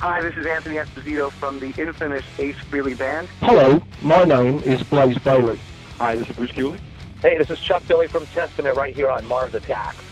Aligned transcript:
Hi, 0.00 0.22
this 0.22 0.34
is 0.34 0.46
Anthony 0.46 0.76
Esposito 0.76 1.30
from 1.30 1.58
the 1.60 1.74
infamous 1.76 2.24
Ace 2.38 2.56
Frehley 2.70 2.96
Band. 2.96 3.28
Hello, 3.40 3.82
my 4.00 4.24
name 4.24 4.60
is 4.60 4.82
Blaze 4.82 5.18
Bayley. 5.18 5.60
Hi, 5.98 6.16
this 6.16 6.30
is 6.30 6.36
Bruce 6.36 6.52
Cooley. 6.52 6.80
Hey, 7.20 7.36
this 7.36 7.50
is 7.50 7.60
Chuck 7.60 7.82
Billy 7.86 8.06
from 8.08 8.24
Testament 8.28 8.78
right 8.78 8.94
here 8.96 9.10
on 9.10 9.26
Mars 9.26 9.54
Attacks. 9.54 10.02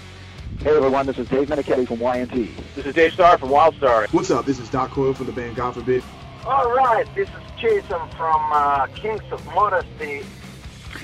Hey 0.60 0.76
everyone, 0.76 1.06
this 1.06 1.16
is 1.16 1.26
Dave 1.30 1.48
Meniketti 1.48 1.88
from 1.88 2.00
Y&T. 2.00 2.50
This 2.74 2.84
is 2.84 2.94
Dave 2.94 3.14
Starr 3.14 3.38
from 3.38 3.48
Wildstar. 3.48 4.12
What's 4.12 4.30
up? 4.30 4.44
This 4.44 4.58
is 4.58 4.68
Doc 4.68 4.90
Coyle 4.90 5.14
from 5.14 5.24
the 5.24 5.32
band 5.32 5.56
God 5.56 5.72
Forbid. 5.72 6.02
All 6.44 6.70
right, 6.74 7.06
this 7.14 7.30
is 7.30 7.50
Jason 7.58 8.00
from 8.10 8.52
uh, 8.52 8.88
Kings 8.88 9.22
of 9.30 9.42
Modesty. 9.54 10.22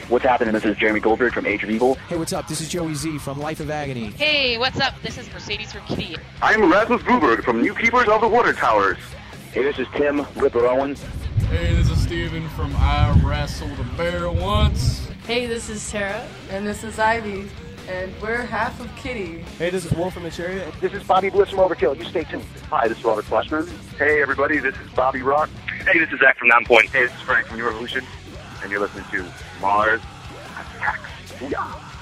What's 0.08 0.24
happening? 0.24 0.52
This 0.52 0.64
is 0.64 0.76
Jeremy 0.76 1.00
Goldberg 1.00 1.32
from 1.32 1.46
Age 1.46 1.62
of 1.62 1.70
Evil. 1.70 1.94
Hey, 2.08 2.16
what's 2.16 2.32
up? 2.32 2.48
This 2.48 2.60
is 2.60 2.68
Joey 2.68 2.94
Z 2.94 3.18
from 3.18 3.38
Life 3.38 3.60
of 3.60 3.70
Agony. 3.70 4.06
Hey, 4.10 4.58
what's 4.58 4.80
up? 4.80 4.94
This 5.02 5.18
is 5.18 5.30
Mercedes 5.32 5.72
from 5.72 5.84
Kittie. 5.86 6.16
I'm 6.42 6.70
Rasmus 6.70 7.02
Gruberg 7.02 7.42
from 7.44 7.60
New 7.60 7.74
Keepers 7.74 8.08
of 8.08 8.20
the 8.20 8.28
Water 8.28 8.52
Towers. 8.52 8.98
Hey, 9.52 9.62
this 9.62 9.78
is 9.78 9.86
Tim 9.94 10.26
Ripper 10.36 10.66
Owens. 10.66 11.02
Hey, 11.48 11.74
this 11.74 11.90
is 11.90 12.02
Steven 12.02 12.48
from 12.50 12.74
I 12.76 13.18
Wrestled 13.24 13.78
a 13.78 13.84
Bear 13.96 14.30
Once. 14.30 15.06
Hey, 15.26 15.46
this 15.46 15.68
is 15.68 15.80
Sarah. 15.80 16.26
And 16.50 16.66
this 16.66 16.84
is 16.84 16.98
Ivy. 16.98 17.48
And 17.88 18.12
we're 18.20 18.42
half 18.42 18.80
of 18.80 18.94
Kittie. 18.96 19.44
Hey, 19.58 19.70
this 19.70 19.84
is 19.84 19.92
Wolf 19.92 20.14
from 20.14 20.22
Etheria. 20.22 20.72
This 20.80 20.92
is 20.94 21.02
Bobby 21.02 21.28
Blitz 21.28 21.50
from 21.50 21.60
Overkill. 21.60 21.98
You 21.98 22.04
stay 22.04 22.24
tuned. 22.24 22.44
Hi, 22.70 22.88
this 22.88 22.98
is 22.98 23.04
Robert 23.04 23.26
Flashman. 23.26 23.66
Hey, 23.98 24.22
everybody, 24.22 24.58
this 24.58 24.74
is 24.74 24.90
Bobby 24.92 25.20
Rock. 25.22 25.50
Hey, 25.86 25.98
this 25.98 26.10
is 26.10 26.20
Zach 26.20 26.38
from 26.38 26.48
Nonpoint. 26.48 26.86
Hey, 26.86 27.02
this 27.02 27.14
is 27.14 27.20
Frank 27.20 27.46
from 27.46 27.58
New 27.58 27.66
Revolution. 27.66 28.04
And 28.62 28.70
you're 28.70 28.80
listening 28.80 29.04
to 29.10 29.24
Mars 29.60 30.00
Attacks. 30.76 31.10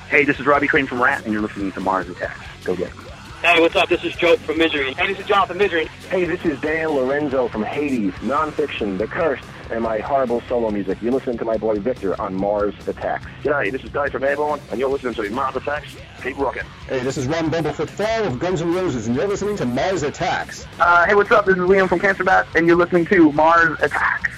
Hey, 0.08 0.24
this 0.24 0.38
is 0.38 0.46
Robbie 0.46 0.68
Crane 0.68 0.86
from 0.86 1.02
Ratt, 1.02 1.24
and 1.24 1.32
you're 1.32 1.42
listening 1.42 1.72
to 1.72 1.80
Mars 1.80 2.08
Attacks. 2.08 2.40
Go 2.64 2.76
get 2.76 2.88
it. 2.88 2.94
Hey, 3.42 3.60
what's 3.60 3.74
up? 3.74 3.88
This 3.88 4.04
is 4.04 4.14
Joe 4.14 4.36
from 4.36 4.58
Misery. 4.58 4.92
Hey, 4.94 5.08
this 5.08 5.18
is 5.18 5.26
Jonathan 5.26 5.58
Misery. 5.58 5.86
Hey, 6.10 6.24
this 6.24 6.44
is 6.44 6.60
Dan 6.60 6.90
Lorenzo 6.90 7.48
from 7.48 7.64
Hades, 7.64 8.12
Nonfiction, 8.20 8.98
The 8.98 9.08
Cursed, 9.08 9.42
and 9.72 9.82
my 9.82 9.98
horrible 9.98 10.40
solo 10.48 10.70
music. 10.70 11.02
You're 11.02 11.12
listening 11.12 11.38
to 11.38 11.44
my 11.44 11.56
boy 11.56 11.74
Victor 11.80 12.20
on 12.20 12.36
Mars 12.36 12.74
Attacks. 12.86 13.26
G'day, 13.42 13.72
this 13.72 13.82
is 13.82 13.90
Dave 13.90 14.12
from 14.12 14.22
Airbourne, 14.22 14.60
and 14.70 14.78
you're 14.78 14.88
listening 14.88 15.14
to 15.14 15.28
Mars 15.30 15.56
Attacks. 15.56 15.96
Keep 16.22 16.38
rocking. 16.38 16.62
Hey, 16.86 17.00
this 17.00 17.18
is 17.18 17.26
Ron 17.26 17.50
Bumblefoot 17.50 17.88
Thal 17.88 18.24
of 18.24 18.38
Guns 18.38 18.62
N' 18.62 18.72
Roses, 18.72 19.08
and 19.08 19.16
you're 19.16 19.26
listening 19.26 19.56
to 19.56 19.66
Mars 19.66 20.04
Attacks. 20.04 20.64
Uh, 20.78 21.04
hey, 21.06 21.16
what's 21.16 21.32
up? 21.32 21.44
This 21.46 21.56
is 21.56 21.62
Liam 21.62 21.88
from 21.88 21.98
Cancer 21.98 22.22
Bat, 22.22 22.46
and 22.54 22.68
you're 22.68 22.76
listening 22.76 23.06
to 23.06 23.32
Mars 23.32 23.76
Attacks. 23.80 24.30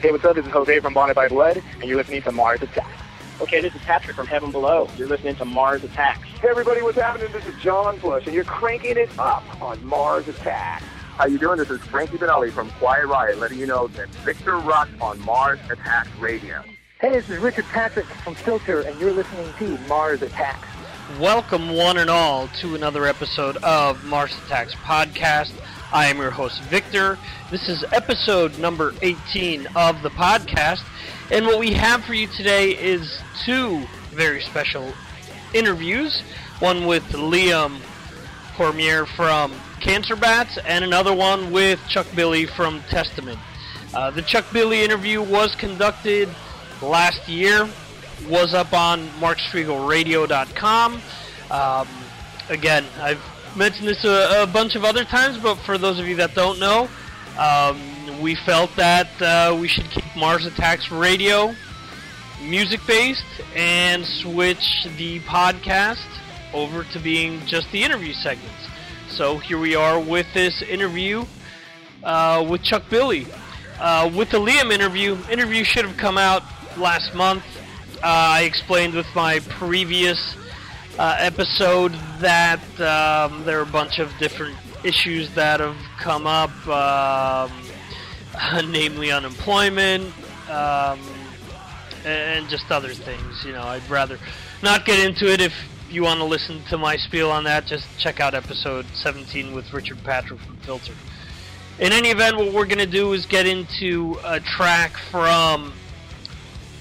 Hey, 0.00 0.10
what's 0.12 0.24
up? 0.24 0.34
This 0.34 0.46
is 0.46 0.52
Jose 0.52 0.80
from 0.80 0.94
Bonded 0.94 1.14
by 1.14 1.28
Blood, 1.28 1.62
and 1.74 1.84
you're 1.84 1.98
listening 1.98 2.22
to 2.22 2.32
Mars 2.32 2.62
Attacks. 2.62 3.02
Okay, 3.42 3.60
this 3.60 3.74
is 3.74 3.82
Patrick 3.82 4.16
from 4.16 4.26
Heaven 4.26 4.50
Below. 4.50 4.88
You're 4.96 5.08
listening 5.08 5.36
to 5.36 5.44
Mars 5.44 5.84
Attacks. 5.84 6.26
Hey 6.40 6.48
everybody, 6.48 6.80
what's 6.80 6.96
happening? 6.96 7.30
This 7.32 7.44
is 7.44 7.54
John 7.60 7.98
Bush, 7.98 8.24
and 8.24 8.34
you're 8.34 8.44
cranking 8.44 8.96
it 8.96 9.10
up 9.18 9.44
on 9.60 9.84
Mars 9.84 10.26
Attacks. 10.26 10.84
How 11.18 11.26
you 11.26 11.36
doing? 11.36 11.58
This 11.58 11.68
is 11.68 11.80
Frankie 11.82 12.16
Banali 12.16 12.50
from 12.50 12.70
Quiet 12.70 13.08
Riot, 13.08 13.38
letting 13.40 13.58
you 13.58 13.66
know 13.66 13.88
that 13.88 14.08
Victor 14.24 14.56
Rock 14.56 14.88
on 15.02 15.20
Mars 15.20 15.58
Attacks 15.68 16.08
Radio. 16.18 16.64
Hey, 16.98 17.10
this 17.10 17.28
is 17.28 17.36
Richard 17.36 17.66
Patrick 17.66 18.06
from 18.06 18.34
Filter, 18.34 18.80
and 18.80 18.98
you're 18.98 19.12
listening 19.12 19.52
to 19.58 19.76
Mars 19.86 20.22
Attacks. 20.22 20.66
Welcome, 21.20 21.76
one 21.76 21.98
and 21.98 22.08
all, 22.08 22.48
to 22.60 22.74
another 22.74 23.04
episode 23.04 23.58
of 23.58 24.02
Mars 24.06 24.34
Attacks 24.46 24.74
Podcast. 24.76 25.52
I 25.92 26.06
am 26.06 26.18
your 26.18 26.30
host, 26.30 26.62
Victor. 26.62 27.18
This 27.50 27.68
is 27.68 27.84
episode 27.90 28.56
number 28.60 28.94
18 29.02 29.66
of 29.74 30.02
the 30.02 30.10
podcast. 30.10 30.84
And 31.32 31.46
what 31.46 31.58
we 31.58 31.72
have 31.72 32.04
for 32.04 32.14
you 32.14 32.28
today 32.28 32.76
is 32.76 33.20
two 33.44 33.84
very 34.12 34.40
special 34.40 34.92
interviews. 35.52 36.22
One 36.60 36.86
with 36.86 37.02
Liam 37.08 37.80
Cormier 38.56 39.04
from 39.04 39.52
Cancer 39.80 40.14
Bats, 40.14 40.58
and 40.58 40.84
another 40.84 41.12
one 41.12 41.50
with 41.50 41.80
Chuck 41.88 42.06
Billy 42.14 42.46
from 42.46 42.82
Testament. 42.88 43.40
Uh, 43.92 44.12
the 44.12 44.22
Chuck 44.22 44.44
Billy 44.52 44.84
interview 44.84 45.20
was 45.20 45.56
conducted 45.56 46.28
last 46.82 47.28
year, 47.28 47.68
was 48.28 48.54
up 48.54 48.72
on 48.72 49.08
markstriegelradio.com. 49.18 51.00
Um, 51.50 51.88
again, 52.48 52.84
I've 53.00 53.24
mentioned 53.56 53.88
this 53.88 54.04
a, 54.04 54.42
a, 54.42 54.46
bunch 54.46 54.76
of 54.76 54.84
other 54.84 55.04
times, 55.04 55.38
but 55.38 55.56
for 55.56 55.78
those 55.78 55.98
of 55.98 56.06
you 56.06 56.16
that 56.16 56.34
don't 56.34 56.58
know, 56.58 56.88
um, 57.38 58.20
we 58.20 58.34
felt 58.34 58.74
that 58.76 59.08
uh, 59.20 59.56
we 59.58 59.68
should 59.68 59.88
keep 59.90 60.04
Mars 60.16 60.46
Attacks 60.46 60.90
Radio 60.90 61.54
music 62.42 62.80
based 62.86 63.24
and 63.54 64.04
switch 64.04 64.86
the 64.96 65.20
podcast 65.20 66.06
over 66.54 66.84
to 66.84 66.98
being 66.98 67.44
just 67.46 67.70
the 67.70 67.82
interview 67.82 68.12
segments. 68.12 68.66
So 69.08 69.38
here 69.38 69.58
we 69.58 69.74
are 69.74 70.00
with 70.00 70.26
this 70.32 70.62
interview 70.62 71.24
uh, 72.02 72.46
with 72.48 72.62
Chuck 72.62 72.84
Billy. 72.88 73.26
Uh, 73.78 74.10
with 74.14 74.30
the 74.30 74.38
Liam 74.38 74.72
interview, 74.72 75.16
interview 75.30 75.64
should 75.64 75.84
have 75.84 75.96
come 75.96 76.18
out 76.18 76.42
last 76.76 77.14
month. 77.14 77.44
Uh, 77.96 78.06
I 78.06 78.42
explained 78.42 78.94
with 78.94 79.06
my 79.14 79.40
previous 79.40 80.36
uh, 81.00 81.16
episode 81.18 81.92
that 82.18 82.60
um, 82.78 83.42
there 83.44 83.58
are 83.58 83.62
a 83.62 83.66
bunch 83.66 83.98
of 83.98 84.12
different 84.18 84.54
issues 84.84 85.34
that 85.34 85.58
have 85.58 85.78
come 85.98 86.26
up, 86.26 86.50
um, 86.68 87.50
namely 88.70 89.10
unemployment 89.10 90.04
um, 90.50 91.00
and 92.04 92.46
just 92.50 92.70
other 92.70 92.90
things. 92.90 93.42
You 93.46 93.52
know, 93.52 93.62
I'd 93.62 93.88
rather 93.88 94.18
not 94.62 94.84
get 94.84 94.98
into 95.02 95.26
it. 95.32 95.40
If 95.40 95.54
you 95.88 96.02
want 96.02 96.20
to 96.20 96.26
listen 96.26 96.62
to 96.64 96.76
my 96.76 96.96
spiel 96.96 97.30
on 97.30 97.44
that, 97.44 97.66
just 97.66 97.86
check 97.98 98.20
out 98.20 98.34
episode 98.34 98.84
17 98.92 99.54
with 99.54 99.72
Richard 99.72 100.04
Patrick 100.04 100.38
from 100.40 100.58
Filter. 100.58 100.92
In 101.78 101.94
any 101.94 102.10
event, 102.10 102.36
what 102.36 102.52
we're 102.52 102.66
going 102.66 102.76
to 102.76 102.84
do 102.84 103.14
is 103.14 103.24
get 103.24 103.46
into 103.46 104.18
a 104.22 104.38
track 104.38 104.98
from 105.10 105.72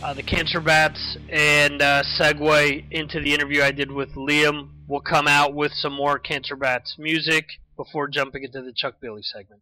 uh, 0.02 0.14
the 0.14 0.24
Cancer 0.24 0.62
Bats 0.62 1.18
and 1.30 1.82
uh, 1.82 2.04
segue 2.20 2.86
into 2.92 3.20
the 3.20 3.34
interview 3.34 3.62
I 3.62 3.72
did 3.72 3.92
with 3.92 4.14
Liam. 4.16 4.70
We'll 4.88 5.02
come 5.02 5.28
out 5.28 5.54
with 5.54 5.72
some 5.74 5.94
more 5.94 6.18
Cancer 6.18 6.56
Bats 6.56 6.96
music 6.98 7.46
before 7.76 8.08
jumping 8.08 8.44
into 8.44 8.62
the 8.62 8.74
Chuck 8.74 8.96
Billy 9.02 9.22
segment. 9.24 9.62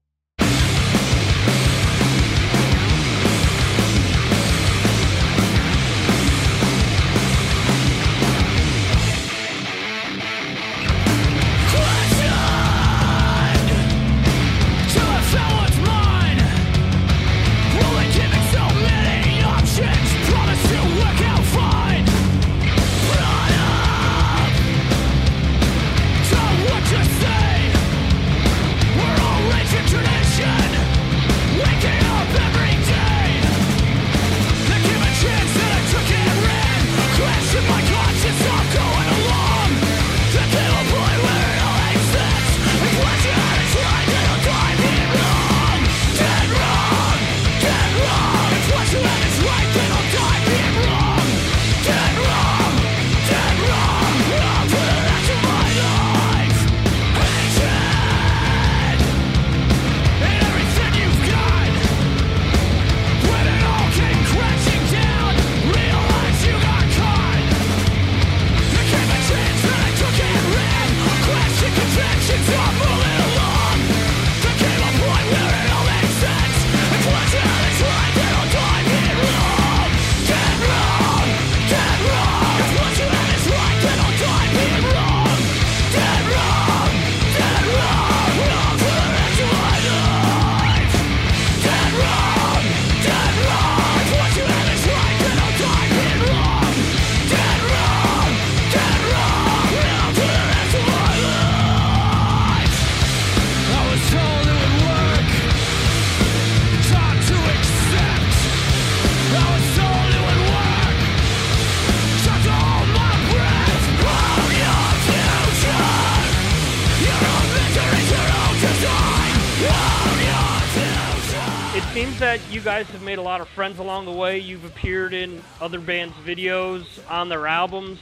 Seems 121.97 122.19
that 122.19 122.39
you 122.51 122.61
guys 122.61 122.85
have 122.85 123.01
made 123.01 123.17
a 123.17 123.21
lot 123.23 123.41
of 123.41 123.47
friends 123.47 123.79
along 123.79 124.05
the 124.05 124.11
way. 124.11 124.37
You've 124.37 124.65
appeared 124.65 125.15
in 125.15 125.41
other 125.59 125.79
bands' 125.79 126.13
videos 126.23 126.85
on 127.09 127.27
their 127.27 127.47
albums, 127.47 127.97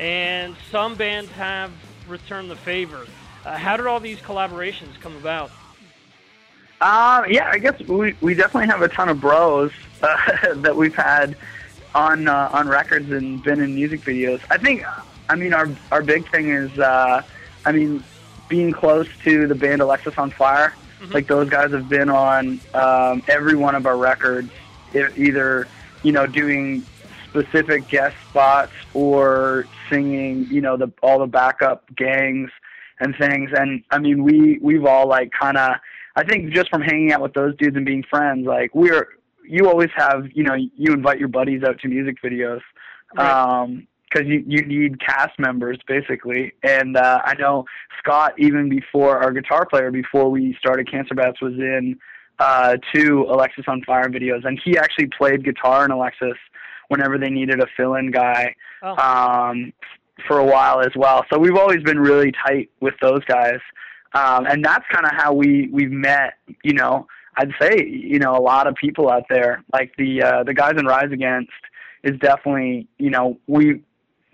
and 0.00 0.56
some 0.72 0.96
bands 0.96 1.30
have 1.30 1.70
returned 2.08 2.50
the 2.50 2.56
favor. 2.56 3.06
Uh, 3.44 3.56
how 3.56 3.76
did 3.76 3.86
all 3.86 4.00
these 4.00 4.18
collaborations 4.18 4.98
come 5.00 5.14
about? 5.14 5.52
Uh, 6.80 7.22
yeah, 7.28 7.48
I 7.48 7.58
guess 7.58 7.78
we 7.82 8.16
we 8.20 8.34
definitely 8.34 8.66
have 8.66 8.82
a 8.82 8.88
ton 8.88 9.08
of 9.08 9.20
bros 9.20 9.70
uh, 10.02 10.54
that 10.54 10.74
we've 10.74 10.96
had 10.96 11.36
on 11.94 12.26
uh, 12.26 12.50
on 12.52 12.66
records 12.66 13.12
and 13.12 13.40
been 13.44 13.60
in 13.60 13.76
music 13.76 14.00
videos. 14.00 14.40
I 14.50 14.58
think, 14.58 14.82
I 15.28 15.36
mean, 15.36 15.54
our 15.54 15.68
our 15.92 16.02
big 16.02 16.28
thing 16.32 16.48
is, 16.48 16.76
uh, 16.80 17.22
I 17.64 17.70
mean, 17.70 18.02
being 18.48 18.72
close 18.72 19.06
to 19.22 19.46
the 19.46 19.54
band 19.54 19.82
Alexisonfire. 19.82 20.72
Mm-hmm. 21.00 21.12
Like 21.12 21.26
those 21.26 21.48
guys 21.48 21.72
have 21.72 21.88
been 21.88 22.08
on 22.08 22.60
um, 22.74 23.22
every 23.28 23.54
one 23.56 23.74
of 23.74 23.86
our 23.86 23.96
records, 23.96 24.50
either 24.94 25.68
you 26.02 26.12
know 26.12 26.26
doing 26.26 26.84
specific 27.28 27.88
guest 27.88 28.16
spots 28.30 28.72
or 28.94 29.66
singing, 29.90 30.46
you 30.50 30.60
know, 30.60 30.76
the 30.76 30.90
all 31.02 31.18
the 31.18 31.26
backup 31.26 31.84
gangs 31.94 32.50
and 33.00 33.14
things. 33.16 33.50
And 33.54 33.82
I 33.90 33.98
mean, 33.98 34.22
we 34.22 34.58
we've 34.60 34.84
all 34.84 35.06
like 35.06 35.30
kind 35.32 35.56
of. 35.56 35.76
I 36.18 36.24
think 36.24 36.50
just 36.54 36.70
from 36.70 36.80
hanging 36.80 37.12
out 37.12 37.20
with 37.20 37.34
those 37.34 37.54
dudes 37.56 37.76
and 37.76 37.84
being 37.84 38.02
friends, 38.02 38.46
like 38.46 38.74
we're 38.74 39.08
you 39.48 39.68
always 39.68 39.90
have, 39.94 40.26
you 40.34 40.42
know, 40.42 40.54
you 40.54 40.92
invite 40.92 41.18
your 41.18 41.28
buddies 41.28 41.62
out 41.62 41.78
to 41.80 41.88
music 41.88 42.16
videos. 42.22 42.60
Right. 43.14 43.30
Um, 43.30 43.86
because 44.16 44.30
you 44.30 44.44
you 44.46 44.64
need 44.64 45.00
cast 45.00 45.38
members 45.38 45.78
basically. 45.86 46.52
And 46.62 46.96
uh, 46.96 47.20
I 47.24 47.34
know 47.38 47.64
Scott, 47.98 48.34
even 48.38 48.68
before 48.68 49.18
our 49.18 49.32
guitar 49.32 49.66
player, 49.66 49.90
before 49.90 50.30
we 50.30 50.56
started 50.58 50.90
Cancer 50.90 51.14
Bats, 51.14 51.40
was 51.40 51.54
in 51.54 51.98
uh, 52.38 52.76
two 52.94 53.26
Fire 53.86 54.08
videos, 54.08 54.44
and 54.44 54.60
he 54.64 54.78
actually 54.78 55.08
played 55.16 55.44
guitar 55.44 55.84
in 55.84 55.90
Alexis 55.90 56.36
whenever 56.88 57.18
they 57.18 57.30
needed 57.30 57.60
a 57.60 57.66
fill-in 57.76 58.10
guy 58.12 58.54
oh. 58.82 58.96
um, 58.96 59.72
for 60.26 60.38
a 60.38 60.44
while 60.44 60.80
as 60.80 60.92
well. 60.94 61.24
So 61.32 61.38
we've 61.38 61.56
always 61.56 61.82
been 61.82 61.98
really 61.98 62.32
tight 62.46 62.70
with 62.80 62.94
those 63.02 63.24
guys, 63.24 63.58
um, 64.14 64.46
and 64.46 64.64
that's 64.64 64.84
kind 64.92 65.04
of 65.04 65.12
how 65.12 65.32
we 65.32 65.68
we've 65.72 65.90
met. 65.90 66.34
You 66.62 66.74
know, 66.74 67.06
I'd 67.36 67.52
say 67.60 67.84
you 67.86 68.18
know 68.18 68.36
a 68.36 68.42
lot 68.42 68.66
of 68.66 68.74
people 68.76 69.10
out 69.10 69.24
there, 69.28 69.62
like 69.72 69.92
the 69.98 70.22
uh, 70.22 70.44
the 70.44 70.54
guys 70.54 70.74
in 70.78 70.86
Rise 70.86 71.12
Against, 71.12 71.50
is 72.04 72.18
definitely 72.20 72.86
you 72.98 73.10
know 73.10 73.38
we 73.46 73.82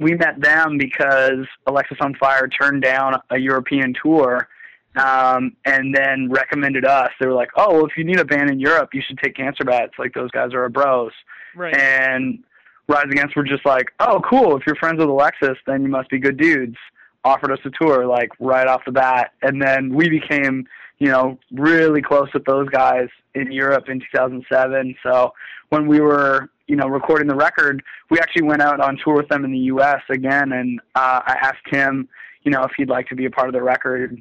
we 0.02 0.14
met 0.14 0.40
them 0.40 0.78
because 0.78 1.46
Alexisonfire 1.66 2.48
turned 2.60 2.82
down 2.82 3.20
a 3.30 3.38
European 3.38 3.94
tour. 4.02 4.48
Um, 4.94 5.56
and 5.64 5.94
then 5.96 6.28
recommended 6.30 6.84
us. 6.84 7.08
They 7.18 7.26
were 7.26 7.32
like, 7.32 7.48
"Oh, 7.56 7.72
well, 7.76 7.86
if 7.86 7.96
you 7.96 8.04
need 8.04 8.20
a 8.20 8.26
band 8.26 8.50
in 8.50 8.60
Europe, 8.60 8.90
you 8.92 9.00
should 9.00 9.16
take 9.16 9.34
Cancer 9.34 9.64
Bats. 9.64 9.92
Like 9.98 10.12
those 10.12 10.30
guys 10.32 10.52
are 10.52 10.66
a 10.66 10.70
bros." 10.70 11.12
Right. 11.56 11.74
And 11.74 12.44
Rise 12.88 13.06
Against 13.10 13.36
were 13.36 13.44
just 13.44 13.64
like, 13.64 13.92
oh, 14.00 14.20
cool. 14.28 14.56
If 14.56 14.64
you're 14.66 14.76
friends 14.76 14.98
with 14.98 15.08
Alexis, 15.08 15.56
then 15.66 15.82
you 15.82 15.88
must 15.88 16.10
be 16.10 16.18
good 16.18 16.36
dudes. 16.36 16.76
Offered 17.24 17.52
us 17.52 17.58
a 17.64 17.70
tour 17.80 18.06
like 18.06 18.30
right 18.40 18.66
off 18.66 18.82
the 18.84 18.92
bat, 18.92 19.32
and 19.42 19.62
then 19.62 19.94
we 19.94 20.08
became, 20.08 20.66
you 20.98 21.08
know, 21.08 21.38
really 21.52 22.02
close 22.02 22.28
with 22.34 22.44
those 22.44 22.68
guys 22.68 23.08
in 23.34 23.52
Europe 23.52 23.88
in 23.88 24.00
2007. 24.00 24.96
So 25.04 25.32
when 25.68 25.86
we 25.86 26.00
were, 26.00 26.50
you 26.72 26.78
know, 26.78 26.86
recording 26.86 27.28
the 27.28 27.34
record, 27.34 27.82
we 28.08 28.18
actually 28.18 28.44
went 28.44 28.62
out 28.62 28.80
on 28.80 28.96
tour 29.04 29.14
with 29.14 29.28
them 29.28 29.44
in 29.44 29.52
the 29.52 29.58
U.S. 29.58 30.00
again, 30.08 30.52
and 30.52 30.80
uh, 30.94 31.20
I 31.26 31.36
asked 31.42 31.66
him, 31.66 32.08
you 32.44 32.50
know, 32.50 32.62
if 32.62 32.70
he'd 32.78 32.88
like 32.88 33.08
to 33.08 33.14
be 33.14 33.26
a 33.26 33.30
part 33.30 33.46
of 33.46 33.52
the 33.52 33.62
record, 33.62 34.18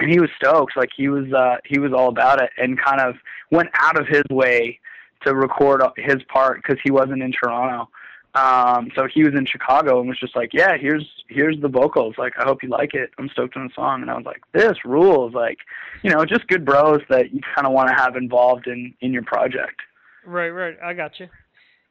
and 0.00 0.10
he 0.10 0.18
was 0.18 0.30
stoked. 0.34 0.78
Like 0.78 0.88
he 0.96 1.08
was, 1.08 1.30
uh, 1.34 1.56
he 1.66 1.78
was 1.78 1.92
all 1.92 2.08
about 2.08 2.42
it, 2.42 2.48
and 2.56 2.80
kind 2.82 3.02
of 3.02 3.16
went 3.50 3.68
out 3.74 4.00
of 4.00 4.06
his 4.06 4.22
way 4.30 4.80
to 5.26 5.34
record 5.34 5.82
his 5.98 6.22
part 6.32 6.62
because 6.62 6.78
he 6.82 6.90
wasn't 6.90 7.22
in 7.22 7.32
Toronto. 7.32 7.90
Um, 8.34 8.90
so 8.96 9.06
he 9.06 9.22
was 9.22 9.34
in 9.34 9.44
Chicago 9.44 10.00
and 10.00 10.08
was 10.08 10.18
just 10.18 10.34
like, 10.34 10.54
"Yeah, 10.54 10.78
here's 10.78 11.06
here's 11.28 11.60
the 11.60 11.68
vocals. 11.68 12.14
Like, 12.16 12.32
I 12.40 12.44
hope 12.44 12.62
you 12.62 12.70
like 12.70 12.94
it. 12.94 13.10
I'm 13.18 13.28
stoked 13.28 13.58
on 13.58 13.66
the 13.66 13.74
song." 13.74 14.00
And 14.00 14.10
I 14.10 14.14
was 14.14 14.24
like, 14.24 14.40
"This 14.54 14.86
rules!" 14.86 15.34
Like, 15.34 15.58
you 16.02 16.08
know, 16.08 16.24
just 16.24 16.48
good 16.48 16.64
bros 16.64 17.02
that 17.10 17.34
you 17.34 17.40
kind 17.54 17.66
of 17.66 17.74
want 17.74 17.90
to 17.90 17.94
have 17.94 18.16
involved 18.16 18.68
in 18.68 18.94
in 19.02 19.12
your 19.12 19.24
project. 19.24 19.82
Right, 20.24 20.48
right. 20.48 20.78
I 20.82 20.94
got 20.94 21.20
you. 21.20 21.28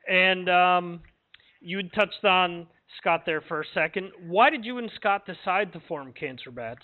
And 0.08 0.50
um, 0.50 1.02
you 1.62 1.78
had 1.78 1.94
touched 1.94 2.24
on 2.26 2.68
Scott 3.00 3.24
there 3.26 3.42
for 3.42 3.62
a 3.62 3.66
second. 3.74 4.12
Why 4.28 4.50
did 4.50 4.66
you 4.66 4.78
and 4.78 4.92
Scott 4.96 5.26
decide 5.26 5.74
to 5.74 5.82
form 5.88 6.14
Cancer 6.14 6.52
Bats? 6.52 6.82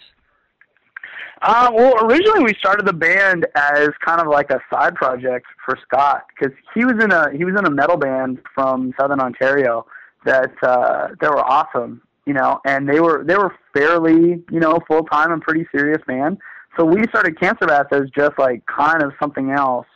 Uh, 1.41 1.71
well, 1.73 2.05
originally 2.05 2.43
we 2.43 2.53
started 2.59 2.85
the 2.85 2.93
band 2.93 3.47
as 3.55 3.89
kind 4.05 4.19
of 4.19 4.27
like 4.27 4.51
a 4.51 4.59
side 4.71 4.95
project 4.95 5.45
for 5.65 5.77
Scott 5.87 6.25
because 6.37 6.53
he 6.75 6.83
was 6.83 7.01
in 7.01 7.11
a 7.11 7.31
he 7.35 7.45
was 7.45 7.55
in 7.57 7.65
a 7.65 7.69
metal 7.69 7.95
band 7.95 8.39
from 8.53 8.93
Southern 8.99 9.21
Ontario 9.21 9.85
that 10.25 10.51
uh, 10.61 11.07
that 11.21 11.31
were 11.31 11.43
awesome, 11.43 12.01
you 12.25 12.33
know, 12.33 12.59
and 12.65 12.89
they 12.89 12.99
were 12.99 13.23
they 13.23 13.37
were 13.37 13.55
fairly 13.73 14.43
you 14.51 14.59
know 14.59 14.79
full 14.87 15.03
time 15.05 15.31
and 15.31 15.41
pretty 15.41 15.65
serious 15.73 16.01
band. 16.05 16.37
So 16.77 16.83
we 16.85 17.03
started 17.07 17.39
Cancer 17.39 17.67
Bats 17.67 17.89
as 17.91 18.09
just 18.15 18.37
like 18.37 18.63
kind 18.65 19.01
of 19.01 19.13
something 19.19 19.51
else 19.51 19.87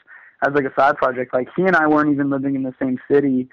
as 0.46 0.54
like 0.54 0.66
a 0.66 0.74
side 0.76 0.98
project. 0.98 1.34
Like 1.34 1.48
he 1.56 1.64
and 1.64 1.76
I 1.76 1.88
weren't 1.88 2.12
even 2.12 2.30
living 2.30 2.56
in 2.56 2.64
the 2.64 2.74
same 2.82 3.00
city. 3.10 3.50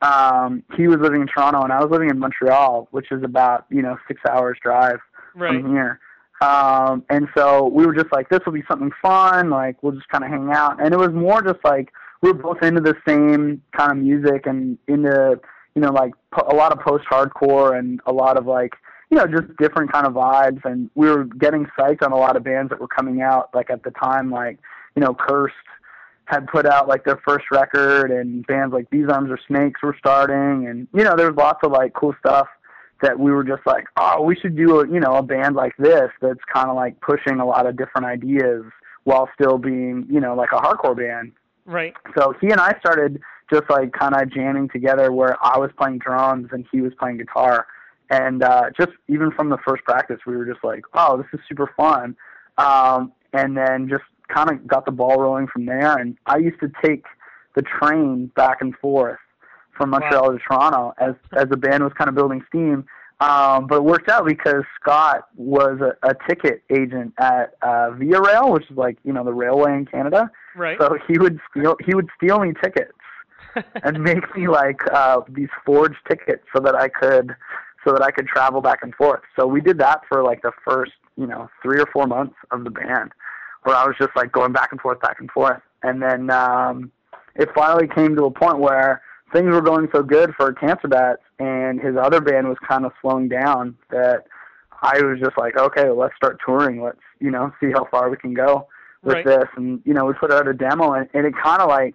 Um, 0.00 0.64
he 0.76 0.88
was 0.88 0.98
living 0.98 1.20
in 1.20 1.28
Toronto 1.28 1.62
and 1.62 1.72
I 1.72 1.80
was 1.80 1.90
living 1.90 2.10
in 2.10 2.18
Montreal, 2.18 2.88
which 2.90 3.12
is 3.12 3.22
about 3.22 3.66
you 3.70 3.82
know 3.82 3.96
six 4.08 4.20
hours 4.28 4.58
drive 4.62 4.98
right. 5.34 5.60
from 5.60 5.72
here. 5.72 6.00
Um, 6.42 7.04
and 7.08 7.28
so 7.36 7.68
we 7.68 7.86
were 7.86 7.94
just 7.94 8.12
like, 8.12 8.28
this 8.28 8.40
will 8.44 8.52
be 8.52 8.64
something 8.68 8.90
fun. 9.00 9.48
Like, 9.48 9.80
we'll 9.82 9.92
just 9.92 10.08
kind 10.08 10.24
of 10.24 10.30
hang 10.30 10.50
out. 10.52 10.82
And 10.82 10.92
it 10.92 10.96
was 10.96 11.12
more 11.12 11.40
just 11.40 11.60
like, 11.64 11.92
we 12.20 12.32
were 12.32 12.38
both 12.38 12.62
into 12.62 12.80
the 12.80 12.96
same 13.06 13.62
kind 13.76 13.92
of 13.92 13.98
music 13.98 14.46
and 14.46 14.76
into, 14.88 15.40
you 15.76 15.82
know, 15.82 15.92
like 15.92 16.12
po- 16.32 16.48
a 16.50 16.56
lot 16.56 16.72
of 16.72 16.80
post 16.80 17.04
hardcore 17.08 17.78
and 17.78 18.00
a 18.06 18.12
lot 18.12 18.36
of 18.36 18.46
like, 18.46 18.74
you 19.10 19.18
know, 19.18 19.26
just 19.26 19.56
different 19.58 19.92
kind 19.92 20.04
of 20.04 20.14
vibes. 20.14 20.64
And 20.64 20.90
we 20.96 21.08
were 21.08 21.24
getting 21.24 21.66
psyched 21.78 22.02
on 22.02 22.10
a 22.10 22.16
lot 22.16 22.36
of 22.36 22.42
bands 22.42 22.70
that 22.70 22.80
were 22.80 22.88
coming 22.88 23.22
out, 23.22 23.50
like 23.54 23.70
at 23.70 23.84
the 23.84 23.92
time, 23.92 24.30
like, 24.30 24.58
you 24.96 25.02
know, 25.02 25.14
Cursed 25.14 25.54
had 26.32 26.46
put 26.46 26.64
out 26.64 26.88
like 26.88 27.04
their 27.04 27.20
first 27.26 27.44
record 27.52 28.10
and 28.10 28.46
bands 28.46 28.72
like 28.72 28.88
These 28.90 29.08
Arms 29.08 29.30
Are 29.30 29.38
Snakes 29.46 29.82
were 29.82 29.94
starting. 29.98 30.66
And, 30.66 30.88
you 30.94 31.04
know, 31.04 31.14
there 31.14 31.28
was 31.30 31.36
lots 31.36 31.60
of 31.62 31.72
like 31.72 31.92
cool 31.92 32.14
stuff 32.18 32.48
that 33.02 33.18
we 33.18 33.30
were 33.30 33.44
just 33.44 33.66
like, 33.66 33.84
oh, 33.98 34.22
we 34.22 34.34
should 34.36 34.56
do 34.56 34.80
a 34.80 34.88
you 34.88 35.00
know 35.00 35.16
a 35.16 35.22
band 35.22 35.56
like 35.56 35.76
this 35.76 36.08
that's 36.20 36.40
kind 36.52 36.70
of 36.70 36.76
like 36.76 36.98
pushing 37.00 37.40
a 37.40 37.44
lot 37.44 37.66
of 37.66 37.76
different 37.76 38.06
ideas 38.06 38.64
while 39.04 39.28
still 39.34 39.58
being 39.58 40.06
you 40.08 40.20
know 40.20 40.34
like 40.34 40.52
a 40.52 40.56
hardcore 40.56 40.96
band. 40.96 41.32
Right. 41.66 41.94
So 42.16 42.34
he 42.40 42.50
and 42.50 42.60
I 42.60 42.78
started 42.78 43.20
just 43.52 43.68
like 43.68 43.92
kind 43.92 44.14
of 44.14 44.32
jamming 44.32 44.68
together 44.70 45.12
where 45.12 45.36
I 45.44 45.58
was 45.58 45.70
playing 45.76 45.98
drums 45.98 46.48
and 46.52 46.64
he 46.72 46.80
was 46.80 46.92
playing 46.98 47.18
guitar. 47.18 47.66
And 48.08 48.42
uh, 48.42 48.70
just 48.78 48.92
even 49.08 49.30
from 49.32 49.48
the 49.48 49.58
first 49.66 49.84
practice, 49.84 50.18
we 50.26 50.36
were 50.36 50.44
just 50.44 50.62
like, 50.64 50.84
oh, 50.94 51.16
this 51.16 51.26
is 51.32 51.40
super 51.48 51.70
fun. 51.76 52.16
Um, 52.58 53.12
and 53.32 53.56
then 53.56 53.88
just 53.88 54.04
kind 54.32 54.50
of 54.50 54.66
got 54.66 54.84
the 54.84 54.92
ball 54.92 55.20
rolling 55.20 55.46
from 55.46 55.66
there. 55.66 55.96
And 55.96 56.16
I 56.26 56.38
used 56.38 56.60
to 56.60 56.70
take 56.84 57.04
the 57.54 57.62
train 57.62 58.30
back 58.34 58.58
and 58.60 58.74
forth 58.76 59.18
from 59.76 59.90
Montreal 59.90 60.28
wow. 60.28 60.32
to 60.32 60.38
Toronto 60.38 60.94
as 60.98 61.14
as 61.32 61.48
the 61.48 61.56
band 61.56 61.82
was 61.82 61.92
kind 61.96 62.08
of 62.08 62.14
building 62.14 62.44
steam. 62.48 62.84
Um, 63.20 63.68
but 63.68 63.76
it 63.76 63.84
worked 63.84 64.08
out 64.08 64.26
because 64.26 64.64
Scott 64.80 65.28
was 65.36 65.78
a, 65.80 66.08
a 66.08 66.14
ticket 66.28 66.64
agent 66.74 67.14
at 67.18 67.54
uh, 67.62 67.92
Via 67.92 68.20
Rail, 68.20 68.52
which 68.52 68.68
is 68.68 68.76
like 68.76 68.98
you 69.04 69.12
know 69.12 69.24
the 69.24 69.32
railway 69.32 69.74
in 69.74 69.86
Canada. 69.86 70.30
Right. 70.56 70.76
So 70.80 70.96
he 71.06 71.18
would 71.18 71.38
steal 71.50 71.76
he 71.86 71.94
would 71.94 72.08
steal 72.16 72.40
me 72.40 72.52
tickets 72.62 72.92
and 73.84 74.02
make 74.02 74.36
me 74.36 74.48
like 74.48 74.80
uh, 74.92 75.20
these 75.28 75.48
forged 75.64 75.98
tickets 76.08 76.42
so 76.54 76.60
that 76.62 76.74
I 76.74 76.88
could 76.88 77.34
so 77.84 77.92
that 77.92 78.02
I 78.02 78.10
could 78.10 78.26
travel 78.26 78.60
back 78.60 78.80
and 78.82 78.94
forth. 78.94 79.22
So 79.38 79.46
we 79.46 79.60
did 79.60 79.78
that 79.78 80.02
for 80.08 80.22
like 80.22 80.42
the 80.42 80.52
first 80.64 80.92
you 81.16 81.26
know 81.26 81.48
three 81.62 81.80
or 81.80 81.86
four 81.92 82.06
months 82.06 82.34
of 82.50 82.64
the 82.64 82.70
band, 82.70 83.12
where 83.62 83.76
I 83.76 83.86
was 83.86 83.94
just 83.98 84.10
like 84.16 84.32
going 84.32 84.52
back 84.52 84.72
and 84.72 84.80
forth, 84.80 85.00
back 85.00 85.20
and 85.20 85.30
forth, 85.30 85.60
and 85.82 86.02
then 86.02 86.30
um, 86.30 86.90
it 87.34 87.48
finally 87.54 87.88
came 87.88 88.16
to 88.16 88.24
a 88.24 88.30
point 88.30 88.58
where 88.58 89.02
things 89.32 89.50
were 89.50 89.62
going 89.62 89.88
so 89.92 90.02
good 90.02 90.32
for 90.36 90.52
Cancer 90.52 90.88
Bats, 90.88 91.22
and 91.38 91.80
his 91.80 91.96
other 91.96 92.20
band 92.20 92.48
was 92.48 92.58
kind 92.66 92.84
of 92.84 92.92
slowing 93.00 93.28
down 93.28 93.76
that 93.90 94.24
I 94.82 95.00
was 95.00 95.18
just 95.20 95.38
like, 95.38 95.56
okay, 95.56 95.84
well, 95.84 95.98
let's 95.98 96.16
start 96.16 96.38
touring. 96.44 96.82
Let's 96.82 96.98
you 97.20 97.30
know 97.30 97.52
see 97.60 97.70
how 97.72 97.86
far 97.90 98.10
we 98.10 98.16
can 98.16 98.34
go 98.34 98.66
with 99.02 99.14
right. 99.14 99.24
this. 99.24 99.44
And 99.56 99.80
you 99.84 99.94
know 99.94 100.04
we 100.04 100.12
put 100.14 100.32
out 100.32 100.48
a 100.48 100.52
demo, 100.52 100.92
and, 100.92 101.08
and 101.14 101.26
it 101.26 101.34
kind 101.42 101.62
of 101.62 101.68
like 101.68 101.94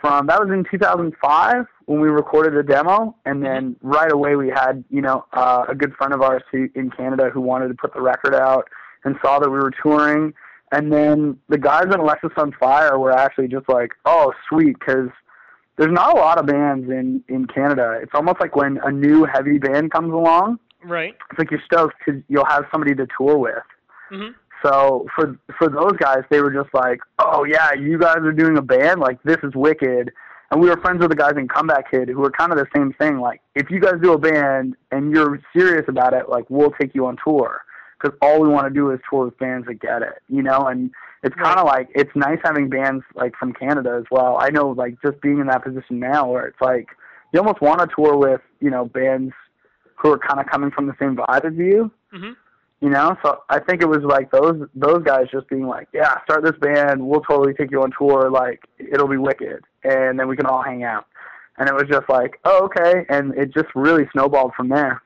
from 0.00 0.26
that 0.26 0.40
was 0.40 0.50
in 0.50 0.64
2005 0.70 1.66
when 1.84 2.00
we 2.00 2.08
recorded 2.08 2.54
the 2.54 2.62
demo, 2.62 3.14
and 3.24 3.44
then 3.44 3.76
right 3.82 4.10
away 4.10 4.34
we 4.34 4.48
had 4.48 4.82
you 4.90 5.02
know 5.02 5.24
uh, 5.34 5.66
a 5.68 5.74
good 5.74 5.94
friend 5.94 6.12
of 6.12 6.22
ours 6.22 6.42
who, 6.50 6.68
in 6.74 6.90
Canada 6.90 7.30
who 7.32 7.40
wanted 7.40 7.68
to 7.68 7.74
put 7.74 7.92
the 7.94 8.00
record 8.00 8.34
out 8.34 8.68
and 9.04 9.16
saw 9.22 9.38
that 9.38 9.50
we 9.50 9.58
were 9.58 9.72
touring. 9.82 10.32
And 10.72 10.92
then 10.92 11.38
the 11.48 11.58
guys 11.58 11.84
in 11.84 12.00
Alexisonfire 12.00 12.98
were 12.98 13.12
actually 13.12 13.48
just 13.48 13.68
like, 13.68 13.92
"Oh, 14.04 14.32
sweet," 14.48 14.78
because 14.78 15.10
there's 15.76 15.92
not 15.92 16.16
a 16.16 16.20
lot 16.20 16.38
of 16.38 16.46
bands 16.46 16.90
in 16.90 17.22
in 17.28 17.46
Canada. 17.46 17.98
It's 18.02 18.12
almost 18.14 18.40
like 18.40 18.56
when 18.56 18.78
a 18.82 18.90
new 18.90 19.24
heavy 19.24 19.58
band 19.58 19.92
comes 19.92 20.12
along. 20.12 20.58
Right. 20.84 21.14
It's 21.30 21.38
like 21.38 21.50
you're 21.50 21.62
stoked 21.64 21.94
because 22.04 22.20
you'll 22.28 22.46
have 22.46 22.64
somebody 22.72 22.94
to 22.96 23.06
tour 23.16 23.38
with. 23.38 23.54
Mm-hmm. 24.10 24.32
So 24.64 25.06
for 25.14 25.38
for 25.56 25.68
those 25.68 25.92
guys, 25.98 26.22
they 26.30 26.40
were 26.40 26.52
just 26.52 26.72
like, 26.74 26.98
"Oh 27.20 27.44
yeah, 27.44 27.72
you 27.72 27.98
guys 27.98 28.18
are 28.18 28.32
doing 28.32 28.58
a 28.58 28.62
band. 28.62 29.00
Like 29.00 29.22
this 29.22 29.38
is 29.44 29.54
wicked." 29.54 30.12
And 30.50 30.60
we 30.60 30.68
were 30.68 30.76
friends 30.76 31.00
with 31.00 31.10
the 31.10 31.16
guys 31.16 31.32
in 31.36 31.48
Comeback 31.48 31.90
Kid 31.90 32.08
who 32.08 32.20
were 32.20 32.30
kind 32.30 32.52
of 32.52 32.58
the 32.58 32.68
same 32.74 32.92
thing. 32.92 33.18
Like, 33.18 33.40
if 33.56 33.68
you 33.68 33.80
guys 33.80 33.94
do 34.00 34.12
a 34.12 34.18
band 34.18 34.76
and 34.92 35.10
you're 35.10 35.40
serious 35.52 35.84
about 35.88 36.14
it, 36.14 36.28
like 36.28 36.44
we'll 36.48 36.70
take 36.70 36.94
you 36.94 37.06
on 37.06 37.16
tour 37.24 37.62
because 38.06 38.18
all 38.22 38.40
we 38.40 38.48
want 38.48 38.66
to 38.66 38.74
do 38.74 38.90
is 38.90 39.00
tour 39.08 39.26
with 39.26 39.38
bands 39.38 39.66
that 39.66 39.80
get 39.80 40.02
it, 40.02 40.22
you 40.28 40.42
know. 40.42 40.66
And 40.66 40.90
it's 41.22 41.34
kind 41.34 41.58
of 41.58 41.66
like 41.66 41.88
it's 41.94 42.10
nice 42.14 42.38
having 42.44 42.68
bands 42.68 43.04
like 43.14 43.34
from 43.36 43.52
Canada 43.52 43.96
as 43.98 44.04
well. 44.10 44.38
I 44.40 44.50
know, 44.50 44.70
like 44.70 44.96
just 45.04 45.20
being 45.20 45.38
in 45.38 45.46
that 45.48 45.64
position 45.64 45.98
now, 45.98 46.30
where 46.30 46.46
it's 46.46 46.60
like 46.60 46.88
you 47.32 47.40
almost 47.40 47.60
want 47.60 47.80
to 47.80 47.88
tour 47.94 48.16
with 48.16 48.40
you 48.60 48.70
know 48.70 48.84
bands 48.86 49.32
who 49.96 50.12
are 50.12 50.18
kind 50.18 50.40
of 50.40 50.46
coming 50.46 50.70
from 50.70 50.86
the 50.86 50.94
same 51.00 51.16
vibe 51.16 51.44
as 51.44 51.56
you. 51.56 51.90
Mm-hmm. 52.12 52.32
You 52.82 52.90
know, 52.90 53.16
so 53.24 53.42
I 53.48 53.58
think 53.58 53.80
it 53.80 53.88
was 53.88 54.02
like 54.02 54.30
those 54.30 54.68
those 54.74 55.02
guys 55.02 55.26
just 55.32 55.48
being 55.48 55.66
like, 55.66 55.88
yeah, 55.92 56.22
start 56.24 56.44
this 56.44 56.58
band, 56.60 57.06
we'll 57.06 57.22
totally 57.22 57.54
take 57.54 57.70
you 57.70 57.82
on 57.82 57.90
tour, 57.98 58.30
like 58.30 58.64
it'll 58.78 59.08
be 59.08 59.16
wicked, 59.16 59.64
and 59.82 60.18
then 60.18 60.28
we 60.28 60.36
can 60.36 60.46
all 60.46 60.62
hang 60.62 60.84
out. 60.84 61.06
And 61.58 61.70
it 61.70 61.74
was 61.74 61.84
just 61.90 62.06
like, 62.10 62.38
oh, 62.44 62.66
okay, 62.66 63.06
and 63.08 63.34
it 63.34 63.54
just 63.54 63.68
really 63.74 64.04
snowballed 64.12 64.52
from 64.54 64.68
there. 64.68 65.00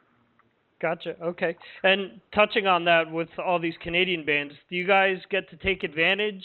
Gotcha. 0.81 1.15
Okay. 1.23 1.57
And 1.83 2.21
touching 2.35 2.67
on 2.67 2.85
that 2.87 3.11
with 3.11 3.29
all 3.39 3.59
these 3.59 3.75
Canadian 3.83 4.25
bands, 4.25 4.55
do 4.71 4.77
you 4.77 4.87
guys 4.87 5.19
get 5.31 5.49
to 5.51 5.57
take 5.57 5.85
advantage 5.85 6.45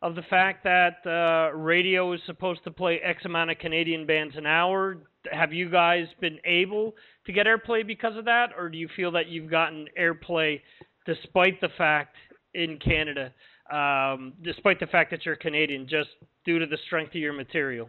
of 0.00 0.14
the 0.14 0.22
fact 0.22 0.64
that 0.64 1.06
uh, 1.06 1.54
radio 1.56 2.12
is 2.12 2.20
supposed 2.26 2.64
to 2.64 2.70
play 2.70 2.98
X 3.04 3.24
amount 3.24 3.50
of 3.50 3.58
Canadian 3.58 4.06
bands 4.06 4.34
an 4.36 4.46
hour? 4.46 4.98
Have 5.30 5.52
you 5.52 5.70
guys 5.70 6.06
been 6.20 6.38
able 6.44 6.94
to 7.26 7.32
get 7.32 7.46
airplay 7.46 7.86
because 7.86 8.16
of 8.16 8.24
that, 8.26 8.50
or 8.56 8.68
do 8.68 8.78
you 8.78 8.88
feel 8.96 9.10
that 9.12 9.28
you've 9.28 9.50
gotten 9.50 9.86
airplay 9.98 10.60
despite 11.06 11.60
the 11.60 11.70
fact 11.76 12.16
in 12.54 12.78
Canada, 12.78 13.32
um, 13.70 14.32
despite 14.42 14.80
the 14.80 14.86
fact 14.86 15.10
that 15.10 15.24
you're 15.24 15.36
Canadian, 15.36 15.86
just 15.88 16.10
due 16.44 16.58
to 16.58 16.66
the 16.66 16.78
strength 16.86 17.10
of 17.10 17.20
your 17.20 17.32
material? 17.32 17.88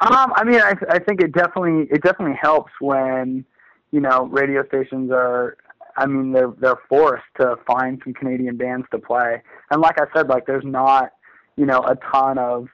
Um, 0.00 0.32
I 0.36 0.44
mean, 0.44 0.60
I 0.60 0.74
I 0.90 0.98
think 0.98 1.20
it 1.20 1.32
definitely 1.32 1.88
it 1.90 2.02
definitely 2.02 2.38
helps 2.40 2.70
when 2.80 3.44
you 3.90 4.00
know 4.00 4.26
radio 4.26 4.66
stations 4.66 5.10
are. 5.12 5.56
I 5.98 6.04
mean, 6.04 6.32
they're 6.32 6.52
they're 6.58 6.78
forced 6.88 7.24
to 7.40 7.56
find 7.66 8.00
some 8.04 8.12
Canadian 8.12 8.56
bands 8.58 8.86
to 8.90 8.98
play, 8.98 9.42
and 9.70 9.80
like 9.80 9.98
I 9.98 10.04
said, 10.14 10.28
like 10.28 10.46
there's 10.46 10.64
not 10.64 11.12
you 11.56 11.64
know 11.64 11.80
a 11.80 11.96
ton 12.12 12.38
of 12.38 12.68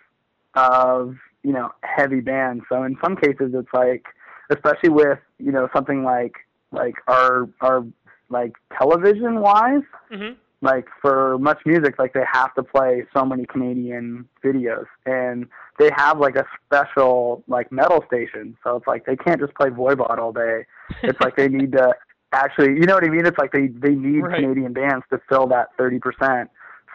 of 0.54 1.16
you 1.42 1.52
know 1.52 1.70
heavy 1.82 2.20
bands. 2.20 2.64
So 2.68 2.82
in 2.82 2.96
some 3.02 3.16
cases, 3.16 3.52
it's 3.54 3.72
like 3.72 4.04
especially 4.50 4.90
with 4.90 5.18
you 5.38 5.52
know 5.52 5.68
something 5.74 6.02
like 6.02 6.34
like 6.72 6.94
our 7.06 7.48
our 7.60 7.84
like 8.28 8.52
television 8.76 9.40
wise 9.40 9.82
mm-hmm. 10.10 10.32
Like 10.62 10.86
for 11.00 11.36
MuchMusic 11.38 11.98
like 11.98 12.12
they 12.12 12.24
have 12.32 12.54
to 12.54 12.62
play 12.62 13.04
so 13.12 13.24
many 13.24 13.44
canadian 13.46 14.28
videos. 14.44 14.86
And 15.04 15.46
they 15.78 15.90
have 15.96 16.18
like 16.18 16.36
a 16.36 16.46
special 16.64 17.42
like 17.48 17.70
metal 17.72 18.04
station. 18.06 18.56
So 18.62 18.76
it's 18.76 18.86
like 18.86 19.04
they 19.04 19.16
can't 19.16 19.40
just 19.40 19.54
play 19.54 19.68
voivod 19.68 20.18
all 20.18 20.32
day. 20.32 20.64
It's 21.02 21.20
like 21.20 21.36
they 21.36 21.48
need 21.48 21.72
to 21.72 21.94
actually 22.32 22.74
you 22.74 22.86
know 22.86 22.94
what 22.94 23.04
i 23.04 23.08
mean? 23.08 23.26
It's 23.26 23.38
like 23.38 23.52
they 23.52 23.66
they 23.66 23.94
need 23.94 24.20
right. 24.20 24.40
canadian 24.40 24.72
bands 24.72 25.04
to 25.10 25.20
fill 25.28 25.48
that 25.48 25.68
thirty 25.76 25.98
percent. 25.98 26.48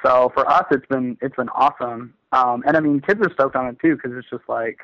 So 0.03 0.31
for 0.33 0.50
us 0.50 0.65
it's 0.71 0.86
been 0.88 1.17
it's 1.21 1.36
been 1.36 1.50
awesome. 1.50 2.13
Um 2.31 2.63
and 2.65 2.77
i 2.77 2.79
mean 2.79 3.01
kids 3.01 3.19
are 3.21 3.31
stoked 3.33 3.55
on 3.55 3.67
it 3.67 3.77
too 3.81 3.95
because 3.95 4.17
it's 4.17 4.29
just 4.29 4.47
like 4.47 4.79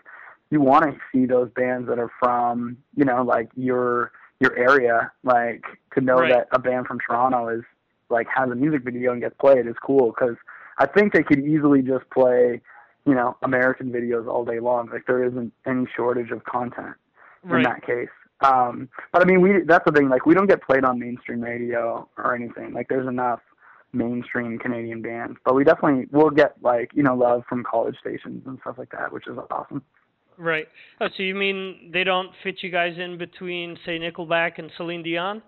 you 0.49 0.59
want 0.59 0.83
to 0.83 0.99
see 1.11 1.25
those 1.25 1.49
bands 1.55 1.87
that 1.87 1.99
are 1.99 2.11
from 2.19 2.77
you 2.95 3.05
know 3.05 3.23
like 3.23 3.49
your 3.55 4.11
your 4.39 4.55
area 4.57 5.11
like 5.23 5.63
to 5.95 6.01
know 6.01 6.15
right. 6.15 6.31
that 6.33 6.47
a 6.51 6.59
band 6.59 6.85
from 6.85 6.99
Toronto 6.99 7.47
is 7.47 7.63
like 8.09 8.27
has 8.33 8.49
a 8.49 8.55
music 8.55 8.83
video 8.83 9.11
and 9.11 9.21
gets 9.21 9.35
played 9.39 9.67
is 9.67 9.75
cool 9.85 10.13
because 10.17 10.35
I 10.77 10.87
think 10.87 11.13
they 11.13 11.23
could 11.23 11.39
easily 11.39 11.81
just 11.81 12.09
play 12.11 12.61
you 13.05 13.13
know 13.13 13.37
American 13.41 13.91
videos 13.91 14.27
all 14.27 14.45
day 14.45 14.59
long 14.59 14.89
like 14.91 15.05
there 15.07 15.23
isn't 15.23 15.53
any 15.65 15.85
shortage 15.95 16.31
of 16.31 16.43
content 16.45 16.95
right. 17.43 17.57
in 17.57 17.63
that 17.63 17.85
case 17.85 18.09
um 18.41 18.89
but 19.11 19.21
I 19.21 19.25
mean 19.25 19.41
we 19.41 19.61
that's 19.65 19.85
the 19.85 19.91
thing 19.91 20.09
like 20.09 20.25
we 20.25 20.33
don't 20.33 20.47
get 20.47 20.61
played 20.61 20.83
on 20.83 20.99
mainstream 20.99 21.41
radio 21.41 22.07
or 22.17 22.35
anything 22.35 22.73
like 22.73 22.87
there's 22.89 23.07
enough 23.07 23.39
mainstream 23.91 24.57
Canadian 24.57 25.01
bands 25.01 25.37
but 25.45 25.53
we 25.53 25.63
definitely 25.63 26.07
will 26.11 26.31
get 26.31 26.55
like 26.61 26.91
you 26.93 27.03
know 27.03 27.15
love 27.15 27.43
from 27.47 27.63
college 27.63 27.95
stations 27.99 28.43
and 28.45 28.57
stuff 28.61 28.75
like 28.77 28.91
that 28.91 29.11
which 29.11 29.27
is 29.27 29.37
awesome 29.51 29.83
Right. 30.37 30.67
Oh, 30.99 31.07
so 31.15 31.23
you 31.23 31.35
mean 31.35 31.91
they 31.93 32.03
don't 32.03 32.31
fit 32.43 32.55
you 32.61 32.71
guys 32.71 32.97
in 32.97 33.17
between, 33.17 33.77
say, 33.85 33.99
Nickelback 33.99 34.57
and 34.57 34.71
Celine 34.77 35.03
Dion? 35.03 35.41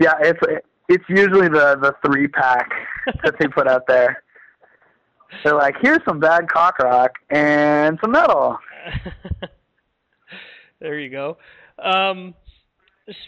Yeah, 0.00 0.14
it's 0.20 0.40
it's 0.88 1.04
usually 1.08 1.48
the 1.48 1.76
the 1.80 1.94
three 2.04 2.28
pack 2.28 2.70
that 3.24 3.34
they 3.38 3.48
put 3.48 3.66
out 3.66 3.86
there. 3.86 4.22
They're 5.42 5.54
like, 5.54 5.74
here's 5.80 6.00
some 6.06 6.20
bad 6.20 6.48
cock 6.48 6.78
rock 6.78 7.12
and 7.30 7.98
some 8.00 8.12
metal. 8.12 8.56
there 10.80 10.98
you 10.98 11.10
go. 11.10 11.38
Um, 11.82 12.34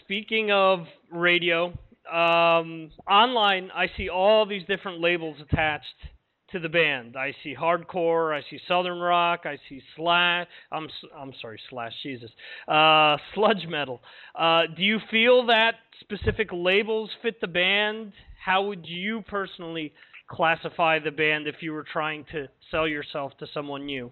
speaking 0.03 0.51
of 0.51 0.85
radio, 1.11 1.67
um, 2.11 2.91
online 3.09 3.71
I 3.75 3.89
see 3.97 4.09
all 4.09 4.45
these 4.45 4.63
different 4.67 5.01
labels 5.01 5.37
attached 5.41 5.85
to 6.51 6.59
the 6.59 6.69
band. 6.69 7.15
I 7.17 7.33
see 7.43 7.55
hardcore, 7.55 8.35
I 8.35 8.41
see 8.49 8.59
southern 8.67 8.99
rock, 8.99 9.41
I 9.45 9.57
see 9.69 9.81
slash. 9.95 10.47
I'm 10.71 10.87
I'm 11.15 11.33
sorry, 11.41 11.59
slash 11.69 11.93
Jesus, 12.03 12.31
uh, 12.67 13.17
sludge 13.33 13.67
metal. 13.67 14.01
Uh, 14.35 14.63
do 14.75 14.83
you 14.83 14.99
feel 15.11 15.45
that 15.47 15.75
specific 15.99 16.49
labels 16.51 17.09
fit 17.21 17.41
the 17.41 17.47
band? 17.47 18.13
How 18.43 18.63
would 18.63 18.85
you 18.85 19.23
personally 19.27 19.93
classify 20.27 20.99
the 20.99 21.11
band 21.11 21.47
if 21.47 21.55
you 21.61 21.73
were 21.73 21.85
trying 21.91 22.25
to 22.31 22.47
sell 22.71 22.87
yourself 22.87 23.33
to 23.39 23.47
someone 23.53 23.85
new? 23.85 24.11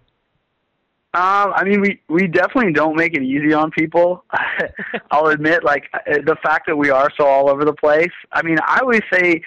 Um, 1.14 1.54
I 1.54 1.64
mean, 1.64 1.80
we 1.80 2.00
we 2.08 2.26
definitely 2.26 2.74
don't 2.74 2.94
make 2.94 3.14
it 3.14 3.22
easy 3.22 3.54
on 3.54 3.70
people. 3.70 4.24
I'll 5.10 5.28
admit, 5.28 5.64
like 5.64 5.84
the 6.04 6.36
fact 6.42 6.66
that 6.66 6.76
we 6.76 6.90
are 6.90 7.08
so 7.16 7.24
all 7.24 7.48
over 7.48 7.64
the 7.64 7.72
place. 7.72 8.12
I 8.32 8.42
mean, 8.42 8.58
I 8.66 8.80
always 8.82 9.00
say 9.10 9.40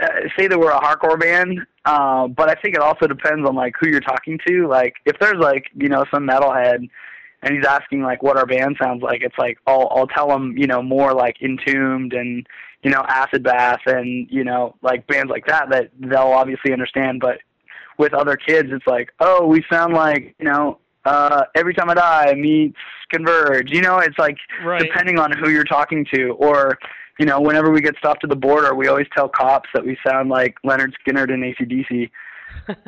uh, 0.00 0.28
say 0.38 0.46
that 0.46 0.58
we're 0.58 0.70
a 0.70 0.80
hardcore 0.80 1.18
band, 1.18 1.60
uh, 1.84 2.28
but 2.28 2.48
I 2.48 2.54
think 2.54 2.74
it 2.74 2.80
also 2.80 3.06
depends 3.06 3.48
on 3.48 3.54
like 3.54 3.74
who 3.80 3.88
you're 3.88 4.00
talking 4.00 4.38
to. 4.46 4.68
Like 4.68 4.94
if 5.04 5.18
there's 5.18 5.38
like 5.38 5.66
you 5.74 5.88
know 5.88 6.04
some 6.12 6.26
metalhead 6.26 6.88
and 7.42 7.54
he's 7.54 7.66
asking 7.66 8.02
like 8.02 8.22
what 8.22 8.36
our 8.36 8.46
band 8.46 8.76
sounds 8.80 9.02
like, 9.02 9.22
it's 9.22 9.38
like 9.38 9.58
I'll 9.66 9.88
I'll 9.90 10.06
tell 10.06 10.30
him 10.30 10.56
you 10.56 10.66
know 10.66 10.82
more 10.82 11.14
like 11.14 11.36
Entombed 11.42 12.12
and 12.12 12.46
you 12.82 12.90
know 12.90 13.04
Acid 13.08 13.42
Bath 13.42 13.80
and 13.86 14.28
you 14.30 14.44
know 14.44 14.76
like 14.82 15.06
bands 15.06 15.30
like 15.30 15.46
that 15.46 15.70
that 15.70 15.90
they'll 15.98 16.32
obviously 16.32 16.72
understand. 16.72 17.20
But 17.20 17.38
with 17.98 18.14
other 18.14 18.36
kids, 18.36 18.68
it's 18.70 18.86
like 18.86 19.10
oh 19.20 19.46
we 19.46 19.64
sound 19.70 19.94
like 19.94 20.34
you 20.38 20.44
know 20.44 20.78
uh 21.06 21.44
every 21.56 21.74
time 21.74 21.90
I 21.90 21.94
die 21.94 22.34
meets 22.34 22.76
Converge. 23.10 23.70
You 23.72 23.82
know 23.82 23.98
it's 23.98 24.18
like 24.18 24.36
right. 24.64 24.80
depending 24.80 25.18
on 25.18 25.32
who 25.32 25.50
you're 25.50 25.64
talking 25.64 26.06
to 26.14 26.30
or 26.38 26.78
you 27.18 27.26
know, 27.26 27.40
whenever 27.40 27.70
we 27.70 27.80
get 27.80 27.96
stopped 27.98 28.24
at 28.24 28.30
the 28.30 28.36
border, 28.36 28.74
we 28.74 28.88
always 28.88 29.06
tell 29.14 29.28
cops 29.28 29.68
that 29.74 29.84
we 29.84 29.98
sound 30.06 30.28
like 30.28 30.56
Lynyrd 30.64 30.92
Skynyrd 31.06 31.32
and 31.32 31.44
AC/DC. 31.44 32.10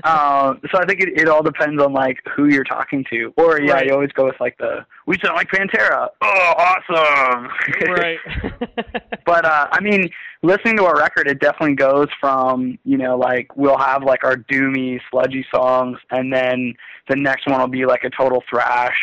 um, 0.05 0.61
so 0.71 0.79
I 0.79 0.87
think 0.87 1.01
it, 1.01 1.21
it 1.21 1.29
all 1.29 1.43
depends 1.43 1.83
on 1.83 1.93
like 1.93 2.19
who 2.35 2.47
you're 2.47 2.65
talking 2.65 3.05
to. 3.11 3.33
Or 3.37 3.61
yeah, 3.61 3.73
right. 3.73 3.87
you 3.87 3.93
always 3.93 4.13
go 4.13 4.27
with 4.27 4.37
like 4.41 4.57
the 4.59 4.85
we 5.07 5.17
sound 5.25 5.37
like 5.37 5.49
Pantera. 5.49 6.09
Oh, 6.23 6.55
awesome! 6.57 7.49
right. 7.89 8.19
but 9.27 9.45
uh, 9.45 9.69
I 9.71 9.81
mean, 9.81 10.09
listening 10.43 10.77
to 10.77 10.85
our 10.85 10.97
record, 10.97 11.29
it 11.29 11.41
definitely 11.41 11.77
goes 11.77 12.09
from 12.21 12.79
you 12.85 12.99
know 12.99 13.17
like 13.17 13.57
we'll 13.57 13.79
have 13.79 14.05
like 14.05 14.23
our 14.23 14.37
doomy, 14.37 15.01
sludgy 15.11 15.45
songs, 15.53 15.99
and 16.11 16.33
then 16.33 16.75
the 17.09 17.17
next 17.17 17.49
one 17.49 17.61
will 17.61 17.69
be 17.69 17.85
like 17.87 18.05
a 18.05 18.11
total 18.11 18.43
thrash 18.49 18.99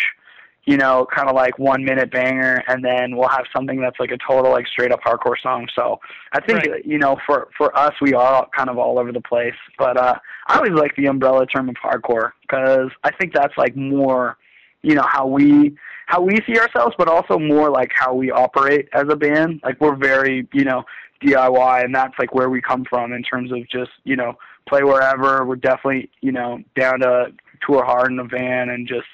you 0.68 0.76
know, 0.76 1.08
kind 1.16 1.30
of 1.30 1.36
like 1.36 1.58
one 1.58 1.86
minute 1.86 2.12
banger, 2.12 2.62
and 2.68 2.84
then 2.84 3.16
we'll 3.16 3.30
have 3.30 3.46
something 3.56 3.80
that's 3.80 3.98
like 4.02 4.12
a 4.12 4.18
total 4.18 4.52
like 4.52 4.68
straight 4.68 4.92
up 4.92 5.00
hardcore 5.02 5.42
song. 5.42 5.66
So 5.74 5.98
I 6.34 6.42
think 6.42 6.66
right. 6.66 6.86
you 6.86 7.00
know, 7.00 7.16
for 7.26 7.48
for 7.58 7.76
us, 7.76 7.94
we 8.02 8.14
are 8.14 8.48
kind 8.56 8.70
of 8.70 8.78
all 8.78 9.00
over 9.00 9.14
the 9.14 9.22
place. 9.22 9.56
But 9.80 9.96
uh, 9.96 10.16
I 10.48 10.58
always 10.58 10.74
like 10.74 10.94
the 10.98 11.06
umbrella 11.06 11.46
term 11.46 11.70
of 11.70 11.76
hardcore 11.76 12.32
because 12.42 12.90
I 13.06 13.12
think 13.12 13.34
that's 13.34 13.58
like 13.58 13.78
more, 13.78 14.38
you 14.82 14.94
know, 14.94 15.06
how 15.08 15.26
we 15.26 15.78
how 16.08 16.22
we 16.22 16.38
see 16.46 16.60
ourselves, 16.60 16.96
but 16.98 17.08
also 17.08 17.40
more 17.40 17.70
like 17.70 17.92
how 17.96 18.14
we 18.14 18.30
operate 18.30 18.90
as 18.92 19.06
a 19.10 19.16
band. 19.16 19.62
Like 19.64 19.80
we're 19.80 19.96
very, 19.96 20.50
you 20.52 20.66
know, 20.66 20.84
DIY, 21.24 21.86
and 21.86 21.96
that's 21.96 22.14
like 22.20 22.36
where 22.36 22.50
we 22.50 22.62
come 22.62 22.84
from 22.90 23.14
in 23.14 23.24
terms 23.24 23.54
of 23.54 23.60
just 23.70 23.92
you 24.04 24.18
know 24.18 24.38
play 24.68 24.84
wherever. 24.84 25.46
We're 25.46 25.56
definitely 25.56 26.10
you 26.20 26.34
know 26.34 26.60
down 26.78 27.00
to 27.00 27.28
tour 27.66 27.86
hard 27.86 28.12
in 28.12 28.20
a 28.20 28.26
van 28.26 28.68
and 28.68 28.86
just 28.86 29.08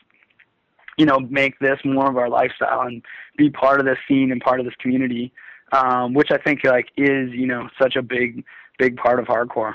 you 0.98 1.06
know, 1.06 1.20
make 1.20 1.60
this 1.60 1.80
more 1.84 2.10
of 2.10 2.18
our 2.18 2.30
lifestyle 2.30 2.82
and 2.82 3.02
be 3.38 3.50
part 3.50 3.80
of 3.80 3.86
this 3.86 3.98
scene 4.08 4.32
and 4.32 4.42
part 4.42 4.60
of 4.60 4.66
this 4.66 4.76
community, 4.80 5.32
um, 5.72 6.14
which 6.14 6.30
I 6.32 6.38
think 6.38 6.64
like 6.64 6.88
is 6.98 7.30
you 7.32 7.48
know 7.48 7.70
such 7.82 7.96
a 7.96 8.02
big 8.02 8.44
big 8.78 8.98
part 8.98 9.20
of 9.20 9.26
hardcore. 9.26 9.74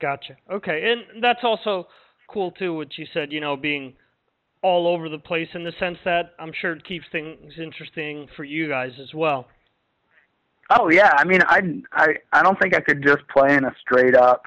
Gotcha. 0.00 0.36
Okay, 0.50 0.90
and 0.90 1.22
that's 1.22 1.40
also 1.42 1.88
cool 2.28 2.50
too. 2.52 2.74
What 2.74 2.96
you 2.96 3.06
said, 3.12 3.32
you 3.32 3.40
know, 3.40 3.56
being 3.56 3.94
all 4.62 4.86
over 4.86 5.08
the 5.08 5.18
place 5.18 5.48
in 5.54 5.64
the 5.64 5.72
sense 5.78 5.98
that 6.04 6.34
I'm 6.38 6.52
sure 6.60 6.72
it 6.72 6.84
keeps 6.84 7.06
things 7.10 7.52
interesting 7.58 8.28
for 8.36 8.44
you 8.44 8.68
guys 8.68 8.92
as 9.00 9.14
well. 9.14 9.46
Oh 10.70 10.88
yeah, 10.90 11.12
I 11.16 11.24
mean, 11.24 11.40
I 11.46 11.60
I 11.92 12.06
I 12.32 12.42
don't 12.42 12.58
think 12.60 12.74
I 12.74 12.80
could 12.80 13.02
just 13.02 13.26
play 13.28 13.54
in 13.54 13.64
a 13.64 13.74
straight 13.80 14.14
up, 14.14 14.44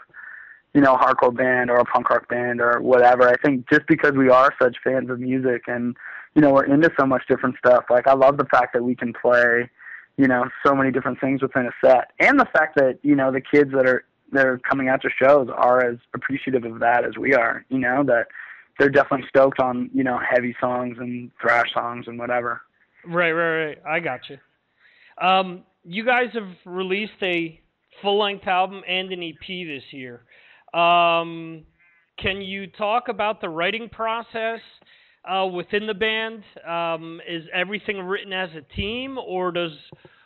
you 0.74 0.82
know, 0.82 0.96
hardcore 0.96 1.36
band 1.36 1.70
or 1.70 1.77
a 1.77 1.86
punk 1.86 2.10
rock 2.10 2.27
band 2.27 2.60
or 2.60 2.82
whatever. 2.82 3.27
I 3.27 3.36
think 3.38 3.70
just 3.70 3.88
because 3.88 4.13
we 4.13 4.30
are 4.30 4.53
such 4.62 4.77
fans 4.84 5.10
of 5.10 5.20
music 5.20 5.63
and 5.68 5.96
you 6.36 6.42
know 6.42 6.51
we're 6.51 6.65
into 6.65 6.89
so 7.00 7.06
much 7.06 7.24
different 7.27 7.56
stuff. 7.58 7.86
Like 7.89 8.08
I 8.08 8.13
love 8.13 8.38
the 8.38 8.46
fact 8.46 8.74
that 8.74 8.84
we 8.84 8.96
can 8.96 9.13
play, 9.13 9.70
you 10.18 10.27
know, 10.27 10.46
so 10.65 10.74
many 10.74 10.92
different 10.92 11.20
things 11.20 11.42
within 11.42 11.68
a 11.68 11.72
set, 11.86 12.12
and 12.20 12.39
the 12.39 12.48
fact 12.51 12.75
that 12.77 13.00
you 13.03 13.15
know 13.15 13.32
the 13.32 13.42
kids 13.42 13.72
that 13.74 13.88
are 13.88 14.03
that 14.32 14.48
are 14.48 14.60
coming 14.60 14.89
out 14.89 15.01
to 15.03 15.10
shows 15.22 15.48
are 15.56 15.86
as 15.86 15.98
appreciative 16.15 16.65
of 16.65 16.80
that 16.80 17.06
as 17.06 17.18
we 17.18 17.34
are. 17.34 17.65
You 17.70 17.80
know 17.80 18.03
that 18.06 18.27
they're 18.80 18.89
definitely 18.89 19.27
stoked 19.30 19.60
on 19.60 19.92
you 19.94 20.03
know 20.03 20.18
heavy 20.18 20.56
songs 20.60 20.98
and 21.00 21.30
thrash 21.39 21.72
songs 21.74 22.08
and 22.08 22.18
whatever. 22.18 22.62
Right, 23.06 23.32
right, 23.32 23.65
right. 23.65 23.77
I 23.88 24.00
got 24.00 24.22
you. 24.30 24.38
Um, 25.24 25.63
you 25.84 26.06
guys 26.06 26.30
have 26.34 26.48
released 26.65 27.22
a 27.22 27.60
full 28.01 28.20
length 28.20 28.48
album 28.48 28.82
and 28.88 29.12
an 29.12 29.22
EP 29.22 29.48
this 29.48 29.84
year. 29.92 30.22
Um, 30.74 31.63
can 32.20 32.42
you 32.42 32.68
talk 32.68 33.08
about 33.08 33.42
the 33.42 33.50
writing 33.50 33.89
process 33.89 34.60
uh, 35.30 35.46
within 35.46 35.88
the 35.88 35.94
band? 35.94 36.44
Um, 36.68 37.22
is 37.27 37.44
everything 37.53 38.00
written 38.00 38.34
as 38.34 38.50
a 38.56 38.75
team, 38.75 39.18
or 39.18 39.51
does 39.51 39.72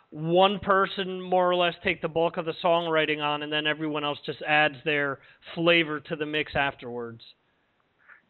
one 0.09 0.59
person 0.59 1.21
more 1.21 1.49
or 1.49 1.55
less 1.55 1.75
take 1.83 2.01
the 2.01 2.07
bulk 2.07 2.37
of 2.37 2.45
the 2.45 2.53
songwriting 2.63 3.19
on, 3.21 3.43
and 3.43 3.51
then 3.51 3.67
everyone 3.67 4.03
else 4.03 4.19
just 4.25 4.41
adds 4.43 4.75
their 4.85 5.19
flavor 5.53 5.99
to 5.99 6.15
the 6.15 6.25
mix 6.25 6.53
afterwards? 6.55 7.21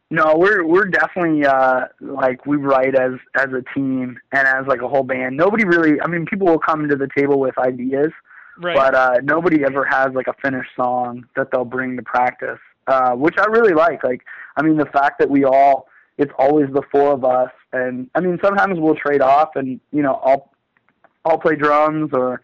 No, 0.09 0.35
we're 0.37 0.65
we're 0.65 0.85
definitely 0.85 1.45
uh 1.45 1.81
like 1.99 2.45
we 2.45 2.55
write 2.55 2.95
as 2.95 3.13
as 3.35 3.47
a 3.47 3.61
team 3.75 4.17
and 4.31 4.47
as 4.47 4.65
like 4.65 4.81
a 4.81 4.87
whole 4.87 5.03
band. 5.03 5.35
Nobody 5.35 5.65
really 5.65 5.99
I 6.01 6.07
mean 6.07 6.25
people 6.25 6.47
will 6.47 6.59
come 6.59 6.87
to 6.87 6.95
the 6.95 7.09
table 7.17 7.39
with 7.39 7.57
ideas, 7.57 8.11
right. 8.61 8.75
but 8.75 8.95
uh 8.95 9.15
nobody 9.23 9.63
ever 9.63 9.85
has 9.85 10.09
like 10.13 10.27
a 10.27 10.33
finished 10.41 10.71
song 10.75 11.25
that 11.35 11.49
they'll 11.51 11.65
bring 11.65 11.95
to 11.97 12.03
practice. 12.03 12.59
Uh 12.87 13.11
which 13.11 13.35
I 13.37 13.45
really 13.45 13.73
like. 13.73 14.03
Like 14.03 14.21
I 14.55 14.61
mean 14.61 14.77
the 14.77 14.85
fact 14.85 15.19
that 15.19 15.29
we 15.29 15.43
all 15.45 15.87
it's 16.17 16.31
always 16.37 16.67
the 16.73 16.81
four 16.91 17.13
of 17.13 17.23
us 17.23 17.51
and 17.73 18.09
I 18.15 18.19
mean 18.21 18.39
sometimes 18.43 18.79
we'll 18.79 18.95
trade 18.95 19.21
off 19.21 19.55
and 19.55 19.79
you 19.91 20.01
know 20.01 20.19
I'll 20.23 20.51
I'll 21.25 21.37
play 21.39 21.55
drums 21.55 22.11
or 22.13 22.41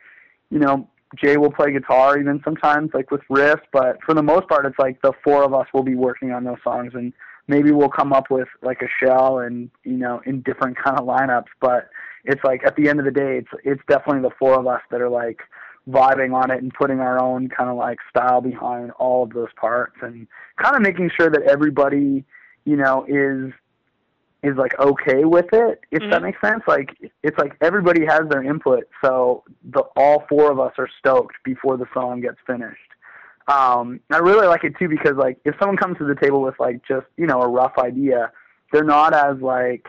you 0.49 0.59
know 0.59 0.87
Jay 1.15 1.37
will 1.37 1.51
play 1.51 1.71
guitar 1.71 2.17
even 2.17 2.41
sometimes 2.43 2.89
like 2.93 3.11
with 3.11 3.21
riffs, 3.29 3.61
but 3.71 3.99
for 4.03 4.15
the 4.15 4.23
most 4.23 4.47
part 4.47 4.65
it's 4.65 4.79
like 4.79 5.01
the 5.01 5.13
four 5.23 5.43
of 5.43 5.53
us 5.53 5.67
will 5.73 5.83
be 5.83 5.95
working 5.95 6.31
on 6.31 6.43
those 6.43 6.57
songs 6.63 6.93
and 6.95 7.13
maybe 7.47 7.71
we'll 7.71 7.89
come 7.89 8.13
up 8.13 8.29
with 8.29 8.47
like 8.61 8.81
a 8.81 8.87
shell 9.03 9.39
and 9.39 9.69
you 9.83 9.97
know 9.97 10.21
in 10.25 10.41
different 10.41 10.77
kind 10.77 10.97
of 10.97 11.05
lineups 11.05 11.51
but 11.59 11.89
it's 12.25 12.43
like 12.43 12.63
at 12.65 12.75
the 12.75 12.87
end 12.87 12.99
of 12.99 13.05
the 13.05 13.11
day 13.11 13.37
it's 13.37 13.61
it's 13.63 13.81
definitely 13.87 14.21
the 14.21 14.35
four 14.39 14.57
of 14.57 14.67
us 14.67 14.81
that 14.91 15.01
are 15.01 15.09
like 15.09 15.41
vibing 15.89 16.33
on 16.33 16.49
it 16.51 16.61
and 16.61 16.73
putting 16.73 16.99
our 16.99 17.21
own 17.21 17.49
kind 17.49 17.69
of 17.69 17.75
like 17.75 17.97
style 18.09 18.41
behind 18.41 18.91
all 18.91 19.23
of 19.23 19.31
those 19.31 19.49
parts 19.59 19.95
and 20.01 20.27
kind 20.61 20.75
of 20.75 20.81
making 20.81 21.09
sure 21.17 21.29
that 21.29 21.41
everybody 21.43 22.23
you 22.63 22.75
know 22.77 23.05
is 23.07 23.51
is 24.43 24.57
like 24.57 24.77
okay 24.79 25.25
with 25.25 25.47
it 25.51 25.81
if 25.91 26.01
mm-hmm. 26.01 26.09
that 26.09 26.21
makes 26.21 26.39
sense 26.39 26.63
like 26.67 26.95
it's 27.21 27.37
like 27.37 27.57
everybody 27.59 28.05
has 28.05 28.21
their 28.29 28.41
input 28.41 28.85
so 29.03 29.43
the 29.71 29.81
all 29.97 30.23
four 30.29 30.49
of 30.49 30.59
us 30.59 30.71
are 30.77 30.87
stoked 30.99 31.35
before 31.43 31.75
the 31.75 31.85
song 31.93 32.21
gets 32.21 32.37
finished 32.47 32.79
um, 33.47 33.99
I 34.09 34.19
really 34.19 34.47
like 34.47 34.63
it 34.63 34.77
too 34.79 34.87
because 34.87 35.15
like 35.17 35.37
if 35.43 35.55
someone 35.59 35.77
comes 35.77 35.97
to 35.97 36.05
the 36.05 36.15
table 36.15 36.41
with 36.41 36.55
like 36.59 36.81
just 36.87 37.07
you 37.17 37.27
know 37.27 37.41
a 37.41 37.47
rough 37.47 37.73
idea, 37.77 38.31
they're 38.71 38.83
not 38.83 39.13
as 39.13 39.41
like 39.41 39.85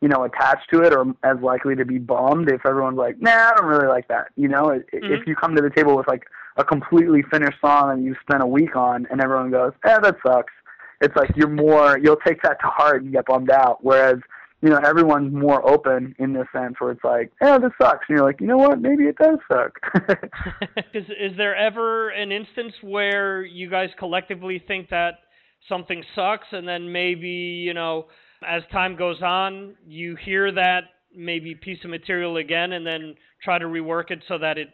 you 0.00 0.08
know 0.08 0.24
attached 0.24 0.70
to 0.72 0.82
it 0.82 0.92
or 0.92 1.06
as 1.22 1.36
likely 1.42 1.74
to 1.76 1.84
be 1.84 1.98
bummed 1.98 2.50
if 2.50 2.64
everyone's 2.66 2.98
like, 2.98 3.20
nah, 3.20 3.50
I 3.50 3.52
don't 3.56 3.66
really 3.66 3.88
like 3.88 4.08
that. 4.08 4.28
You 4.36 4.48
know, 4.48 4.66
mm-hmm. 4.66 5.12
if 5.12 5.26
you 5.26 5.34
come 5.34 5.54
to 5.54 5.62
the 5.62 5.70
table 5.70 5.96
with 5.96 6.08
like 6.08 6.24
a 6.56 6.64
completely 6.64 7.22
finished 7.30 7.60
song 7.60 7.92
and 7.92 8.04
you 8.04 8.14
spent 8.20 8.42
a 8.42 8.46
week 8.46 8.76
on, 8.76 9.06
and 9.10 9.20
everyone 9.20 9.50
goes, 9.50 9.72
eh, 9.84 9.98
that 10.00 10.16
sucks. 10.26 10.52
It's 11.00 11.14
like 11.16 11.30
you're 11.36 11.48
more 11.48 11.98
you'll 11.98 12.16
take 12.26 12.42
that 12.42 12.58
to 12.60 12.66
heart 12.66 13.02
and 13.02 13.12
get 13.12 13.26
bummed 13.26 13.50
out. 13.50 13.78
Whereas 13.82 14.18
you 14.60 14.70
know, 14.70 14.80
everyone's 14.84 15.32
more 15.32 15.66
open 15.68 16.16
in 16.18 16.32
this 16.32 16.46
sense 16.52 16.74
where 16.78 16.90
it's 16.90 17.04
like, 17.04 17.30
oh, 17.40 17.60
this 17.60 17.70
sucks. 17.80 18.06
And 18.08 18.16
you're 18.16 18.26
like, 18.26 18.40
you 18.40 18.48
know 18.48 18.56
what? 18.56 18.80
Maybe 18.80 19.04
it 19.04 19.16
does 19.16 19.38
suck. 19.46 19.78
is, 20.94 21.04
is 21.04 21.36
there 21.36 21.54
ever 21.54 22.10
an 22.10 22.32
instance 22.32 22.72
where 22.82 23.44
you 23.44 23.70
guys 23.70 23.90
collectively 23.98 24.62
think 24.66 24.90
that 24.90 25.20
something 25.68 26.02
sucks 26.14 26.48
and 26.50 26.66
then 26.66 26.90
maybe, 26.90 27.28
you 27.28 27.72
know, 27.72 28.06
as 28.46 28.62
time 28.72 28.96
goes 28.96 29.22
on, 29.22 29.74
you 29.86 30.16
hear 30.16 30.52
that 30.52 30.80
maybe 31.14 31.54
piece 31.54 31.78
of 31.84 31.90
material 31.90 32.36
again 32.36 32.72
and 32.72 32.86
then 32.86 33.14
try 33.42 33.58
to 33.58 33.66
rework 33.66 34.10
it 34.10 34.22
so 34.28 34.38
that 34.38 34.58
it 34.58 34.68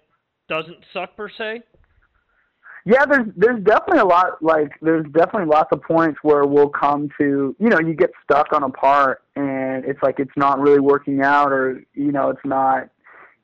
doesn't 0.49 0.79
suck 0.93 1.17
per 1.17 1.29
se? 1.29 1.63
Yeah, 2.87 3.07
there's 3.07 3.29
there's 3.35 3.65
definitely 3.65 4.01
a 4.01 4.05
lot 4.05 4.43
like 4.43 4.73
there's 4.83 5.07
definitely 5.07 5.47
lots 5.47 5.71
of 5.73 5.83
points 5.83 6.19
where 6.23 6.45
we'll 6.45 6.69
come 6.69 7.09
to 7.19 7.57
you 7.59 7.69
know 7.71 7.81
you 7.81 7.95
get 7.95 8.11
stuck 8.23 8.53
on 8.53 8.63
a 8.63 8.69
part 8.69 9.23
and 9.37 9.87
it's 9.87 10.03
like 10.03 10.17
it's 10.19 10.37
not 10.37 10.61
really 10.61 10.81
working 10.81 11.23
out 11.23 11.51
or 11.51 11.83
you 11.95 12.13
know 12.13 12.29
it's 12.29 12.45
not 12.45 12.91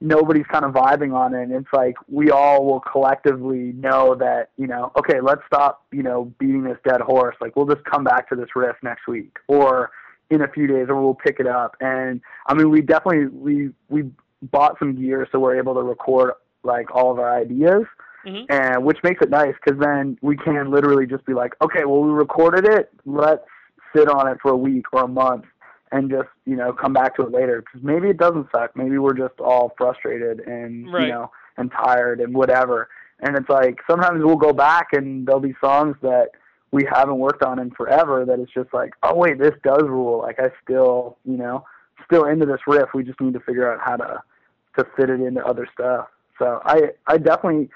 nobody's 0.02 0.46
kind 0.50 0.64
of 0.64 0.72
vibing 0.72 1.14
on 1.14 1.34
it. 1.34 1.44
And 1.44 1.52
it's 1.52 1.72
like 1.72 1.94
we 2.06 2.30
all 2.30 2.66
will 2.66 2.80
collectively 2.80 3.72
know 3.76 4.14
that 4.16 4.50
you 4.58 4.66
know 4.66 4.92
okay 4.98 5.20
let's 5.22 5.42
stop 5.46 5.86
you 5.90 6.02
know 6.02 6.32
beating 6.38 6.64
this 6.64 6.78
dead 6.86 7.00
horse. 7.00 7.36
Like 7.40 7.56
we'll 7.56 7.66
just 7.66 7.84
come 7.84 8.04
back 8.04 8.28
to 8.28 8.36
this 8.36 8.48
riff 8.54 8.76
next 8.82 9.08
week. 9.08 9.38
Or 9.48 9.90
in 10.30 10.42
a 10.42 10.48
few 10.48 10.66
days 10.66 10.86
or 10.88 11.00
we'll 11.00 11.14
pick 11.14 11.40
it 11.40 11.46
up. 11.46 11.76
And 11.80 12.20
I 12.46 12.54
mean 12.54 12.70
we 12.70 12.80
definitely 12.80 13.26
we 13.26 13.70
we 13.88 14.10
bought 14.42 14.78
some 14.78 14.94
gear 14.94 15.28
so 15.30 15.38
we're 15.38 15.58
able 15.58 15.74
to 15.74 15.82
record 15.82 16.32
like 16.62 16.94
all 16.94 17.10
of 17.10 17.18
our 17.18 17.38
ideas 17.38 17.84
mm-hmm. 18.26 18.50
and 18.50 18.84
which 18.84 18.98
makes 19.02 19.20
it 19.22 19.30
nice 19.30 19.54
because 19.62 19.78
then 19.80 20.16
we 20.22 20.36
can 20.36 20.70
literally 20.70 21.06
just 21.06 21.24
be 21.26 21.34
like, 21.34 21.54
okay, 21.62 21.84
well 21.84 22.00
we 22.00 22.10
recorded 22.10 22.66
it, 22.66 22.90
let's 23.04 23.44
sit 23.94 24.08
on 24.08 24.28
it 24.28 24.38
for 24.40 24.52
a 24.52 24.56
week 24.56 24.86
or 24.92 25.04
a 25.04 25.08
month 25.08 25.44
and 25.92 26.10
just 26.10 26.28
you 26.46 26.56
know 26.56 26.72
come 26.72 26.92
back 26.92 27.16
to 27.16 27.22
it 27.22 27.32
later. 27.32 27.60
Because 27.62 27.84
maybe 27.84 28.08
it 28.08 28.18
doesn't 28.18 28.48
suck, 28.52 28.76
maybe 28.76 28.98
we're 28.98 29.14
just 29.14 29.38
all 29.40 29.72
frustrated 29.76 30.40
and 30.40 30.92
right. 30.92 31.02
you 31.02 31.08
know 31.08 31.30
and 31.56 31.70
tired 31.72 32.20
and 32.20 32.34
whatever, 32.34 32.88
and 33.20 33.36
it's 33.36 33.48
like 33.48 33.80
sometimes 33.88 34.22
we'll 34.24 34.36
go 34.36 34.52
back 34.52 34.88
and 34.92 35.26
there'll 35.26 35.40
be 35.40 35.54
songs 35.60 35.96
that 36.02 36.30
we 36.72 36.86
haven't 36.90 37.18
worked 37.18 37.42
on 37.42 37.58
in 37.58 37.70
forever 37.72 38.24
that 38.24 38.38
it's 38.38 38.52
just 38.52 38.72
like, 38.72 38.92
oh 39.02 39.14
wait, 39.14 39.38
this 39.38 39.54
does 39.64 39.82
rule. 39.82 40.18
Like 40.18 40.38
I 40.38 40.50
still, 40.62 41.16
you 41.24 41.36
know, 41.36 41.64
still 42.04 42.26
into 42.26 42.46
this 42.46 42.60
riff. 42.66 42.90
We 42.94 43.04
just 43.04 43.20
need 43.20 43.34
to 43.34 43.40
figure 43.40 43.70
out 43.72 43.80
how 43.84 43.96
to 43.96 44.22
to 44.78 44.86
fit 44.96 45.10
it 45.10 45.20
into 45.20 45.44
other 45.44 45.66
stuff. 45.72 46.08
So 46.38 46.60
I 46.64 46.90
I 47.06 47.18
definitely 47.18 47.70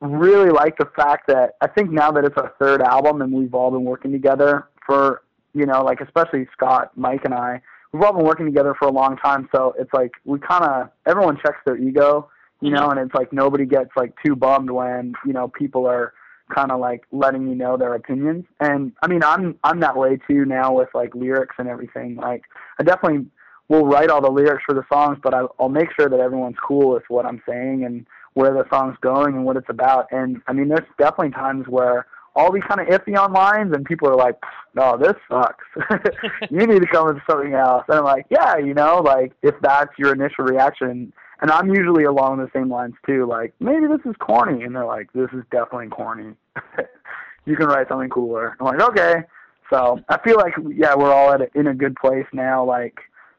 really 0.00 0.50
like 0.50 0.76
the 0.78 0.88
fact 0.96 1.28
that 1.28 1.56
I 1.60 1.68
think 1.68 1.90
now 1.90 2.10
that 2.12 2.24
it's 2.24 2.36
our 2.36 2.52
third 2.58 2.82
album 2.82 3.22
and 3.22 3.32
we've 3.32 3.54
all 3.54 3.70
been 3.70 3.84
working 3.84 4.10
together 4.10 4.68
for, 4.84 5.22
you 5.54 5.64
know, 5.64 5.82
like 5.84 6.00
especially 6.00 6.48
Scott, 6.52 6.90
Mike, 6.96 7.24
and 7.24 7.32
I, 7.32 7.60
we've 7.92 8.02
all 8.02 8.12
been 8.12 8.24
working 8.24 8.46
together 8.46 8.74
for 8.76 8.88
a 8.88 8.92
long 8.92 9.16
time. 9.16 9.48
So 9.54 9.74
it's 9.78 9.92
like 9.92 10.10
we 10.24 10.40
kind 10.40 10.64
of, 10.64 10.90
everyone 11.06 11.36
checks 11.36 11.58
their 11.64 11.76
ego, 11.76 12.28
you 12.60 12.70
know, 12.70 12.88
mm-hmm. 12.88 12.98
and 12.98 13.06
it's 13.06 13.14
like 13.14 13.32
nobody 13.32 13.64
gets 13.64 13.90
like 13.96 14.12
too 14.24 14.34
bummed 14.34 14.70
when, 14.70 15.14
you 15.24 15.32
know, 15.32 15.48
people 15.48 15.86
are 15.86 16.14
kind 16.54 16.70
of 16.70 16.80
like 16.80 17.04
letting 17.12 17.48
you 17.48 17.54
know 17.54 17.76
their 17.76 17.94
opinions. 17.94 18.44
And 18.60 18.92
I 19.02 19.08
mean, 19.08 19.22
I'm, 19.22 19.58
I'm 19.64 19.80
that 19.80 19.96
way 19.96 20.18
too 20.28 20.44
now 20.44 20.74
with 20.74 20.88
like 20.94 21.14
lyrics 21.14 21.56
and 21.58 21.68
everything. 21.68 22.16
Like 22.16 22.42
I 22.78 22.82
definitely 22.82 23.26
will 23.68 23.86
write 23.86 24.10
all 24.10 24.20
the 24.20 24.30
lyrics 24.30 24.64
for 24.66 24.74
the 24.74 24.84
songs, 24.92 25.18
but 25.22 25.32
I, 25.34 25.46
I'll 25.58 25.68
make 25.68 25.88
sure 25.98 26.08
that 26.08 26.20
everyone's 26.20 26.56
cool 26.66 26.90
with 26.90 27.04
what 27.08 27.24
I'm 27.24 27.42
saying 27.46 27.84
and, 27.84 28.06
where 28.34 28.52
the 28.52 28.64
song's 28.70 28.96
going 29.00 29.34
and 29.34 29.44
what 29.44 29.56
it's 29.56 29.68
about. 29.68 30.06
And 30.10 30.40
I 30.46 30.52
mean, 30.52 30.68
there's 30.68 30.86
definitely 30.98 31.30
times 31.30 31.66
where 31.68 32.06
I'll 32.34 32.52
be 32.52 32.60
kind 32.60 32.80
of 32.80 32.86
iffy 32.86 33.16
on 33.18 33.32
lines, 33.32 33.74
and 33.74 33.84
people 33.84 34.08
are 34.08 34.16
like, 34.16 34.36
"No, 34.74 34.96
this 34.96 35.14
sucks. 35.28 35.64
you 36.50 36.66
need 36.66 36.80
to 36.80 36.88
come 36.88 37.06
with 37.06 37.18
something 37.28 37.52
else." 37.52 37.84
And 37.88 37.98
I'm 37.98 38.04
like, 38.04 38.26
"Yeah, 38.30 38.56
you 38.56 38.72
know, 38.72 39.02
like 39.04 39.32
if 39.42 39.54
that's 39.60 39.90
your 39.98 40.14
initial 40.14 40.44
reaction." 40.44 41.12
And 41.42 41.50
I'm 41.50 41.68
usually 41.74 42.04
along 42.04 42.38
the 42.38 42.48
same 42.54 42.70
lines 42.70 42.94
too, 43.04 43.26
like 43.26 43.52
maybe 43.58 43.86
this 43.86 44.00
is 44.06 44.14
corny, 44.20 44.62
and 44.62 44.74
they're 44.74 44.86
like, 44.86 45.12
"This 45.12 45.28
is 45.32 45.42
definitely 45.50 45.88
corny. 45.88 46.34
you 47.46 47.56
can 47.56 47.66
write 47.66 47.88
something 47.88 48.08
cooler." 48.08 48.56
I'm 48.60 48.66
like, 48.66 48.80
"Okay." 48.80 49.24
So 49.68 49.98
I 50.08 50.18
feel 50.22 50.36
like 50.36 50.54
yeah, 50.72 50.94
we're 50.94 51.12
all 51.12 51.32
at 51.32 51.40
a, 51.40 51.48
in 51.58 51.66
a 51.66 51.74
good 51.74 51.96
place 51.96 52.26
now, 52.32 52.64
like 52.64 52.96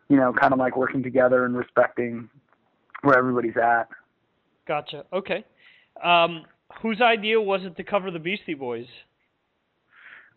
you 0.09 0.17
know, 0.17 0.33
kind 0.33 0.51
of 0.51 0.59
like 0.59 0.75
working 0.75 1.01
together 1.01 1.45
and 1.45 1.55
respecting 1.55 2.29
where 3.03 3.17
everybody's 3.17 3.55
at. 3.55 3.87
Gotcha. 4.67 5.05
Okay. 5.13 5.45
Um, 6.03 6.43
whose 6.81 6.99
idea 7.01 7.39
was 7.39 7.61
it 7.63 7.77
to 7.77 7.83
cover 7.83 8.11
the 8.11 8.19
Beastie 8.19 8.53
Boys? 8.53 8.87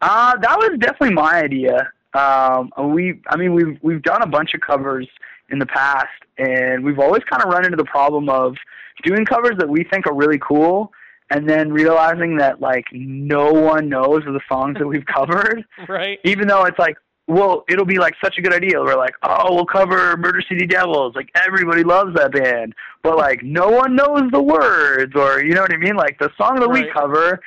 Uh, 0.00 0.36
that 0.38 0.56
was 0.56 0.78
definitely 0.78 1.14
my 1.14 1.42
idea. 1.42 1.90
Um, 2.14 2.70
we, 2.94 3.20
I 3.28 3.36
mean, 3.36 3.54
we've 3.54 3.78
we've 3.82 4.02
done 4.02 4.22
a 4.22 4.26
bunch 4.26 4.54
of 4.54 4.60
covers 4.60 5.08
in 5.50 5.58
the 5.58 5.66
past, 5.66 6.08
and 6.38 6.84
we've 6.84 6.98
always 6.98 7.22
kind 7.24 7.42
of 7.42 7.50
run 7.50 7.64
into 7.64 7.76
the 7.76 7.84
problem 7.84 8.28
of 8.28 8.56
doing 9.04 9.24
covers 9.24 9.54
that 9.58 9.68
we 9.68 9.84
think 9.84 10.06
are 10.06 10.14
really 10.14 10.38
cool, 10.40 10.92
and 11.30 11.48
then 11.48 11.72
realizing 11.72 12.36
that 12.38 12.60
like 12.60 12.84
no 12.92 13.52
one 13.52 13.88
knows 13.88 14.22
the 14.24 14.40
songs 14.48 14.76
that 14.78 14.86
we've 14.86 15.06
covered. 15.14 15.64
Right. 15.88 16.18
Even 16.24 16.48
though 16.48 16.64
it's 16.64 16.78
like 16.78 16.96
well, 17.28 17.64
it'll 17.68 17.84
be 17.84 17.98
like 17.98 18.14
such 18.22 18.38
a 18.38 18.40
good 18.40 18.54
idea. 18.54 18.80
We're 18.80 18.96
like, 18.96 19.14
oh, 19.24 19.52
we'll 19.52 19.66
cover 19.66 20.16
Murder 20.16 20.40
City 20.48 20.64
Devils. 20.64 21.16
Like 21.16 21.28
everybody 21.34 21.82
loves 21.82 22.14
that 22.14 22.30
band, 22.30 22.72
but 23.02 23.16
like 23.16 23.42
no 23.42 23.68
one 23.68 23.96
knows 23.96 24.30
the 24.30 24.40
words, 24.40 25.12
or 25.16 25.42
you 25.42 25.52
know 25.54 25.62
what 25.62 25.72
I 25.72 25.76
mean? 25.76 25.96
Like 25.96 26.18
the 26.20 26.30
song 26.38 26.60
that 26.60 26.68
Right. 26.68 26.84
we 26.86 26.92
cover 26.92 27.40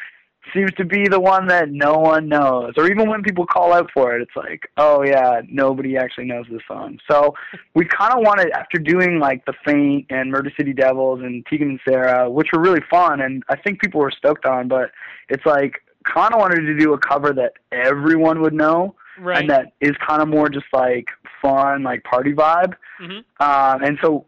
seems 0.53 0.71
to 0.73 0.85
be 0.85 1.07
the 1.07 1.19
one 1.19 1.47
that 1.47 1.69
no 1.71 1.93
one 1.95 2.27
knows, 2.27 2.73
or 2.77 2.89
even 2.89 3.09
when 3.09 3.23
people 3.23 3.45
call 3.45 3.73
out 3.73 3.89
for 3.93 4.15
it, 4.15 4.21
it's 4.21 4.35
like, 4.35 4.69
oh 4.77 5.03
yeah, 5.03 5.41
nobody 5.49 5.97
actually 5.97 6.25
knows 6.25 6.45
this 6.51 6.61
song. 6.67 6.99
So 7.09 7.33
we 7.75 7.85
kind 7.85 8.13
of 8.13 8.19
wanted, 8.19 8.51
after 8.51 8.77
doing 8.77 9.19
like 9.19 9.45
the 9.45 9.53
Faint 9.65 10.07
and 10.09 10.31
Murder 10.31 10.51
City 10.57 10.73
Devils 10.73 11.21
and 11.21 11.45
Tegan 11.47 11.69
and 11.71 11.79
Sara, 11.87 12.29
which 12.29 12.47
were 12.53 12.61
really 12.61 12.81
fun, 12.89 13.21
and 13.21 13.43
I 13.49 13.55
think 13.55 13.81
people 13.81 14.01
were 14.01 14.11
stoked 14.11 14.45
on, 14.45 14.67
but 14.67 14.91
it's 15.29 15.45
like 15.45 15.81
kind 16.05 16.33
of 16.33 16.39
wanted 16.39 16.61
to 16.61 16.77
do 16.77 16.93
a 16.93 16.97
cover 16.97 17.33
that 17.33 17.53
everyone 17.71 18.41
would 18.41 18.53
know 18.53 18.95
Right. 19.19 19.39
and 19.41 19.49
that 19.49 19.73
is 19.81 19.91
kind 20.07 20.21
of 20.21 20.29
more 20.29 20.47
just 20.49 20.65
like 20.71 21.07
fun, 21.41 21.83
like 21.83 22.03
party 22.05 22.33
vibe. 22.33 22.73
Mhm. 23.01 23.23
Um, 23.39 23.83
and 23.83 23.97
so 24.01 24.25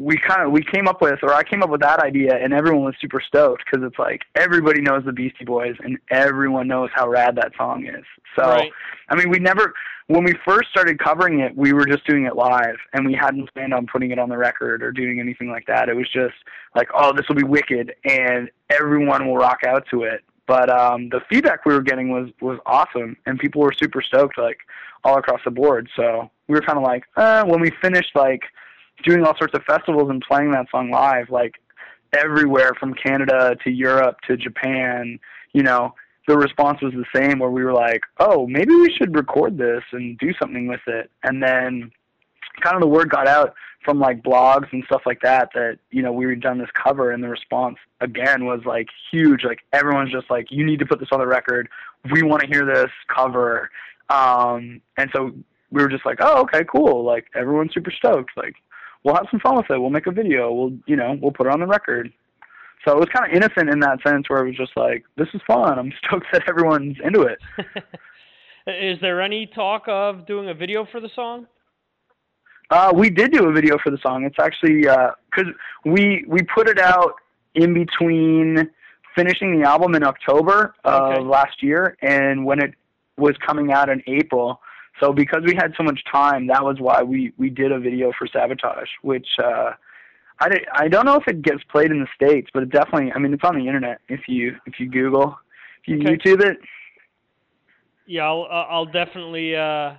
we 0.00 0.16
kind 0.16 0.42
of 0.42 0.50
we 0.50 0.62
came 0.62 0.88
up 0.88 1.02
with, 1.02 1.18
or 1.22 1.34
I 1.34 1.42
came 1.42 1.62
up 1.62 1.68
with 1.68 1.82
that 1.82 2.00
idea, 2.00 2.34
and 2.34 2.54
everyone 2.54 2.84
was 2.84 2.94
super 3.02 3.20
stoked 3.20 3.64
because 3.64 3.86
it's 3.86 3.98
like 3.98 4.22
everybody 4.34 4.80
knows 4.80 5.04
the 5.04 5.12
Beastie 5.12 5.44
Boys, 5.44 5.76
and 5.84 5.98
everyone 6.10 6.66
knows 6.66 6.88
how 6.94 7.06
rad 7.06 7.36
that 7.36 7.52
song 7.58 7.84
is. 7.84 8.04
So 8.34 8.42
Right. 8.42 8.72
I 9.10 9.14
mean, 9.14 9.28
we 9.28 9.38
never 9.38 9.74
when 10.06 10.24
we 10.24 10.34
first 10.44 10.70
started 10.70 10.98
covering 10.98 11.40
it, 11.40 11.54
we 11.54 11.74
were 11.74 11.84
just 11.84 12.06
doing 12.06 12.24
it 12.24 12.34
live, 12.34 12.76
and 12.94 13.06
we 13.06 13.12
hadn't 13.12 13.52
planned 13.52 13.74
on 13.74 13.86
putting 13.86 14.10
it 14.10 14.18
on 14.18 14.30
the 14.30 14.38
record 14.38 14.82
or 14.82 14.90
doing 14.90 15.20
anything 15.20 15.50
like 15.50 15.66
that. 15.66 15.90
It 15.90 15.94
was 15.94 16.08
just 16.08 16.34
like, 16.74 16.88
oh, 16.94 17.12
this 17.14 17.28
will 17.28 17.36
be 17.36 17.44
wicked, 17.44 17.94
and 18.06 18.50
everyone 18.70 19.26
will 19.26 19.36
rock 19.36 19.58
out 19.66 19.84
to 19.90 20.04
it. 20.04 20.24
But 20.46 20.70
um, 20.70 21.10
the 21.10 21.20
feedback 21.28 21.66
we 21.66 21.74
were 21.74 21.82
getting 21.82 22.08
was 22.08 22.30
was 22.40 22.58
awesome, 22.64 23.18
and 23.26 23.38
people 23.38 23.60
were 23.60 23.74
super 23.74 24.00
stoked, 24.00 24.38
like 24.38 24.60
all 25.04 25.18
across 25.18 25.40
the 25.44 25.50
board. 25.50 25.90
So 25.94 26.30
we 26.48 26.54
were 26.54 26.62
kind 26.62 26.78
of 26.78 26.84
like, 26.84 27.04
uh, 27.16 27.44
when 27.44 27.60
we 27.60 27.70
finished 27.82 28.12
like 28.14 28.42
doing 29.04 29.24
all 29.24 29.36
sorts 29.36 29.54
of 29.54 29.62
festivals 29.64 30.10
and 30.10 30.22
playing 30.26 30.52
that 30.52 30.66
song 30.70 30.90
live, 30.90 31.30
like 31.30 31.54
everywhere 32.12 32.72
from 32.78 32.94
Canada 32.94 33.56
to 33.64 33.70
Europe 33.70 34.16
to 34.26 34.36
Japan, 34.36 35.18
you 35.52 35.62
know, 35.62 35.94
the 36.26 36.36
response 36.36 36.80
was 36.82 36.92
the 36.92 37.04
same 37.14 37.38
where 37.38 37.50
we 37.50 37.64
were 37.64 37.72
like, 37.72 38.02
oh, 38.18 38.46
maybe 38.46 38.74
we 38.74 38.92
should 38.96 39.14
record 39.16 39.58
this 39.58 39.82
and 39.92 40.18
do 40.18 40.32
something 40.38 40.66
with 40.68 40.80
it. 40.86 41.10
And 41.24 41.42
then 41.42 41.90
kind 42.62 42.76
of 42.76 42.80
the 42.80 42.86
word 42.86 43.10
got 43.10 43.26
out 43.26 43.54
from 43.84 43.98
like 43.98 44.22
blogs 44.22 44.70
and 44.72 44.84
stuff 44.84 45.02
like 45.06 45.20
that 45.22 45.48
that, 45.54 45.78
you 45.90 46.02
know, 46.02 46.12
we 46.12 46.28
had 46.28 46.40
done 46.40 46.58
this 46.58 46.68
cover 46.74 47.12
and 47.12 47.22
the 47.22 47.28
response 47.28 47.76
again 48.00 48.44
was 48.44 48.60
like 48.66 48.88
huge. 49.10 49.42
Like 49.44 49.60
everyone's 49.72 50.12
just 50.12 50.30
like, 50.30 50.46
you 50.50 50.64
need 50.64 50.78
to 50.80 50.86
put 50.86 51.00
this 51.00 51.08
on 51.12 51.18
the 51.18 51.26
record. 51.26 51.68
We 52.12 52.22
want 52.22 52.42
to 52.42 52.46
hear 52.46 52.66
this 52.66 52.90
cover. 53.14 53.70
Um, 54.10 54.82
and 54.98 55.10
so 55.14 55.32
we 55.70 55.82
were 55.82 55.88
just 55.88 56.04
like, 56.04 56.18
oh, 56.20 56.42
okay, 56.42 56.62
cool. 56.70 57.04
Like 57.04 57.26
everyone's 57.34 57.72
super 57.72 57.90
stoked. 57.90 58.32
Like 58.36 58.54
we'll 59.04 59.14
have 59.14 59.26
some 59.30 59.40
fun 59.40 59.56
with 59.56 59.70
it. 59.70 59.78
We'll 59.78 59.90
make 59.90 60.06
a 60.06 60.12
video. 60.12 60.52
We'll, 60.52 60.72
you 60.86 60.96
know, 60.96 61.18
we'll 61.20 61.32
put 61.32 61.46
it 61.46 61.52
on 61.52 61.60
the 61.60 61.66
record. 61.66 62.12
So 62.84 62.92
it 62.92 62.98
was 62.98 63.08
kind 63.14 63.30
of 63.30 63.36
innocent 63.36 63.68
in 63.70 63.80
that 63.80 63.98
sense 64.06 64.28
where 64.30 64.44
it 64.44 64.46
was 64.48 64.56
just 64.56 64.72
like, 64.76 65.04
this 65.16 65.28
is 65.34 65.40
fun. 65.46 65.78
I'm 65.78 65.92
stoked 66.06 66.26
that 66.32 66.42
everyone's 66.48 66.96
into 67.04 67.22
it. 67.22 67.38
Is 68.66 68.98
there 69.00 69.20
any 69.20 69.46
talk 69.46 69.84
of 69.88 70.26
doing 70.26 70.48
a 70.48 70.54
video 70.54 70.86
for 70.90 71.00
the 71.00 71.10
song? 71.14 71.46
Uh, 72.70 72.92
we 72.94 73.10
did 73.10 73.32
do 73.32 73.48
a 73.48 73.52
video 73.52 73.76
for 73.82 73.90
the 73.90 73.98
song. 73.98 74.24
It's 74.24 74.36
actually 74.40 74.82
because 74.82 75.52
we 75.84 76.24
we 76.28 76.40
put 76.42 76.68
it 76.68 76.78
out 76.78 77.14
in 77.54 77.74
between 77.74 78.70
finishing 79.16 79.58
the 79.60 79.66
album 79.66 79.94
in 79.96 80.04
October 80.04 80.74
of 80.84 81.02
Okay. 81.02 81.20
last 81.20 81.62
year 81.62 81.96
and 82.00 82.44
when 82.44 82.60
it 82.62 82.74
was 83.16 83.34
coming 83.44 83.72
out 83.72 83.88
in 83.88 84.02
April. 84.06 84.60
So 85.00 85.12
because 85.12 85.42
we 85.44 85.54
had 85.54 85.72
so 85.76 85.82
much 85.82 86.00
time, 86.10 86.46
that 86.48 86.62
was 86.62 86.76
why 86.78 87.02
we 87.02 87.32
we 87.38 87.48
did 87.48 87.72
a 87.72 87.80
video 87.80 88.12
for 88.16 88.26
Sabotage, 88.26 88.88
which 89.02 89.26
uh, 89.42 89.72
I 90.38 90.50
I 90.74 90.88
don't 90.88 91.06
know 91.06 91.16
if 91.16 91.26
it 91.26 91.42
gets 91.42 91.64
played 91.64 91.90
in 91.90 92.00
the 92.00 92.08
states, 92.14 92.50
but 92.52 92.62
it 92.62 92.70
definitely. 92.70 93.10
I 93.12 93.18
mean, 93.18 93.32
it's 93.32 93.44
on 93.44 93.58
the 93.58 93.66
internet 93.66 94.00
if 94.08 94.28
you 94.28 94.56
if 94.66 94.78
you 94.78 94.88
Google, 94.90 95.38
if 95.82 95.88
you 95.88 95.96
Okay. 95.98 96.16
YouTube 96.16 96.44
it. 96.44 96.58
Yeah, 98.06 98.24
I'll 98.24 98.42
uh, 98.42 98.66
I'll 98.68 98.86
definitely 98.86 99.56
uh, 99.56 99.94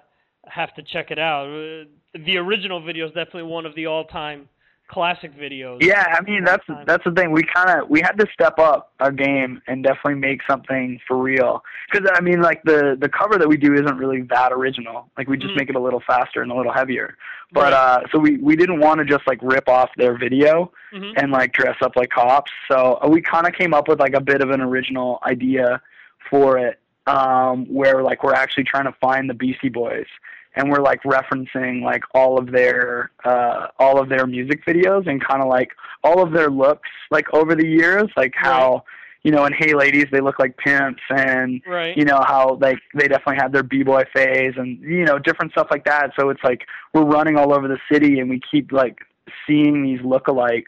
have 0.46 0.74
to 0.76 0.84
check 0.84 1.12
it 1.12 1.20
out. 1.20 1.48
Uh, 1.48 1.86
the 2.26 2.38
original 2.38 2.84
video 2.84 3.08
is 3.08 3.14
definitely 3.14 3.44
one 3.44 3.66
of 3.66 3.74
the 3.74 3.86
all-time 3.88 4.50
classic 4.92 5.32
videos. 5.40 5.78
Yeah, 5.82 6.06
I 6.18 6.22
mean 6.22 6.44
that's 6.44 6.66
that's 6.86 7.04
the 7.06 7.12
thing. 7.12 7.32
We 7.32 7.44
kind 7.44 7.70
of 7.82 7.90
we 7.90 8.02
had 8.02 8.14
to 8.20 8.28
step 8.34 8.60
up 8.60 8.92
our 9.00 9.12
game 9.12 9.62
and 9.68 9.84
definitely 9.84 10.16
make 10.16 10.42
something 10.50 11.00
for 11.08 11.18
real. 11.18 11.64
Because 11.90 12.10
I 12.14 12.22
mean, 12.22 12.42
like 12.42 12.62
the 12.64 12.98
the 13.00 13.08
cover 13.10 13.38
that 13.38 13.48
we 13.48 13.58
do 13.58 13.74
isn't 13.74 13.98
really 13.98 14.22
that 14.24 14.52
original. 14.52 15.10
Like 15.18 15.28
we 15.30 15.38
just 15.38 15.54
Mhm. 15.54 15.58
make 15.58 15.70
it 15.70 15.76
a 15.76 15.80
little 15.80 16.02
faster 16.06 16.42
and 16.42 16.52
a 16.52 16.56
little 16.56 16.74
heavier. 16.74 17.16
But 17.54 17.72
Right. 17.72 17.74
uh, 17.74 18.00
so 18.12 18.20
we 18.20 18.38
we 18.38 18.56
didn't 18.56 18.80
want 18.80 19.00
to 19.00 19.06
just 19.06 19.26
like 19.28 19.40
rip 19.42 19.70
off 19.70 19.90
their 19.98 20.18
video 20.18 20.72
Mhm. 20.94 21.14
and 21.16 21.32
like 21.32 21.54
dress 21.54 21.78
up 21.82 21.96
like 21.96 22.10
cops. 22.10 22.52
So 22.70 23.00
uh, 23.02 23.08
we 23.08 23.22
kind 23.22 23.48
of 23.48 23.54
came 23.54 23.74
up 23.74 23.88
with 23.88 24.00
like 24.00 24.14
a 24.14 24.22
bit 24.22 24.42
of 24.42 24.50
an 24.52 24.62
original 24.62 25.20
idea 25.26 25.82
for 26.30 26.58
it, 26.58 26.80
um, 27.08 27.66
where 27.74 28.04
like 28.04 28.24
we're 28.24 28.34
actually 28.34 28.64
trying 28.66 28.86
to 28.86 28.94
find 29.02 29.30
the 29.30 29.34
Beastie 29.34 29.70
Boys, 29.70 30.08
and 30.56 30.70
we're 30.72 30.82
like 30.82 31.02
referencing 31.04 31.82
like 31.84 32.04
all 32.14 32.38
of 32.38 32.52
their 32.52 33.12
uh, 33.24 33.68
all 33.80 34.00
of 34.00 34.10
their 34.10 34.26
music 34.28 34.66
videos 34.66 35.08
and 35.08 35.24
kind 35.26 35.42
of 35.42 35.48
like 35.48 35.70
all 36.04 36.22
of 36.22 36.32
their 36.32 36.50
looks 36.50 36.90
like 37.10 37.26
over 37.34 37.56
the 37.56 37.68
years, 37.68 38.10
like 38.18 38.34
how. 38.36 38.84
You 39.24 39.30
know, 39.30 39.46
in 39.46 39.54
Hey 39.54 39.76
Ladies, 39.76 40.08
they 40.12 40.20
look 40.20 40.40
like 40.40 40.58
pimps, 40.58 41.04
and 41.12 41.62
Right. 41.68 41.96
you 41.96 42.06
know 42.06 42.24
how 42.26 42.58
like 42.60 42.80
they 42.96 43.08
definitely 43.08 43.36
had 43.36 43.54
their 43.54 43.62
b-boy 43.62 44.06
phase, 44.16 44.56
and 44.58 44.80
you 44.82 45.06
know 45.06 45.20
different 45.20 45.52
stuff 45.52 45.68
like 45.70 45.86
that. 45.86 46.10
So 46.20 46.30
it's 46.32 46.44
like 46.44 46.62
we're 46.92 47.04
running 47.04 47.38
all 47.38 47.54
over 47.54 47.68
the 47.68 47.78
city, 47.92 48.20
and 48.20 48.32
we 48.32 48.42
keep 48.50 48.72
like 48.72 48.98
seeing 49.46 49.84
these 49.84 50.00
lookalikes 50.00 50.64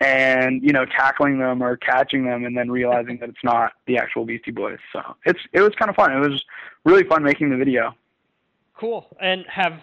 and 0.00 0.62
you 0.62 0.72
know 0.72 0.84
tackling 0.84 1.40
them 1.40 1.60
or 1.60 1.76
catching 1.76 2.24
them 2.24 2.44
and 2.44 2.56
then 2.56 2.70
realizing 2.70 3.18
that 3.18 3.28
it's 3.28 3.42
not 3.42 3.72
the 3.88 3.98
actual 3.98 4.24
Beastie 4.24 4.52
Boys. 4.52 4.78
So 4.92 5.00
it's 5.24 5.40
it 5.52 5.60
was 5.60 5.72
kind 5.76 5.88
of 5.88 5.96
fun. 5.96 6.12
It 6.12 6.20
was 6.20 6.44
really 6.84 7.02
fun 7.02 7.24
making 7.24 7.50
the 7.50 7.56
video. 7.56 7.96
Cool. 8.78 9.06
And 9.20 9.44
have 9.48 9.74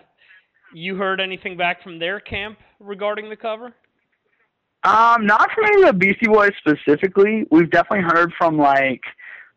you 0.74 0.96
heard 0.96 1.20
anything 1.20 1.58
back 1.58 1.84
from 1.84 2.00
their 2.00 2.20
camp 2.20 2.58
regarding 2.80 3.30
the 3.30 3.36
cover? 3.36 3.74
Um, 4.84 5.26
not 5.26 5.50
from 5.54 5.66
any 5.66 5.82
of 5.84 5.88
the 5.88 5.94
Beastie 5.94 6.28
Boys 6.28 6.52
specifically. 6.58 7.46
We've 7.52 7.70
definitely 7.70 8.06
heard 8.10 8.32
from 8.38 8.58
like 8.58 9.02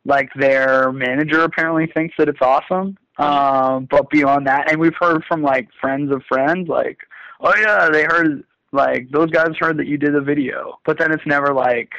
like 0.05 0.29
their 0.35 0.91
manager 0.91 1.43
apparently 1.43 1.87
thinks 1.95 2.15
that 2.19 2.29
it's 2.29 2.41
awesome. 2.41 2.97
Um, 3.19 3.87
but 3.91 4.11
beyond 4.11 4.47
that, 4.47 4.71
and 4.71 4.81
we've 4.81 4.97
heard 4.99 5.23
from 5.29 5.43
like 5.43 5.69
friends 5.81 6.13
of 6.13 6.23
friends, 6.29 6.69
like, 6.69 6.99
oh 7.41 7.55
yeah, 7.57 7.89
they 7.91 8.03
heard 8.03 8.43
like 8.73 9.11
those 9.11 9.31
guys 9.31 9.51
heard 9.61 9.79
that 9.79 9.87
you 9.87 9.97
did 9.97 10.17
a 10.17 10.21
video, 10.21 10.79
but 10.85 10.99
then 10.99 11.13
it's 11.13 11.27
never 11.27 11.55
like, 11.55 11.91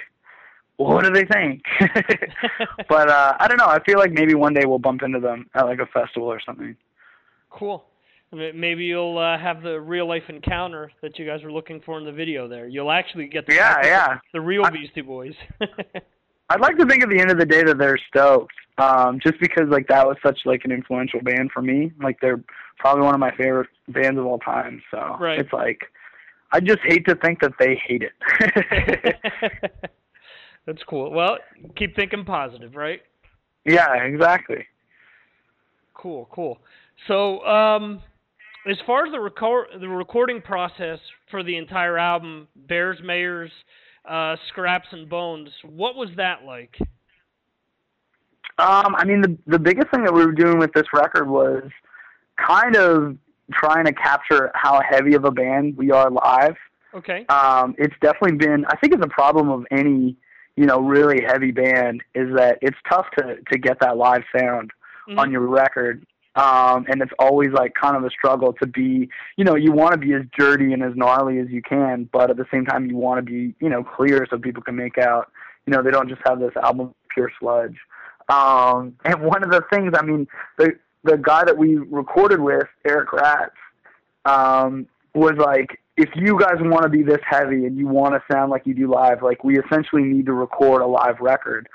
well, 0.78 0.96
what 0.96 1.06
do 1.06 1.12
they 1.12 1.26
think? 1.26 1.62
but 2.90 3.10
uh, 3.10 3.38
I 3.40 3.48
don't 3.48 3.58
know. 3.58 3.68
I 3.68 3.82
feel 3.86 4.00
like 4.00 4.12
maybe 4.12 4.34
one 4.34 4.54
day 4.54 4.66
we'll 4.66 4.80
bump 4.80 5.02
into 5.04 5.20
them 5.20 5.50
at 5.54 5.66
like 5.66 5.80
a 5.80 5.86
festival 5.86 6.28
or 6.28 6.42
something. 6.46 6.76
Cool. 7.54 7.84
Maybe 8.32 8.86
you'll 8.86 9.20
uh, 9.20 9.38
have 9.38 9.62
the 9.62 9.80
real 9.80 10.08
life 10.08 10.24
encounter 10.28 10.92
that 11.04 11.20
you 11.20 11.26
guys 11.26 11.44
were 11.44 11.52
looking 11.52 11.80
for 11.86 12.00
in 12.00 12.06
the 12.06 12.12
video 12.12 12.48
there. 12.48 12.68
You'll 12.68 12.90
actually 12.92 13.28
get 13.28 13.46
to 13.48 13.54
Yeah, 13.54 13.78
yeah. 13.84 14.18
the 14.34 14.42
real 14.42 14.68
Beastie 14.72 15.02
Boys. 15.02 15.36
I'd 16.50 16.60
like 16.60 16.78
to 16.80 16.86
think 16.88 17.04
at 17.04 17.10
the 17.10 17.20
end 17.20 17.30
of 17.30 17.38
the 17.38 17.46
day 17.46 17.64
that 17.64 17.78
they're 17.78 18.00
stoked, 18.10 18.54
um, 18.80 19.20
just 19.22 19.40
because 19.40 19.70
like 19.70 19.88
that 19.88 20.06
was 20.08 20.18
such 20.26 20.40
like 20.46 20.62
an 20.66 20.72
influential 20.72 21.22
band 21.22 21.52
for 21.54 21.62
me. 21.62 21.92
Like 22.02 22.20
they're 22.22 22.44
probably 22.80 23.04
one 23.04 23.14
of 23.14 23.20
my 23.20 23.32
favorite 23.38 23.70
bands 23.88 24.20
of 24.20 24.26
all 24.26 24.40
time. 24.40 24.82
So 24.90 25.16
Right. 25.20 25.38
it's 25.40 25.54
like 25.54 25.82
I 26.52 26.60
just 26.60 26.80
hate 26.86 27.06
to 27.08 27.16
think 27.16 27.40
that 27.42 27.54
they 27.60 27.80
hate 27.88 28.02
it. 28.04 29.16
That's 30.66 30.82
cool. 30.84 31.12
Well, 31.12 31.38
keep 31.76 31.96
thinking 31.96 32.26
positive, 32.26 32.76
right? 32.76 33.02
yeah, 33.66 33.94
exactly. 34.04 34.66
Cool, 35.94 36.28
cool. 36.32 36.58
So, 37.08 37.44
um, 37.46 38.02
as 38.70 38.78
far 38.86 39.06
as 39.06 39.12
the 39.12 39.20
record 39.20 39.68
the 39.80 39.88
recording 39.88 40.42
process 40.42 41.00
for 41.30 41.44
the 41.44 41.58
entire 41.58 41.98
album, 41.98 42.48
Bears, 42.68 42.98
Mayors, 43.04 43.52
uh, 44.10 44.36
Scraps, 44.50 44.88
and 44.92 45.10
Bones, 45.10 45.50
what 45.64 45.96
was 45.96 46.10
that 46.18 46.44
like? 46.46 46.76
Um, 48.58 48.96
I 48.96 49.04
mean, 49.06 49.22
the 49.22 49.38
the 49.48 49.60
biggest 49.60 49.90
thing 49.92 50.04
that 50.04 50.14
we 50.14 50.26
were 50.26 50.32
doing 50.32 50.60
with 50.60 50.72
this 50.74 50.86
record 50.94 51.28
was 51.28 51.64
kind 52.38 52.76
of 52.76 53.18
trying 53.52 53.86
to 53.86 53.94
capture 53.94 54.52
how 54.54 54.80
heavy 54.88 55.16
of 55.16 55.26
a 55.26 55.32
band 55.32 55.76
we 55.76 55.92
are 55.92 56.10
live. 56.10 56.56
Okay. 56.94 57.26
Um, 57.28 57.76
it's 57.78 57.96
definitely 58.02 58.38
been. 58.38 58.66
I 58.68 58.78
think 58.78 58.94
it's 58.94 59.04
a 59.04 59.10
problem 59.10 59.50
of 59.50 59.66
any 59.72 60.16
you 60.56 60.66
know 60.66 60.80
really 60.80 61.24
heavy 61.26 61.52
band 61.52 62.04
is 62.16 62.30
that 62.36 62.60
it's 62.62 62.78
tough 62.88 63.08
to 63.18 63.38
to 63.52 63.58
get 63.58 63.80
that 63.82 63.98
live 63.98 64.22
sound 64.38 64.72
on 65.18 65.32
your 65.32 65.42
record. 65.42 66.06
Um, 66.36 66.86
and 66.90 67.02
it's 67.02 67.12
always 67.20 67.52
like 67.52 67.74
kind 67.76 67.96
of 67.96 68.04
a 68.04 68.10
struggle 68.10 68.54
to 68.54 68.66
be, 68.66 69.08
you 69.38 69.44
know, 69.44 69.56
you 69.56 69.72
want 69.72 69.94
to 69.94 70.00
be 70.00 70.14
as 70.14 70.24
dirty 70.38 70.74
and 70.74 70.82
as 70.82 70.94
gnarly 70.96 71.38
as 71.40 71.48
you 71.50 71.62
can, 71.62 72.10
but 72.12 72.32
at 72.32 72.38
the 72.38 72.46
same 72.52 72.66
time 72.66 72.88
you 72.88 72.98
want 72.98 73.20
to 73.20 73.22
be, 73.22 73.54
you 73.60 73.70
know, 73.70 73.84
clear 73.84 74.26
so 74.30 74.38
people 74.40 74.64
can 74.64 74.76
make 74.76 74.98
out, 74.98 75.32
you 75.68 75.74
know, 75.74 75.84
they 75.84 75.92
don't 75.92 76.10
just 76.10 76.22
have 76.26 76.40
this 76.40 76.56
album 76.56 76.94
pure 77.14 77.32
sludge. 77.40 77.76
Um, 78.30 78.96
and 79.06 79.22
one 79.22 79.44
of 79.44 79.52
the 79.52 79.62
things, 79.72 79.94
I 79.96 80.04
mean, 80.04 80.28
the 80.58 80.72
the 81.04 81.18
guy 81.18 81.44
that 81.44 81.58
we 81.58 81.76
recorded 81.76 82.40
with, 82.40 82.64
Eric 82.86 83.12
Ratz, 83.12 83.52
um, 84.26 84.88
was 85.14 85.34
like, 85.38 85.80
if 85.98 86.10
you 86.16 86.40
guys 86.40 86.56
want 86.60 86.84
to 86.84 86.90
be 86.90 87.04
this 87.04 87.20
heavy 87.30 87.66
and 87.66 87.78
you 87.78 87.88
want 87.88 88.14
to 88.16 88.34
sound 88.34 88.50
like 88.50 88.66
you 88.66 88.74
do 88.74 88.90
live, 88.90 89.22
like 89.22 89.44
we 89.44 89.60
essentially 89.60 90.04
need 90.04 90.26
to 90.26 90.34
record 90.34 90.82
a 90.82 90.88
live 90.88 91.20
record, 91.20 91.68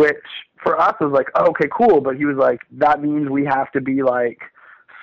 which 0.00 0.16
for 0.62 0.80
us 0.80 0.94
was 0.98 1.12
like, 1.12 1.26
oh, 1.34 1.50
okay, 1.50 1.68
cool. 1.70 2.00
But 2.00 2.16
he 2.16 2.24
was 2.24 2.38
like, 2.38 2.60
that 2.72 3.02
means 3.02 3.28
we 3.28 3.44
have 3.44 3.70
to 3.72 3.82
be 3.82 4.02
like 4.02 4.40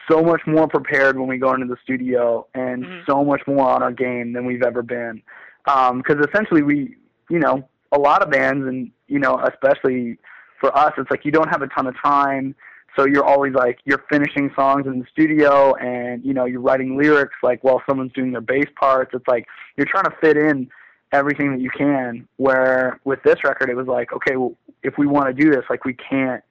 so 0.10 0.24
much 0.24 0.42
more 0.48 0.68
prepared 0.68 1.20
when 1.20 1.28
we 1.28 1.38
go 1.38 1.54
into 1.54 1.68
the 1.68 1.78
studio 1.84 2.48
and 2.56 2.84
mm-hmm. 2.84 3.04
so 3.08 3.24
much 3.24 3.42
more 3.46 3.70
on 3.70 3.84
our 3.84 3.92
game 3.92 4.34
than 4.34 4.46
we've 4.46 4.64
ever 4.64 4.82
been. 4.82 5.22
Because 5.66 6.16
um, 6.16 6.24
essentially, 6.28 6.64
we, 6.64 6.96
you 7.30 7.38
know, 7.38 7.68
a 7.92 8.00
lot 8.00 8.24
of 8.24 8.32
bands, 8.32 8.66
and 8.66 8.90
you 9.08 9.20
know, 9.20 9.40
especially 9.40 10.18
for 10.60 10.76
us, 10.76 10.94
it's 10.98 11.12
like 11.12 11.24
you 11.26 11.32
don't 11.32 11.50
have 11.50 11.62
a 11.62 11.68
ton 11.68 11.86
of 11.86 11.96
time. 12.04 12.56
So 12.96 13.06
you're 13.06 13.26
always 13.26 13.54
like 13.54 13.78
you're 13.86 14.04
finishing 14.10 14.50
songs 14.56 14.88
in 14.88 14.98
the 14.98 15.06
studio, 15.12 15.76
and 15.76 16.26
you 16.26 16.34
know 16.34 16.46
you're 16.46 16.62
writing 16.62 16.98
lyrics 16.98 17.36
like 17.44 17.64
while 17.64 17.84
someone's 17.88 18.14
doing 18.14 18.32
their 18.32 18.42
bass 18.42 18.68
parts. 18.80 19.12
It's 19.14 19.28
like 19.28 19.46
you're 19.76 19.86
trying 19.86 20.06
to 20.06 20.16
fit 20.20 20.38
in 20.38 20.70
everything 21.12 21.52
that 21.52 21.62
you 21.62 21.70
can. 21.70 22.28
Where 22.38 23.00
with 23.04 23.20
this 23.24 23.44
record, 23.44 23.70
it 23.70 23.76
was 23.76 23.88
like, 23.88 24.12
okay, 24.14 24.36
well, 24.36 24.56
if 24.84 24.98
we 24.98 25.08
want 25.08 25.36
to 25.36 25.44
do 25.44 25.52
this, 25.52 25.64
like 25.70 25.86
we 25.86 25.94
can't 25.94 26.44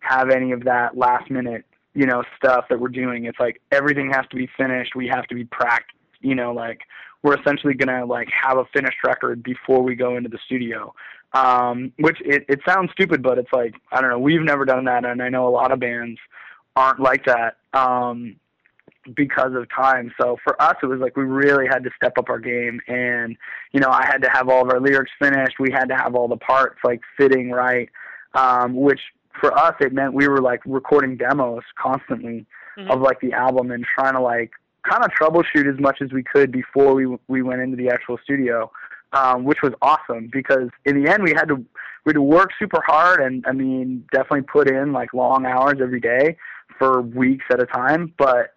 have 0.00 0.30
any 0.30 0.52
of 0.52 0.64
that 0.64 0.96
last 0.96 1.30
minute, 1.30 1.64
you 1.94 2.06
know, 2.06 2.22
stuff 2.36 2.66
that 2.70 2.78
we're 2.78 2.88
doing. 2.88 3.24
It's 3.24 3.40
like 3.40 3.60
everything 3.72 4.10
has 4.12 4.26
to 4.30 4.36
be 4.36 4.48
finished. 4.56 4.94
We 4.94 5.08
have 5.08 5.26
to 5.26 5.34
be 5.34 5.44
practiced. 5.44 5.94
You 6.20 6.34
know, 6.34 6.52
like 6.52 6.80
we're 7.22 7.38
essentially 7.38 7.74
gonna 7.74 8.04
like 8.04 8.28
have 8.30 8.58
a 8.58 8.64
finished 8.72 8.98
record 9.04 9.42
before 9.42 9.82
we 9.82 9.94
go 9.94 10.16
into 10.16 10.28
the 10.28 10.38
studio. 10.46 10.94
Um, 11.34 11.92
which 11.98 12.16
it, 12.24 12.46
it 12.48 12.60
sounds 12.66 12.90
stupid, 12.92 13.22
but 13.22 13.38
it's 13.38 13.52
like 13.52 13.74
I 13.92 14.00
don't 14.00 14.10
know. 14.10 14.18
We've 14.18 14.42
never 14.42 14.64
done 14.64 14.84
that, 14.86 15.04
and 15.04 15.22
I 15.22 15.28
know 15.28 15.46
a 15.46 15.50
lot 15.50 15.72
of 15.72 15.78
bands 15.78 16.18
aren't 16.74 17.00
like 17.00 17.24
that 17.26 17.56
um, 17.72 18.36
because 19.14 19.52
of 19.54 19.66
time. 19.74 20.12
So 20.20 20.36
for 20.44 20.60
us, 20.60 20.76
it 20.82 20.86
was 20.86 21.00
like 21.00 21.16
we 21.16 21.24
really 21.24 21.66
had 21.66 21.82
to 21.84 21.90
step 21.96 22.18
up 22.18 22.28
our 22.28 22.38
game, 22.38 22.80
and 22.88 23.36
you 23.72 23.80
know, 23.80 23.90
I 23.90 24.06
had 24.06 24.22
to 24.22 24.30
have 24.30 24.48
all 24.48 24.62
of 24.62 24.70
our 24.70 24.80
lyrics 24.80 25.10
finished. 25.18 25.58
We 25.58 25.70
had 25.70 25.88
to 25.88 25.96
have 25.96 26.14
all 26.14 26.28
the 26.28 26.36
parts 26.36 26.78
like 26.84 27.00
fitting 27.16 27.50
right, 27.50 27.88
um, 28.34 28.74
which 28.74 29.00
for 29.40 29.56
us 29.56 29.74
it 29.80 29.92
meant 29.92 30.14
we 30.14 30.28
were 30.28 30.40
like 30.40 30.60
recording 30.66 31.16
demos 31.16 31.62
constantly 31.80 32.46
mm-hmm. 32.78 32.90
of 32.90 33.00
like 33.00 33.20
the 33.20 33.32
album 33.32 33.70
and 33.70 33.84
trying 33.94 34.14
to 34.14 34.20
like 34.20 34.52
kind 34.88 35.04
of 35.04 35.10
troubleshoot 35.10 35.72
as 35.72 35.78
much 35.80 35.98
as 36.00 36.12
we 36.12 36.22
could 36.22 36.50
before 36.52 36.94
we 36.94 37.06
we 37.28 37.42
went 37.42 37.60
into 37.60 37.76
the 37.76 37.88
actual 37.88 38.18
studio, 38.22 38.70
um, 39.12 39.44
which 39.44 39.58
was 39.62 39.72
awesome 39.82 40.28
because 40.32 40.68
in 40.84 41.02
the 41.02 41.10
end 41.10 41.22
we 41.22 41.32
had 41.32 41.48
to 41.48 41.56
we 42.04 42.10
had 42.10 42.14
to 42.14 42.22
work 42.22 42.50
super 42.58 42.82
hard 42.86 43.20
and 43.20 43.44
I 43.46 43.52
mean 43.52 44.04
definitely 44.12 44.42
put 44.42 44.70
in 44.70 44.92
like 44.92 45.12
long 45.12 45.46
hours 45.46 45.78
every 45.80 46.00
day 46.00 46.36
for 46.78 47.02
weeks 47.02 47.44
at 47.50 47.60
a 47.60 47.66
time. 47.66 48.12
But 48.18 48.54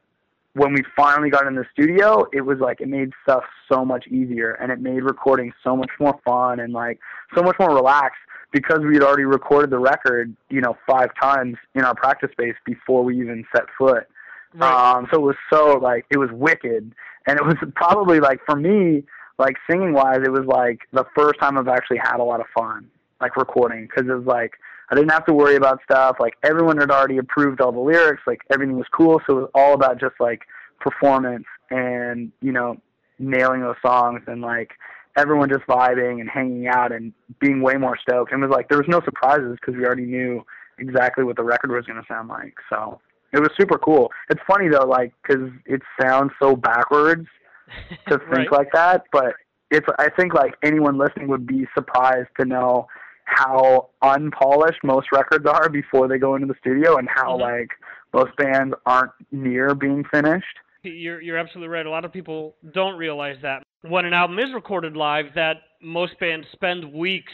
when 0.53 0.73
we 0.73 0.83
finally 0.95 1.29
got 1.29 1.47
in 1.47 1.55
the 1.55 1.65
studio, 1.71 2.25
it 2.33 2.41
was 2.41 2.59
like 2.59 2.81
it 2.81 2.87
made 2.87 3.11
stuff 3.23 3.43
so 3.71 3.85
much 3.85 4.07
easier 4.07 4.53
and 4.53 4.71
it 4.71 4.79
made 4.79 5.03
recording 5.03 5.53
so 5.63 5.75
much 5.75 5.91
more 5.99 6.19
fun 6.25 6.59
and 6.59 6.73
like 6.73 6.99
so 7.35 7.41
much 7.41 7.55
more 7.59 7.73
relaxed 7.73 8.19
because 8.51 8.79
we 8.79 8.93
had 8.93 9.03
already 9.03 9.23
recorded 9.23 9.69
the 9.69 9.79
record, 9.79 10.35
you 10.49 10.59
know, 10.59 10.77
five 10.85 11.09
times 11.21 11.55
in 11.73 11.83
our 11.83 11.95
practice 11.95 12.29
space 12.33 12.55
before 12.65 13.03
we 13.03 13.17
even 13.19 13.45
set 13.53 13.63
foot 13.77 14.07
Right. 14.53 14.95
Um, 14.97 15.07
so 15.11 15.19
it 15.19 15.23
was 15.23 15.35
so 15.51 15.77
like 15.77 16.05
it 16.09 16.17
was 16.17 16.29
wicked, 16.33 16.93
and 17.27 17.39
it 17.39 17.45
was 17.45 17.55
probably 17.75 18.19
like 18.19 18.39
for 18.45 18.55
me, 18.55 19.03
like 19.39 19.55
singing 19.69 19.93
wise, 19.93 20.19
it 20.23 20.31
was 20.31 20.45
like 20.45 20.79
the 20.91 21.05
first 21.15 21.39
time 21.39 21.57
I've 21.57 21.67
actually 21.67 21.99
had 22.03 22.17
a 22.17 22.23
lot 22.23 22.39
of 22.39 22.47
fun, 22.57 22.89
like 23.21 23.37
recording, 23.37 23.87
because 23.87 24.09
it 24.09 24.13
was 24.13 24.25
like 24.25 24.53
I 24.91 24.95
didn't 24.95 25.11
have 25.11 25.25
to 25.27 25.33
worry 25.33 25.55
about 25.55 25.79
stuff. 25.83 26.17
Like 26.19 26.33
everyone 26.43 26.77
had 26.77 26.91
already 26.91 27.17
approved 27.17 27.61
all 27.61 27.71
the 27.71 27.79
lyrics, 27.79 28.23
like 28.27 28.41
everything 28.51 28.77
was 28.77 28.87
cool. 28.93 29.21
So 29.25 29.37
it 29.37 29.41
was 29.41 29.49
all 29.55 29.73
about 29.73 29.99
just 29.99 30.15
like 30.19 30.41
performance 30.79 31.45
and 31.69 32.31
you 32.41 32.51
know 32.51 32.75
nailing 33.17 33.61
those 33.61 33.75
songs 33.85 34.21
and 34.27 34.41
like 34.41 34.71
everyone 35.15 35.49
just 35.49 35.65
vibing 35.67 36.19
and 36.19 36.29
hanging 36.29 36.67
out 36.67 36.91
and 36.91 37.13
being 37.39 37.61
way 37.61 37.75
more 37.75 37.97
stoked. 37.97 38.33
And 38.33 38.43
it 38.43 38.47
was 38.47 38.53
like 38.53 38.67
there 38.67 38.77
was 38.77 38.87
no 38.89 39.01
surprises 39.05 39.57
because 39.59 39.77
we 39.77 39.85
already 39.85 40.05
knew 40.05 40.43
exactly 40.77 41.23
what 41.23 41.37
the 41.37 41.43
record 41.43 41.71
was 41.71 41.85
going 41.85 42.01
to 42.01 42.07
sound 42.07 42.27
like. 42.27 42.55
So 42.69 42.99
it 43.31 43.39
was 43.39 43.49
super 43.57 43.77
cool. 43.77 44.11
It's 44.29 44.41
funny 44.45 44.67
though, 44.67 44.85
like 44.85 45.13
because 45.21 45.49
it 45.65 45.81
sounds 46.01 46.31
so 46.41 46.55
backwards 46.55 47.27
to 48.09 48.17
think 48.17 48.31
right. 48.31 48.51
like 48.51 48.71
that, 48.73 49.05
but 49.13 49.35
it's. 49.69 49.87
I 49.99 50.09
think 50.09 50.33
like 50.33 50.55
anyone 50.63 50.97
listening 50.97 51.29
would 51.29 51.47
be 51.47 51.65
surprised 51.73 52.27
to 52.39 52.45
know 52.45 52.87
how 53.25 53.89
unpolished 54.01 54.79
most 54.83 55.07
records 55.11 55.45
are 55.45 55.69
before 55.69 56.07
they 56.07 56.17
go 56.17 56.35
into 56.35 56.47
the 56.47 56.55
studio, 56.59 56.97
and 56.97 57.07
how 57.13 57.37
mm-hmm. 57.37 57.41
like 57.41 57.69
most 58.13 58.35
bands 58.37 58.73
aren't 58.85 59.11
near 59.31 59.75
being 59.75 60.03
finished. 60.11 60.45
You're 60.83 61.21
you're 61.21 61.37
absolutely 61.37 61.69
right. 61.69 61.85
A 61.85 61.89
lot 61.89 62.05
of 62.05 62.11
people 62.11 62.55
don't 62.73 62.97
realize 62.97 63.37
that 63.41 63.63
when 63.83 64.05
an 64.05 64.13
album 64.13 64.39
is 64.39 64.53
recorded 64.53 64.95
live, 64.95 65.25
that 65.35 65.57
most 65.81 66.19
bands 66.19 66.47
spend 66.51 66.91
weeks, 66.93 67.33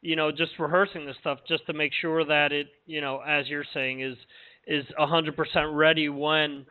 you 0.00 0.16
know, 0.16 0.30
just 0.30 0.52
rehearsing 0.58 1.06
this 1.06 1.16
stuff 1.20 1.38
just 1.46 1.66
to 1.66 1.72
make 1.72 1.92
sure 2.00 2.24
that 2.24 2.52
it, 2.52 2.68
you 2.86 3.00
know, 3.00 3.20
as 3.26 3.48
you're 3.48 3.64
saying, 3.72 4.00
is 4.00 4.16
is 4.66 4.84
100% 4.98 5.34
ready 5.74 6.08
when 6.08 6.64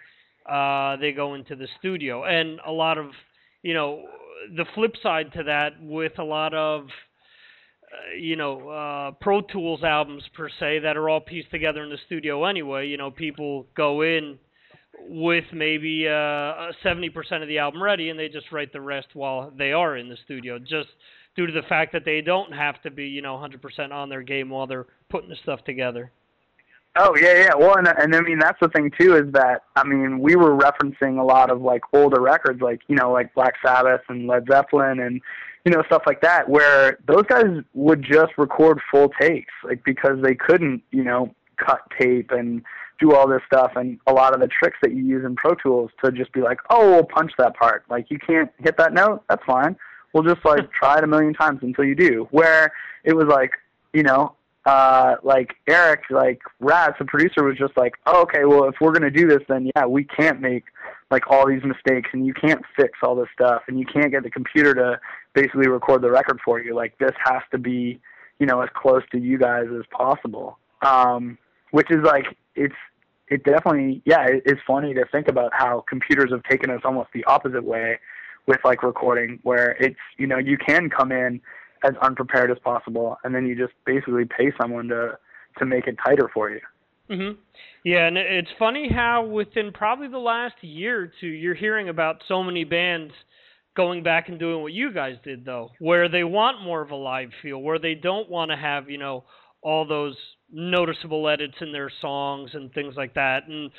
uh, 0.49 0.95
they 0.97 1.11
go 1.11 1.33
into 1.33 1.55
the 1.55 1.67
studio. 1.79 2.23
And 2.23 2.59
a 2.65 2.71
lot 2.71 2.97
of, 2.97 3.07
you 3.63 3.73
know, 3.73 4.03
the 4.55 4.65
flip 4.75 4.95
side 5.03 5.31
to 5.33 5.43
that 5.43 5.73
with 5.81 6.17
a 6.19 6.23
lot 6.23 6.53
of, 6.53 6.87
you 8.17 8.35
know, 8.35 8.69
uh, 8.69 9.11
Pro 9.19 9.41
Tools 9.41 9.83
albums 9.83 10.23
per 10.33 10.49
se 10.59 10.79
that 10.79 10.97
are 10.97 11.09
all 11.09 11.21
pieced 11.21 11.51
together 11.51 11.83
in 11.83 11.89
the 11.89 11.97
studio 12.05 12.45
anyway. 12.45 12.87
You 12.87 12.97
know, 12.97 13.11
people 13.11 13.65
go 13.75 14.01
in 14.01 14.37
with 15.07 15.45
maybe 15.53 16.07
uh, 16.07 16.71
70% 16.83 17.41
of 17.41 17.47
the 17.47 17.57
album 17.57 17.81
ready 17.81 18.09
and 18.09 18.19
they 18.19 18.27
just 18.27 18.51
write 18.51 18.71
the 18.73 18.81
rest 18.81 19.07
while 19.13 19.51
they 19.57 19.71
are 19.71 19.97
in 19.97 20.09
the 20.09 20.17
studio, 20.25 20.59
just 20.59 20.89
due 21.35 21.47
to 21.47 21.53
the 21.53 21.67
fact 21.67 21.93
that 21.93 22.05
they 22.05 22.21
don't 22.21 22.53
have 22.53 22.81
to 22.83 22.91
be, 22.91 23.05
you 23.05 23.21
know, 23.21 23.35
100% 23.35 23.91
on 23.91 24.09
their 24.09 24.21
game 24.21 24.49
while 24.49 24.67
they're 24.67 24.87
putting 25.09 25.29
the 25.29 25.35
stuff 25.43 25.63
together. 25.63 26.11
Oh 26.97 27.15
yeah, 27.15 27.43
yeah. 27.43 27.55
Well, 27.57 27.77
and 27.77 27.87
and 27.87 28.13
I 28.13 28.19
mean 28.19 28.37
that's 28.37 28.59
the 28.59 28.67
thing 28.67 28.91
too 28.99 29.15
is 29.15 29.31
that 29.31 29.63
I 29.77 29.85
mean 29.85 30.19
we 30.19 30.35
were 30.35 30.57
referencing 30.57 31.19
a 31.19 31.23
lot 31.23 31.49
of 31.49 31.61
like 31.61 31.83
older 31.93 32.19
records, 32.19 32.61
like 32.61 32.81
you 32.89 32.97
know 32.97 33.13
like 33.13 33.33
Black 33.33 33.53
Sabbath 33.65 34.01
and 34.09 34.27
Led 34.27 34.45
Zeppelin 34.51 34.99
and 34.99 35.21
you 35.65 35.71
know 35.71 35.83
stuff 35.87 36.03
like 36.05 36.21
that, 36.21 36.49
where 36.49 36.97
those 37.07 37.23
guys 37.27 37.45
would 37.73 38.03
just 38.03 38.37
record 38.37 38.79
full 38.89 39.09
takes, 39.19 39.53
like 39.63 39.83
because 39.83 40.21
they 40.21 40.35
couldn't 40.35 40.83
you 40.91 41.03
know 41.03 41.33
cut 41.57 41.81
tape 41.99 42.31
and 42.31 42.63
do 43.01 43.15
all 43.15 43.27
this 43.27 43.41
stuff 43.47 43.71
and 43.75 43.99
a 44.07 44.13
lot 44.13 44.33
of 44.33 44.39
the 44.39 44.47
tricks 44.47 44.77
that 44.81 44.93
you 44.93 45.03
use 45.03 45.25
in 45.25 45.35
Pro 45.35 45.55
Tools 45.55 45.89
to 46.05 46.11
just 46.11 46.31
be 46.31 46.41
like, 46.41 46.59
oh, 46.69 46.91
we'll 46.91 47.03
punch 47.03 47.31
that 47.37 47.55
part. 47.55 47.83
Like 47.89 48.05
you 48.09 48.19
can't 48.19 48.49
hit 48.59 48.77
that 48.77 48.93
note, 48.93 49.23
that's 49.27 49.43
fine. 49.45 49.75
We'll 50.13 50.23
just 50.23 50.45
like 50.45 50.71
try 50.79 50.99
it 50.99 51.03
a 51.03 51.07
million 51.07 51.33
times 51.33 51.59
until 51.63 51.83
you 51.83 51.95
do. 51.95 52.27
Where 52.31 52.71
it 53.03 53.13
was 53.13 53.25
like, 53.25 53.51
you 53.93 54.03
know, 54.03 54.35
uh, 54.65 55.15
like 55.23 55.55
Eric, 55.67 56.03
like 56.11 56.39
Ratz, 56.59 56.97
the 56.99 57.05
producer, 57.05 57.43
was 57.43 57.57
just 57.57 57.75
like, 57.75 57.93
oh, 58.05 58.21
okay, 58.21 58.45
well, 58.45 58.65
if 58.65 58.75
we're 58.79 58.91
gonna 58.91 59.09
do 59.09 59.27
this, 59.27 59.41
then 59.49 59.71
yeah, 59.75 59.85
we 59.85 60.03
can't 60.03 60.39
make 60.39 60.65
like 61.09 61.23
all 61.29 61.47
these 61.47 61.63
mistakes, 61.63 62.09
and 62.13 62.27
you 62.27 62.33
can't 62.33 62.61
fix 62.75 62.99
all 63.01 63.15
this 63.15 63.27
stuff, 63.33 63.63
and 63.67 63.79
you 63.79 63.85
can't 63.85 64.11
get 64.11 64.21
the 64.21 64.29
computer 64.29 64.75
to 64.75 64.99
basically 65.33 65.67
record 65.67 66.01
the 66.01 66.11
record 66.11 66.39
for 66.43 66.61
you. 66.61 66.75
Like 66.75 66.97
this 66.97 67.11
has 67.23 67.41
to 67.51 67.57
be, 67.57 67.99
you 68.39 68.45
know, 68.45 68.61
as 68.61 68.69
close 68.75 69.03
to 69.11 69.19
you 69.19 69.37
guys 69.37 69.65
as 69.77 69.85
possible. 69.91 70.57
Um, 70.85 71.37
which 71.71 71.89
is 71.89 71.99
like 72.03 72.25
it's 72.55 72.75
it 73.27 73.43
definitely 73.43 74.01
yeah, 74.05 74.25
it, 74.27 74.43
it's 74.45 74.61
funny 74.67 74.93
to 74.93 75.05
think 75.11 75.27
about 75.27 75.51
how 75.53 75.83
computers 75.89 76.31
have 76.31 76.43
taken 76.43 76.69
us 76.69 76.81
almost 76.83 77.09
the 77.13 77.23
opposite 77.25 77.63
way 77.63 77.99
with 78.47 78.59
like 78.65 78.83
recording, 78.83 79.39
where 79.43 79.71
it's 79.79 79.99
you 80.17 80.27
know 80.27 80.37
you 80.37 80.57
can 80.57 80.89
come 80.89 81.11
in 81.11 81.41
as 81.83 81.93
unprepared 82.01 82.51
as 82.51 82.57
possible, 82.59 83.17
and 83.23 83.33
then 83.33 83.45
you 83.45 83.55
just 83.55 83.73
basically 83.85 84.25
pay 84.25 84.51
someone 84.59 84.87
to 84.89 85.17
to 85.57 85.65
make 85.65 85.87
it 85.87 85.97
tighter 86.03 86.29
for 86.33 86.49
you. 86.49 86.59
Mhm. 87.09 87.37
Yeah, 87.83 88.07
and 88.07 88.17
it's 88.17 88.51
funny 88.57 88.89
how 88.89 89.25
within 89.25 89.71
probably 89.71 90.07
the 90.07 90.17
last 90.17 90.55
year 90.61 91.01
or 91.01 91.07
two, 91.07 91.27
you're 91.27 91.55
hearing 91.55 91.89
about 91.89 92.23
so 92.27 92.43
many 92.43 92.63
bands 92.63 93.13
going 93.75 94.03
back 94.03 94.29
and 94.29 94.39
doing 94.39 94.61
what 94.61 94.73
you 94.73 94.93
guys 94.93 95.15
did, 95.23 95.45
though, 95.45 95.71
where 95.79 96.09
they 96.09 96.23
want 96.23 96.61
more 96.61 96.81
of 96.81 96.91
a 96.91 96.95
live 96.95 97.29
feel, 97.41 97.59
where 97.61 97.79
they 97.79 97.95
don't 97.95 98.29
want 98.29 98.51
to 98.51 98.57
have 98.57 98.89
you 98.89 98.97
know 98.97 99.23
all 99.61 99.85
those 99.85 100.15
noticeable 100.51 101.29
edits 101.29 101.55
in 101.61 101.71
their 101.71 101.91
songs 102.01 102.51
and 102.53 102.73
things 102.73 102.95
like 102.97 103.13
that. 103.13 103.47
And 103.47 103.71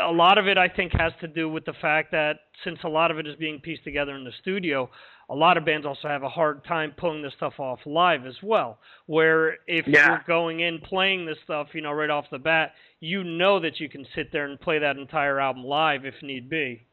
a 0.00 0.12
lot 0.12 0.38
of 0.38 0.46
it, 0.46 0.56
I 0.56 0.68
think, 0.68 0.92
has 0.92 1.12
to 1.20 1.28
do 1.28 1.48
with 1.48 1.64
the 1.64 1.74
fact 1.80 2.12
that 2.12 2.36
since 2.64 2.78
a 2.84 2.88
lot 2.88 3.10
of 3.10 3.18
it 3.18 3.26
is 3.26 3.36
being 3.36 3.60
pieced 3.60 3.84
together 3.84 4.14
in 4.14 4.24
the 4.24 4.32
studio, 4.40 4.88
a 5.28 5.34
lot 5.34 5.56
of 5.56 5.64
bands 5.64 5.86
also 5.86 6.08
have 6.08 6.22
a 6.22 6.28
hard 6.28 6.64
time 6.64 6.92
pulling 6.96 7.22
this 7.22 7.32
stuff 7.36 7.54
off 7.58 7.80
live 7.86 8.26
as 8.26 8.36
well. 8.42 8.78
Where 9.06 9.54
if 9.66 9.86
yeah. 9.86 10.08
you're 10.08 10.24
going 10.26 10.60
in 10.60 10.80
playing 10.80 11.26
this 11.26 11.38
stuff, 11.44 11.68
you 11.74 11.80
know, 11.82 11.92
right 11.92 12.10
off 12.10 12.26
the 12.30 12.38
bat, 12.38 12.72
you 13.00 13.24
know 13.24 13.60
that 13.60 13.80
you 13.80 13.88
can 13.88 14.06
sit 14.14 14.32
there 14.32 14.46
and 14.46 14.60
play 14.60 14.78
that 14.78 14.96
entire 14.96 15.40
album 15.40 15.64
live 15.64 16.04
if 16.04 16.14
need 16.22 16.48
be. 16.48 16.86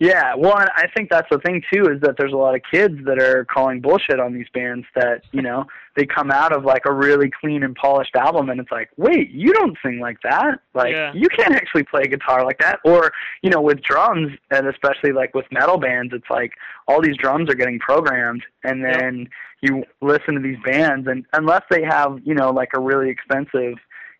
Yeah, 0.00 0.34
well, 0.34 0.54
I 0.56 0.86
think 0.96 1.10
that's 1.10 1.28
the 1.30 1.38
thing 1.40 1.62
too 1.72 1.84
is 1.92 2.00
that 2.00 2.16
there's 2.16 2.32
a 2.32 2.36
lot 2.36 2.54
of 2.54 2.62
kids 2.70 2.94
that 3.04 3.18
are 3.20 3.44
calling 3.44 3.82
bullshit 3.82 4.18
on 4.18 4.32
these 4.32 4.46
bands 4.54 4.86
that 4.94 5.22
you 5.32 5.42
know 5.42 5.66
they 5.94 6.06
come 6.06 6.30
out 6.30 6.56
of 6.56 6.64
like 6.64 6.82
a 6.86 6.92
really 6.92 7.30
clean 7.38 7.62
and 7.62 7.74
polished 7.76 8.16
album 8.16 8.48
and 8.48 8.58
it's 8.58 8.70
like, 8.70 8.88
wait, 8.96 9.30
you 9.30 9.52
don't 9.52 9.76
sing 9.84 10.00
like 10.00 10.16
that, 10.22 10.60
like 10.72 10.92
Yeah. 10.92 11.12
you 11.14 11.28
can't 11.28 11.54
actually 11.54 11.82
play 11.82 12.04
guitar 12.04 12.46
like 12.46 12.58
that, 12.60 12.80
or 12.82 13.12
you 13.42 13.50
know 13.50 13.60
with 13.60 13.82
drums 13.82 14.32
and 14.50 14.66
especially 14.66 15.12
like 15.12 15.34
with 15.34 15.44
metal 15.52 15.76
bands, 15.76 16.14
it's 16.14 16.30
like 16.30 16.52
all 16.88 17.02
these 17.02 17.16
drums 17.18 17.50
are 17.50 17.54
getting 17.54 17.78
programmed 17.78 18.42
and 18.64 18.82
then 18.82 19.28
you 19.60 19.84
listen 20.00 20.32
to 20.32 20.40
these 20.40 20.56
bands 20.64 21.06
and 21.06 21.26
unless 21.34 21.62
they 21.70 21.82
have 21.82 22.18
you 22.24 22.32
know 22.34 22.50
like 22.50 22.70
a 22.74 22.80
really 22.80 23.10
expensive 23.10 23.74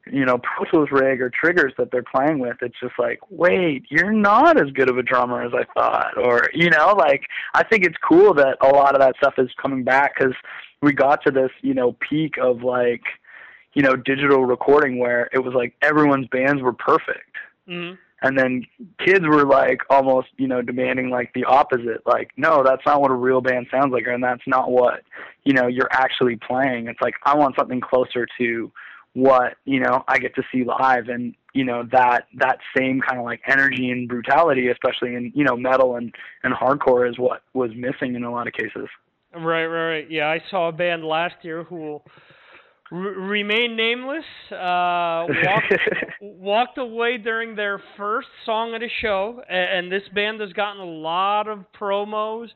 you 0.06 0.24
know, 0.24 0.38
Pro 0.38 0.64
Tools 0.70 0.88
rig 0.90 1.20
or 1.20 1.30
triggers 1.30 1.72
that 1.78 1.90
they're 1.90 2.02
playing 2.02 2.38
with, 2.38 2.56
it's 2.62 2.78
just 2.80 2.94
like, 2.98 3.20
wait, 3.30 3.84
you're 3.90 4.12
not 4.12 4.60
as 4.60 4.72
good 4.72 4.90
of 4.90 4.98
a 4.98 5.02
drummer 5.02 5.42
as 5.42 5.52
I 5.54 5.64
thought. 5.74 6.16
Or, 6.16 6.48
you 6.54 6.70
know, 6.70 6.94
like, 6.96 7.22
I 7.54 7.62
think 7.64 7.84
it's 7.84 7.96
cool 8.06 8.34
that 8.34 8.56
a 8.60 8.68
lot 8.68 8.94
of 8.94 9.00
that 9.00 9.16
stuff 9.16 9.34
is 9.38 9.50
coming 9.60 9.84
back 9.84 10.14
because 10.18 10.34
we 10.82 10.92
got 10.92 11.22
to 11.24 11.30
this, 11.30 11.50
you 11.62 11.74
know, 11.74 11.96
peak 12.00 12.34
of 12.40 12.62
like, 12.62 13.02
you 13.74 13.82
know, 13.82 13.94
digital 13.94 14.44
recording 14.44 14.98
where 14.98 15.28
it 15.32 15.38
was 15.38 15.54
like 15.54 15.74
everyone's 15.82 16.28
bands 16.28 16.62
were 16.62 16.72
perfect. 16.72 17.36
hmm 17.68 17.92
And 18.22 18.38
then 18.38 18.66
kids 19.04 19.24
were 19.26 19.44
like 19.44 19.80
almost, 19.90 20.28
you 20.38 20.48
know, 20.48 20.62
demanding 20.62 21.10
like 21.10 21.32
the 21.34 21.44
opposite. 21.44 22.02
Like, 22.06 22.30
no, 22.36 22.62
that's 22.64 22.84
not 22.84 23.00
what 23.00 23.10
a 23.10 23.14
real 23.14 23.40
band 23.40 23.66
sounds 23.70 23.92
like, 23.92 24.06
and 24.06 24.24
that's 24.24 24.42
not 24.46 24.70
what, 24.70 25.02
you 25.44 25.52
know, 25.52 25.68
you're 25.68 25.92
actually 25.92 26.36
playing. 26.36 26.88
It's 26.88 27.00
like 27.00 27.14
I 27.24 27.36
want 27.36 27.56
something 27.56 27.80
closer 27.80 28.26
to 28.38 28.72
what 29.14 29.56
you 29.64 29.80
know 29.80 30.04
I 30.08 30.18
get 30.18 30.34
to 30.36 30.42
see 30.52 30.64
live, 30.64 31.08
and 31.08 31.34
you 31.52 31.64
know 31.64 31.84
that 31.92 32.26
that 32.38 32.58
same 32.76 33.00
kind 33.00 33.18
of 33.18 33.24
like 33.24 33.40
energy 33.46 33.90
and 33.90 34.08
brutality, 34.08 34.68
especially 34.68 35.14
in 35.14 35.32
you 35.34 35.44
know 35.44 35.56
metal 35.56 35.96
and 35.96 36.14
and 36.42 36.54
hardcore, 36.54 37.08
is 37.08 37.18
what 37.18 37.42
was 37.54 37.70
missing 37.76 38.14
in 38.14 38.24
a 38.24 38.30
lot 38.30 38.46
of 38.46 38.52
cases. 38.52 38.88
Right, 39.34 39.66
right, 39.66 39.90
right. 39.90 40.10
Yeah, 40.10 40.26
I 40.26 40.42
saw 40.50 40.68
a 40.68 40.72
band 40.72 41.04
last 41.04 41.36
year 41.42 41.62
who 41.64 41.76
will 41.76 42.04
r- 42.90 42.98
remain 42.98 43.76
nameless. 43.76 44.24
Uh, 44.50 45.26
walked, 45.44 45.72
walked 46.20 46.78
away 46.78 47.16
during 47.18 47.54
their 47.54 47.80
first 47.96 48.28
song 48.44 48.74
at 48.74 48.82
a 48.82 48.88
show, 49.00 49.42
a- 49.48 49.52
and 49.52 49.90
this 49.90 50.02
band 50.14 50.40
has 50.40 50.52
gotten 50.52 50.80
a 50.80 50.84
lot 50.84 51.46
of 51.48 51.64
promos 51.78 52.48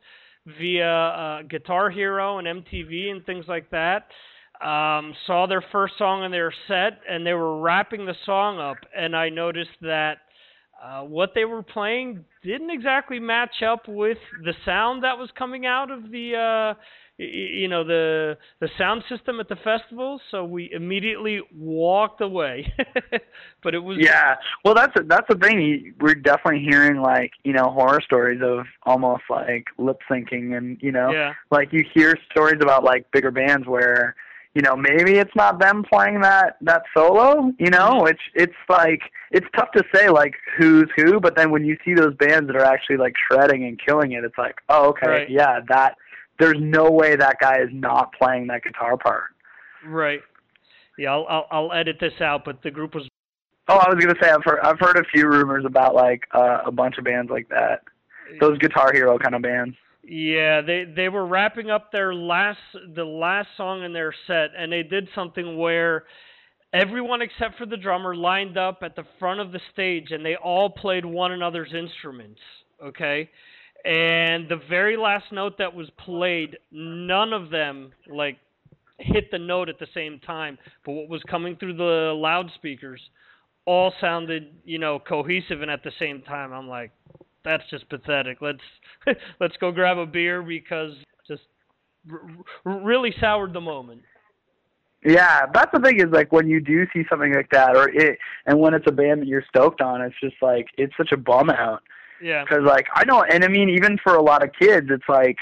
via 0.59 0.89
uh, 0.89 1.43
Guitar 1.43 1.91
Hero 1.91 2.39
and 2.39 2.47
MTV 2.47 3.11
and 3.11 3.25
things 3.25 3.45
like 3.49 3.71
that. 3.71 4.09
Um, 4.61 5.15
saw 5.27 5.47
their 5.47 5.65
first 5.73 5.95
song 5.99 6.25
in 6.25 6.31
their 6.31 6.53
set, 6.69 7.01
and 7.09 7.27
they 7.27 7.33
were 7.35 7.61
wrapping 7.61 8.07
the 8.07 8.15
song 8.25 8.59
up, 8.61 8.77
and 8.97 9.15
I 9.17 9.29
noticed 9.29 9.77
that 9.83 10.19
uh, 10.83 11.03
what 11.03 11.33
they 11.35 11.45
were 11.45 11.63
playing 11.63 12.25
didn't 12.43 12.71
exactly 12.71 13.19
match 13.19 13.63
up 13.67 13.89
with 13.89 14.19
the 14.45 14.53
sound 14.65 15.03
that 15.03 15.19
was 15.19 15.29
coming 15.37 15.67
out 15.67 15.91
of 15.91 16.11
the 16.11 16.35
uh, 16.37 16.79
y- 17.19 17.25
you 17.25 17.69
know 17.69 17.85
the 17.85 18.37
the 18.61 18.69
sound 18.79 19.03
system 19.09 19.41
at 19.41 19.49
the 19.49 19.57
festival. 19.57 20.21
So 20.31 20.45
we 20.45 20.71
immediately 20.73 21.41
walked 21.57 22.21
away. 22.21 22.73
but 23.63 23.75
it 23.75 23.79
was 23.79 23.99
Yeah, 24.01 24.37
well, 24.65 24.75
that's 24.75 24.93
a, 24.99 25.03
that's 25.05 25.27
the 25.29 25.37
thing. 25.37 25.95
We're 26.01 26.15
definitely 26.15 26.61
hearing 26.69 27.01
like 27.01 27.33
you 27.45 27.53
know 27.55 27.71
horror 27.71 28.01
stories 28.05 28.41
of 28.43 28.67
almost 28.85 29.23
like 29.31 29.65
lip 29.79 29.99
syncing, 30.11 30.57
and 30.57 30.79
you 30.81 30.93
know, 30.93 31.11
Yeah. 31.13 31.33
like 31.51 31.73
you 31.73 31.85
hear 31.95 32.15
stories 32.31 32.59
about 32.61 32.85
like 32.85 33.11
bigger 33.11 33.31
bands 33.31 33.67
where 33.67 34.15
you 34.55 34.63
know 34.63 34.77
maybe 34.77 35.19
it's 35.19 35.35
not 35.35 35.59
them 35.59 35.83
playing 35.83 36.21
that 36.21 36.57
that 36.63 36.83
solo. 36.97 37.53
You 37.59 37.71
know, 37.71 38.07
it's 38.07 38.21
it's 38.35 38.55
like 38.69 39.01
it's 39.31 39.47
tough 39.57 39.73
to 39.73 39.83
say 39.95 40.09
like 40.11 40.35
who's 40.57 40.89
who, 40.97 41.21
but 41.21 41.37
then 41.37 41.51
when 41.51 41.65
you 41.65 41.77
see 41.85 41.95
those 41.95 42.15
bands 42.15 42.47
that 42.47 42.57
are 42.57 42.65
actually 42.65 42.97
like 42.97 43.15
shredding 43.31 43.65
and 43.65 43.81
killing 43.85 44.13
it, 44.13 44.25
it's 44.25 44.39
like 44.39 44.57
oh 44.69 44.89
okay, 44.91 45.09
Right. 45.09 45.31
yeah, 45.31 45.61
that 45.69 45.97
there's 46.39 46.59
no 46.61 46.91
way 46.91 47.17
that 47.17 47.37
guy 47.41 47.61
is 47.61 47.69
not 47.73 48.13
playing 48.13 48.47
that 48.49 48.63
guitar 48.65 48.97
part. 48.97 49.31
right. 49.87 50.21
Yeah, 50.97 51.13
I'll, 51.13 51.27
I'll 51.29 51.47
I'll 51.51 51.73
edit 51.73 51.97
this 52.01 52.21
out, 52.21 52.45
but 52.45 52.63
the 52.63 52.71
group 52.71 52.95
was 52.95 53.09
Oh, 53.67 53.79
I 53.79 53.89
was 53.93 54.05
gonna 54.05 54.19
say 54.23 54.31
I've 54.31 54.45
heard 54.45 54.61
I've 54.63 54.79
heard 54.79 54.97
a 54.97 55.05
few 55.13 55.27
rumors 55.27 55.65
about 55.65 55.95
like 55.95 56.23
uh, 56.33 56.59
a 56.67 56.71
bunch 56.71 56.99
of 56.99 57.05
bands 57.05 57.31
like 57.31 57.49
that. 57.49 57.83
Those 58.41 58.59
Guitar 58.59 58.93
Hero 58.93 59.19
kind 59.19 59.35
of 59.35 59.43
bands. 59.43 59.77
Yeah, 60.07 60.61
they 60.61 60.85
they 60.85 61.09
were 61.09 61.27
wrapping 61.27 61.71
up 61.71 61.91
their 61.91 62.15
last 62.15 62.59
the 62.95 63.05
last 63.05 63.49
song 63.57 63.85
in 63.85 63.93
their 63.93 64.15
set, 64.27 64.51
and 64.57 64.71
they 64.71 64.83
did 64.83 65.09
something 65.15 65.57
where 65.57 66.05
everyone 66.73 67.23
except 67.23 67.57
for 67.57 67.67
the 67.67 67.77
drummer 67.77 68.15
lined 68.15 68.59
up 68.59 68.81
at 68.83 68.97
the 68.97 69.05
front 69.19 69.41
of 69.41 69.53
the 69.53 69.61
stage, 69.73 70.11
and 70.11 70.25
they 70.25 70.37
all 70.37 70.69
played 70.69 71.05
one 71.05 71.33
another's 71.33 71.73
instruments. 71.73 72.41
Okay, 72.85 73.31
and 73.85 74.49
the 74.49 74.61
very 74.69 74.97
last 74.97 75.33
note 75.33 75.57
that 75.59 75.75
was 75.75 75.89
played, 76.05 76.59
none 76.71 77.33
of 77.33 77.51
them 77.51 77.93
like 78.07 78.39
hit 78.99 79.31
the 79.31 79.39
note 79.39 79.69
at 79.69 79.79
the 79.79 79.89
same 79.95 80.21
time, 80.21 80.59
but 80.85 80.93
what 80.93 81.09
was 81.09 81.23
coming 81.25 81.57
through 81.57 81.77
the 81.77 82.13
loudspeakers 82.15 83.01
all 83.67 83.93
sounded, 84.01 84.55
you 84.65 84.79
know, 84.79 84.99
cohesive 84.99 85.63
and 85.63 85.71
at 85.71 85.83
the 85.83 85.93
same 85.99 86.21
time. 86.23 86.53
I'm 86.53 86.69
like, 86.69 86.93
that's 87.45 87.65
just 87.71 87.89
pathetic. 87.89 88.39
Let's 88.41 88.61
let's 89.41 89.57
go 89.59 89.73
grab 89.73 89.99
a 89.99 90.07
beer 90.07 90.43
because 90.43 90.93
just 91.27 91.43
r- 92.11 92.21
r- 92.67 92.81
really 92.81 93.15
soured 93.21 93.53
the 93.53 93.61
moment. 93.61 94.03
Yeah, 95.05 95.47
that's 95.53 95.71
the 95.73 95.81
thing 95.81 96.01
is 96.01 96.07
like 96.11 96.33
when 96.33 96.49
you 96.49 96.61
do 96.61 96.87
see 96.93 97.03
something 97.11 97.35
like 97.35 97.51
that, 97.51 97.77
or 97.77 97.91
it, 97.91 98.19
and 98.47 98.59
when 98.59 98.73
it's 98.73 98.87
a 98.89 98.93
band 98.93 99.21
that 99.21 99.29
you're 99.29 99.45
stoked 99.49 99.83
on, 99.83 100.01
it's 100.01 100.15
just 100.23 100.37
like 100.41 100.67
it's 100.79 100.97
such 100.97 101.13
a 101.13 101.17
bum 101.17 101.51
out. 101.51 101.83
Yeah. 102.23 102.43
Because 102.43 102.65
like 102.65 102.87
I 102.95 103.05
know, 103.05 103.23
and 103.23 103.45
I 103.45 103.49
mean 103.49 103.69
even 103.69 103.99
for 104.03 104.15
a 104.15 104.23
lot 104.23 104.43
of 104.43 104.51
kids, 104.59 104.87
it's 104.91 105.09
like 105.09 105.37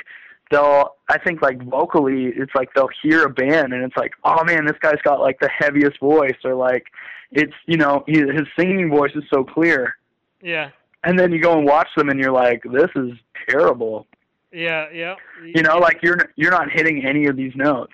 they'll 0.51 0.97
I 1.09 1.19
think 1.19 1.43
like 1.43 1.63
vocally, 1.63 2.33
it's 2.35 2.53
like 2.57 2.75
they'll 2.75 2.89
hear 3.03 3.25
a 3.25 3.31
band 3.31 3.73
and 3.73 3.85
it's 3.85 3.97
like, 3.97 4.13
oh 4.25 4.43
man, 4.43 4.65
this 4.65 4.77
guy's 4.81 5.01
got 5.05 5.21
like 5.21 5.39
the 5.41 5.49
heaviest 5.49 6.01
voice, 6.01 6.37
or 6.45 6.57
like 6.57 6.87
it's 7.31 7.55
you 7.67 7.77
know 7.77 8.03
he, 8.09 8.19
his 8.19 8.49
singing 8.59 8.91
voice 8.91 9.13
is 9.15 9.25
so 9.33 9.45
clear, 9.45 9.95
Yeah. 10.43 10.71
And 11.05 11.19
then 11.19 11.33
you 11.33 11.41
go 11.41 11.57
and 11.59 11.67
watch 11.67 11.89
them 11.97 12.09
and 12.09 12.19
you're 12.19 12.33
like, 12.33 12.63
this 12.65 12.91
is 12.97 13.11
terrible. 13.49 14.07
Yeah. 14.53 14.87
Yeah. 14.93 15.15
You 15.55 15.63
know, 15.63 15.79
like 15.79 15.99
you're 16.03 16.19
you're 16.37 16.51
not 16.51 16.71
hitting 16.71 17.05
any 17.05 17.27
of 17.27 17.37
these 17.37 17.53
notes. 17.57 17.93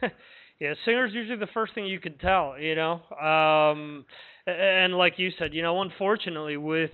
Yeah, 0.60 0.74
singer's 0.84 1.12
usually 1.12 1.38
the 1.38 1.48
first 1.52 1.74
thing 1.74 1.84
you 1.84 1.98
can 1.98 2.16
tell, 2.18 2.58
you 2.58 2.74
know. 2.76 3.02
Um, 3.18 4.04
and 4.46 4.94
like 4.94 5.18
you 5.18 5.30
said, 5.38 5.52
you 5.52 5.62
know, 5.62 5.82
unfortunately, 5.82 6.56
with 6.56 6.90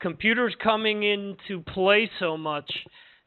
computers 0.00 0.54
coming 0.62 1.02
into 1.02 1.62
play 1.62 2.10
so 2.18 2.36
much 2.36 2.70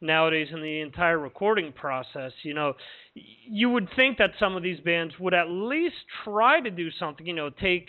nowadays 0.00 0.48
in 0.52 0.62
the 0.62 0.80
entire 0.80 1.18
recording 1.18 1.72
process, 1.72 2.32
you 2.44 2.54
know, 2.54 2.74
you 3.14 3.68
would 3.70 3.88
think 3.96 4.18
that 4.18 4.30
some 4.38 4.56
of 4.56 4.62
these 4.62 4.80
bands 4.80 5.14
would 5.18 5.34
at 5.34 5.48
least 5.48 5.96
try 6.24 6.60
to 6.60 6.70
do 6.70 6.90
something, 6.98 7.26
you 7.26 7.34
know, 7.34 7.50
take 7.50 7.88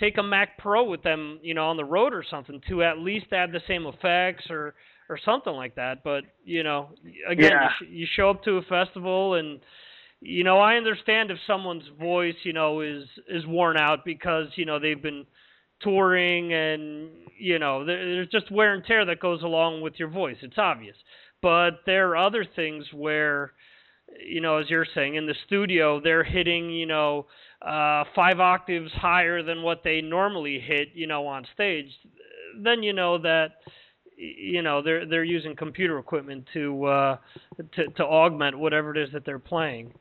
take 0.00 0.18
a 0.18 0.22
Mac 0.22 0.58
Pro 0.58 0.82
with 0.84 1.02
them, 1.02 1.38
you 1.42 1.54
know, 1.54 1.68
on 1.68 1.76
the 1.76 1.84
road 1.84 2.12
or 2.14 2.24
something 2.28 2.60
to 2.68 2.82
at 2.82 2.98
least 2.98 3.26
add 3.32 3.52
the 3.52 3.60
same 3.68 3.86
effects 3.86 4.44
or 4.50 4.74
or 5.08 5.18
something 5.24 5.52
like 5.52 5.74
that. 5.76 6.02
But 6.02 6.24
you 6.44 6.62
know, 6.62 6.90
again, 7.28 7.52
Yeah. 7.52 7.68
you, 7.80 7.86
sh- 7.86 7.90
you 7.90 8.06
show 8.16 8.30
up 8.30 8.42
to 8.44 8.56
a 8.56 8.62
festival 8.62 9.34
and 9.34 9.60
you 10.22 10.44
know, 10.44 10.58
I 10.58 10.74
understand 10.76 11.30
if 11.30 11.38
someone's 11.46 11.88
voice, 11.98 12.34
you 12.42 12.52
know, 12.52 12.80
is 12.80 13.04
is 13.28 13.46
worn 13.46 13.76
out 13.78 14.04
because 14.04 14.46
you 14.56 14.64
know 14.66 14.78
they've 14.78 15.02
been 15.02 15.24
touring 15.80 16.52
and 16.52 17.08
you 17.38 17.58
know 17.58 17.84
there's 17.86 18.28
just 18.28 18.50
wear 18.50 18.74
and 18.74 18.84
tear 18.84 19.04
that 19.06 19.18
goes 19.20 19.42
along 19.42 19.80
with 19.80 19.94
your 19.98 20.08
voice. 20.08 20.36
It's 20.42 20.58
obvious, 20.58 20.96
but 21.40 21.80
there 21.86 22.10
are 22.10 22.16
other 22.18 22.44
things 22.44 22.84
where, 22.92 23.52
you 24.26 24.40
know, 24.40 24.58
as 24.58 24.68
you're 24.68 24.86
saying 24.94 25.14
in 25.14 25.26
the 25.26 25.34
studio, 25.46 26.00
they're 26.00 26.24
hitting 26.24 26.70
you 26.70 26.86
know 26.86 27.26
uh, 27.62 28.04
five 28.14 28.40
octaves 28.40 28.90
higher 28.92 29.42
than 29.42 29.62
what 29.62 29.82
they 29.84 30.00
normally 30.00 30.60
hit, 30.60 30.88
you 30.94 31.06
know, 31.06 31.26
on 31.26 31.46
stage. 31.54 31.88
Then 32.58 32.82
you 32.82 32.92
know 32.92 33.18
that 33.18 33.56
you 34.16 34.62
know 34.62 34.82
they're 34.82 35.06
they're 35.06 35.24
using 35.24 35.56
computer 35.56 35.98
equipment 35.98 36.44
to 36.52 36.84
uh 36.84 37.16
to 37.74 37.86
to 37.88 38.04
augment 38.04 38.58
whatever 38.58 38.94
it 38.94 38.98
is 38.98 39.10
that 39.12 39.24
they're 39.24 39.38
playing 39.38 39.92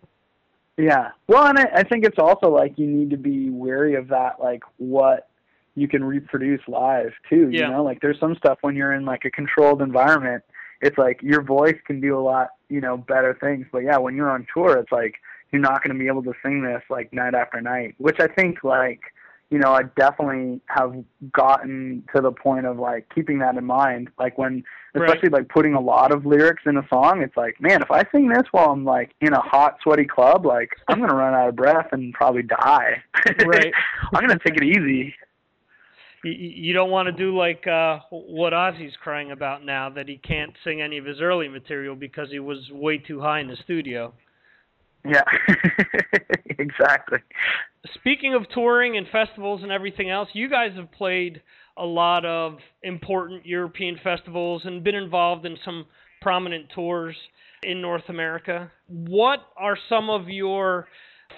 Yeah. 0.77 1.09
Well, 1.27 1.47
and 1.47 1.59
I, 1.59 1.65
I 1.75 1.83
think 1.83 2.05
it's 2.05 2.17
also 2.19 2.49
like 2.49 2.77
you 2.77 2.87
need 2.87 3.09
to 3.11 3.17
be 3.17 3.49
wary 3.49 3.95
of 3.95 4.07
that, 4.09 4.39
like 4.39 4.63
what 4.77 5.29
you 5.75 5.87
can 5.87 6.03
reproduce 6.03 6.61
live 6.67 7.11
too. 7.29 7.49
Yeah. 7.51 7.67
You 7.67 7.73
know, 7.73 7.83
like 7.83 8.01
there's 8.01 8.19
some 8.19 8.35
stuff 8.35 8.57
when 8.61 8.75
you're 8.75 8.93
in 8.93 9.05
like 9.05 9.25
a 9.25 9.31
controlled 9.31 9.81
environment, 9.81 10.43
it's 10.81 10.97
like 10.97 11.21
your 11.21 11.41
voice 11.41 11.77
can 11.85 11.99
do 12.01 12.17
a 12.17 12.21
lot, 12.21 12.49
you 12.69 12.81
know, 12.81 12.97
better 12.97 13.37
things. 13.41 13.65
But 13.71 13.79
yeah, 13.79 13.97
when 13.97 14.15
you're 14.15 14.31
on 14.31 14.47
tour, 14.53 14.77
it's 14.77 14.91
like 14.91 15.15
you're 15.51 15.61
not 15.61 15.83
going 15.83 15.95
to 15.95 15.99
be 15.99 16.07
able 16.07 16.23
to 16.23 16.33
sing 16.43 16.61
this 16.63 16.83
like 16.89 17.11
night 17.13 17.33
after 17.33 17.59
night, 17.61 17.95
which 17.97 18.19
I 18.19 18.27
think 18.27 18.63
like 18.63 19.01
you 19.49 19.57
know, 19.57 19.71
I 19.71 19.83
definitely 19.97 20.61
have 20.67 20.93
gotten 21.33 22.03
to 22.15 22.21
the 22.21 22.31
point 22.31 22.67
of 22.67 22.77
like 22.77 23.07
keeping 23.13 23.39
that 23.39 23.55
in 23.57 23.65
mind. 23.65 24.09
Like 24.19 24.37
when, 24.37 24.63
Right. 24.95 25.07
especially 25.07 25.29
like 25.29 25.49
putting 25.49 25.75
a 25.75 25.79
lot 25.79 26.11
of 26.11 26.25
lyrics 26.25 26.63
in 26.65 26.75
a 26.77 26.87
song, 26.87 27.21
it's 27.21 27.37
like, 27.37 27.61
man, 27.61 27.81
if 27.83 27.91
I 27.91 28.03
sing 28.11 28.27
this 28.29 28.43
while 28.51 28.71
I'm 28.71 28.85
like 28.85 29.11
in 29.21 29.33
a 29.33 29.39
hot, 29.41 29.77
sweaty 29.83 30.05
club, 30.05 30.47
like 30.47 30.71
I'm 30.87 30.99
gonna 30.99 31.13
run 31.13 31.35
out 31.35 31.49
of 31.49 31.55
breath 31.55 31.87
and 31.91 32.13
probably 32.13 32.43
die. 32.43 33.03
Right. 33.45 33.71
I'm 34.13 34.21
gonna 34.27 34.39
take 34.43 34.55
it 34.55 34.63
easy. 34.63 35.13
You, 36.23 36.31
you 36.31 36.73
don't 36.73 36.91
want 36.91 37.07
to 37.07 37.11
do 37.11 37.35
like 37.35 37.65
uh, 37.67 37.99
what 38.09 38.53
Ozzy's 38.53 38.95
crying 39.01 39.31
about 39.31 39.65
now 39.65 39.89
that 39.89 40.07
he 40.07 40.17
can't 40.17 40.53
sing 40.63 40.81
any 40.81 40.97
of 40.97 41.05
his 41.05 41.21
early 41.21 41.47
material 41.47 41.95
because 41.95 42.29
he 42.31 42.39
was 42.39 42.57
way 42.71 42.97
too 42.97 43.19
high 43.21 43.39
in 43.39 43.47
the 43.47 43.57
studio. 43.63 44.13
Yeah, 45.05 45.23
exactly. 46.59 47.19
Speaking 47.95 48.33
of 48.33 48.43
touring 48.53 48.97
and 48.97 49.07
festivals 49.11 49.63
and 49.63 49.71
everything 49.71 50.09
else, 50.09 50.27
you 50.33 50.49
guys 50.49 50.71
have 50.75 50.91
played 50.91 51.41
a 51.77 51.85
lot 51.85 52.25
of 52.25 52.57
important 52.83 53.45
European 53.45 53.97
festivals 54.03 54.63
and 54.65 54.83
been 54.83 54.95
involved 54.95 55.45
in 55.45 55.57
some 55.63 55.85
prominent 56.21 56.65
tours 56.75 57.15
in 57.63 57.81
North 57.81 58.09
America. 58.09 58.69
What 58.87 59.39
are 59.57 59.77
some 59.87 60.09
of 60.09 60.27
your 60.27 60.87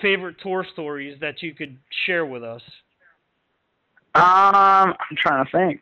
favorite 0.02 0.38
tour 0.42 0.66
stories 0.74 1.20
that 1.22 1.44
you 1.44 1.54
could 1.54 1.78
share 2.06 2.26
with 2.26 2.44
us? 2.44 2.62
Um, 4.14 4.94
I'm 5.00 5.16
trying 5.16 5.46
to 5.46 5.52
think. 5.52 5.82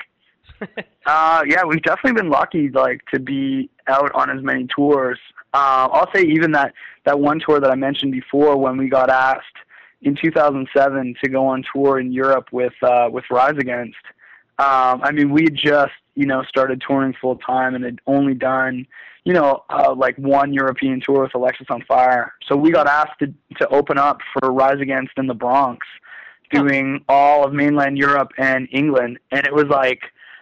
uh, 1.05 1.43
yeah, 1.47 1.63
we've 1.65 1.81
definitely 1.81 2.21
been 2.21 2.29
lucky, 2.29 2.69
like, 2.69 3.01
to 3.13 3.19
be 3.19 3.69
out 3.87 4.11
on 4.13 4.29
as 4.29 4.43
many 4.43 4.67
tours. 4.67 5.19
Uh, 5.53 5.89
I'll 5.91 6.11
say 6.13 6.23
even 6.23 6.51
that 6.51 6.73
that 7.05 7.19
one 7.19 7.39
tour 7.39 7.59
that 7.59 7.71
I 7.71 7.75
mentioned 7.75 8.11
before, 8.11 8.55
when 8.57 8.77
we 8.77 8.87
got 8.87 9.09
asked 9.09 9.45
in 10.01 10.15
2007 10.15 11.15
to 11.23 11.29
go 11.29 11.47
on 11.47 11.63
tour 11.73 11.99
in 11.99 12.11
Europe 12.11 12.49
with 12.51 12.73
uh, 12.83 13.09
with 13.11 13.25
Rise 13.31 13.57
Against. 13.57 13.97
Um, 14.59 15.01
I 15.03 15.11
mean, 15.11 15.31
we 15.31 15.43
had 15.43 15.55
just 15.55 15.93
you 16.13 16.27
know 16.27 16.43
started 16.43 16.83
touring 16.85 17.15
full 17.19 17.37
time 17.37 17.73
and 17.73 17.83
had 17.83 17.99
only 18.05 18.35
done 18.35 18.85
you 19.23 19.33
know 19.33 19.63
uh, 19.69 19.93
like 19.95 20.15
one 20.17 20.53
European 20.53 21.01
tour 21.03 21.23
with 21.23 21.31
Alexisonfire. 21.31 22.29
So 22.47 22.55
we 22.55 22.71
got 22.71 22.87
asked 22.87 23.19
to 23.19 23.33
to 23.57 23.67
open 23.69 23.97
up 23.97 24.19
for 24.33 24.51
Rise 24.51 24.81
Against 24.81 25.13
in 25.17 25.25
the 25.25 25.33
Bronx 25.33 25.87
Oh. 26.53 26.63
doing 26.63 27.03
all 27.07 27.45
of 27.45 27.53
mainland 27.53 27.97
Europe 27.97 28.31
and 28.37 28.67
England, 28.71 29.19
and 29.31 29.45
it 29.45 29.53
was 29.53 29.65
like 29.69 30.01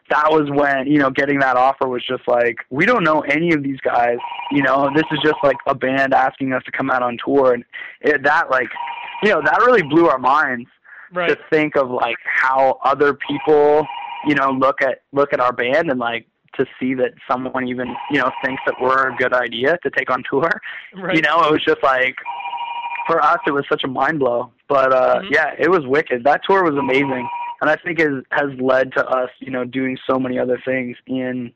that 0.09 0.31
was 0.31 0.49
when 0.49 0.87
you 0.87 0.99
know 0.99 1.09
getting 1.09 1.39
that 1.39 1.57
offer 1.57 1.87
was 1.87 2.03
just 2.05 2.27
like 2.27 2.57
we 2.69 2.85
don't 2.85 3.03
know 3.03 3.21
any 3.21 3.53
of 3.53 3.63
these 3.63 3.79
guys. 3.81 4.17
You 4.51 4.63
know, 4.63 4.89
this 4.95 5.03
is 5.11 5.19
just 5.23 5.37
like 5.43 5.57
a 5.65 5.75
band 5.75 6.13
asking 6.13 6.53
us 6.53 6.63
to 6.63 6.71
come 6.71 6.89
out 6.89 7.03
on 7.03 7.17
tour, 7.23 7.53
and 7.53 7.63
it, 8.01 8.23
that 8.23 8.49
like 8.49 8.69
you 9.23 9.29
know 9.29 9.41
that 9.43 9.59
really 9.65 9.83
blew 9.83 10.07
our 10.07 10.19
minds 10.19 10.69
right. 11.13 11.29
to 11.29 11.37
think 11.49 11.75
of 11.75 11.89
like 11.89 12.17
how 12.23 12.79
other 12.83 13.13
people 13.13 13.85
you 14.25 14.35
know 14.35 14.51
look 14.51 14.81
at 14.81 15.01
look 15.11 15.33
at 15.33 15.39
our 15.39 15.51
band 15.51 15.89
and 15.89 15.99
like 15.99 16.25
to 16.55 16.65
see 16.79 16.93
that 16.93 17.11
someone 17.29 17.67
even 17.67 17.93
you 18.09 18.19
know 18.19 18.31
thinks 18.43 18.61
that 18.65 18.75
we're 18.81 19.09
a 19.09 19.15
good 19.17 19.33
idea 19.33 19.77
to 19.83 19.89
take 19.89 20.09
on 20.09 20.23
tour. 20.29 20.49
Right. 20.95 21.15
You 21.15 21.21
know, 21.21 21.43
it 21.43 21.51
was 21.51 21.63
just 21.65 21.83
like 21.83 22.15
for 23.07 23.23
us 23.23 23.39
it 23.47 23.51
was 23.51 23.65
such 23.69 23.83
a 23.83 23.87
mind 23.87 24.19
blow. 24.19 24.51
But 24.67 24.93
uh 24.93 25.15
mm-hmm. 25.19 25.33
yeah, 25.33 25.53
it 25.57 25.69
was 25.69 25.81
wicked. 25.85 26.23
That 26.23 26.41
tour 26.47 26.63
was 26.63 26.77
amazing. 26.77 27.27
And 27.61 27.69
I 27.71 27.75
think 27.75 27.99
it 27.99 28.11
has 28.31 28.49
led 28.59 28.91
to 28.93 29.05
us, 29.05 29.29
you 29.39 29.49
know, 29.49 29.65
doing 29.65 29.97
so 30.07 30.19
many 30.19 30.37
other 30.37 30.61
things 30.63 30.97
in 31.07 31.51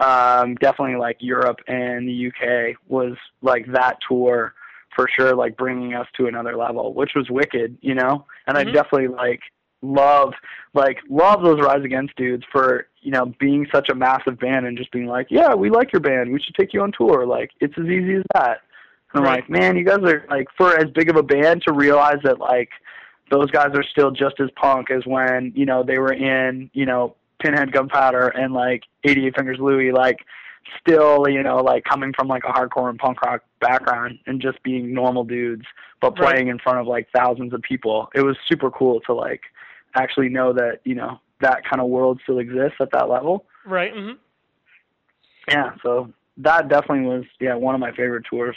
um 0.00 0.56
definitely 0.56 0.96
like 0.96 1.16
Europe 1.20 1.58
and 1.68 2.08
the 2.08 2.28
UK 2.28 2.76
was 2.88 3.16
like 3.42 3.66
that 3.72 3.98
tour 4.08 4.54
for 4.94 5.08
sure 5.14 5.36
like 5.36 5.56
bringing 5.56 5.94
us 5.94 6.06
to 6.16 6.26
another 6.26 6.56
level, 6.56 6.94
which 6.94 7.12
was 7.14 7.28
wicked, 7.30 7.76
you 7.82 7.94
know? 7.94 8.24
And 8.46 8.56
mm-hmm. 8.56 8.68
I 8.68 8.72
definitely 8.72 9.08
like 9.08 9.40
love 9.82 10.32
like 10.74 10.98
love 11.08 11.42
those 11.42 11.60
Rise 11.60 11.84
Against 11.84 12.16
dudes 12.16 12.44
for, 12.50 12.86
you 13.02 13.10
know, 13.10 13.32
being 13.38 13.66
such 13.72 13.88
a 13.88 13.94
massive 13.94 14.38
band 14.38 14.66
and 14.66 14.76
just 14.76 14.90
being 14.90 15.06
like, 15.06 15.28
Yeah, 15.30 15.54
we 15.54 15.70
like 15.70 15.92
your 15.92 16.00
band, 16.00 16.32
we 16.32 16.40
should 16.40 16.54
take 16.54 16.72
you 16.72 16.82
on 16.82 16.92
tour. 16.96 17.26
Like 17.26 17.50
it's 17.60 17.74
as 17.78 17.86
easy 17.86 18.16
as 18.16 18.24
that. 18.34 18.62
And 19.16 19.26
I'm 19.26 19.32
like, 19.34 19.48
man, 19.50 19.76
you 19.76 19.84
guys 19.84 19.98
are 20.02 20.24
like 20.28 20.46
for 20.56 20.76
as 20.78 20.90
big 20.94 21.08
of 21.10 21.16
a 21.16 21.22
band 21.22 21.62
to 21.66 21.72
realize 21.72 22.18
that 22.24 22.38
like 22.38 22.70
those 23.30 23.50
guys 23.50 23.70
are 23.74 23.82
still 23.82 24.10
just 24.10 24.36
as 24.40 24.48
punk 24.56 24.90
as 24.90 25.04
when 25.06 25.52
you 25.56 25.66
know 25.66 25.82
they 25.82 25.98
were 25.98 26.12
in 26.12 26.70
you 26.74 26.86
know 26.86 27.16
Pinhead 27.40 27.72
Gunpowder 27.72 28.28
and 28.28 28.54
like 28.54 28.84
88 29.04 29.36
Fingers 29.36 29.58
Louie, 29.60 29.92
like 29.92 30.18
still 30.80 31.28
you 31.28 31.42
know 31.42 31.56
like 31.58 31.84
coming 31.84 32.12
from 32.18 32.28
like 32.28 32.42
a 32.44 32.52
hardcore 32.52 32.90
and 32.90 32.98
punk 32.98 33.20
rock 33.22 33.42
background 33.60 34.18
and 34.26 34.40
just 34.40 34.62
being 34.62 34.92
normal 34.92 35.24
dudes, 35.24 35.64
but 36.00 36.18
Right. 36.18 36.32
playing 36.34 36.48
in 36.48 36.58
front 36.58 36.78
of 36.78 36.86
like 36.86 37.08
thousands 37.14 37.52
of 37.52 37.62
people. 37.62 38.08
It 38.14 38.22
was 38.22 38.36
super 38.48 38.70
cool 38.70 39.00
to 39.02 39.14
like 39.14 39.40
actually 39.94 40.28
know 40.28 40.52
that 40.52 40.80
you 40.84 40.94
know 40.94 41.20
that 41.40 41.62
kind 41.68 41.80
of 41.80 41.88
world 41.88 42.20
still 42.22 42.38
exists 42.38 42.76
at 42.80 42.90
that 42.92 43.08
level. 43.08 43.44
Right. 43.64 43.92
hmm 43.92 44.12
Yeah, 45.48 45.72
so 45.82 46.12
that 46.38 46.68
definitely 46.68 47.06
was 47.06 47.24
yeah 47.40 47.54
one 47.54 47.74
of 47.74 47.80
my 47.80 47.90
favorite 47.92 48.24
tours. 48.28 48.56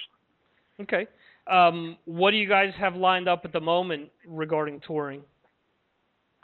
Okay. 0.82 1.07
Um, 1.47 1.97
what 2.05 2.32
do 2.32 2.38
you 2.38 2.47
guys 2.47 2.73
have 2.77 2.95
lined 2.95 3.27
up 3.27 3.43
at 3.43 3.51
the 3.51 3.59
moment 3.59 4.09
regarding 4.25 4.80
touring? 4.82 5.21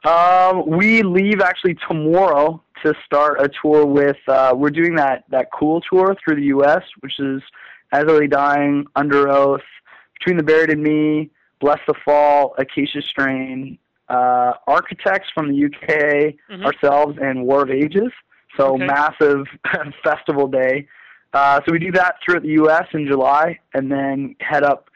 Um, 0.04 0.68
we 0.68 1.02
leave 1.02 1.42
actually 1.42 1.76
tomorrow 1.88 2.62
to 2.84 2.94
start 3.06 3.42
a 3.42 3.50
tour 3.62 3.86
with. 3.86 4.18
Uh, 4.28 4.54
we're 4.56 4.70
doing 4.70 4.96
that 4.96 5.24
that 5.30 5.48
cool 5.52 5.82
tour 5.82 6.16
through 6.24 6.36
the 6.36 6.48
U.S., 6.48 6.84
which 7.00 7.20
is 7.20 7.42
As 7.92 8.04
I 8.08 8.12
Lay 8.12 8.28
Dying, 8.28 8.86
Underoath, 8.96 9.62
Between 10.20 10.38
the 10.38 10.44
Buried 10.44 10.70
and 10.70 10.84
Me, 10.84 11.32
Blessthefall, 11.62 12.52
Acacia 12.58 13.02
Strain, 13.02 13.78
uh, 14.10 14.54
Architects 14.68 15.30
from 15.34 15.48
the 15.50 15.66
UK, 15.66 16.36
Mhm. 16.52 16.66
ourselves, 16.66 17.18
and 17.22 17.46
War 17.46 17.64
of 17.64 17.72
Ages. 17.72 18.12
So 18.58 18.76
Okay. 18.76 18.86
massive 18.86 19.48
festival 20.04 20.48
day. 20.48 20.88
Uh, 21.36 21.60
so 21.66 21.72
we 21.74 21.80
do 21.80 21.92
that 21.92 22.16
throughout 22.24 22.44
the 22.44 22.56
U.S. 22.64 22.86
in 22.94 23.06
July, 23.06 23.60
and 23.74 23.92
then 23.92 24.36
head 24.40 24.64
up 24.64 24.90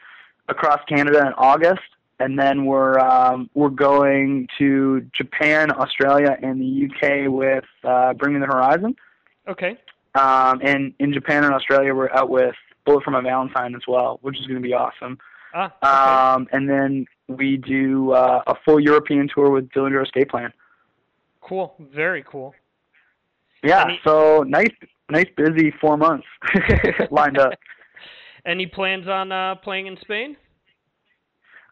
across 0.48 0.80
Canada 0.88 1.18
in 1.26 1.34
August, 1.36 1.82
and 2.18 2.38
then 2.38 2.64
we're 2.64 2.98
um, 2.98 3.50
we're 3.54 3.68
going 3.68 4.48
to 4.58 5.02
Japan, 5.14 5.70
Australia, 5.70 6.38
and 6.42 6.58
the 6.58 6.86
UK 6.88 7.30
with 7.30 7.64
uh, 7.84 8.14
Bring 8.14 8.32
Me 8.34 8.40
the 8.40 8.46
Horizon. 8.46 8.96
Okay. 9.48 9.76
Um, 10.14 10.60
and 10.64 10.94
in 10.98 11.12
Japan 11.12 11.44
and 11.44 11.52
Australia, 11.52 11.94
we're 11.94 12.10
out 12.10 12.30
with 12.30 12.54
Bullet 12.86 13.04
for 13.04 13.10
My 13.10 13.20
Valentine 13.20 13.74
as 13.74 13.82
well, 13.86 14.18
which 14.22 14.40
is 14.40 14.46
going 14.46 14.60
to 14.62 14.66
be 14.66 14.72
awesome. 14.74 15.18
Ah. 15.54 15.66
Okay. 15.66 15.86
Um, 16.42 16.48
and 16.52 16.68
then 16.70 17.06
we 17.28 17.58
do 17.58 18.12
uh, 18.12 18.42
a 18.46 18.54
full 18.64 18.80
European 18.80 19.28
tour 19.32 19.50
with 19.50 19.68
Dillinger 19.70 20.02
Escape 20.04 20.30
Plan. 20.30 20.52
cool. 21.42 21.74
Very 21.94 22.24
cool. 22.26 22.54
Yeah, 23.62 23.84
Any- 23.84 24.00
so 24.04 24.42
nice, 24.48 24.70
nice 25.10 25.28
busy 25.36 25.72
four 25.80 25.96
months 25.96 26.26
lined 27.10 27.38
up. 27.38 27.52
Any 28.46 28.66
plans 28.66 29.06
on 29.06 29.32
uh, 29.32 29.56
playing 29.56 29.86
in 29.86 29.96
Spain? 30.00 30.36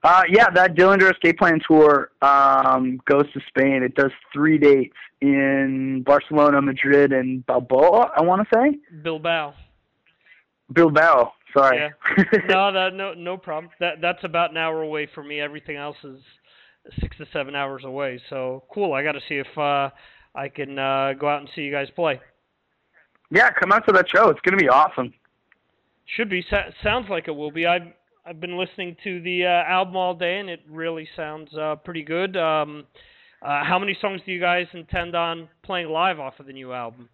Uh, 0.04 0.22
yeah, 0.28 0.48
that 0.50 0.74
Dillinger 0.76 1.12
Escape 1.12 1.38
Plan 1.38 1.60
tour 1.66 2.10
um, 2.22 3.00
goes 3.08 3.24
to 3.32 3.40
Spain. 3.48 3.82
It 3.82 3.94
does 3.94 4.12
three 4.32 4.58
dates 4.58 4.96
in 5.20 6.04
Barcelona, 6.06 6.62
Madrid, 6.62 7.12
and 7.12 7.44
Balboa. 7.46 8.12
I 8.16 8.22
want 8.22 8.46
to 8.46 8.54
say 8.54 8.78
Bilbao. 9.02 9.54
Bilbao. 10.72 11.32
Sorry. 11.56 11.78
Yeah. 11.78 12.24
no, 12.48 12.72
that 12.72 12.90
no 12.94 13.14
no 13.14 13.36
problem. 13.36 13.72
That 13.80 14.00
that's 14.00 14.22
about 14.22 14.50
an 14.50 14.58
hour 14.58 14.82
away 14.82 15.08
for 15.14 15.24
me. 15.24 15.40
Everything 15.40 15.76
else 15.76 15.96
is 16.04 16.20
six 17.00 17.16
to 17.16 17.26
seven 17.32 17.54
hours 17.54 17.82
away. 17.84 18.20
So 18.30 18.64
cool. 18.72 18.92
I 18.92 19.02
got 19.02 19.12
to 19.12 19.20
see 19.28 19.36
if 19.36 19.58
uh, 19.58 19.90
I 20.34 20.48
can 20.48 20.78
uh, 20.78 21.14
go 21.18 21.28
out 21.28 21.40
and 21.40 21.48
see 21.54 21.62
you 21.62 21.72
guys 21.72 21.88
play. 21.96 22.20
Yeah, 23.30 23.50
come 23.50 23.72
out 23.72 23.86
to 23.86 23.92
that 23.92 24.08
show. 24.08 24.28
It's 24.30 24.40
gonna 24.40 24.56
be 24.56 24.68
awesome. 24.68 25.12
Should 26.16 26.30
be. 26.30 26.44
Sa- 26.48 26.70
sounds 26.82 27.08
like 27.10 27.28
it 27.28 27.32
will 27.32 27.50
be. 27.50 27.66
I've 27.66 27.92
I've 28.26 28.40
been 28.40 28.58
listening 28.58 28.96
to 29.04 29.20
the 29.22 29.44
uh, 29.46 29.48
album 29.70 29.96
all 29.96 30.14
day, 30.14 30.38
and 30.38 30.50
it 30.50 30.60
really 30.68 31.08
sounds 31.16 31.54
uh, 31.56 31.76
pretty 31.76 32.02
good. 32.02 32.36
Um, 32.36 32.84
uh, 33.42 33.64
how 33.64 33.78
many 33.78 33.96
songs 34.00 34.20
do 34.26 34.32
you 34.32 34.40
guys 34.40 34.66
intend 34.72 35.14
on 35.14 35.48
playing 35.62 35.88
live 35.88 36.18
off 36.18 36.38
of 36.40 36.46
the 36.46 36.52
new 36.52 36.72
album? 36.72 37.08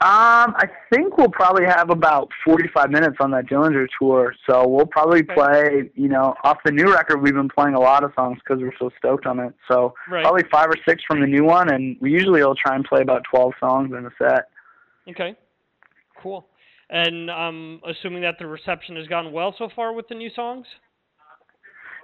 Um, 0.00 0.54
I 0.56 0.68
think 0.92 1.18
we'll 1.18 1.30
probably 1.30 1.64
have 1.64 1.90
about 1.90 2.28
45 2.44 2.88
minutes 2.90 3.16
on 3.18 3.32
that 3.32 3.46
Dillinger 3.46 3.88
tour, 3.98 4.32
so 4.48 4.64
we'll 4.68 4.86
probably 4.86 5.22
Okay. 5.22 5.34
play, 5.34 5.90
you 5.96 6.06
know, 6.08 6.36
off 6.44 6.58
the 6.64 6.70
new 6.70 6.92
record. 6.92 7.20
We've 7.20 7.34
been 7.34 7.48
playing 7.48 7.74
a 7.74 7.80
lot 7.80 8.04
of 8.04 8.12
songs 8.14 8.38
because 8.38 8.62
we're 8.62 8.76
so 8.78 8.90
stoked 8.96 9.26
on 9.26 9.40
it. 9.40 9.52
So 9.66 9.94
Right. 10.08 10.22
probably 10.22 10.44
five 10.52 10.68
or 10.68 10.76
six 10.86 11.02
from 11.02 11.20
the 11.20 11.26
new 11.26 11.42
one, 11.42 11.68
and 11.72 11.96
we 12.00 12.12
usually 12.12 12.40
will 12.44 12.54
try 12.54 12.76
and 12.76 12.84
play 12.84 13.00
about 13.00 13.24
12 13.24 13.54
songs 13.58 13.92
in 13.92 14.06
a 14.06 14.10
set. 14.18 14.50
Okay. 15.10 15.36
Cool. 16.22 16.46
And 16.90 17.30
I'm 17.30 17.80
assuming 17.86 18.22
that 18.22 18.36
the 18.38 18.46
reception 18.46 18.96
has 18.96 19.06
gone 19.06 19.32
well 19.32 19.54
so 19.58 19.68
far 19.74 19.92
with 19.92 20.08
the 20.08 20.14
new 20.14 20.30
songs. 20.34 20.66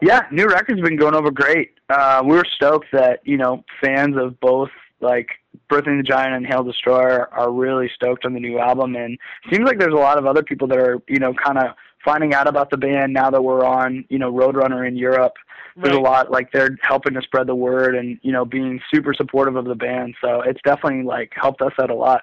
Yeah, 0.02 0.22
new 0.30 0.46
record's 0.46 0.82
been 0.82 0.96
going 0.96 1.14
over 1.14 1.30
great. 1.30 1.70
Uh, 1.88 2.22
we 2.24 2.36
were 2.36 2.44
stoked 2.56 2.86
that 2.92 3.20
you 3.24 3.36
know 3.36 3.64
fans 3.82 4.16
of 4.16 4.38
both 4.40 4.70
like 5.00 5.28
Birthing 5.70 5.98
the 5.98 6.02
Giant 6.02 6.34
and 6.34 6.46
Hail 6.46 6.62
Destroyer 6.62 7.32
are 7.32 7.50
really 7.50 7.90
stoked 7.94 8.26
on 8.26 8.34
the 8.34 8.40
new 8.40 8.58
album, 8.58 8.96
and 8.96 9.14
it 9.14 9.54
seems 9.54 9.66
like 9.66 9.78
there's 9.78 9.94
a 9.94 9.96
lot 9.96 10.18
of 10.18 10.26
other 10.26 10.42
people 10.42 10.68
that 10.68 10.78
are 10.78 10.98
you 11.08 11.18
know 11.18 11.32
kind 11.32 11.58
of 11.58 11.74
finding 12.04 12.34
out 12.34 12.46
about 12.46 12.70
the 12.70 12.76
band 12.76 13.12
now 13.12 13.30
that 13.30 13.42
we're 13.42 13.64
on 13.64 14.04
you 14.08 14.18
know 14.18 14.32
Roadrunner 14.32 14.86
in 14.86 14.96
Europe. 14.96 15.34
There's 15.76 15.96
a 15.96 16.00
lot 16.00 16.30
like 16.30 16.52
they're 16.52 16.76
helping 16.82 17.14
to 17.14 17.22
spread 17.22 17.48
the 17.48 17.54
word 17.54 17.96
and 17.96 18.18
you 18.22 18.32
know 18.32 18.44
being 18.44 18.80
super 18.92 19.14
supportive 19.14 19.56
of 19.56 19.64
the 19.64 19.74
band. 19.74 20.14
So 20.20 20.42
it's 20.42 20.60
definitely 20.64 21.04
like 21.04 21.32
helped 21.34 21.62
us 21.62 21.72
out 21.80 21.90
a 21.90 21.94
lot. 21.94 22.22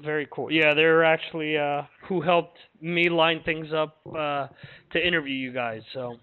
Very 0.00 0.26
cool. 0.30 0.50
Yeah, 0.50 0.74
they're 0.74 1.04
actually 1.04 1.56
uh, 1.58 1.82
who 2.08 2.20
helped 2.20 2.58
me 2.80 3.08
line 3.08 3.42
things 3.44 3.72
up 3.74 3.98
uh, 4.06 4.48
to 4.92 5.06
interview 5.06 5.34
you 5.34 5.52
guys. 5.52 5.82
So 5.92 6.18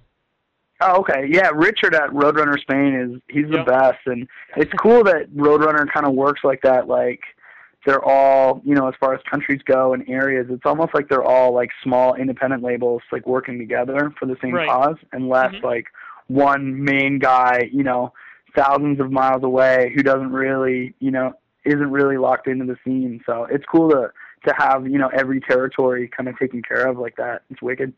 Oh, 0.81 0.99
okay. 1.01 1.25
Yeah, 1.29 1.49
Richard 1.53 1.93
at 1.93 2.09
Roadrunner 2.11 2.57
Spain 2.59 2.95
is 2.95 3.21
he's 3.27 3.51
the 3.51 3.63
best, 3.63 3.99
and 4.05 4.27
it's 4.55 4.71
cool 4.81 5.03
that 5.03 5.29
Roadrunner 5.35 5.85
kind 5.93 6.05
of 6.05 6.13
works 6.13 6.41
like 6.43 6.61
that. 6.61 6.87
Like 6.87 7.19
they're 7.85 8.03
all, 8.03 8.61
you 8.63 8.75
know, 8.75 8.87
as 8.87 8.93
far 8.99 9.13
as 9.13 9.19
countries 9.29 9.59
go 9.65 9.93
and 9.93 10.07
areas, 10.07 10.47
it's 10.49 10.65
almost 10.65 10.93
like 10.93 11.09
they're 11.09 11.23
all 11.23 11.53
like 11.53 11.69
small 11.83 12.15
independent 12.15 12.63
labels, 12.63 13.01
like 13.11 13.27
working 13.27 13.59
together 13.59 14.13
for 14.17 14.25
the 14.25 14.37
same 14.41 14.53
Right. 14.53 14.69
cause, 14.69 14.95
and 15.11 15.27
less 15.27 15.53
Mhm. 15.53 15.63
like 15.63 15.87
one 16.27 16.81
main 16.81 17.19
guy, 17.19 17.69
you 17.73 17.83
know, 17.83 18.13
thousands 18.55 19.01
of 19.01 19.11
miles 19.11 19.43
away 19.43 19.91
who 19.95 20.01
doesn't 20.01 20.31
really, 20.31 20.93
you 20.99 21.11
know, 21.11 21.33
isn't 21.65 21.91
really 21.91 22.17
locked 22.17 22.47
into 22.47 22.65
the 22.65 22.77
scene. 22.83 23.21
So 23.25 23.45
it's 23.49 23.65
cool 23.65 23.89
to 23.91 24.11
to 24.45 24.53
have 24.57 24.87
you 24.87 24.97
know 24.97 25.09
every 25.17 25.41
territory 25.41 26.09
kind 26.15 26.29
of 26.29 26.37
taken 26.37 26.61
care 26.61 26.87
of 26.87 26.97
like 26.97 27.15
that. 27.17 27.43
It's 27.49 27.61
wicked. 27.61 27.93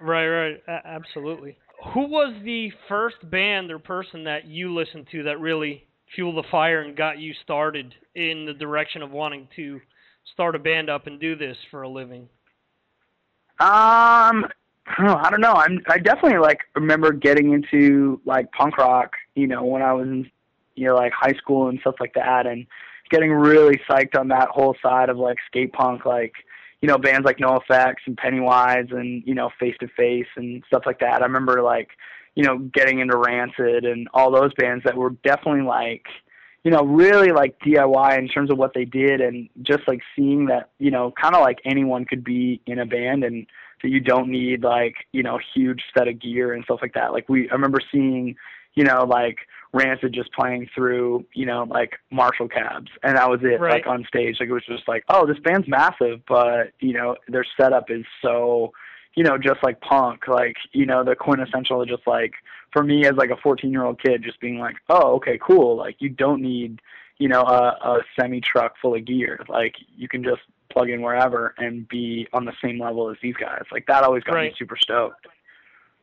Right, 0.00 0.28
right, 0.28 0.62
A- 0.68 0.86
absolutely. 0.86 1.56
Who 1.94 2.06
was 2.06 2.34
the 2.44 2.70
first 2.88 3.16
band 3.30 3.70
or 3.70 3.78
person 3.78 4.24
that 4.24 4.46
you 4.46 4.74
listened 4.74 5.06
to 5.12 5.22
that 5.24 5.40
really 5.40 5.86
fueled 6.14 6.36
the 6.36 6.48
fire 6.50 6.82
and 6.82 6.96
got 6.96 7.18
you 7.18 7.32
started 7.42 7.94
in 8.14 8.44
the 8.46 8.52
direction 8.52 9.02
of 9.02 9.10
wanting 9.10 9.48
to 9.56 9.80
start 10.32 10.54
a 10.54 10.58
band 10.58 10.90
up 10.90 11.06
and 11.06 11.20
do 11.20 11.36
this 11.36 11.56
for 11.70 11.82
a 11.82 11.88
living? 11.88 12.28
Um, 13.58 14.46
I 14.86 15.28
don't 15.30 15.40
know. 15.40 15.54
I'm 15.54 15.80
I 15.88 15.98
definitely 15.98 16.38
like 16.38 16.60
remember 16.74 17.12
getting 17.12 17.52
into 17.52 18.20
like 18.24 18.50
punk 18.52 18.76
rock, 18.78 19.12
you 19.34 19.46
know, 19.46 19.64
when 19.64 19.82
I 19.82 19.92
was 19.92 20.06
in 20.06 20.30
you 20.74 20.86
know 20.86 20.94
like 20.94 21.12
high 21.12 21.32
school 21.34 21.68
and 21.68 21.80
stuff 21.80 21.96
like 22.00 22.14
that, 22.14 22.46
and 22.46 22.66
getting 23.10 23.32
really 23.32 23.80
psyched 23.88 24.18
on 24.18 24.28
that 24.28 24.48
whole 24.48 24.76
side 24.82 25.08
of 25.08 25.16
like 25.16 25.38
skate 25.46 25.72
punk, 25.72 26.04
like 26.04 26.32
you 26.80 26.88
know 26.88 26.98
bands 26.98 27.24
like 27.24 27.38
NOFX 27.38 27.94
and 28.06 28.16
Pennywise 28.16 28.86
and 28.90 29.22
you 29.26 29.34
know 29.34 29.50
Face 29.58 29.76
to 29.80 29.88
Face 29.96 30.26
and 30.36 30.62
stuff 30.66 30.82
like 30.86 31.00
that. 31.00 31.22
I 31.22 31.26
remember 31.26 31.62
like 31.62 31.88
you 32.34 32.44
know 32.44 32.58
getting 32.58 33.00
into 33.00 33.16
Rancid 33.16 33.84
and 33.84 34.08
all 34.14 34.30
those 34.30 34.52
bands 34.54 34.84
that 34.84 34.96
were 34.96 35.10
definitely 35.24 35.62
like 35.62 36.04
you 36.66 36.72
know, 36.72 36.82
really 36.82 37.30
like 37.30 37.56
DIY 37.60 38.18
in 38.18 38.26
terms 38.26 38.50
of 38.50 38.58
what 38.58 38.74
they 38.74 38.84
did 38.84 39.20
and 39.20 39.48
just 39.62 39.86
like 39.86 40.00
seeing 40.16 40.46
that, 40.46 40.70
you 40.80 40.90
know, 40.90 41.12
kind 41.12 41.36
of 41.36 41.40
like 41.40 41.58
anyone 41.64 42.04
could 42.04 42.24
be 42.24 42.60
in 42.66 42.80
a 42.80 42.84
band 42.84 43.22
and 43.22 43.46
that 43.84 43.90
you 43.90 44.00
don't 44.00 44.28
need 44.28 44.64
like, 44.64 44.94
you 45.12 45.22
know, 45.22 45.38
huge 45.54 45.80
set 45.96 46.08
of 46.08 46.18
gear 46.18 46.54
and 46.54 46.64
stuff 46.64 46.80
like 46.82 46.94
that. 46.94 47.12
Like 47.12 47.28
we, 47.28 47.48
I 47.48 47.52
remember 47.52 47.78
seeing, 47.92 48.34
you 48.74 48.82
know, 48.82 49.04
like 49.04 49.36
Rancid 49.76 50.12
just 50.12 50.32
playing 50.32 50.68
through, 50.74 51.26
you 51.34 51.44
know, 51.46 51.64
like 51.68 51.98
Marshall 52.10 52.48
cabs 52.48 52.90
and 53.02 53.16
that 53.16 53.28
was 53.28 53.40
it, 53.42 53.60
Right. 53.60 53.72
like 53.74 53.86
on 53.86 54.04
stage. 54.08 54.36
Like 54.40 54.48
it 54.48 54.52
was 54.52 54.64
just 54.66 54.88
like, 54.88 55.04
oh, 55.08 55.26
this 55.26 55.38
band's 55.44 55.68
massive, 55.68 56.20
but, 56.26 56.72
you 56.80 56.92
know, 56.92 57.16
their 57.28 57.44
setup 57.58 57.90
is 57.90 58.04
so, 58.22 58.72
you 59.14 59.22
know, 59.22 59.36
just 59.38 59.62
like 59.62 59.80
punk, 59.80 60.28
like, 60.28 60.56
you 60.72 60.86
know, 60.86 61.04
the 61.04 61.14
quintessential 61.14 61.84
just 61.84 62.06
like, 62.06 62.32
for 62.72 62.82
me 62.82 63.06
as 63.06 63.14
like 63.16 63.30
a 63.30 63.36
14 63.36 63.70
year 63.70 63.84
old 63.84 64.00
kid, 64.02 64.22
just 64.22 64.40
being 64.40 64.58
like, 64.58 64.76
oh, 64.88 65.14
okay, 65.16 65.38
cool. 65.40 65.76
Like 65.76 65.96
you 66.00 66.08
don't 66.08 66.42
need, 66.42 66.80
you 67.18 67.28
know, 67.28 67.42
a, 67.42 67.78
a 67.82 68.00
semi 68.18 68.40
truck 68.40 68.74
full 68.80 68.94
of 68.94 69.04
gear. 69.04 69.44
Like 69.48 69.74
you 69.96 70.08
can 70.08 70.22
just 70.24 70.42
plug 70.70 70.90
in 70.90 71.00
wherever 71.02 71.54
and 71.58 71.88
be 71.88 72.26
on 72.32 72.44
the 72.44 72.52
same 72.62 72.78
level 72.80 73.10
as 73.10 73.16
these 73.22 73.36
guys. 73.36 73.62
Like 73.72 73.86
that 73.86 74.04
always 74.04 74.22
got 74.24 74.34
Right. 74.34 74.50
me 74.52 74.56
super 74.58 74.76
stoked. 74.76 75.26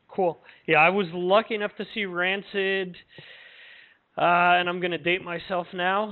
Cool. 0.08 0.38
Yeah, 0.66 0.78
I 0.78 0.90
was 0.90 1.06
lucky 1.12 1.54
enough 1.56 1.74
to 1.76 1.86
see 1.92 2.04
Rancid, 2.06 2.96
uh, 4.16 4.20
and 4.58 4.68
I'm 4.68 4.78
going 4.80 4.92
to 4.92 4.98
date 4.98 5.24
myself 5.24 5.66
now. 5.72 6.10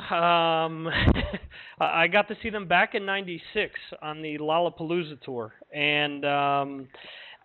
Um, 0.67 0.89
I 1.81 2.07
got 2.09 2.29
to 2.29 2.37
see 2.43 2.51
them 2.51 2.67
back 2.67 2.95
in 2.95 3.07
'96 3.07 3.73
on 4.01 4.23
the 4.23 4.39
Lollapalooza 4.39 5.21
tour, 5.23 5.53
and 5.75 6.25
um, 6.25 6.89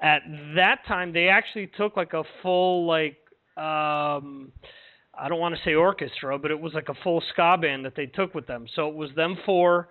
at 0.01 0.21
that 0.55 0.79
time 0.87 1.13
they 1.13 1.27
actually 1.29 1.67
took 1.77 1.95
like 1.95 2.13
a 2.13 2.23
full 2.41 2.85
like 2.87 3.17
um, 3.55 4.51
I 5.19 5.27
don't 5.29 5.39
want 5.39 5.55
to 5.55 5.61
say 5.63 5.73
orchestra, 5.73 6.37
but 6.37 6.51
it 6.51 6.59
was 6.59 6.73
like 6.73 6.89
a 6.89 6.93
full 7.03 7.21
ska 7.33 7.57
band 7.59 7.85
that 7.85 7.95
they 7.95 8.05
took 8.07 8.35
with 8.35 8.45
them. 8.47 8.65
So 8.75 8.87
it 8.87 8.95
was 8.95 9.09
them 9.15 9.37
four 9.45 9.89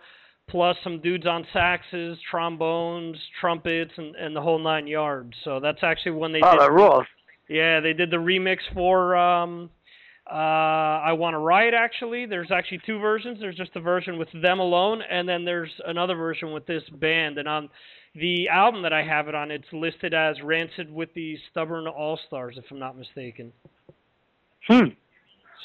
plus 0.48 0.76
some 0.84 1.00
dudes 1.00 1.26
on 1.26 1.44
saxes, 1.52 2.16
trombones, 2.30 3.16
trumpets, 3.40 3.90
and, 3.96 4.14
and 4.14 4.34
the 4.36 4.40
whole 4.40 4.60
nine 4.60 4.86
yards. 4.86 5.32
So 5.42 5.58
that's 5.58 5.82
actually 5.82 6.12
when 6.12 6.32
they 6.32 6.40
Oh, 6.42 6.52
did 6.52 6.60
that 6.60 6.72
rules. 6.72 7.04
yeah, 7.48 7.80
they 7.80 7.92
did 7.92 8.10
the 8.10 8.16
remix 8.16 8.58
for 8.72 9.16
um 9.16 9.70
uh 10.30 10.34
I 11.04 11.12
Wanna 11.12 11.38
Riot 11.38 11.74
actually. 11.74 12.26
There's 12.26 12.50
actually 12.50 12.80
two 12.84 12.98
versions. 12.98 13.38
There's 13.40 13.56
just 13.56 13.76
a 13.76 13.80
version 13.80 14.18
with 14.18 14.28
them 14.42 14.58
alone 14.58 15.02
and 15.08 15.28
then 15.28 15.44
there's 15.44 15.70
another 15.86 16.16
version 16.16 16.52
with 16.52 16.66
this 16.66 16.82
band 17.00 17.38
and 17.38 17.48
on 17.48 17.68
the 18.14 18.48
album 18.48 18.82
that 18.82 18.92
I 18.92 19.02
have 19.02 19.28
it 19.28 19.34
on 19.34 19.50
it's 19.50 19.66
listed 19.72 20.14
as 20.14 20.36
Rancid 20.42 20.92
with 20.92 21.12
the 21.14 21.36
Stubborn 21.50 21.86
All 21.86 22.18
Stars 22.26 22.56
if 22.58 22.64
I'm 22.70 22.78
not 22.78 22.96
mistaken. 22.96 23.52
Hmm. 24.68 24.88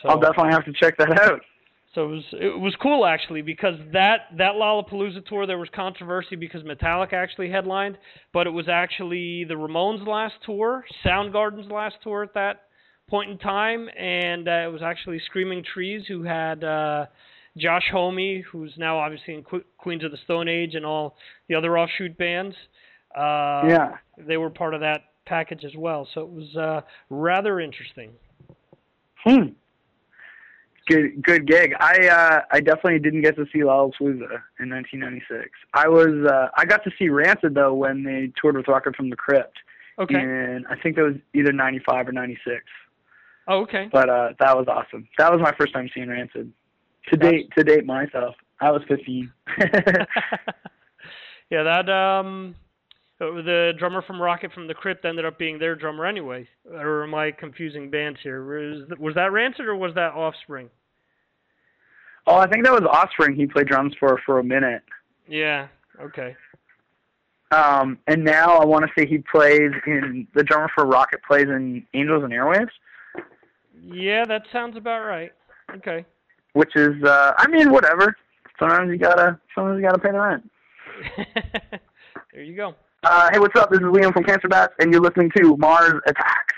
So 0.02 0.10
I'll 0.10 0.20
definitely 0.20 0.52
have 0.52 0.66
to 0.66 0.74
check 0.74 0.98
that 0.98 1.20
out. 1.20 1.42
so 1.96 2.04
it 2.04 2.08
was 2.08 2.24
it 2.34 2.60
was 2.60 2.76
cool 2.82 3.06
actually 3.06 3.42
because 3.42 3.76
that 3.94 4.28
that 4.38 4.54
Lollapalooza 4.54 5.26
tour 5.26 5.48
there 5.48 5.58
was 5.58 5.70
controversy 5.74 6.36
because 6.36 6.64
Metallica 6.64 7.14
actually 7.14 7.50
headlined, 7.50 7.98
but 8.34 8.48
it 8.48 8.52
was 8.52 8.68
actually 8.68 9.46
the 9.46 9.56
Ramones' 9.56 10.06
last 10.06 10.36
tour, 10.46 10.86
Soundgarden's 11.06 11.72
last 11.72 11.96
tour 12.04 12.24
at 12.24 12.34
that 12.34 12.64
point 13.12 13.30
in 13.30 13.38
time, 13.38 13.90
and 13.96 14.48
uh, 14.48 14.52
it 14.66 14.72
was 14.72 14.82
actually 14.82 15.20
Screaming 15.28 15.64
Trees 15.64 16.04
who 16.08 16.24
had 16.24 16.64
uh, 16.64 17.06
Josh 17.58 17.84
Homme, 17.92 18.42
who's 18.52 18.74
now 18.78 18.98
obviously 18.98 19.36
in 19.36 19.44
que- 19.44 19.66
Queens 19.78 20.04
of 20.04 20.10
the 20.12 20.18
Stone 20.24 20.48
Age 20.48 20.74
and 20.74 20.86
all 20.86 21.16
the 21.48 21.54
other 21.56 21.78
offshoot 21.78 22.18
bands. 22.18 22.56
Uh, 23.16 23.68
Yeah. 23.68 23.98
they 24.18 24.38
were 24.38 24.50
part 24.50 24.74
of 24.74 24.80
that 24.80 25.02
package 25.26 25.64
as 25.66 25.76
well, 25.78 26.08
so 26.14 26.22
it 26.22 26.30
was 26.30 26.56
uh, 26.56 26.82
rather 27.10 27.60
interesting. 27.60 28.12
Hmm. 29.26 29.50
Good, 30.88 31.22
good 31.22 31.46
gig. 31.48 31.74
I 31.80 32.08
uh, 32.08 32.42
I 32.52 32.60
definitely 32.60 33.00
didn't 33.00 33.22
get 33.22 33.36
to 33.36 33.46
see 33.54 33.60
Lollapalooza 33.60 34.42
in 34.60 34.70
1996. 34.70 35.50
I 35.76 35.88
was 35.88 36.26
uh, 36.28 36.48
I 36.58 36.66
got 36.66 36.84
to 36.86 36.92
see 36.98 37.08
Rancid 37.08 37.54
though 37.54 37.74
when 37.74 38.04
they 38.04 38.32
toured 38.42 38.58
with 38.58 38.68
Rocket 38.68 38.96
from 38.96 39.10
the 39.12 39.16
Crypt. 39.16 39.58
Okay. 40.00 40.16
And 40.16 40.66
I 40.68 40.76
think 40.82 40.96
that 40.96 41.04
was 41.04 41.16
either 41.36 41.52
95 41.54 42.08
or 42.08 42.12
96. 42.14 42.64
Oh, 43.48 43.62
okay. 43.62 43.90
But 43.92 44.10
uh, 44.10 44.30
that 44.40 44.56
was 44.56 44.68
awesome. 44.68 45.08
That 45.18 45.32
was 45.32 45.42
my 45.42 45.54
first 45.58 45.74
time 45.74 45.90
seeing 45.94 46.10
Rancid. 46.10 46.52
To 47.10 47.18
date, 47.18 47.50
to 47.58 47.64
date 47.64 47.86
myself, 47.86 48.36
I 48.60 48.72
was 48.72 48.82
15. 48.88 49.32
yeah, 51.50 51.64
that 51.64 51.90
um, 51.90 52.56
the 53.20 53.74
drummer 53.78 54.02
from 54.02 54.22
Rocket 54.22 54.54
from 54.54 54.68
the 54.68 54.74
Crypt 54.74 55.04
ended 55.06 55.26
up 55.26 55.40
being 55.40 55.58
their 55.58 55.76
drummer 55.76 56.06
anyway. 56.06 56.48
Or 56.72 57.04
am 57.04 57.16
I 57.16 57.32
confusing 57.32 57.90
bands 57.90 58.20
here? 58.22 58.44
Was, 58.44 58.88
was 59.00 59.16
that 59.16 59.32
Rancid 59.32 59.66
or 59.66 59.76
was 59.76 59.94
that 59.96 60.14
Offspring? 60.14 60.70
oh, 62.28 62.36
I 62.36 62.48
think 62.48 62.66
that 62.66 62.74
was 62.74 62.84
Offspring. 62.84 63.36
He 63.36 63.46
played 63.48 63.68
drums 63.68 63.94
for 64.00 64.20
for 64.26 64.40
a 64.40 64.44
minute. 64.44 64.84
Yeah. 65.28 65.68
Okay. 66.00 66.36
Um, 67.52 68.00
and 68.08 68.24
now 68.24 68.58
I 68.58 68.66
want 68.66 68.86
to 68.86 68.92
say 68.98 69.06
he 69.06 69.18
plays 69.18 69.72
in 69.86 70.26
the 70.34 70.44
drummer 70.44 70.70
for 70.74 70.86
Rocket 70.86 71.22
plays 71.28 71.48
in 71.48 71.86
Angels 71.94 72.24
and 72.24 72.32
Airwaves, 72.32 72.70
Yeah, 73.84 74.26
that 74.26 74.44
sounds 74.52 74.78
about 74.78 75.06
right. 75.06 75.32
Okay. 75.76 76.06
which 76.54 76.76
is 76.76 77.02
uh, 77.04 77.34
I 77.38 77.48
mean 77.48 77.72
whatever. 77.72 78.16
Sometimes 78.60 78.90
you 78.92 78.98
gotta 78.98 79.40
sometimes 79.56 79.78
you 79.82 79.88
gotta 79.88 80.00
pay 80.00 80.12
the 80.12 80.20
rent. 80.20 80.50
There 82.34 82.44
you 82.44 82.56
go. 82.56 82.76
Uh, 83.04 83.30
hey, 83.34 83.40
what's 83.40 83.60
up? 83.60 83.70
This 83.72 83.80
is 83.80 83.86
Liam 83.86 84.14
from 84.14 84.24
Cancer 84.24 84.48
Bats, 84.48 84.74
and 84.80 84.92
you're 84.92 85.02
listening 85.02 85.32
to 85.36 85.58
Mars 85.58 86.00
Attacks. 86.08 86.54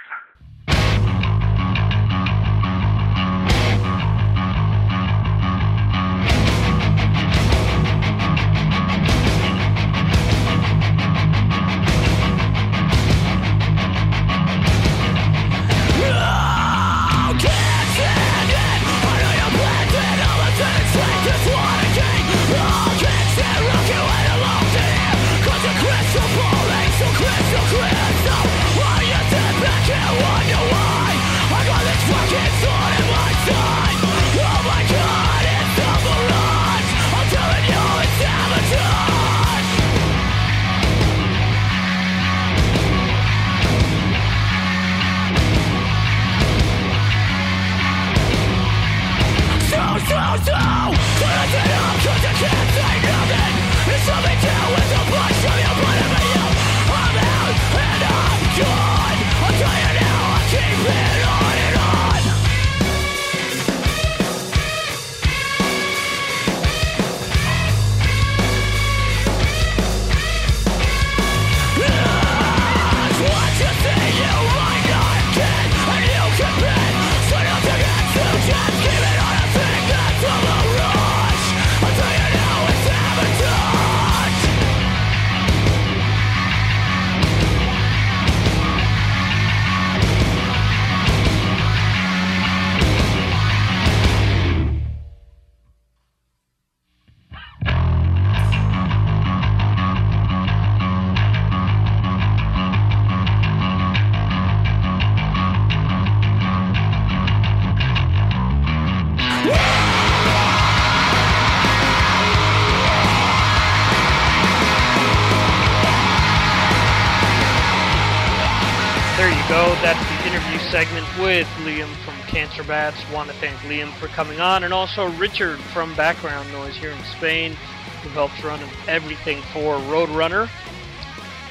Bats. 122.93 123.11
Want 123.11 123.29
to 123.29 123.35
thank 123.37 123.57
Liam 123.59 123.91
for 123.93 124.07
coming 124.07 124.39
on, 124.39 124.63
and 124.63 124.73
also 124.73 125.09
Richard 125.11 125.59
from 125.59 125.95
Background 125.95 126.51
Noise 126.51 126.75
here 126.75 126.91
in 126.91 127.03
Spain, 127.17 127.53
who 128.01 128.09
helps 128.09 128.43
run 128.43 128.59
everything 128.87 129.41
for 129.53 129.75
Roadrunner. 129.75 130.47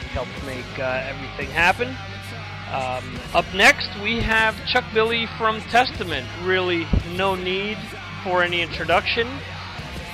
He 0.01 0.09
helped 0.09 0.45
make 0.45 0.79
uh, 0.79 1.05
everything 1.07 1.51
happen. 1.53 1.89
Um, 2.73 3.19
up 3.35 3.45
next, 3.55 3.91
we 4.03 4.21
have 4.21 4.55
Chuck 4.67 4.85
Billy 4.95 5.27
from 5.39 5.61
Testament. 5.63 6.27
Really, 6.43 6.87
no 7.17 7.35
need 7.35 7.79
for 8.25 8.43
any 8.43 8.63
introduction. 8.63 9.29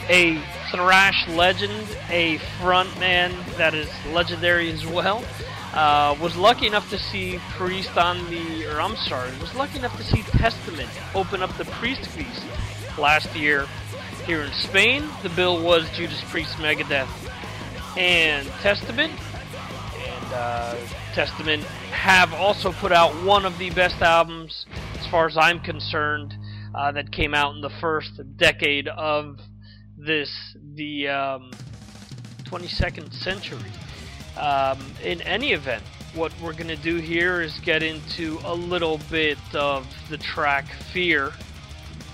A 0.09 0.43
thrash 0.70 1.29
legend, 1.29 1.97
a 2.09 2.39
frontman 2.61 3.33
that 3.57 3.74
is 3.74 3.89
legendary 4.12 4.70
as 4.70 4.87
well. 4.87 5.24
Uh, 5.72 6.16
was 6.20 6.34
lucky 6.34 6.66
enough 6.66 6.88
to 6.90 6.98
see 6.98 7.38
Priest 7.50 7.96
on 7.96 8.24
the, 8.30 8.66
or 8.66 8.80
I'm 8.80 8.96
sorry, 8.96 9.30
was 9.38 9.54
lucky 9.54 9.78
enough 9.78 9.96
to 9.98 10.02
see 10.02 10.22
Testament 10.22 10.88
open 11.14 11.42
up 11.42 11.54
the 11.58 11.66
Priest 11.66 12.06
Feast 12.06 12.42
last 12.98 13.34
year 13.36 13.66
here 14.24 14.42
in 14.42 14.52
Spain. 14.52 15.08
The 15.22 15.28
bill 15.30 15.62
was 15.62 15.88
Judas 15.90 16.22
Priest, 16.30 16.56
Megadeth, 16.56 17.08
and 17.96 18.46
Testament. 18.62 19.12
And 19.12 20.32
uh, 20.32 20.76
Testament 21.14 21.64
have 21.64 22.32
also 22.32 22.72
put 22.72 22.92
out 22.92 23.12
one 23.24 23.44
of 23.44 23.58
the 23.58 23.70
best 23.70 24.00
albums, 24.00 24.66
as 24.98 25.06
far 25.06 25.26
as 25.26 25.36
I'm 25.36 25.60
concerned, 25.60 26.34
uh, 26.74 26.92
that 26.92 27.12
came 27.12 27.34
out 27.34 27.54
in 27.54 27.60
the 27.60 27.72
first 27.80 28.20
decade 28.36 28.88
of 28.88 29.38
this, 29.96 30.30
the 30.74 31.08
um, 31.08 31.50
22nd 32.44 33.12
century. 33.12 33.58
Um, 34.39 34.78
in 35.03 35.20
any 35.22 35.53
event, 35.53 35.82
what 36.14 36.32
we're 36.41 36.53
going 36.53 36.68
to 36.68 36.76
do 36.76 36.97
here 36.97 37.43
is 37.43 37.59
get 37.61 37.82
into 37.82 38.39
a 38.45 38.55
little 38.55 38.99
bit 39.11 39.39
of 39.55 39.86
the 40.09 40.16
track 40.16 40.66
Fear 40.93 41.32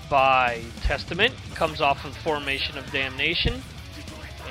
by 0.09 0.61
Testament. 0.81 1.33
Comes 1.53 1.81
off 1.81 2.03
of 2.05 2.15
Formation 2.17 2.77
of 2.77 2.91
Damnation. 2.91 3.61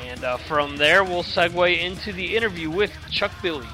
And 0.06 0.24
uh, 0.24 0.36
from 0.36 0.76
there, 0.76 1.04
we'll 1.04 1.22
segue 1.22 1.78
into 1.78 2.12
the 2.12 2.36
interview 2.36 2.70
with 2.70 2.92
Chuck 3.10 3.32
Billy. 3.42 3.66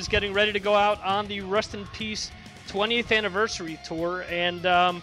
Is 0.00 0.08
getting 0.08 0.32
ready 0.32 0.52
to 0.52 0.58
go 0.58 0.74
out 0.74 1.00
on 1.04 1.26
the 1.26 1.42
Rust 1.42 1.74
in 1.74 1.86
Peace 1.88 2.30
20th 2.68 3.14
anniversary 3.14 3.78
tour, 3.84 4.24
and 4.30 4.64
um, 4.64 5.02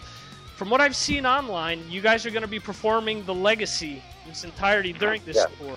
from 0.56 0.70
what 0.70 0.80
I've 0.80 0.96
seen 0.96 1.24
online, 1.24 1.88
you 1.88 2.00
guys 2.00 2.26
are 2.26 2.30
going 2.30 2.42
to 2.42 2.48
be 2.48 2.58
performing 2.58 3.24
the 3.24 3.34
Legacy 3.34 4.02
in 4.24 4.30
its 4.30 4.42
entirety 4.42 4.92
during 4.92 5.22
this 5.24 5.36
yeah. 5.36 5.46
tour. 5.56 5.76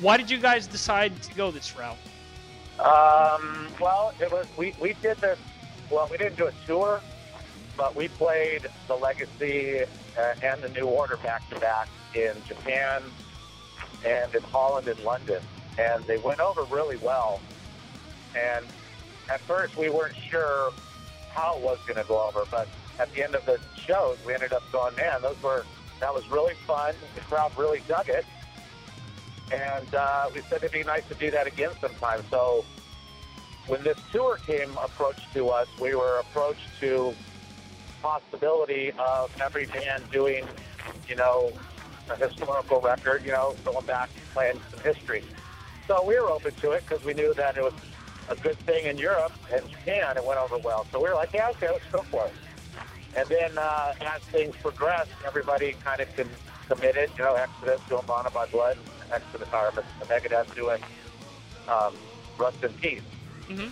Why 0.00 0.16
did 0.16 0.30
you 0.30 0.38
guys 0.38 0.68
decide 0.68 1.20
to 1.22 1.34
go 1.34 1.50
this 1.50 1.76
route? 1.76 1.96
Um, 2.78 3.66
well, 3.80 4.14
it 4.20 4.30
was 4.30 4.46
we, 4.56 4.72
we 4.80 4.94
did 5.02 5.16
this. 5.18 5.38
Well, 5.90 6.06
we 6.08 6.16
didn't 6.16 6.36
do 6.36 6.46
a 6.46 6.52
tour, 6.64 7.00
but 7.76 7.96
we 7.96 8.06
played 8.06 8.68
the 8.86 8.94
Legacy 8.94 9.80
uh, 10.16 10.34
and 10.44 10.62
the 10.62 10.68
New 10.68 10.86
Order 10.86 11.16
back 11.16 11.48
to 11.50 11.58
back 11.58 11.88
in 12.14 12.34
Japan 12.46 13.02
and 14.06 14.32
in 14.32 14.42
Holland 14.44 14.86
and 14.86 15.00
London, 15.00 15.42
and 15.76 16.04
they 16.04 16.18
went 16.18 16.38
over 16.38 16.62
really 16.64 16.98
well. 16.98 17.40
And 18.36 18.64
at 19.28 19.40
first, 19.40 19.76
we 19.76 19.90
weren't 19.90 20.16
sure 20.16 20.72
how 21.32 21.56
it 21.56 21.62
was 21.62 21.78
going 21.86 21.96
to 21.96 22.04
go 22.04 22.22
over, 22.26 22.44
but 22.50 22.68
at 22.98 23.12
the 23.14 23.22
end 23.22 23.34
of 23.34 23.46
the 23.46 23.58
shows, 23.86 24.18
we 24.26 24.34
ended 24.34 24.52
up 24.52 24.62
going, 24.72 24.94
man, 24.96 25.22
those 25.22 25.40
were 25.42 25.64
that 26.00 26.14
was 26.14 26.28
really 26.30 26.54
fun. 26.66 26.94
The 27.14 27.20
crowd 27.20 27.52
really 27.58 27.82
dug 27.86 28.08
it, 28.08 28.24
and 29.52 29.94
uh, 29.94 30.30
we 30.34 30.40
said 30.42 30.58
it'd 30.58 30.72
be 30.72 30.82
nice 30.82 31.06
to 31.08 31.14
do 31.14 31.30
that 31.30 31.46
again 31.46 31.70
sometime. 31.80 32.22
So 32.30 32.64
when 33.66 33.82
this 33.82 33.98
tour 34.10 34.38
came 34.46 34.70
approached 34.82 35.32
to 35.34 35.50
us, 35.50 35.68
we 35.78 35.94
were 35.94 36.18
approached 36.18 36.68
to 36.80 37.14
possibility 38.02 38.92
of 38.98 39.30
every 39.42 39.66
band 39.66 40.04
doing, 40.10 40.46
you 41.06 41.16
know, 41.16 41.52
a 42.08 42.16
historical 42.16 42.80
record, 42.80 43.24
you 43.24 43.32
know, 43.32 43.54
going 43.64 43.84
back 43.84 44.08
and 44.16 44.24
playing 44.30 44.60
some 44.70 44.80
history. 44.80 45.22
So 45.86 46.02
we 46.04 46.18
were 46.18 46.30
open 46.30 46.54
to 46.62 46.70
it 46.72 46.84
because 46.88 47.04
we 47.04 47.14
knew 47.14 47.34
that 47.34 47.56
it 47.56 47.62
was 47.62 47.74
a 48.30 48.36
good 48.36 48.58
thing 48.60 48.86
in 48.86 48.96
Europe 48.96 49.32
and 49.52 49.68
Japan. 49.68 50.16
It 50.16 50.24
went 50.24 50.38
over 50.38 50.56
well. 50.58 50.86
So 50.92 51.02
we 51.02 51.08
were 51.08 51.14
like, 51.14 51.32
yeah, 51.34 51.50
okay, 51.50 51.68
let's 51.68 51.84
go 51.92 52.02
for 52.02 52.26
it. 52.26 52.32
And 53.16 53.28
then 53.28 53.58
uh, 53.58 53.92
as 54.00 54.22
things 54.22 54.54
progressed, 54.62 55.10
everybody 55.26 55.74
kind 55.84 56.00
of 56.00 56.14
con- 56.16 56.30
committed. 56.68 57.10
You 57.18 57.24
know, 57.24 57.34
Exodus 57.34 57.80
doing 57.88 58.04
Bonded 58.06 58.32
by 58.32 58.46
Blood, 58.46 58.78
Exodus, 59.10 59.48
or 59.52 59.72
Megadeth 60.04 60.54
doing 60.54 60.80
um, 61.68 61.94
Rust 62.38 62.62
in 62.62 62.72
Peace. 62.74 63.02
Mm-hmm. 63.48 63.70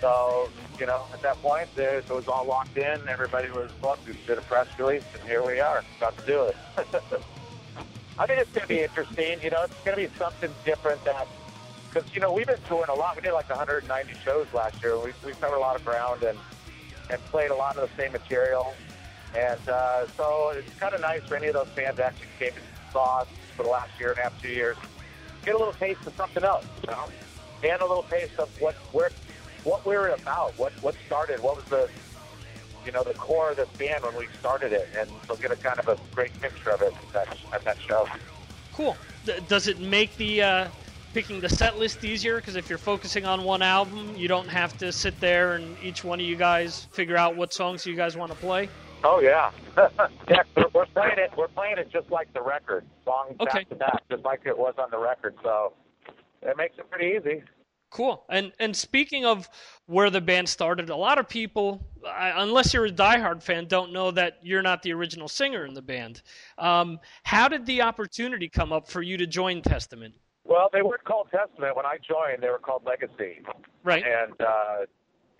So, 0.00 0.50
you 0.78 0.86
know, 0.86 1.04
at 1.12 1.22
that 1.22 1.40
point, 1.40 1.68
there, 1.76 1.98
it 1.98 2.10
was 2.10 2.26
all 2.26 2.44
locked 2.44 2.76
in. 2.76 3.00
Everybody 3.08 3.50
was 3.50 3.70
booked. 3.80 4.06
We 4.06 4.14
did 4.26 4.36
a 4.36 4.42
press 4.42 4.66
release, 4.78 5.04
and 5.18 5.26
here 5.28 5.46
we 5.46 5.60
are. 5.60 5.82
Got 6.00 6.18
to 6.18 6.26
do 6.26 6.42
it. 6.42 6.56
I 8.18 8.26
think 8.26 8.40
it's 8.40 8.50
going 8.50 8.62
to 8.62 8.68
be 8.68 8.80
interesting. 8.80 9.40
You 9.42 9.50
know, 9.50 9.62
it's 9.62 9.74
going 9.84 9.96
to 9.96 10.08
be 10.08 10.18
something 10.18 10.52
different 10.64 11.04
that 11.04 11.28
because 11.92 12.14
you 12.14 12.20
know 12.20 12.32
we've 12.32 12.46
been 12.46 12.60
touring 12.68 12.90
a 12.90 12.94
lot. 12.94 13.16
We 13.16 13.22
did 13.22 13.32
like 13.32 13.48
190 13.48 14.14
shows 14.24 14.46
last 14.52 14.82
year. 14.82 14.98
We 14.98 15.12
we 15.24 15.32
covered 15.32 15.56
a 15.56 15.60
lot 15.60 15.76
of 15.76 15.84
ground, 15.84 16.22
and 16.22 16.38
and 17.10 17.20
played 17.26 17.50
a 17.50 17.54
lot 17.54 17.76
of 17.76 17.88
the 17.88 18.02
same 18.02 18.12
material. 18.12 18.74
And 19.34 19.68
uh, 19.68 20.06
so 20.16 20.50
it's 20.54 20.74
kind 20.78 20.94
of 20.94 21.00
nice 21.00 21.22
for 21.24 21.36
any 21.36 21.48
of 21.48 21.54
those 21.54 21.68
fans 21.68 21.96
that 21.96 22.06
actually 22.06 22.28
came 22.38 22.52
and 22.54 22.64
saw 22.92 23.20
us 23.20 23.28
for 23.56 23.64
the 23.64 23.68
last 23.68 23.98
year 23.98 24.10
and 24.10 24.18
a 24.18 24.22
half, 24.22 24.40
two 24.40 24.48
years, 24.48 24.76
get 25.44 25.54
a 25.54 25.58
little 25.58 25.72
taste 25.74 26.06
of 26.06 26.14
something 26.16 26.44
else, 26.44 26.64
you 26.82 26.90
know, 26.90 27.08
and 27.62 27.82
a 27.82 27.86
little 27.86 28.04
taste 28.04 28.38
of 28.38 28.48
what 28.60 28.76
we're 28.92 29.10
what 29.64 29.84
we 29.84 29.96
were 29.96 30.08
about, 30.08 30.56
what 30.58 30.72
what 30.82 30.94
started, 31.06 31.42
what 31.42 31.56
was 31.56 31.64
the 31.66 31.88
you 32.84 32.92
know 32.92 33.02
the 33.02 33.14
core 33.14 33.50
of 33.50 33.56
this 33.56 33.68
band 33.70 34.04
when 34.04 34.16
we 34.16 34.28
started 34.38 34.72
it, 34.72 34.88
and 34.96 35.10
so 35.26 35.34
get 35.36 35.50
a 35.50 35.56
kind 35.56 35.78
of 35.78 35.88
a 35.88 35.98
great 36.14 36.38
picture 36.40 36.70
of 36.70 36.82
it 36.82 36.94
at 36.94 37.12
that, 37.12 37.38
at 37.52 37.64
that 37.64 37.80
show. 37.80 38.06
Cool. 38.72 38.96
Does 39.48 39.66
it 39.66 39.80
make 39.80 40.16
the 40.16 40.42
uh, 40.42 40.68
picking 41.16 41.40
the 41.40 41.48
set 41.48 41.78
list 41.78 42.04
easier? 42.04 42.36
Because 42.36 42.56
if 42.56 42.68
you're 42.68 42.76
focusing 42.76 43.24
on 43.24 43.42
one 43.42 43.62
album, 43.62 44.14
you 44.18 44.28
don't 44.28 44.48
have 44.48 44.76
to 44.76 44.92
sit 44.92 45.18
there 45.18 45.54
and 45.54 45.74
each 45.82 46.04
one 46.04 46.20
of 46.20 46.26
you 46.26 46.36
guys 46.36 46.88
figure 46.92 47.16
out 47.16 47.34
what 47.34 47.54
songs 47.54 47.86
you 47.86 47.94
guys 47.96 48.18
want 48.18 48.30
to 48.30 48.36
play. 48.36 48.68
Oh 49.02 49.20
yeah, 49.20 49.50
yeah. 50.28 50.42
We're, 50.74 50.84
playing 50.84 51.16
it. 51.16 51.30
We're 51.34 51.48
playing 51.48 51.78
it 51.78 51.88
just 51.90 52.10
like 52.10 52.30
the 52.34 52.42
record, 52.42 52.84
song 53.06 53.34
Okay. 53.40 53.60
back 53.60 53.68
to 53.70 53.74
back, 53.76 54.02
just 54.10 54.24
like 54.24 54.42
it 54.44 54.58
was 54.58 54.74
on 54.76 54.90
the 54.90 54.98
record. 54.98 55.34
So 55.42 55.72
it 56.42 56.54
makes 56.58 56.76
it 56.76 56.90
pretty 56.90 57.16
easy. 57.16 57.42
Cool. 57.90 58.22
And 58.28 58.52
and 58.58 58.76
speaking 58.76 59.24
of 59.24 59.48
where 59.86 60.10
the 60.10 60.20
band 60.20 60.50
started, 60.50 60.90
a 60.90 60.96
lot 60.96 61.16
of 61.16 61.26
people, 61.30 61.82
unless 62.04 62.74
you're 62.74 62.84
a 62.84 62.92
diehard 62.92 63.42
fan, 63.42 63.68
don't 63.68 63.90
know 63.90 64.10
that 64.10 64.36
you're 64.42 64.60
not 64.60 64.82
the 64.82 64.92
original 64.92 65.28
singer 65.28 65.64
in 65.64 65.72
the 65.72 65.80
band. 65.80 66.20
Um, 66.58 66.98
how 67.22 67.48
did 67.48 67.64
the 67.64 67.80
opportunity 67.80 68.50
come 68.50 68.70
up 68.70 68.86
for 68.86 69.00
you 69.00 69.16
to 69.16 69.26
join 69.26 69.62
Testament? 69.62 70.14
Well, 70.48 70.68
they 70.72 70.82
weren't 70.82 71.04
called 71.04 71.28
Testament 71.30 71.76
when 71.76 71.86
I 71.86 71.98
joined. 71.98 72.42
They 72.42 72.48
were 72.48 72.58
called 72.58 72.84
Legacy. 72.86 73.42
Right. 73.82 74.04
And 74.04 74.40
uh, 74.40 74.86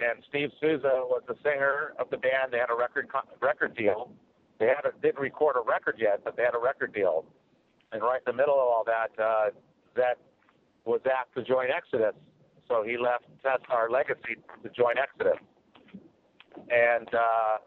and 0.01 0.23
Steve 0.29 0.51
Souza 0.61 1.03
was 1.05 1.23
the 1.27 1.37
singer 1.43 1.95
of 1.99 2.11
the 2.11 2.19
band. 2.19 2.53
They 2.53 2.59
had 2.59 2.71
a 2.71 2.77
record 2.77 3.09
co- 3.11 3.29
record 3.41 3.77
deal. 3.77 4.11
They 4.59 4.67
had 4.67 4.85
a, 4.85 4.93
didn't 5.01 5.21
record 5.21 5.57
a 5.57 5.65
record 5.67 5.97
yet, 5.99 6.23
but 6.25 6.37
they 6.37 6.43
had 6.43 6.55
a 6.55 6.59
record 6.59 6.93
deal. 6.93 7.25
And 7.93 8.03
right 8.03 8.21
in 8.27 8.33
the 8.33 8.37
middle 8.37 8.55
of 8.55 8.61
all 8.61 8.85
that, 8.87 9.23
uh, 9.23 9.51
that 9.95 10.19
was 10.85 11.01
asked 11.07 11.35
to 11.37 11.43
join 11.43 11.69
Exodus. 11.71 12.15
So 12.69 12.83
he 12.83 12.99
left 12.99 13.25
Test 13.43 13.63
our 13.71 13.89
Legacy 13.89 14.37
to 14.63 14.69
join 14.71 14.99
Exodus. 14.99 15.39
And 16.69 17.09
uh, 17.15 17.59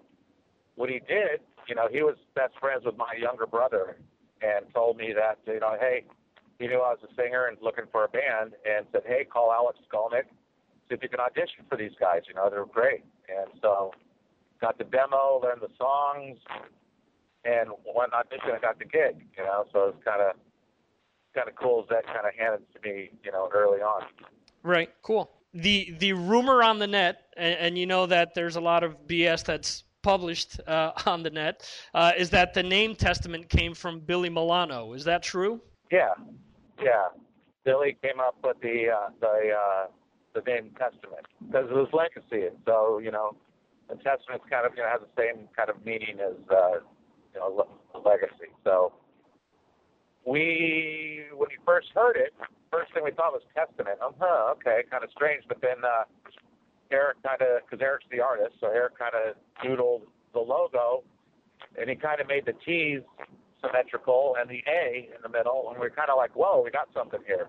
what 0.75 0.89
he 0.89 0.99
did, 0.99 1.39
you 1.67 1.75
know, 1.75 1.87
he 1.91 2.01
was 2.01 2.15
best 2.35 2.53
friends 2.59 2.83
with 2.85 2.97
my 2.97 3.13
younger 3.19 3.45
brother, 3.45 3.97
and 4.41 4.65
told 4.73 4.97
me 4.97 5.13
that, 5.13 5.37
you 5.51 5.59
know, 5.59 5.75
hey, 5.79 6.03
he 6.59 6.67
knew 6.67 6.75
I 6.75 6.93
was 6.93 6.99
a 7.03 7.13
singer 7.15 7.47
and 7.47 7.57
looking 7.61 7.85
for 7.91 8.03
a 8.03 8.09
band, 8.09 8.53
and 8.69 8.85
said, 8.91 9.01
hey, 9.07 9.23
call 9.23 9.51
Alex 9.51 9.79
Skolnick, 9.91 10.25
see 10.87 10.95
if 10.95 11.01
you 11.01 11.09
can 11.09 11.19
audition 11.19 11.63
for 11.69 11.77
these 11.77 11.93
guys. 11.99 12.21
You 12.27 12.35
know, 12.35 12.49
they're 12.49 12.65
great. 12.65 13.03
And 13.29 13.49
so 13.61 13.91
got 14.59 14.77
the 14.77 14.83
demo, 14.83 15.39
learned 15.41 15.61
the 15.61 15.71
songs, 15.77 16.37
and 17.45 17.69
went 17.95 18.13
audition 18.13 18.51
and 18.51 18.61
got 18.61 18.77
the 18.77 18.85
gig. 18.85 19.25
You 19.37 19.43
know, 19.43 19.65
so 19.71 19.93
it's 19.95 20.03
kind 20.03 20.21
of 20.21 20.35
kind 21.33 21.47
of 21.47 21.55
cool 21.55 21.83
as 21.83 21.89
that 21.89 22.05
kind 22.05 22.27
of 22.27 22.33
handed 22.37 22.61
to 22.73 22.89
me, 22.89 23.11
you 23.23 23.31
know, 23.31 23.49
early 23.53 23.79
on. 23.79 24.03
Right. 24.63 24.89
Cool. 25.01 25.31
The 25.53 25.95
the 25.99 26.13
rumor 26.13 26.61
on 26.61 26.77
the 26.77 26.87
net, 26.87 27.21
and, 27.37 27.55
and 27.59 27.77
you 27.77 27.85
know 27.85 28.05
that 28.05 28.35
there's 28.35 28.57
a 28.57 28.61
lot 28.61 28.83
of 28.83 29.07
BS 29.07 29.45
that's 29.45 29.85
published 30.01 30.59
uh, 30.67 30.91
on 31.05 31.23
the 31.23 31.29
net, 31.29 31.69
uh, 31.93 32.11
is 32.17 32.29
that 32.31 32.53
the 32.53 32.63
name 32.63 32.95
Testament 32.95 33.47
came 33.47 33.73
from 33.73 33.99
Billy 34.01 34.29
Milano. 34.29 34.93
Is 34.93 35.05
that 35.05 35.23
true? 35.23 35.61
Yeah, 35.91 36.13
yeah. 36.83 37.09
Billy 37.65 37.97
came 38.01 38.19
up 38.19 38.35
with 38.43 38.57
the 38.61 38.89
uh, 38.89 39.09
the 39.19 39.51
uh, 39.51 39.87
the 40.33 40.41
name 40.41 40.71
Testament 40.77 41.25
because 41.45 41.69
it 41.69 41.73
was 41.73 41.89
legacy, 41.93 42.47
so 42.65 42.99
you 42.99 43.11
know, 43.11 43.35
the 43.89 43.95
Testament 43.95 44.41
kind 44.49 44.65
of 44.65 44.73
you 44.75 44.83
know 44.83 44.89
has 44.89 45.01
the 45.01 45.13
same 45.21 45.47
kind 45.55 45.69
of 45.69 45.83
meaning 45.85 46.17
as 46.19 46.37
uh, 46.49 46.79
you 47.33 47.39
know 47.39 47.67
le- 47.93 47.99
legacy. 47.99 48.49
So 48.63 48.93
we 50.25 51.25
when 51.31 51.49
we 51.49 51.57
first 51.65 51.89
heard 51.93 52.15
it, 52.15 52.33
first 52.71 52.93
thing 52.93 53.03
we 53.03 53.11
thought 53.11 53.33
was 53.33 53.43
Testament. 53.55 53.99
Oh, 54.01 54.15
huh, 54.19 54.53
okay, 54.57 54.83
kind 54.89 55.03
of 55.03 55.09
strange. 55.11 55.43
But 55.47 55.61
then 55.61 55.83
uh, 55.83 56.03
Eric 56.91 57.17
kind 57.23 57.41
of 57.41 57.61
because 57.65 57.83
Eric's 57.83 58.05
the 58.11 58.21
artist, 58.21 58.55
so 58.59 58.67
Eric 58.67 58.97
kind 58.97 59.13
of 59.13 59.35
doodled 59.63 60.03
the 60.33 60.39
logo, 60.39 61.03
and 61.77 61.89
he 61.89 61.95
kind 61.95 62.21
of 62.21 62.27
made 62.27 62.45
the 62.45 62.53
T's 62.65 63.01
symmetrical 63.63 64.35
and 64.39 64.49
the 64.49 64.63
A 64.67 65.09
in 65.15 65.21
the 65.21 65.29
middle, 65.29 65.69
and 65.69 65.79
we're 65.79 65.89
kind 65.89 66.09
of 66.09 66.17
like, 66.17 66.35
whoa, 66.35 66.61
we 66.63 66.71
got 66.71 66.89
something 66.93 67.19
here. 67.25 67.47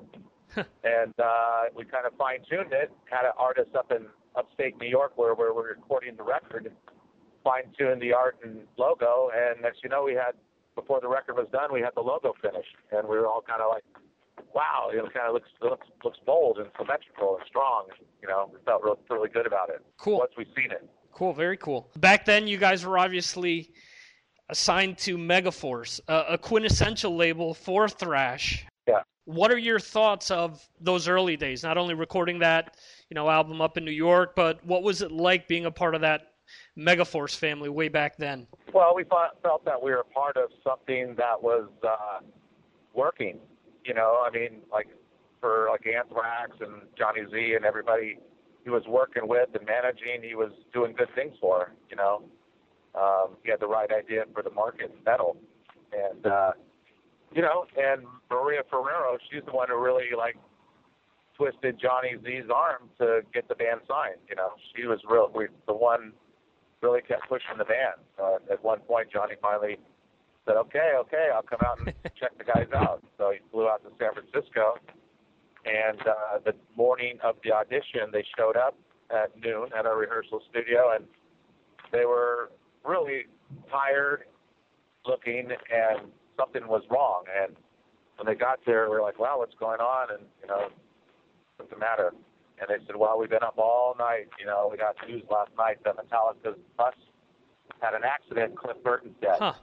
and 0.56 1.14
uh, 1.18 1.62
we 1.76 1.84
kind 1.84 2.06
of 2.06 2.12
fine 2.18 2.40
tuned 2.48 2.72
it, 2.72 2.90
had 3.10 3.24
an 3.24 3.32
artist 3.38 3.74
up 3.76 3.92
in 3.92 4.06
upstate 4.36 4.78
New 4.80 4.88
York 4.88 5.12
where, 5.16 5.34
where 5.34 5.54
we're 5.54 5.70
recording 5.70 6.16
the 6.16 6.22
record, 6.22 6.70
fine 7.44 7.72
tuned 7.78 8.02
the 8.02 8.12
art 8.12 8.36
and 8.42 8.60
logo, 8.76 9.30
and 9.34 9.62
next 9.62 9.82
you 9.82 9.90
know 9.90 10.02
we 10.02 10.14
had 10.14 10.32
before 10.74 11.00
the 11.00 11.08
record 11.08 11.36
was 11.36 11.46
done, 11.52 11.72
we 11.72 11.80
had 11.80 11.90
the 11.94 12.00
logo 12.00 12.34
finished, 12.40 12.74
and 12.92 13.06
we 13.06 13.16
were 13.16 13.26
all 13.26 13.42
kind 13.42 13.60
of 13.60 13.70
like, 13.70 13.84
wow, 14.54 14.90
it 14.92 14.96
kind 15.12 15.26
of 15.26 15.34
looks 15.34 15.48
looks 15.62 15.86
looks 16.04 16.18
bold 16.26 16.58
and 16.58 16.68
symmetrical 16.78 17.36
and 17.36 17.44
strong. 17.46 17.86
You 18.22 18.28
know, 18.28 18.50
we 18.52 18.58
felt 18.64 18.82
really 18.82 18.98
really 19.08 19.28
good 19.28 19.46
about 19.46 19.68
it. 19.70 19.84
Cool. 19.98 20.18
Once 20.18 20.32
we 20.36 20.44
seen 20.56 20.70
it. 20.70 20.88
Cool. 21.12 21.32
Very 21.32 21.56
cool. 21.56 21.90
Back 21.96 22.24
then, 22.24 22.46
you 22.46 22.56
guys 22.56 22.84
were 22.84 22.98
obviously 22.98 23.70
assigned 24.50 24.98
to 24.98 25.16
Megaforce, 25.16 26.00
a 26.08 26.36
quintessential 26.36 27.16
label 27.16 27.54
for 27.54 27.88
thrash. 27.88 28.66
Yeah. 28.86 29.02
What 29.24 29.52
are 29.52 29.58
your 29.58 29.78
thoughts 29.78 30.30
of 30.30 30.66
those 30.80 31.08
early 31.08 31.36
days? 31.36 31.62
Not 31.62 31.78
only 31.78 31.94
recording 31.94 32.40
that, 32.40 32.76
you 33.08 33.14
know, 33.14 33.30
album 33.30 33.60
up 33.60 33.78
in 33.78 33.84
New 33.84 33.90
York, 33.92 34.34
but 34.34 34.64
what 34.66 34.82
was 34.82 35.02
it 35.02 35.12
like 35.12 35.46
being 35.46 35.66
a 35.66 35.70
part 35.70 35.94
of 35.94 36.00
that 36.00 36.32
Megaforce 36.76 37.36
family 37.36 37.68
way 37.68 37.88
back 37.88 38.16
then? 38.16 38.46
Well, 38.72 38.94
we 38.94 39.04
thought, 39.04 39.40
felt 39.42 39.64
that 39.64 39.80
we 39.80 39.92
were 39.92 40.04
part 40.12 40.36
of 40.36 40.50
something 40.64 41.14
that 41.16 41.40
was 41.40 41.68
uh, 41.86 42.20
working. 42.92 43.38
You 43.84 43.94
know, 43.94 44.24
I 44.26 44.30
mean, 44.30 44.62
like 44.72 44.88
for 45.40 45.68
like 45.70 45.86
Anthrax 45.86 46.52
and 46.60 46.82
Johnny 46.98 47.22
Z 47.30 47.54
and 47.54 47.64
everybody 47.64 48.18
he 48.64 48.70
was 48.70 48.82
working 48.86 49.26
with 49.26 49.48
and 49.54 49.66
managing, 49.66 50.22
he 50.28 50.34
was 50.34 50.52
doing 50.72 50.92
good 50.92 51.08
things 51.14 51.34
for. 51.40 51.72
You 51.88 51.96
know, 51.96 52.24
um, 52.94 53.36
he 53.42 53.50
had 53.50 53.60
the 53.60 53.68
right 53.68 53.90
idea 53.92 54.24
for 54.34 54.42
the 54.42 54.50
market 54.50 54.92
metal, 55.04 55.36
and 55.92 56.26
uh, 56.26 56.52
you 57.32 57.42
know, 57.42 57.64
and 57.76 58.02
Maria 58.30 58.62
Ferrero, 58.68 59.18
she's 59.30 59.42
the 59.46 59.52
one 59.52 59.68
who 59.68 59.78
really 59.82 60.08
like 60.16 60.36
twisted 61.36 61.80
Johnny 61.80 62.16
Z's 62.24 62.50
arm 62.54 62.90
to 62.98 63.20
get 63.32 63.48
the 63.48 63.54
band 63.54 63.80
signed. 63.88 64.20
You 64.28 64.36
know, 64.36 64.50
she 64.74 64.86
was 64.86 64.98
real 65.08 65.30
we, 65.34 65.46
the 65.66 65.74
one 65.74 66.12
really 66.82 67.00
kept 67.02 67.28
pushing 67.28 67.56
the 67.58 67.64
band. 67.64 68.00
Uh, 68.20 68.52
at 68.52 68.62
one 68.64 68.80
point, 68.80 69.08
Johnny 69.12 69.34
finally 69.40 69.78
said, 70.46 70.56
"Okay, 70.56 70.92
okay, 70.96 71.28
I'll 71.32 71.42
come 71.42 71.60
out 71.64 71.78
and 71.78 71.94
check 72.20 72.36
the 72.38 72.44
guys 72.44 72.68
out." 72.74 73.02
So 73.18 73.30
he 73.30 73.38
flew 73.50 73.68
out 73.68 73.82
to 73.84 73.90
San 73.98 74.12
Francisco, 74.12 74.74
and 75.64 76.00
uh, 76.00 76.38
the 76.44 76.54
morning 76.76 77.18
of 77.22 77.36
the 77.44 77.52
audition, 77.52 78.10
they 78.12 78.24
showed 78.36 78.56
up 78.56 78.76
at 79.10 79.30
noon 79.40 79.68
at 79.76 79.86
our 79.86 79.96
rehearsal 79.96 80.42
studio, 80.50 80.92
and 80.94 81.04
they 81.92 82.04
were 82.04 82.50
really 82.84 83.26
tired 83.70 84.24
looking, 85.06 85.48
and 85.50 86.10
something 86.38 86.66
was 86.66 86.82
wrong. 86.90 87.24
And 87.42 87.56
when 88.16 88.26
they 88.26 88.38
got 88.38 88.60
there, 88.66 88.88
we 88.88 88.96
were 88.96 89.02
like, 89.02 89.18
"Wow, 89.18 89.38
what's 89.38 89.54
going 89.54 89.80
on?" 89.80 90.12
And 90.12 90.22
you 90.42 90.48
know, 90.48 90.68
what's 91.56 91.70
the 91.70 91.78
matter? 91.78 92.12
And 92.60 92.68
they 92.68 92.84
said, 92.86 92.96
well, 92.96 93.18
we've 93.18 93.30
been 93.30 93.42
up 93.42 93.56
all 93.56 93.94
night. 93.98 94.28
You 94.38 94.44
know, 94.44 94.68
we 94.70 94.76
got 94.76 94.94
news 95.08 95.22
last 95.30 95.50
night 95.56 95.78
that 95.84 95.96
Metallica's 95.96 96.58
bus 96.76 96.94
had 97.80 97.94
an 97.94 98.02
accident. 98.04 98.54
Cliff 98.56 98.76
Burton's 98.84 99.14
dead. 99.20 99.36
Huh. 99.38 99.54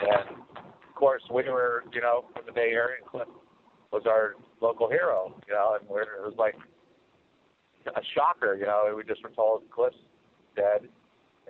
And 0.00 0.38
of 0.38 0.94
course, 0.94 1.22
we 1.30 1.42
were, 1.44 1.84
you 1.92 2.00
know, 2.00 2.24
from 2.34 2.44
the 2.46 2.52
Bay 2.52 2.70
Area, 2.72 2.96
and 3.00 3.06
Cliff 3.06 3.28
was 3.92 4.04
our 4.06 4.36
local 4.62 4.88
hero. 4.88 5.34
You 5.46 5.52
know, 5.52 5.76
and 5.78 5.86
we're, 5.88 6.02
it 6.02 6.24
was 6.24 6.34
like 6.38 6.56
a 7.86 8.00
shocker. 8.14 8.56
You 8.56 8.64
know, 8.64 8.94
we 8.96 9.04
just 9.04 9.22
were 9.22 9.30
told 9.30 9.68
Cliff's 9.70 9.96
dead, 10.56 10.88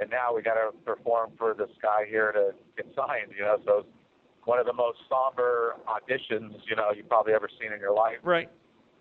and 0.01 0.11
now 0.11 0.35
we 0.35 0.43
got 0.43 0.55
to 0.55 0.73
perform 0.85 1.33
for 1.39 1.55
this 1.55 1.71
guy 1.81 2.05
here 2.09 2.33
to 2.33 2.53
get 2.77 2.87
signed. 2.97 3.33
You 3.37 3.45
know, 3.45 3.57
so 3.65 3.79
it's 3.81 3.89
one 4.45 4.59
of 4.59 4.67
the 4.67 4.73
most 4.73 4.99
somber 5.09 5.77
auditions 5.87 6.59
you 6.69 6.77
know 6.77 6.91
you've 6.95 7.09
probably 7.09 7.33
ever 7.35 7.49
seen 7.61 7.73
in 7.73 7.81
your 7.81 7.95
life. 7.95 8.19
Right. 8.23 8.51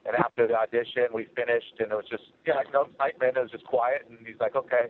And 0.05 0.15
after 0.15 0.47
the 0.47 0.57
audition, 0.57 1.13
we 1.13 1.27
finished, 1.35 1.77
and 1.77 1.91
it 1.91 1.95
was 1.95 2.09
just 2.09 2.23
yeah, 2.45 2.55
like 2.55 2.73
no 2.73 2.89
excitement. 2.89 3.37
It 3.37 3.41
was 3.41 3.51
just 3.51 3.65
quiet, 3.65 4.07
and 4.09 4.17
he's 4.25 4.39
like, 4.39 4.55
"Okay, 4.55 4.89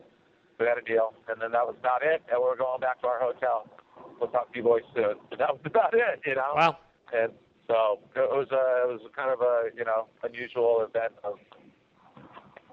we 0.58 0.66
got 0.66 0.78
a 0.78 0.82
deal." 0.88 1.14
And 1.28 1.42
then 1.42 1.52
that 1.52 1.68
was 1.68 1.76
about 1.80 2.02
it. 2.02 2.24
And 2.32 2.40
we 2.40 2.48
we're 2.48 2.56
going 2.56 2.80
back 2.80 3.02
to 3.02 3.08
our 3.08 3.20
hotel. 3.20 3.68
We'll 4.20 4.30
talk 4.30 4.54
to 4.54 4.58
you 4.58 4.64
boys 4.64 4.88
soon. 4.96 5.20
And 5.32 5.40
that 5.40 5.52
was 5.52 5.62
about 5.66 5.94
it, 5.94 6.22
you 6.26 6.36
know. 6.36 6.56
Wow. 6.56 6.78
And 7.12 7.34
so 7.68 8.00
it 8.16 8.32
was 8.32 8.48
a 8.52 8.88
it 8.88 8.92
was 8.92 9.02
kind 9.16 9.32
of 9.32 9.42
a 9.42 9.72
you 9.76 9.84
know 9.84 10.08
unusual 10.24 10.88
event 10.88 11.14
of 11.24 11.40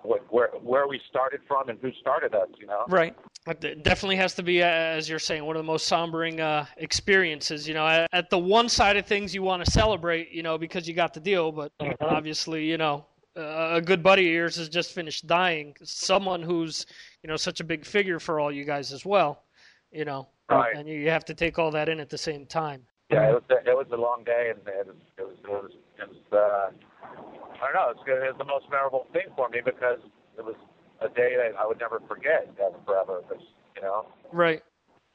what, 0.08 0.32
where 0.32 0.48
where 0.62 0.88
we 0.88 1.00
started 1.08 1.40
from 1.46 1.68
and 1.68 1.78
who 1.80 1.92
started 2.00 2.34
us, 2.34 2.48
you 2.58 2.66
know. 2.66 2.84
Right. 2.88 3.14
But 3.44 3.62
it 3.62 3.84
definitely 3.84 4.16
has 4.16 4.34
to 4.34 4.42
be, 4.42 4.62
uh, 4.62 4.66
as 4.66 5.08
you're 5.08 5.18
saying, 5.18 5.44
one 5.44 5.56
of 5.56 5.60
the 5.60 5.66
most 5.66 5.90
sombering 5.90 6.40
uh, 6.40 6.64
experiences. 6.78 7.68
You 7.68 7.74
know, 7.74 8.06
at, 8.12 8.30
the 8.30 8.38
one 8.38 8.68
side 8.68 8.96
of 8.96 9.06
things, 9.06 9.34
you 9.34 9.42
want 9.42 9.64
to 9.64 9.70
celebrate, 9.70 10.30
you 10.32 10.42
know, 10.42 10.58
because 10.58 10.88
you 10.88 10.94
got 10.94 11.14
the 11.14 11.20
deal, 11.20 11.52
but 11.52 11.72
obviously, 12.00 12.64
you 12.64 12.78
know, 12.78 13.06
a 13.36 13.80
good 13.80 14.02
buddy 14.02 14.26
of 14.26 14.32
yours 14.32 14.56
has 14.56 14.68
just 14.68 14.92
finished 14.92 15.26
dying. 15.26 15.74
Someone 15.82 16.42
who's 16.42 16.86
you 17.22 17.28
know 17.28 17.36
such 17.36 17.60
a 17.60 17.64
big 17.64 17.84
figure 17.84 18.18
for 18.18 18.40
all 18.40 18.50
you 18.50 18.64
guys 18.64 18.92
as 18.92 19.04
well. 19.04 19.44
You 19.92 20.04
know, 20.04 20.28
Right. 20.50 20.74
and 20.76 20.88
you 20.88 21.08
have 21.10 21.24
to 21.26 21.34
take 21.34 21.58
all 21.58 21.70
that 21.72 21.88
in 21.88 22.00
at 22.00 22.10
the 22.10 22.18
same 22.18 22.46
time. 22.46 22.82
Yeah, 23.10 23.30
it 23.30 23.32
was 23.34 23.42
it 23.50 23.76
was 23.76 23.86
a 23.92 23.96
long 23.96 24.24
day, 24.24 24.52
and, 24.54 24.60
and 24.68 24.96
it 25.18 25.26
was 25.26 25.36
it 25.44 25.50
was 25.50 25.70
it 25.98 26.08
was 26.08 26.18
uh, 26.32 26.70
I 27.18 27.72
don't 27.72 27.74
know. 27.74 27.90
It's 27.90 28.00
good. 28.04 28.22
It 28.22 28.28
was 28.28 28.38
the 28.38 28.44
most 28.44 28.66
memorable 28.70 29.06
thing 29.12 29.26
for 29.36 29.48
me 29.48 29.60
because 29.64 29.98
it 30.36 30.44
was 30.44 30.54
a 31.00 31.08
day 31.08 31.34
that 31.36 31.58
I 31.58 31.66
would 31.66 31.78
never 31.78 32.00
forget 32.06 32.48
uh, 32.62 32.70
forever. 32.84 33.22
Because 33.28 33.44
you 33.76 33.82
know, 33.82 34.06
Right. 34.32 34.62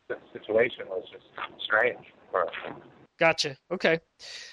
the 0.10 0.18
situation 0.32 0.86
was 0.88 1.04
just 1.12 1.26
strange 1.64 2.06
for 2.32 2.47
us. 2.47 2.54
Gotcha. 3.20 3.56
Okay. 3.72 3.99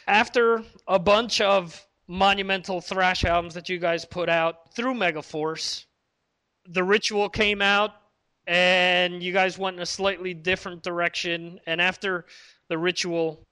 After 0.07 0.63
a 0.87 0.99
bunch 0.99 1.41
of 1.41 1.85
monumental 2.07 2.81
thrash 2.81 3.25
albums 3.25 3.55
that 3.55 3.69
you 3.69 3.79
guys 3.79 4.05
put 4.05 4.29
out 4.29 4.75
through 4.75 4.95
Megaforce, 4.95 5.87
the 6.69 6.85
Ritual 6.85 7.29
came 7.29 7.63
out, 7.63 7.93
and 8.47 9.23
you 9.23 9.33
guys 9.33 9.59
went 9.59 9.77
in 9.77 9.83
a 9.83 9.87
slightly 9.87 10.35
different 10.35 10.83
direction. 10.83 11.59
And 11.67 11.81
after 11.81 12.27
the 12.69 12.79
Ritual 12.79 13.47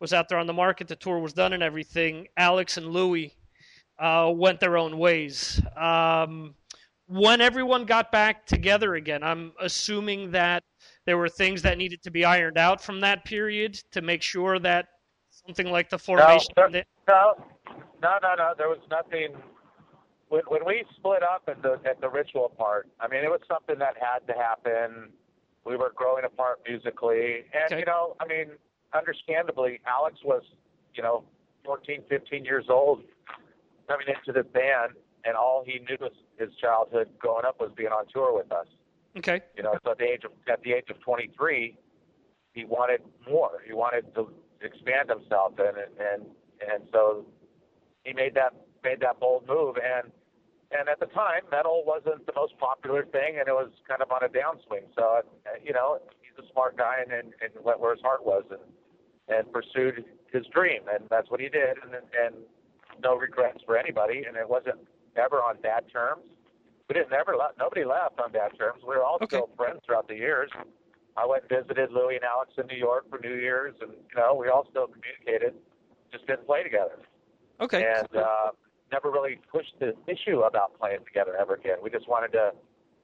was 0.00 0.12
out 0.12 0.28
there 0.28 0.38
on 0.38 0.46
the 0.46 0.52
market, 0.52 0.88
the 0.88 0.96
tour 0.96 1.18
was 1.18 1.32
done, 1.32 1.52
and 1.52 1.62
everything. 1.62 2.28
Alex 2.36 2.76
and 2.76 2.88
Louie 2.88 3.32
uh, 4.00 4.32
went 4.34 4.58
their 4.60 4.76
own 4.76 4.98
ways. 4.98 5.60
Um, 5.76 6.54
when 7.06 7.40
everyone 7.40 7.84
got 7.84 8.10
back 8.10 8.46
together 8.46 8.94
again, 8.94 9.22
I'm 9.22 9.52
assuming 9.60 10.30
that 10.30 10.62
there 11.06 11.18
were 11.18 11.28
things 11.28 11.60
that 11.62 11.76
needed 11.76 12.02
to 12.04 12.10
be 12.10 12.24
ironed 12.24 12.56
out 12.56 12.82
from 12.82 13.00
that 13.00 13.24
period 13.24 13.74
to 13.92 14.00
make 14.00 14.22
sure 14.22 14.58
that 14.60 14.86
something 15.30 15.70
like 15.70 15.90
the 15.90 15.98
formation. 15.98 16.52
No, 16.56 16.68
there- 16.70 16.84
no, 17.08 17.34
no, 18.02 18.18
no, 18.22 18.34
no. 18.36 18.54
There 18.56 18.68
was 18.68 18.78
nothing. 18.90 19.34
When, 20.28 20.42
when 20.46 20.64
we 20.64 20.84
split 20.96 21.22
up 21.22 21.42
at 21.48 21.60
the 21.62 21.80
at 21.84 22.00
the 22.00 22.08
ritual 22.08 22.48
part, 22.56 22.88
I 23.00 23.08
mean, 23.08 23.24
it 23.24 23.28
was 23.30 23.40
something 23.48 23.78
that 23.80 23.96
had 24.00 24.20
to 24.32 24.38
happen. 24.38 25.10
We 25.66 25.76
were 25.76 25.92
growing 25.94 26.24
apart 26.24 26.60
musically, 26.66 27.44
and 27.52 27.78
you 27.78 27.84
know, 27.84 28.16
I 28.20 28.26
mean, 28.26 28.52
understandably, 28.94 29.80
Alex 29.86 30.18
was, 30.24 30.42
you 30.94 31.02
know, 31.02 31.24
14, 31.64 32.02
15 32.08 32.44
years 32.44 32.66
old 32.70 33.02
coming 33.90 34.06
into 34.06 34.32
this 34.32 34.46
band, 34.52 34.92
and 35.24 35.34
all 35.36 35.64
he 35.66 35.80
knew 35.80 35.96
was 36.00 36.12
his 36.38 36.50
childhood 36.60 37.08
growing 37.18 37.44
up 37.44 37.58
was 37.58 37.72
being 37.76 37.90
on 37.90 38.06
tour 38.12 38.32
with 38.34 38.52
us. 38.52 38.66
Okay. 39.18 39.40
You 39.56 39.64
know, 39.64 39.74
so 39.84 39.90
at 39.90 39.98
the 39.98 40.04
age 40.04 40.22
of 40.24 40.30
at 40.48 40.62
the 40.62 40.72
age 40.72 40.88
of 40.90 41.00
23, 41.00 41.76
he 42.54 42.64
wanted 42.64 43.00
more. 43.28 43.62
He 43.66 43.72
wanted 43.72 44.14
to 44.14 44.30
expand 44.62 45.10
himself, 45.10 45.54
and 45.58 45.76
and 45.98 46.22
and 46.62 46.84
so 46.92 47.26
he 48.04 48.12
made 48.12 48.34
that 48.34 48.54
made 48.84 49.00
that 49.00 49.18
bold 49.18 49.48
move. 49.48 49.76
And 49.76 50.12
and 50.70 50.88
at 50.88 51.00
the 51.00 51.06
time, 51.06 51.42
metal 51.50 51.82
wasn't 51.84 52.24
the 52.26 52.32
most 52.36 52.56
popular 52.58 53.04
thing, 53.04 53.38
and 53.40 53.48
it 53.48 53.52
was 53.52 53.70
kind 53.88 54.00
of 54.00 54.12
on 54.12 54.22
a 54.22 54.28
downswing. 54.28 54.86
So 54.94 55.02
uh, 55.02 55.50
you 55.62 55.72
know, 55.72 55.98
he's 56.22 56.44
a 56.44 56.46
smart 56.52 56.78
guy, 56.78 56.98
and 57.02 57.12
and, 57.12 57.34
and 57.42 57.64
went 57.64 57.80
where 57.80 57.92
his 57.92 58.02
heart 58.02 58.24
was, 58.24 58.44
and 58.50 58.62
and 59.28 59.52
pursued 59.52 60.04
his 60.32 60.46
dream, 60.46 60.82
and 60.92 61.04
that's 61.10 61.30
what 61.30 61.40
he 61.40 61.48
did. 61.48 61.76
And 61.82 61.94
and 61.94 62.34
no 63.02 63.16
regrets 63.16 63.58
for 63.64 63.76
anybody, 63.76 64.24
and 64.26 64.36
it 64.36 64.48
wasn't 64.48 64.78
ever 65.16 65.36
on 65.36 65.60
bad 65.60 65.84
terms. 65.92 66.22
We 66.88 66.94
didn't 66.94 67.12
ever 67.12 67.36
let 67.36 67.56
nobody 67.58 67.84
left 67.84 68.18
on 68.18 68.32
bad 68.32 68.50
terms. 68.58 68.82
We 68.82 68.96
were 68.96 69.04
all 69.04 69.18
still 69.24 69.48
friends 69.56 69.80
throughout 69.86 70.08
the 70.08 70.16
years. 70.16 70.50
I 71.16 71.26
went 71.26 71.44
and 71.48 71.66
visited 71.66 71.92
Louie 71.92 72.16
and 72.16 72.24
Alex 72.24 72.52
in 72.58 72.66
New 72.66 72.76
York 72.76 73.08
for 73.10 73.18
New 73.22 73.36
Year's, 73.36 73.74
and 73.80 73.92
you 73.92 74.16
know 74.16 74.34
we 74.34 74.48
all 74.48 74.66
still 74.70 74.88
communicated, 74.88 75.54
just 76.12 76.26
didn't 76.26 76.46
play 76.46 76.62
together. 76.62 76.98
Okay. 77.60 77.84
And 77.84 78.08
uh, 78.16 78.50
never 78.90 79.10
really 79.10 79.38
pushed 79.52 79.74
the 79.78 79.94
issue 80.06 80.40
about 80.40 80.78
playing 80.78 81.04
together 81.04 81.36
ever 81.38 81.54
again. 81.54 81.76
We 81.82 81.90
just 81.90 82.08
wanted 82.08 82.32
to 82.32 82.52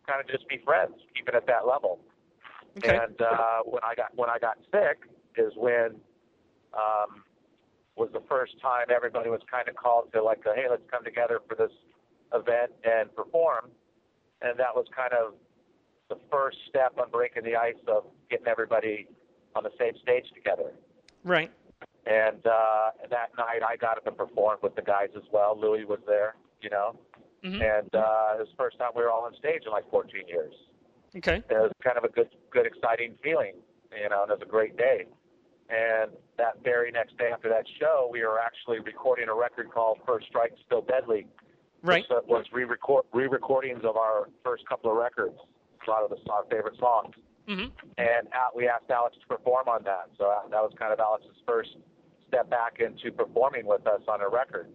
kind 0.06 0.20
of 0.20 0.28
just 0.28 0.48
be 0.48 0.58
friends, 0.64 0.94
keep 1.14 1.28
it 1.28 1.34
at 1.34 1.46
that 1.46 1.66
level. 1.66 2.00
Okay. 2.78 2.96
And 2.96 3.20
uh, 3.20 3.60
when 3.64 3.82
I 3.84 3.94
got 3.94 4.16
when 4.16 4.30
I 4.30 4.38
got 4.38 4.58
sick 4.72 4.98
is 5.36 5.52
when 5.56 5.96
um, 6.74 7.22
was 7.96 8.10
the 8.12 8.22
first 8.28 8.60
time 8.60 8.86
everybody 8.94 9.30
was 9.30 9.40
kind 9.50 9.68
of 9.68 9.74
called 9.76 10.12
to 10.12 10.22
like, 10.22 10.42
hey, 10.44 10.66
let's 10.68 10.82
come 10.90 11.02
together 11.04 11.40
for 11.48 11.54
this 11.54 11.72
event 12.34 12.72
and 12.84 13.14
perform. 13.14 13.70
And 14.42 14.58
that 14.58 14.74
was 14.74 14.86
kind 14.94 15.12
of 15.12 15.34
the 16.08 16.16
first 16.30 16.58
step 16.68 16.92
on 17.00 17.10
breaking 17.10 17.44
the 17.44 17.56
ice 17.56 17.74
of 17.88 18.04
getting 18.30 18.46
everybody 18.46 19.08
on 19.54 19.64
the 19.64 19.72
same 19.78 19.94
stage 20.02 20.26
together. 20.34 20.72
Right. 21.24 21.50
And 22.06 22.46
uh, 22.46 22.90
that 23.10 23.30
night, 23.36 23.62
I 23.66 23.76
got 23.76 23.96
up 23.96 24.06
and 24.06 24.16
performed 24.16 24.62
with 24.62 24.76
the 24.76 24.82
guys 24.82 25.08
as 25.16 25.24
well. 25.32 25.58
Louis 25.58 25.84
was 25.84 25.98
there, 26.06 26.36
you 26.60 26.70
know, 26.70 26.98
Mhm. 27.42 27.60
and 27.60 27.94
uh, 27.94 28.34
it 28.36 28.40
was 28.40 28.48
the 28.50 28.56
first 28.56 28.78
time 28.78 28.90
we 28.94 29.02
were 29.02 29.10
all 29.10 29.24
on 29.24 29.34
stage 29.34 29.62
in 29.66 29.72
like 29.72 29.88
14 29.90 30.26
years. 30.28 30.54
Okay. 31.16 31.36
It 31.36 31.44
was 31.50 31.72
kind 31.82 31.96
of 31.98 32.04
a 32.04 32.08
good, 32.08 32.28
good, 32.50 32.66
exciting 32.66 33.16
feeling, 33.22 33.54
you 33.90 34.08
know, 34.08 34.22
and 34.22 34.30
it 34.30 34.38
was 34.38 34.42
a 34.42 34.50
great 34.50 34.76
day. 34.76 35.06
And 35.68 36.12
that 36.38 36.62
very 36.62 36.92
next 36.92 37.18
day 37.18 37.30
after 37.32 37.48
that 37.48 37.64
show, 37.80 38.08
we 38.10 38.22
were 38.22 38.38
actually 38.38 38.78
recording 38.80 39.28
a 39.28 39.34
record 39.34 39.70
called 39.72 39.98
First 40.06 40.26
Strike 40.28 40.54
Still 40.66 40.82
Deadly, 40.82 41.26
Right. 41.82 42.04
which 42.08 42.24
was 42.28 42.44
re-record, 42.52 43.04
re-recordings 43.12 43.84
of 43.84 43.96
our 43.96 44.28
first 44.44 44.66
couple 44.68 44.90
of 44.90 44.96
records, 44.96 45.36
a 45.86 45.90
lot 45.90 46.02
of 46.02 46.10
the, 46.10 46.16
our 46.32 46.44
favorite 46.50 46.78
songs 46.78 47.14
Mm-hmm. 47.48 47.70
and 47.96 48.26
Al- 48.34 48.50
we 48.56 48.66
asked 48.66 48.90
Alex 48.90 49.16
to 49.20 49.26
perform 49.28 49.68
on 49.68 49.84
that. 49.84 50.10
So 50.18 50.24
uh, 50.26 50.48
that 50.50 50.58
was 50.60 50.72
kind 50.76 50.92
of 50.92 50.98
Alex's 50.98 51.30
first 51.46 51.76
step 52.26 52.50
back 52.50 52.80
into 52.80 53.12
performing 53.12 53.66
with 53.66 53.86
us 53.86 54.00
on 54.08 54.20
a 54.20 54.28
record. 54.28 54.66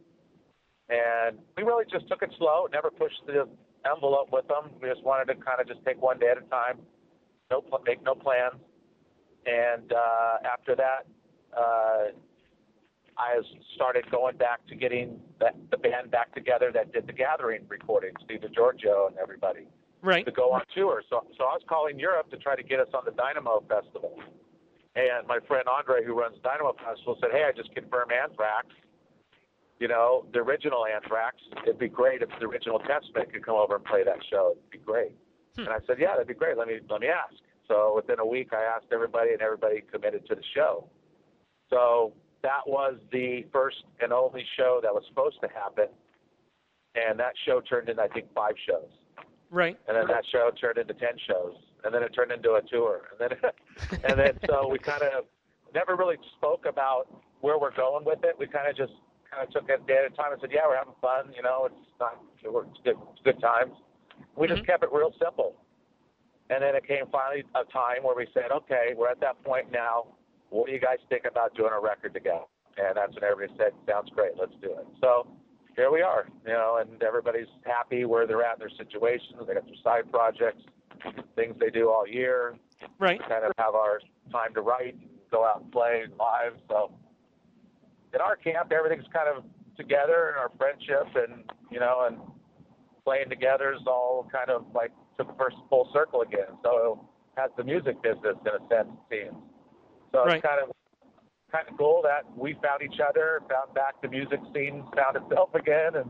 And 0.88 1.38
we 1.58 1.64
really 1.64 1.84
just 1.92 2.08
took 2.08 2.22
it 2.22 2.32
slow, 2.38 2.68
never 2.72 2.90
pushed 2.90 3.20
the 3.28 3.46
envelope 3.84 4.30
with 4.32 4.48
them. 4.48 4.72
We 4.82 4.88
just 4.88 5.04
wanted 5.04 5.26
to 5.34 5.36
kind 5.44 5.60
of 5.60 5.68
just 5.68 5.84
take 5.84 6.02
one 6.02 6.18
day 6.18 6.30
at 6.32 6.38
a 6.38 6.48
time, 6.48 6.80
no 7.52 7.60
pl- 7.60 7.82
make 7.86 8.02
no 8.04 8.16
plans. 8.16 8.56
And 9.46 9.92
uh, 9.92 10.38
after 10.52 10.76
that, 10.76 11.06
uh, 11.58 12.12
I 13.18 13.40
started 13.76 14.10
going 14.10 14.38
back 14.38 14.66
to 14.68 14.76
getting 14.76 15.20
the, 15.40 15.50
the 15.70 15.78
band 15.78 16.12
back 16.12 16.34
together 16.34 16.72
that 16.74 16.94
did 16.94 17.08
the 17.08 17.14
Gathering 17.14 17.66
recording, 17.68 18.12
Steve 18.24 18.42
DiGiorgio 18.42 19.08
and 19.08 19.18
everybody 19.18 19.68
Right. 20.04 20.26
to 20.26 20.32
go 20.32 20.52
on 20.54 20.62
tour. 20.74 21.04
So, 21.10 21.26
so 21.38 21.44
I 21.44 21.54
was 21.54 21.62
calling 21.70 22.00
Europe 22.00 22.32
to 22.32 22.38
try 22.38 22.56
to 22.56 22.64
get 22.64 22.80
us 22.80 22.88
on 22.94 23.04
the 23.06 23.12
Dynamo 23.12 23.64
Festival. 23.70 24.18
And 24.96 25.28
my 25.28 25.40
friend 25.48 25.66
Andre, 25.68 26.04
who 26.04 26.18
runs 26.18 26.38
Dynamo 26.44 26.74
Festival, 26.74 27.18
said, 27.22 27.30
"Hey, 27.32 27.46
I 27.48 27.52
just 27.56 27.74
confirmed 27.74 28.12
Anthrax. 28.12 28.68
You 29.80 29.88
know, 29.88 30.26
the 30.34 30.40
original 30.40 30.86
Anthrax. 30.86 31.38
It'd 31.64 31.80
be 31.80 31.88
great 31.88 32.22
if 32.22 32.30
the 32.40 32.46
original 32.46 32.80
Testament 32.80 33.32
could 33.32 33.46
come 33.46 33.56
over 33.56 33.76
and 33.76 33.86
play 33.86 34.04
that 34.04 34.20
show. 34.30 34.56
It'd 34.58 34.70
be 34.72 34.80
great." 34.80 35.14
And 35.58 35.70
I 35.70 35.80
said, 35.88 35.98
"Yeah, 36.00 36.14
that'd 36.14 36.28
be 36.28 36.34
great. 36.34 36.58
Let 36.58 36.68
me 36.68 36.80
let 36.90 37.00
me 37.00 37.08
ask." 37.08 37.36
So 37.72 37.94
within 37.96 38.20
a 38.20 38.26
week, 38.26 38.50
I 38.52 38.64
asked 38.64 38.88
everybody, 38.92 39.32
and 39.32 39.42
everybody 39.42 39.82
committed 39.92 40.28
to 40.28 40.36
the 40.36 40.44
show. 40.54 40.90
So 41.70 42.12
that 42.44 42.68
was 42.68 42.96
the 43.14 43.46
first 43.54 43.78
and 44.02 44.12
only 44.12 44.44
show 44.58 44.82
that 44.84 44.94
was 44.94 45.04
supposed 45.08 45.40
to 45.42 45.48
happen, 45.48 45.88
and 46.96 47.18
that 47.18 47.32
show 47.46 47.62
turned 47.62 47.88
into 47.88 48.02
I 48.02 48.10
think 48.10 48.26
five 48.36 48.56
shows 48.68 48.90
Right. 49.50 49.78
and 49.88 49.96
then 49.96 50.08
that 50.08 50.24
show 50.32 50.52
turned 50.60 50.80
into 50.80 50.94
ten 50.96 51.16
shows, 51.28 51.56
and 51.86 51.94
then 51.94 52.04
it 52.04 52.10
turned 52.10 52.32
into 52.32 52.56
a 52.56 52.62
tour, 52.62 53.04
and 53.12 53.32
then 53.32 53.52
and 54.04 54.20
then 54.20 54.38
so 54.50 54.68
we 54.68 54.78
kind 54.78 55.04
of 55.04 55.26
never 55.74 55.96
really 55.96 56.18
spoke 56.38 56.66
about 56.66 57.08
where 57.40 57.58
we're 57.58 57.76
going 57.76 58.04
with 58.04 58.20
it. 58.24 58.36
We 58.38 58.48
kind 58.48 58.68
of 58.68 58.76
just 58.76 58.94
kind 59.32 59.48
of 59.48 59.54
took 59.54 59.70
it 59.70 59.88
day 59.88 60.04
at 60.06 60.12
a 60.12 60.16
time 60.16 60.34
and 60.34 60.42
said, 60.42 60.52
yeah, 60.52 60.68
we're 60.68 60.76
having 60.76 60.94
fun, 61.02 61.32
you 61.34 61.42
know, 61.42 61.68
it's 61.72 61.88
not 62.00 62.20
it's 62.44 62.44
good, 62.84 62.96
it's 63.14 63.22
good 63.24 63.40
times. 63.40 63.72
We 64.36 64.48
just 64.48 64.62
mm-hmm. 64.64 64.72
kept 64.72 64.84
it 64.84 64.90
real 64.92 65.14
simple, 65.24 65.56
and 66.52 66.62
then 66.62 66.76
it 66.76 66.86
came 66.86 67.06
finally 67.12 67.44
a 67.56 67.64
time 67.72 68.04
where 68.04 68.16
we 68.16 68.28
said, 68.34 68.52
okay, 68.52 68.94
we're 68.96 69.10
at 69.10 69.22
that 69.22 69.42
point 69.44 69.72
now. 69.72 70.06
What 70.50 70.68
do 70.68 70.74
you 70.74 70.80
guys 70.80 70.98
think 71.08 71.24
about 71.26 71.56
doing 71.56 71.72
a 71.72 71.80
record 71.80 72.14
together? 72.14 72.44
And 72.78 72.98
that's 72.98 73.16
when 73.16 73.24
everybody 73.24 73.58
said, 73.58 73.72
sounds 73.88 74.10
great, 74.14 74.34
let's 74.38 74.54
do 74.62 74.72
it. 74.72 74.86
So 75.00 75.28
here 75.76 75.92
we 75.92 76.02
are, 76.02 76.28
you 76.46 76.52
know, 76.54 76.80
and 76.82 77.02
everybody's 77.02 77.48
happy 77.66 78.04
where 78.04 78.28
they're 78.28 78.44
at 78.44 78.56
in 78.56 78.60
their 78.60 78.78
situations. 78.78 79.40
They 79.48 79.54
got 79.54 79.66
their 79.66 79.76
side 79.82 80.12
projects, 80.12 80.64
things 81.36 81.56
they 81.60 81.70
do 81.70 81.90
all 81.90 82.06
year. 82.06 82.56
Right. 83.00 83.20
We 83.20 83.30
kind 83.30 83.46
of 83.46 83.54
have 83.58 83.74
our 83.74 84.02
time 84.32 84.54
to 84.56 84.62
write, 84.62 84.98
go 85.32 85.46
out 85.46 85.62
and 85.62 85.72
play 85.72 86.04
live. 86.20 86.54
So 86.70 86.92
in 88.14 88.20
our 88.20 88.36
camp, 88.36 88.74
everything's 88.74 89.08
kind 89.14 89.30
of 89.30 89.46
together 89.78 90.34
in 90.34 90.36
our 90.36 90.52
friendship, 90.58 91.08
and 91.16 91.50
you 91.72 91.80
know, 91.80 92.08
and 92.08 92.18
playing 93.06 93.30
together 93.30 93.74
is 93.74 93.82
all 93.88 94.28
kind 94.32 94.50
of 94.50 94.66
like 94.76 94.92
took 95.18 95.28
the 95.28 95.38
first 95.38 95.58
full 95.70 95.90
circle 95.94 96.22
again. 96.22 96.58
So 96.64 97.08
has 97.38 97.52
the 97.58 97.64
music 97.64 98.02
business 98.02 98.36
in 98.46 98.52
a 98.54 98.68
sense, 98.70 98.90
it 99.12 99.26
seems. 99.30 99.38
So 100.12 100.26
Right. 100.26 100.38
it's 100.38 100.46
kind 100.46 100.62
of 100.62 100.72
kind 101.52 101.68
of 101.70 101.78
cool 101.78 102.02
that 102.04 102.24
we 102.38 102.54
found 102.64 102.82
each 102.82 103.00
other, 103.00 103.42
found 103.50 103.74
back 103.74 104.02
the 104.02 104.08
music 104.08 104.40
scene, 104.54 104.84
found 104.96 105.18
itself 105.18 105.54
again, 105.56 105.96
and 105.96 106.10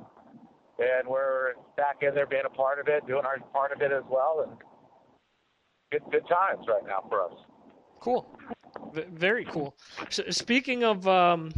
and 0.79 1.07
we're 1.07 1.53
back 1.77 1.97
in 2.01 2.15
there 2.15 2.25
being 2.25 2.43
a 2.45 2.49
part 2.49 2.79
of 2.79 2.87
it, 2.87 3.05
doing 3.07 3.25
our 3.25 3.37
part 3.53 3.71
of 3.71 3.81
it 3.81 3.91
as 3.91 4.03
well, 4.09 4.45
and 4.47 4.57
good 5.91 6.01
good 6.11 6.27
times 6.27 6.65
right 6.67 6.85
now 6.87 7.03
for 7.09 7.23
us. 7.25 7.33
Cool. 7.99 8.27
V- 8.93 9.05
very 9.11 9.45
cool. 9.45 9.75
S 10.07 10.19
speaking 10.29 10.83
of 10.83 11.07
um, 11.07 11.51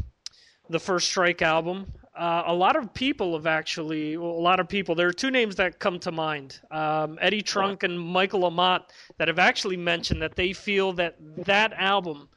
the 0.69 0.79
first 0.79 1.07
Strike 1.07 1.41
album, 1.41 1.93
uh, 2.15 2.43
a 2.45 2.53
lot 2.53 2.75
of 2.75 2.93
people 2.93 3.33
have 3.33 3.47
actually, 3.47 4.17
well, 4.17 4.31
a 4.31 4.45
lot 4.49 4.59
of 4.59 4.67
people, 4.67 4.93
there 4.93 5.07
are 5.07 5.13
two 5.13 5.31
names 5.31 5.55
that 5.55 5.79
come 5.79 5.99
to 5.99 6.11
mind 6.11 6.59
um, 6.71 7.17
Eddie 7.21 7.41
Trunk 7.41 7.83
and 7.83 7.99
Michael 7.99 8.41
Amott 8.41 8.89
that 9.17 9.27
have 9.27 9.39
actually 9.39 9.77
mentioned 9.77 10.21
that 10.21 10.35
they 10.35 10.53
feel 10.53 10.93
that 10.93 11.15
that 11.45 11.73
album 11.73 12.29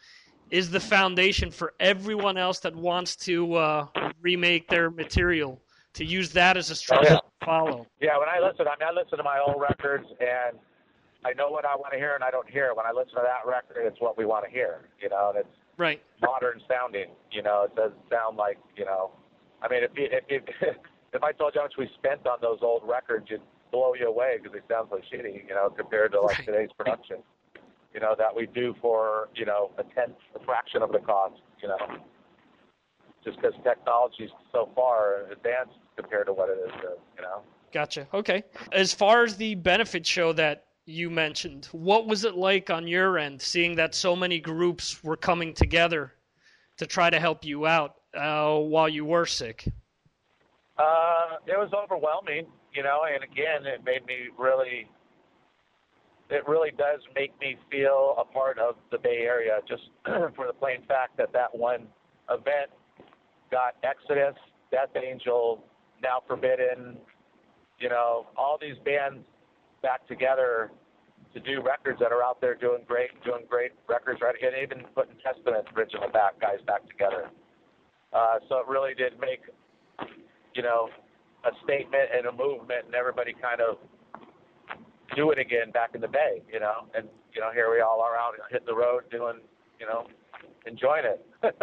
is 0.51 0.71
the 0.71 0.81
foundation 0.81 1.51
for 1.51 1.75
everyone 1.81 2.39
else 2.39 2.61
that 2.61 2.75
wants 2.75 3.17
to 3.17 3.55
uh, 3.55 3.87
remake 4.21 4.69
their 4.69 4.91
material, 4.91 5.61
to 5.93 6.05
use 6.05 6.31
that 6.33 6.57
as 6.57 6.71
a 6.71 6.75
strategy 6.75 7.11
Oh, 7.11 7.15
yeah. 7.15 7.19
to 7.41 7.45
follow. 7.45 7.87
Yeah, 8.01 8.19
when 8.19 8.29
I 8.29 8.39
listen, 8.39 8.67
I 8.69 8.77
mean, 8.79 8.89
I 8.89 8.93
listen 8.93 9.19
to 9.19 9.25
my 9.25 9.41
old 9.47 9.61
records, 9.61 10.07
and 10.21 10.57
I 11.25 11.33
know 11.33 11.51
what 11.51 11.65
I 11.67 11.75
want 11.75 11.93
to 11.93 11.99
hear, 11.99 12.15
and 12.15 12.23
I 12.23 12.31
don't 12.31 12.49
hear 12.49 12.67
it. 12.67 12.77
When 12.77 12.87
I 12.87 12.93
listen 12.93 13.17
to 13.17 13.25
that 13.25 13.47
record, 13.51 13.85
it's 13.85 14.01
what 14.01 14.17
we 14.17 14.25
want 14.25 14.45
to 14.45 14.51
hear, 14.51 14.89
you 15.03 15.09
know, 15.09 15.33
and 15.35 15.39
it's 15.45 15.57
Right. 15.77 16.01
modern 16.23 16.63
sounding. 16.69 17.11
You 17.31 17.43
know, 17.43 17.65
it 17.65 17.75
doesn't 17.75 18.01
sound 18.11 18.37
like, 18.39 18.59
you 18.77 18.85
know, 18.87 19.11
I 19.63 19.69
mean, 19.69 19.83
if 19.83 19.91
you, 19.97 20.09
if 20.11 20.25
you, 20.29 20.41
if 21.13 21.23
I 21.23 21.33
told 21.33 21.55
you 21.55 21.61
how 21.61 21.67
much 21.67 21.75
we 21.79 21.89
spent 21.95 22.27
on 22.27 22.39
those 22.41 22.59
old 22.63 22.83
records, 22.85 23.27
you'd 23.31 23.41
blow 23.73 23.95
you 23.99 24.09
away 24.09 24.39
because 24.43 24.53
they 24.53 24.75
sound 24.75 24.89
so 24.91 25.01
shitty, 25.13 25.49
you 25.49 25.55
know, 25.55 25.71
compared 25.71 26.13
to 26.13 26.21
like 26.21 26.45
today's 26.45 26.71
production. 26.77 27.19
You 27.95 28.01
know, 28.01 28.15
that 28.19 28.35
we 28.35 28.47
do 28.47 28.75
for, 28.83 29.31
you 29.35 29.47
know, 29.47 29.71
a 29.79 29.83
tenth, 29.83 30.17
a 30.35 30.45
fraction 30.45 30.83
of 30.83 30.93
the 30.93 30.99
cost, 30.99 31.41
you 31.63 31.69
know, 31.69 31.79
just 33.25 33.37
because 33.37 33.55
technology's 33.65 34.29
so 34.53 34.69
far 34.75 35.31
advanced 35.33 35.79
compared 35.97 36.27
to 36.27 36.35
what 36.35 36.51
it 36.51 36.59
is, 36.67 36.73
uh, 36.75 36.91
you 37.17 37.23
know. 37.23 37.41
Gotcha. 37.73 38.07
Okay. 38.13 38.45
As 38.73 38.93
far 38.93 39.25
as 39.25 39.37
the 39.37 39.55
benefit 39.55 40.07
show 40.07 40.33
that 40.35 40.67
you 40.85 41.11
mentioned, 41.11 41.67
what 41.73 42.07
was 42.07 42.25
it 42.25 42.37
like 42.37 42.71
on 42.71 42.87
your 42.87 43.19
end, 43.19 43.41
seeing 43.43 43.75
that 43.77 43.95
so 43.95 44.15
many 44.15 44.41
groups 44.41 45.03
were 45.03 45.17
coming 45.17 45.53
together 45.53 46.13
to 46.77 46.87
try 46.87 47.11
to 47.11 47.19
help 47.19 47.45
you 47.45 47.67
out 47.67 47.97
uh, 48.17 48.59
while 48.59 48.89
you 48.89 49.05
were 49.05 49.27
sick? 49.27 49.69
Uh, 50.79 51.37
it 51.47 51.57
was 51.57 51.71
overwhelming, 51.73 52.47
you 52.75 52.83
know, 52.83 53.03
and 53.13 53.25
again, 53.25 53.67
it 53.67 53.85
made 53.85 54.05
me 54.07 54.29
really. 54.39 54.89
It 56.29 56.43
really 56.49 56.73
does 56.77 56.99
make 57.15 57.39
me 57.41 57.57
feel 57.71 58.17
a 58.19 58.25
part 58.25 58.59
of 58.59 58.75
the 58.91 58.99
Bay 58.99 59.19
Area, 59.23 59.61
just 59.69 59.85
for 60.35 60.49
the 60.49 60.53
plain 60.53 60.83
fact 60.89 61.17
that 61.19 61.33
that 61.33 61.57
one 61.57 61.87
event 62.29 62.71
got 63.53 63.77
Exodus, 63.85 64.35
Death 64.73 64.91
Angel, 64.97 65.63
Now 66.03 66.23
Forbidden, 66.27 66.97
you 67.79 67.89
know, 67.89 68.27
all 68.37 68.59
these 68.61 68.75
bands 68.85 69.25
back 69.83 70.07
together 70.09 70.73
to 71.33 71.41
do 71.41 71.63
records 71.63 72.01
that 72.01 72.13
are 72.13 72.23
out 72.23 72.41
there 72.41 72.55
doing 72.55 72.83
great, 72.89 73.11
doing 73.25 73.45
great 73.49 73.73
records, 73.89 74.21
right? 74.21 74.35
And 74.43 74.55
even 74.63 74.85
putting 74.95 75.15
Testament 75.23 75.67
original 75.77 76.09
back 76.11 76.41
guys 76.41 76.59
back 76.67 76.89
together. 76.89 77.29
Uh, 78.13 78.39
so 78.49 78.59
it 78.59 78.67
really 78.69 78.95
did 78.95 79.19
make 79.21 79.41
you 80.57 80.63
know, 80.63 80.89
a 81.45 81.51
statement 81.63 82.09
and 82.17 82.27
a 82.27 82.33
movement, 82.33 82.87
and 82.87 82.95
everybody 82.95 83.35
kind 83.41 83.61
of 83.61 83.77
do 85.15 85.31
it 85.31 85.39
again 85.39 85.71
back 85.71 85.91
in 85.95 86.01
the 86.01 86.09
Bay, 86.09 86.43
you 86.53 86.59
know. 86.59 86.87
And 86.95 87.07
you 87.35 87.41
know, 87.41 87.53
here 87.53 87.71
we 87.71 87.81
all 87.81 88.01
are 88.01 88.17
out 88.17 88.35
hitting 88.51 88.67
the 88.67 88.75
road, 88.75 89.05
doing, 89.11 89.41
you 89.79 89.87
know, 89.87 90.07
enjoying 90.67 91.05
it. 91.05 91.25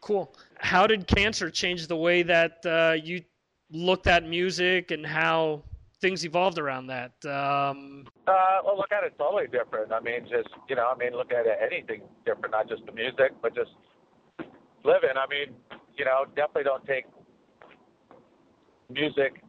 Cool. 0.00 0.34
How 0.58 0.88
did 0.88 1.06
cancer 1.06 1.48
change 1.48 1.86
the 1.86 1.96
way 1.96 2.24
that 2.24 2.66
uh, 2.66 2.96
you 3.00 3.22
looked 3.70 4.08
at 4.08 4.28
music 4.28 4.90
and 4.90 5.06
how 5.06 5.62
things 6.00 6.24
evolved 6.24 6.58
around 6.58 6.88
that? 6.88 7.12
Um, 7.24 8.04
uh, 8.26 8.58
well, 8.64 8.76
look 8.76 8.90
at 8.90 9.04
it 9.04 9.14
totally 9.16 9.46
different. 9.46 9.92
I 9.92 10.00
mean, 10.00 10.22
just 10.22 10.48
you 10.68 10.74
know, 10.74 10.92
I 10.92 10.98
mean, 10.98 11.12
look 11.12 11.32
at 11.32 11.46
it, 11.46 11.56
anything 11.62 12.02
different, 12.26 12.50
not 12.50 12.68
just 12.68 12.84
the 12.84 12.90
music, 12.90 13.30
but 13.40 13.54
just 13.54 13.70
living. 14.84 15.14
I 15.16 15.26
mean, 15.30 15.54
you 15.96 16.04
know, 16.04 16.24
definitely 16.36 16.64
don't 16.64 16.84
take 16.86 17.04
music. 18.90 19.42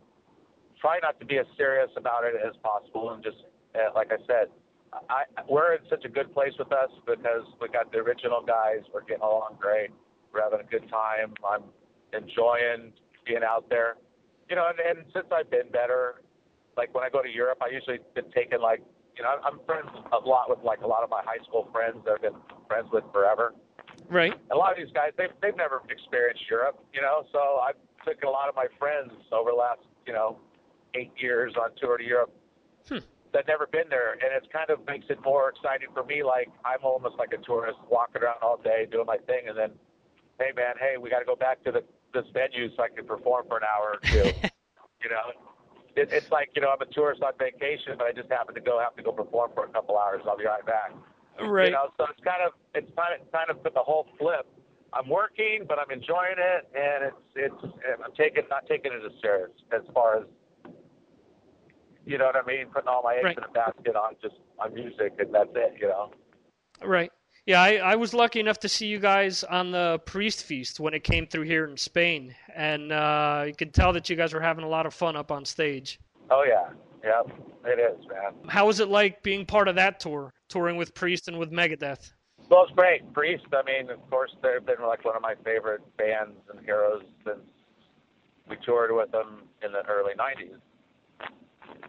Try 0.80 1.00
not 1.02 1.20
to 1.20 1.26
be 1.26 1.38
as 1.38 1.46
serious 1.58 1.90
about 1.96 2.24
it 2.26 2.36
as 2.36 2.54
possible, 2.62 3.12
and 3.12 3.24
just 3.24 3.38
uh, 3.76 3.94
like 3.96 4.12
I 4.12 4.18
said, 4.28 4.48
I 5.10 5.24
we're 5.50 5.76
in 5.76 5.82
such 5.90 6.06
a 6.06 6.10
good 6.10 6.34
place 6.34 6.54
with 6.60 6.72
us 6.72 6.90
because 7.06 7.46
we 7.62 7.70
got 7.70 7.92
the 7.92 8.00
original 8.00 8.42
guys. 8.42 8.82
We're 8.94 9.02
getting 9.04 9.24
along 9.24 9.58
great. 9.60 9.90
We're 10.34 10.42
having 10.42 10.60
a 10.60 10.70
good 10.70 10.90
time. 10.90 11.34
I'm 11.48 11.64
enjoying 12.14 12.92
being 13.26 13.44
out 13.48 13.70
there. 13.70 13.96
You 14.50 14.56
know, 14.56 14.68
and, 14.68 14.80
and 14.80 15.06
since 15.14 15.26
I've 15.32 15.50
been 15.50 15.70
better, 15.72 16.22
like 16.78 16.94
when 16.94 17.04
I 17.04 17.10
go 17.10 17.22
to 17.22 17.30
Europe, 17.30 17.60
I 17.62 17.70
usually 17.70 18.00
been 18.14 18.30
taking 18.36 18.60
like, 18.60 18.82
you 19.16 19.24
know, 19.24 19.36
I'm 19.44 19.60
friends 19.66 19.90
a 20.12 20.18
lot 20.28 20.50
with 20.50 20.60
like 20.64 20.82
a 20.82 20.88
lot 20.88 21.04
of 21.04 21.10
my 21.10 21.22
high 21.24 21.42
school 21.48 21.70
friends 21.72 21.98
that 22.06 22.16
I've 22.16 22.22
been 22.22 22.40
friends 22.68 22.88
with 22.92 23.04
forever. 23.14 23.54
Right. 24.10 24.34
A 24.52 24.56
lot 24.56 24.72
of 24.72 24.78
these 24.78 24.94
guys, 24.94 25.12
they've 25.18 25.34
they've 25.42 25.56
never 25.56 25.82
experienced 25.90 26.44
Europe, 26.50 26.84
you 26.94 27.02
know. 27.02 27.24
So 27.32 27.60
I've 27.62 27.76
taken 28.06 28.28
a 28.28 28.32
lot 28.32 28.50
of 28.50 28.56
my 28.56 28.68
friends 28.80 29.12
over 29.32 29.52
the 29.52 29.58
last, 29.58 29.82
you 30.06 30.14
know, 30.14 30.38
eight 30.96 31.12
years 31.18 31.54
on 31.60 31.70
tour 31.78 31.98
to 31.98 32.04
Europe 32.04 32.32
Hmm. 32.90 33.00
that 33.34 33.48
never 33.48 33.68
been 33.68 33.88
there, 33.90 34.14
and 34.14 34.30
it 34.36 34.52
kind 34.52 34.70
of 34.70 34.86
makes 34.86 35.06
it 35.10 35.20
more 35.24 35.50
exciting 35.50 35.88
for 35.94 36.04
me. 36.04 36.24
Like 36.24 36.50
I'm 36.66 36.84
almost 36.84 37.16
like 37.18 37.34
a 37.34 37.38
tourist, 37.38 37.80
walking 37.90 38.22
around 38.22 38.38
all 38.42 38.58
day 38.58 38.88
doing 38.92 39.06
my 39.06 39.18
thing, 39.26 39.48
and 39.48 39.58
then, 39.58 39.72
hey 40.40 40.52
man, 40.56 40.76
hey, 40.80 40.98
we 41.00 41.10
got 41.10 41.20
to 41.20 41.26
go 41.26 41.36
back 41.36 41.64
to 41.64 41.72
the 41.72 41.84
this 42.14 42.26
venue 42.34 42.70
so 42.76 42.84
I 42.84 42.90
can 42.90 43.06
perform 43.08 43.46
for 43.48 43.58
an 43.58 43.64
hour 43.64 43.98
or 43.98 44.02
two. 44.12 44.34
you 45.02 45.10
know, 45.10 45.34
it, 45.96 46.10
it's 46.12 46.30
like 46.32 46.50
you 46.56 46.62
know 46.62 46.70
I'm 46.70 46.82
a 46.82 46.92
tourist 46.92 47.24
on 47.24 47.34
vacation, 47.40 47.96
but 47.98 48.08
I 48.08 48.12
just 48.12 48.30
happen 48.30 48.54
to 48.56 48.62
go 48.62 48.80
have 48.80 48.96
to 48.98 49.04
go 49.04 49.12
perform 49.12 49.52
for 49.56 49.66
a 49.66 49.70
couple 49.70 49.98
hours. 49.98 50.22
I'll 50.28 50.38
be 50.38 50.46
right 50.46 50.66
back. 50.66 50.92
Right. 51.42 51.68
You 51.68 51.72
know, 51.74 51.90
so 51.98 52.06
it's 52.10 52.24
kind 52.24 52.42
of 52.46 52.54
it's 52.76 52.92
kind 52.96 53.20
of 53.20 53.32
kind 53.32 53.50
of 53.50 53.64
the 53.64 53.80
whole 53.80 54.08
flip. 54.20 54.46
I'm 54.94 55.10
working, 55.10 55.66
but 55.68 55.80
I'm 55.80 55.90
enjoying 55.90 56.38
it, 56.38 56.68
and 56.76 57.06
it's 57.12 57.16
it's 57.36 57.74
I'm 58.06 58.14
taking 58.18 58.44
not 58.50 58.68
taking 58.68 58.92
it 58.94 59.02
as 59.06 59.12
serious 59.22 59.52
as 59.74 59.82
far 59.94 60.18
as 60.20 60.24
you 62.06 62.18
know 62.18 62.26
what 62.26 62.36
I 62.36 62.46
mean. 62.46 62.68
Putting 62.68 62.88
all 62.88 63.02
my 63.04 63.16
eggs 63.16 63.24
Right. 63.24 63.38
in 63.38 63.44
a 63.44 63.48
basket 63.52 63.96
on 63.96 64.16
just 64.22 64.36
on 64.60 64.74
music, 64.74 65.14
and 65.20 65.34
that's 65.34 65.50
it. 65.56 65.76
You 65.80 65.88
know. 65.90 66.12
Right. 66.84 67.12
Yeah, 67.46 67.62
I, 67.62 67.76
I 67.76 67.96
was 67.96 68.14
lucky 68.14 68.40
enough 68.40 68.60
to 68.60 68.70
see 68.70 68.88
you 68.88 69.00
guys 69.00 69.44
on 69.44 69.72
the 69.72 70.00
Priest 70.06 70.46
Feast 70.46 70.80
when 70.80 70.94
it 70.94 71.04
came 71.04 71.28
through 71.28 71.44
here 71.44 71.66
in 71.66 71.76
Spain, 71.76 72.34
and 72.56 72.92
uh, 72.94 73.44
you 73.48 73.54
could 73.54 73.74
tell 73.74 73.92
that 73.94 74.10
you 74.10 74.16
guys 74.16 74.34
were 74.34 74.40
having 74.40 74.64
a 74.64 74.68
lot 74.70 74.86
of 74.86 74.94
fun 74.94 75.18
up 75.18 75.30
on 75.30 75.44
stage. 75.44 76.00
Oh 76.32 76.46
yeah, 76.48 76.70
yeah, 77.04 77.22
it 77.66 77.80
is, 77.80 78.08
man. 78.08 78.32
How 78.48 78.68
was 78.68 78.80
it 78.80 78.88
like 78.88 79.24
being 79.24 79.46
part 79.46 79.68
of 79.68 79.76
that 79.76 80.00
tour, 80.00 80.32
touring 80.54 80.78
with 80.78 80.94
Priest 80.94 81.28
and 81.28 81.40
with 81.40 81.52
Megadeth? 81.52 82.14
Well, 82.50 82.64
it's 82.64 82.74
great. 82.76 83.12
Priest, 83.14 83.46
I 83.52 83.64
mean, 83.64 83.90
of 83.90 84.08
course, 84.10 84.36
they've 84.44 84.64
been 84.64 84.86
like 84.86 85.04
one 85.04 85.16
of 85.16 85.22
my 85.22 85.34
favorite 85.44 85.82
bands 85.98 86.38
and 86.52 86.64
heroes 86.64 87.02
since 87.26 87.40
we 88.48 88.56
toured 88.64 88.92
with 88.92 89.12
them 89.12 89.44
in 89.66 89.72
the 89.72 89.84
early 89.88 90.14
90s. 90.14 90.60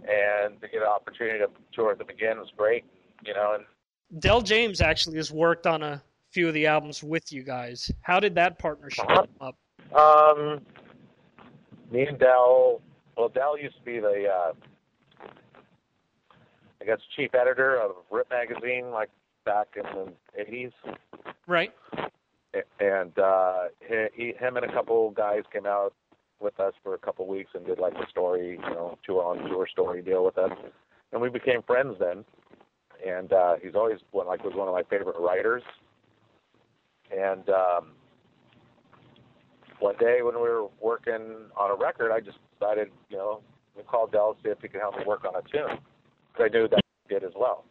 And 0.09 0.61
to 0.61 0.69
get 0.69 0.81
an 0.81 0.89
opportunity 0.89 1.41
to 1.41 1.51
tour 1.73 1.91
with 1.91 1.99
them 1.99 2.09
again 2.09 2.39
was 2.39 2.51
great, 2.57 2.85
you 3.27 3.35
know. 3.35 3.57
And 3.59 4.23
Del 4.23 4.41
James 4.41 4.81
actually 4.81 5.17
has 5.17 5.31
worked 5.31 5.67
on 5.67 5.83
a 5.83 6.03
few 6.31 6.49
of 6.49 6.55
the 6.55 6.67
albums 6.67 7.03
with 7.03 7.33
you 7.33 7.43
guys. 7.43 7.91
How 8.01 8.19
did 8.19 8.35
that 8.37 8.59
partnership 8.59 9.07
come 9.09 9.29
up? 9.41 9.57
um, 9.95 10.61
me 11.91 12.07
and 12.07 12.19
Del, 12.19 12.81
well, 13.17 13.29
Del 13.29 13.59
used 13.59 13.77
to 13.77 13.83
be 13.83 14.01
the, 14.01 14.29
uh, 14.29 14.53
I 16.85 16.87
guess, 16.87 16.99
chief 17.17 17.35
editor 17.35 17.81
of 17.81 17.93
Rip 18.11 18.29
Magazine, 18.31 18.91
like 18.91 19.09
back 19.47 19.69
in 19.77 19.85
the 19.85 20.13
80s. 20.39 20.73
Right. 21.47 21.73
and 22.79 23.19
uh, 23.19 23.65
he, 23.89 24.07
he, 24.15 24.33
him 24.39 24.57
and 24.57 24.67
a 24.67 24.73
couple 24.73 25.11
guys 25.13 25.43
came 25.51 25.65
out 25.65 25.95
with 26.41 26.61
us 26.61 26.75
for 26.83 26.93
a 26.93 26.99
couple 26.99 27.27
weeks 27.27 27.51
and 27.55 27.65
did 27.65 27.79
like 27.79 27.95
a 27.95 28.09
story, 28.11 28.61
you 28.63 28.75
know, 28.75 28.99
tour 29.05 29.25
on 29.25 29.49
tour 29.49 29.67
story 29.67 30.03
deal 30.03 30.25
with 30.25 30.37
us, 30.37 30.51
and 31.13 31.23
we 31.23 31.31
became 31.31 31.63
friends 31.63 31.97
then. 31.99 32.23
And 33.07 33.33
uh, 33.33 33.55
he's 33.63 33.75
always 33.75 33.99
one 34.11 34.27
like 34.27 34.45
was 34.45 34.55
one 34.55 34.69
of 34.69 34.75
my 34.75 34.83
favorite 34.83 35.17
writers. 35.19 35.63
And 37.11 37.49
um, 37.49 37.93
one 39.79 39.97
day 39.99 40.19
when 40.23 40.35
we 40.35 40.43
were 40.43 40.67
working 40.83 41.49
on 41.57 41.71
a 41.71 41.75
record, 41.75 42.13
I 42.13 42.21
just 42.21 42.39
decided, 42.59 42.89
you 43.09 43.17
know, 43.17 43.41
we 43.75 43.83
called 43.85 44.13
Del 44.13 44.37
see 44.43 44.51
if 44.51 44.59
he 44.61 44.69
could 44.69 44.81
help 44.81 44.99
me 44.99 45.05
work 45.07 45.25
on 45.25 45.35
a 45.35 45.43
tune. 45.43 45.79
'Cause 46.35 46.47
I 46.47 46.49
knew 46.49 46.69
that 46.69 46.81
did 47.09 47.25
as 47.25 47.33
well. 47.37 47.65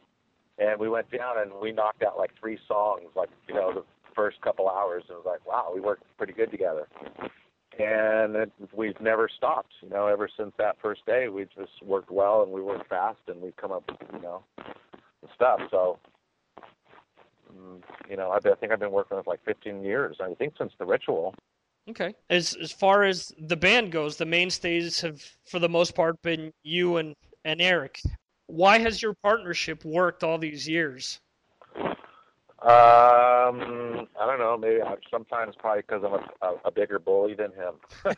And 0.58 0.80
we 0.80 0.88
went 0.90 1.10
down 1.12 1.40
and 1.40 1.52
we 1.62 1.72
knocked 1.72 2.04
out 2.04 2.18
like 2.18 2.32
three 2.40 2.58
songs, 2.68 3.10
like 3.16 3.30
you 3.48 3.54
know, 3.56 3.74
the 3.74 3.84
first 4.16 4.40
couple 4.42 4.70
hours. 4.70 5.04
And 5.08 5.16
it 5.16 5.18
was 5.18 5.26
like, 5.26 5.46
wow, 5.46 5.72
we 5.74 5.82
worked 5.82 6.04
pretty 6.18 6.34
good 6.34 6.52
together. 6.52 6.88
And 7.80 8.36
it, 8.36 8.52
we've 8.72 9.00
never 9.02 9.28
stopped, 9.28 9.74
you 9.82 9.90
know, 9.90 10.06
ever 10.06 10.30
since 10.38 10.54
that 10.60 10.78
first 10.80 11.06
day. 11.08 11.28
We 11.28 11.46
just 11.46 11.82
worked 11.82 12.12
well 12.12 12.44
and 12.44 12.52
we 12.52 12.62
worked 12.62 12.88
fast 12.88 13.20
and 13.28 13.42
we've 13.42 13.56
come 13.56 13.72
up, 13.72 13.84
with, 13.90 13.98
you 14.14 14.22
know, 14.22 14.44
stuff. 15.34 15.60
So, 15.72 15.98
mm, 17.52 17.82
you 18.08 18.16
know, 18.16 18.30
I, 18.30 18.38
I 18.38 18.56
think 18.56 18.72
I've 18.72 18.80
been 18.80 18.92
working 18.92 19.18
with 19.18 19.26
like 19.26 19.44
15 19.44 19.84
years. 19.84 20.18
I 20.22 20.36
think 20.36 20.54
since 20.58 20.72
the 20.78 20.86
ritual. 20.86 21.34
Okay. 21.90 22.14
As 22.30 22.56
as 22.62 22.72
far 22.72 23.04
as 23.04 23.32
the 23.40 23.58
band 23.58 23.92
goes, 23.92 24.18
the 24.18 24.26
mainstays 24.26 25.02
have, 25.02 25.22
for 25.50 25.58
the 25.60 25.68
most 25.68 25.96
part, 25.96 26.22
been 26.22 26.54
you 26.64 26.98
and 26.98 27.16
and 27.44 27.60
Eric. 27.60 28.00
Why 28.54 28.78
has 28.78 29.02
your 29.02 29.16
partnership 29.16 29.84
worked 29.84 30.24
all 30.24 30.38
these 30.38 30.68
years? 30.68 31.20
Um, 31.76 31.90
I 34.22 34.28
don't 34.28 34.38
know. 34.38 34.56
Maybe 34.60 34.80
I, 34.80 34.94
sometimes 35.10 35.56
probably 35.58 35.82
because 35.82 36.04
I'm 36.06 36.14
a, 36.14 36.24
a, 36.46 36.56
a 36.66 36.72
bigger 36.72 37.00
bully 37.00 37.34
than 37.34 37.52
him. 37.52 37.74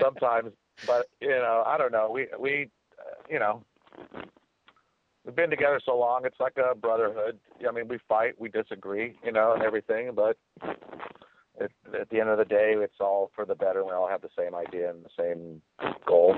sometimes, 0.00 0.52
but 0.86 1.06
you 1.22 1.30
know, 1.30 1.64
I 1.66 1.78
don't 1.78 1.90
know. 1.90 2.10
We 2.12 2.26
we, 2.38 2.68
uh, 2.98 3.14
you 3.30 3.38
know, 3.38 3.64
we've 5.24 5.34
been 5.34 5.48
together 5.48 5.80
so 5.84 5.98
long. 5.98 6.26
It's 6.26 6.38
like 6.38 6.58
a 6.58 6.74
brotherhood. 6.74 7.38
I 7.66 7.72
mean, 7.72 7.88
we 7.88 7.98
fight, 8.06 8.38
we 8.38 8.50
disagree, 8.50 9.16
you 9.24 9.32
know, 9.32 9.54
and 9.54 9.62
everything. 9.62 10.10
But 10.14 10.36
at, 10.62 11.70
at 11.98 12.10
the 12.10 12.20
end 12.20 12.28
of 12.28 12.36
the 12.36 12.44
day, 12.44 12.74
it's 12.76 13.00
all 13.00 13.30
for 13.34 13.46
the 13.46 13.54
better. 13.54 13.86
We 13.86 13.92
all 13.92 14.08
have 14.08 14.20
the 14.20 14.28
same 14.38 14.54
idea 14.54 14.90
and 14.90 15.02
the 15.02 15.10
same 15.18 15.62
goal. 16.06 16.36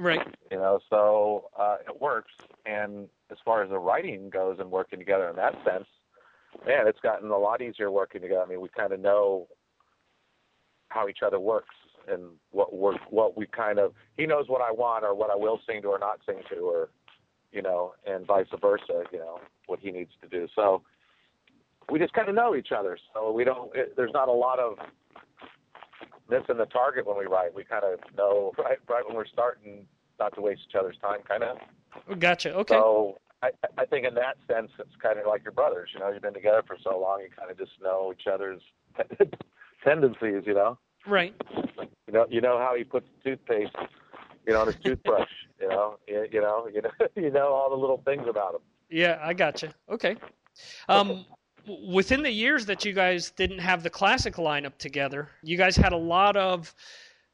Right. 0.00 0.26
You 0.50 0.56
know, 0.56 0.80
so 0.88 1.50
uh, 1.58 1.76
it 1.86 2.00
works. 2.00 2.32
And 2.64 3.06
as 3.30 3.36
far 3.44 3.62
as 3.62 3.68
the 3.68 3.78
writing 3.78 4.30
goes 4.30 4.56
and 4.58 4.70
working 4.70 4.98
together 4.98 5.28
in 5.28 5.36
that 5.36 5.52
sense, 5.62 5.84
man, 6.66 6.88
it's 6.88 7.00
gotten 7.00 7.30
a 7.30 7.36
lot 7.36 7.60
easier 7.60 7.90
working 7.90 8.22
together. 8.22 8.40
I 8.40 8.46
mean, 8.46 8.62
we 8.62 8.70
kind 8.70 8.94
of 8.94 9.00
know 9.00 9.46
how 10.88 11.06
each 11.06 11.18
other 11.24 11.38
works 11.38 11.74
and 12.08 12.22
what 12.50 12.74
work, 12.74 12.96
what 13.10 13.36
we 13.36 13.46
kind 13.46 13.78
of. 13.78 13.92
He 14.16 14.24
knows 14.24 14.48
what 14.48 14.62
I 14.62 14.72
want 14.72 15.04
or 15.04 15.14
what 15.14 15.30
I 15.30 15.36
will 15.36 15.60
sing 15.68 15.82
to 15.82 15.88
or 15.88 15.98
not 15.98 16.20
sing 16.24 16.38
to, 16.50 16.56
or 16.60 16.88
you 17.52 17.60
know, 17.60 17.92
and 18.06 18.26
vice 18.26 18.46
versa. 18.58 19.04
You 19.12 19.18
know, 19.18 19.38
what 19.66 19.80
he 19.80 19.90
needs 19.90 20.12
to 20.22 20.28
do. 20.28 20.48
So 20.56 20.80
we 21.90 21.98
just 21.98 22.14
kind 22.14 22.30
of 22.30 22.34
know 22.34 22.56
each 22.56 22.72
other. 22.74 22.96
So 23.12 23.32
we 23.32 23.44
don't. 23.44 23.70
It, 23.76 23.96
there's 23.98 24.14
not 24.14 24.28
a 24.28 24.32
lot 24.32 24.58
of 24.58 24.78
missing 26.30 26.56
the 26.56 26.66
target 26.66 27.06
when 27.06 27.18
we 27.18 27.26
write. 27.26 27.54
We 27.54 27.64
kind 27.64 27.84
of 27.84 27.98
know 28.16 28.52
right 28.58 28.78
right 28.88 29.06
when 29.06 29.16
we're 29.16 29.26
starting 29.26 29.86
not 30.18 30.34
to 30.34 30.40
waste 30.40 30.62
each 30.68 30.74
other's 30.74 30.96
time, 31.02 31.20
kind 31.26 31.42
of. 31.42 31.58
Gotcha. 32.18 32.54
Okay. 32.54 32.74
So 32.74 33.18
I, 33.42 33.50
I 33.78 33.86
think 33.86 34.06
in 34.06 34.14
that 34.14 34.36
sense, 34.46 34.70
it's 34.78 34.94
kind 35.02 35.18
of 35.18 35.26
like 35.26 35.42
your 35.42 35.52
brothers. 35.52 35.90
You 35.94 36.00
know, 36.00 36.10
you've 36.10 36.22
been 36.22 36.34
together 36.34 36.62
for 36.66 36.76
so 36.82 36.98
long, 36.98 37.20
you 37.22 37.28
kind 37.36 37.50
of 37.50 37.58
just 37.58 37.72
know 37.82 38.12
each 38.12 38.26
other's 38.26 38.60
tendencies. 39.84 40.44
You 40.46 40.54
know. 40.54 40.78
Right. 41.06 41.34
You 42.06 42.12
know, 42.12 42.26
you 42.28 42.40
know 42.40 42.58
how 42.58 42.74
he 42.76 42.84
puts 42.84 43.06
toothpaste, 43.24 43.74
you 44.46 44.52
know, 44.52 44.60
on 44.60 44.66
his 44.66 44.76
toothbrush. 44.82 45.28
You 45.60 45.68
know, 45.68 45.98
you, 46.08 46.26
you 46.32 46.40
know, 46.40 46.68
you 46.72 46.80
know, 46.80 46.90
you 47.16 47.30
know 47.30 47.48
all 47.52 47.68
the 47.68 47.76
little 47.76 48.00
things 48.06 48.26
about 48.26 48.54
him. 48.54 48.62
Yeah, 48.88 49.18
I 49.22 49.34
gotcha. 49.34 49.74
Okay. 49.90 50.16
Um, 50.88 51.26
within 51.66 52.22
the 52.22 52.30
years 52.30 52.66
that 52.66 52.84
you 52.84 52.92
guys 52.92 53.30
didn't 53.30 53.58
have 53.58 53.82
the 53.82 53.90
classic 53.90 54.34
lineup 54.36 54.76
together, 54.78 55.28
you 55.42 55.56
guys 55.56 55.76
had 55.76 55.92
a 55.92 55.96
lot 55.96 56.36
of 56.36 56.74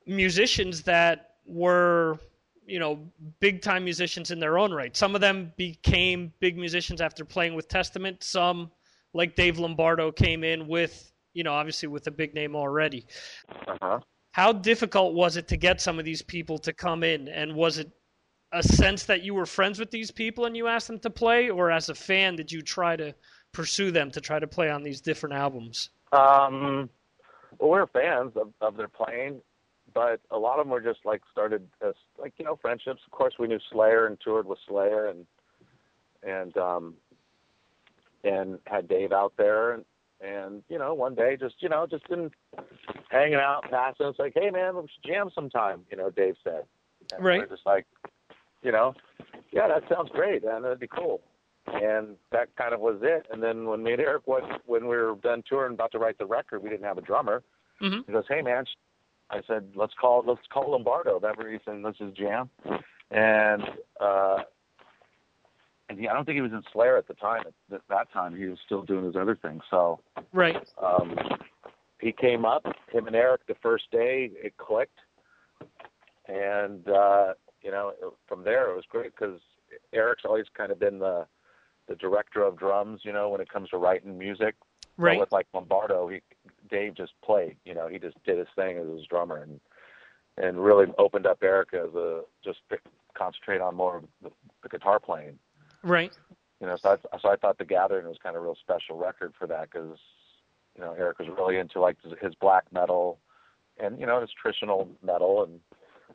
musicians 0.06 0.82
that 0.82 1.36
were 1.46 2.18
you 2.66 2.78
know, 2.80 2.98
big 3.40 3.62
time 3.62 3.84
musicians 3.84 4.30
in 4.30 4.40
their 4.40 4.58
own 4.58 4.72
right. 4.72 4.96
Some 4.96 5.14
of 5.14 5.20
them 5.20 5.52
became 5.56 6.32
big 6.40 6.58
musicians 6.58 7.00
after 7.00 7.24
playing 7.24 7.54
with 7.54 7.68
Testament. 7.68 8.22
Some, 8.22 8.70
like 9.14 9.36
Dave 9.36 9.58
Lombardo, 9.58 10.10
came 10.10 10.44
in 10.44 10.66
with, 10.66 11.12
you 11.32 11.44
know, 11.44 11.52
obviously 11.52 11.88
with 11.88 12.06
a 12.06 12.10
big 12.10 12.34
name 12.34 12.56
already. 12.56 13.06
Uh-huh. 13.68 14.00
How 14.32 14.52
difficult 14.52 15.14
was 15.14 15.36
it 15.36 15.48
to 15.48 15.56
get 15.56 15.80
some 15.80 15.98
of 15.98 16.04
these 16.04 16.22
people 16.22 16.58
to 16.58 16.72
come 16.72 17.02
in? 17.02 17.28
And 17.28 17.54
was 17.54 17.78
it 17.78 17.90
a 18.52 18.62
sense 18.62 19.04
that 19.04 19.22
you 19.22 19.34
were 19.34 19.46
friends 19.46 19.78
with 19.78 19.90
these 19.90 20.10
people 20.10 20.44
and 20.44 20.56
you 20.56 20.66
asked 20.66 20.88
them 20.88 20.98
to 21.00 21.10
play? 21.10 21.48
Or 21.48 21.70
as 21.70 21.88
a 21.88 21.94
fan, 21.94 22.36
did 22.36 22.52
you 22.52 22.62
try 22.62 22.96
to 22.96 23.14
pursue 23.56 23.90
them 23.90 24.10
to 24.12 24.20
try 24.20 24.38
to 24.38 24.46
play 24.46 24.70
on 24.70 24.82
these 24.82 25.00
different 25.00 25.34
albums? 25.34 25.90
Um, 26.12 26.90
well, 27.58 27.70
we're 27.70 27.86
fans 27.86 28.32
of, 28.36 28.52
of 28.60 28.76
their 28.76 28.88
playing 28.88 29.40
but 29.96 30.20
a 30.30 30.38
lot 30.38 30.58
of 30.58 30.66
them 30.66 30.70
were 30.70 30.80
just 30.82 31.00
like 31.06 31.22
started 31.32 31.66
as 31.80 31.94
like 32.18 32.34
you 32.36 32.44
know 32.44 32.58
friendships. 32.60 33.00
Of 33.06 33.12
course, 33.12 33.32
we 33.38 33.48
knew 33.48 33.58
Slayer 33.72 34.06
and 34.06 34.20
toured 34.20 34.46
with 34.46 34.58
Slayer 34.68 35.06
and 35.06 35.26
and 36.22 36.54
um 36.58 36.94
and 38.22 38.58
had 38.66 38.88
Dave 38.88 39.12
out 39.12 39.32
there 39.38 39.72
and 39.72 39.84
and 40.20 40.62
you 40.68 40.78
know 40.78 40.92
one 40.92 41.14
day 41.14 41.38
just 41.40 41.54
you 41.60 41.70
know 41.70 41.86
just 41.90 42.06
been 42.10 42.30
hanging 43.08 43.36
out 43.36 43.62
passing. 43.70 44.06
It's 44.06 44.18
like 44.18 44.34
hey 44.34 44.50
man, 44.50 44.76
let's 44.76 44.92
jam 45.02 45.30
sometime. 45.34 45.80
You 45.90 45.96
know, 45.96 46.10
Dave 46.10 46.34
said. 46.44 46.64
And 47.14 47.24
right. 47.24 47.40
We're 47.40 47.46
just 47.56 47.64
like 47.64 47.86
you 48.62 48.72
know, 48.72 48.92
yeah, 49.50 49.66
that 49.68 49.84
sounds 49.88 50.10
great, 50.10 50.44
and 50.44 50.62
that'd 50.62 50.78
be 50.78 50.88
cool. 50.88 51.22
And 51.66 52.16
that 52.32 52.54
kind 52.56 52.72
of 52.72 52.80
was 52.80 52.98
it. 53.02 53.26
And 53.30 53.42
then 53.42 53.66
when 53.66 53.82
me 53.82 53.92
and 53.92 54.00
Eric 54.00 54.26
went, 54.26 54.44
when 54.66 54.86
we 54.86 54.96
were 54.96 55.16
done 55.22 55.42
touring, 55.48 55.74
about 55.74 55.92
to 55.92 55.98
write 55.98 56.18
the 56.18 56.26
record, 56.26 56.62
we 56.62 56.70
didn't 56.70 56.84
have 56.86 56.98
a 56.98 57.02
drummer. 57.02 57.42
Mm-hmm. 57.82 58.00
He 58.06 58.12
goes, 58.12 58.24
"Hey 58.28 58.40
man, 58.40 58.64
I 59.30 59.40
said, 59.46 59.64
let's 59.74 59.92
call 60.00 60.22
let's 60.26 60.40
call 60.52 60.70
Lombardo. 60.70 61.20
He 61.50 61.58
said, 61.64 61.82
let's 61.82 61.98
just 61.98 62.14
jam. 62.16 62.48
And 63.10 63.62
uh, 64.00 64.38
and 65.88 65.98
he, 65.98 66.08
I 66.08 66.14
don't 66.14 66.24
think 66.24 66.36
he 66.36 66.42
was 66.42 66.52
in 66.52 66.62
Slayer 66.72 66.96
at 66.96 67.08
the 67.08 67.14
time. 67.14 67.42
At 67.72 67.80
that 67.88 68.12
time, 68.12 68.36
he 68.36 68.46
was 68.46 68.58
still 68.64 68.82
doing 68.82 69.04
his 69.04 69.16
other 69.16 69.36
thing. 69.36 69.60
So 69.70 70.00
right. 70.32 70.56
Um, 70.82 71.16
he 72.00 72.12
came 72.12 72.44
up. 72.44 72.64
Him 72.92 73.06
and 73.06 73.16
Eric. 73.16 73.46
The 73.46 73.56
first 73.62 73.84
day, 73.90 74.30
it 74.34 74.56
clicked. 74.56 74.98
And 76.28 76.88
uh, 76.88 77.34
you 77.62 77.70
know, 77.70 77.92
from 78.28 78.44
there, 78.44 78.70
it 78.70 78.76
was 78.76 78.84
great 78.88 79.12
because 79.16 79.40
Eric's 79.92 80.24
always 80.24 80.46
kind 80.56 80.70
of 80.70 80.78
been 80.78 80.98
the 80.98 81.26
the 81.88 81.96
director 81.96 82.42
of 82.42 82.58
drums. 82.58 83.00
You 83.04 83.12
know, 83.12 83.28
when 83.28 83.40
it 83.40 83.48
comes 83.48 83.70
to 83.70 83.78
writing 83.78 84.18
music. 84.18 84.54
Right. 84.98 85.18
But 85.18 85.20
with 85.20 85.32
like 85.32 85.46
Lombardo, 85.52 86.08
he 86.08 86.20
Dave 86.70 86.94
just 86.94 87.12
played. 87.22 87.56
You 87.64 87.74
know, 87.74 87.86
he 87.86 87.98
just 87.98 88.16
did 88.24 88.38
his 88.38 88.48
thing 88.56 88.78
as 88.78 88.88
his 88.88 89.06
drummer, 89.06 89.42
and 89.42 89.60
and 90.38 90.62
really 90.62 90.86
opened 90.98 91.26
up 91.26 91.38
Eric 91.42 91.74
as 91.74 91.94
a 91.94 92.22
just 92.44 92.60
concentrate 93.16 93.60
on 93.60 93.74
more 93.74 93.96
of 93.98 94.04
the, 94.22 94.30
the 94.62 94.68
guitar 94.68 95.00
playing. 95.00 95.38
Right. 95.82 96.16
You 96.60 96.66
know, 96.66 96.76
so 96.76 96.90
I, 97.12 97.18
so 97.18 97.30
I 97.30 97.36
thought 97.36 97.58
the 97.58 97.64
Gathering 97.64 98.06
was 98.06 98.18
kind 98.22 98.36
of 98.36 98.42
a 98.42 98.44
real 98.44 98.56
special 98.60 98.96
record 98.96 99.34
for 99.38 99.46
that 99.46 99.70
because 99.70 99.98
you 100.74 100.82
know 100.82 100.94
Eric 100.98 101.18
was 101.18 101.28
really 101.36 101.58
into 101.58 101.80
like 101.80 101.96
his 102.20 102.34
black 102.34 102.64
metal 102.72 103.18
and 103.78 104.00
you 104.00 104.06
know 104.06 104.20
his 104.20 104.30
traditional 104.40 104.88
metal, 105.02 105.44
and 105.44 105.60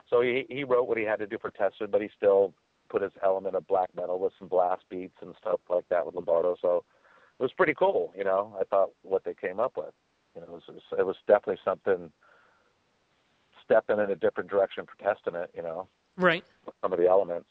so 0.09 0.21
he 0.21 0.45
he 0.49 0.63
wrote 0.63 0.87
what 0.87 0.97
he 0.97 1.03
had 1.03 1.19
to 1.19 1.27
do 1.27 1.37
for 1.39 1.51
Testament, 1.51 1.91
but 1.91 2.01
he 2.01 2.09
still 2.15 2.53
put 2.91 3.01
his 3.01 3.13
element 3.23 3.55
of 3.55 3.65
black 3.67 3.89
metal 3.95 4.19
with 4.19 4.33
some 4.37 4.49
blast 4.49 4.83
beats 4.89 5.15
and 5.21 5.33
stuff 5.39 5.61
like 5.69 5.87
that 5.89 6.05
with 6.05 6.15
Lombardo. 6.15 6.55
So 6.61 6.83
it 7.39 7.43
was 7.43 7.53
pretty 7.53 7.73
cool. 7.73 8.13
You 8.17 8.25
know, 8.25 8.55
I 8.59 8.65
thought 8.65 8.91
what 9.03 9.23
they 9.23 9.33
came 9.33 9.59
up 9.59 9.77
with. 9.77 9.93
You 10.35 10.41
know, 10.41 10.47
it 10.47 10.51
was, 10.69 10.81
it 10.99 11.05
was 11.05 11.15
definitely 11.27 11.59
something 11.63 12.11
stepping 13.63 13.99
in 13.99 14.11
a 14.11 14.15
different 14.15 14.49
direction 14.49 14.85
for 14.85 15.01
Testament. 15.03 15.49
You 15.55 15.63
know, 15.63 15.87
right? 16.17 16.43
Some 16.81 16.91
of 16.91 16.99
the 16.99 17.07
elements. 17.07 17.47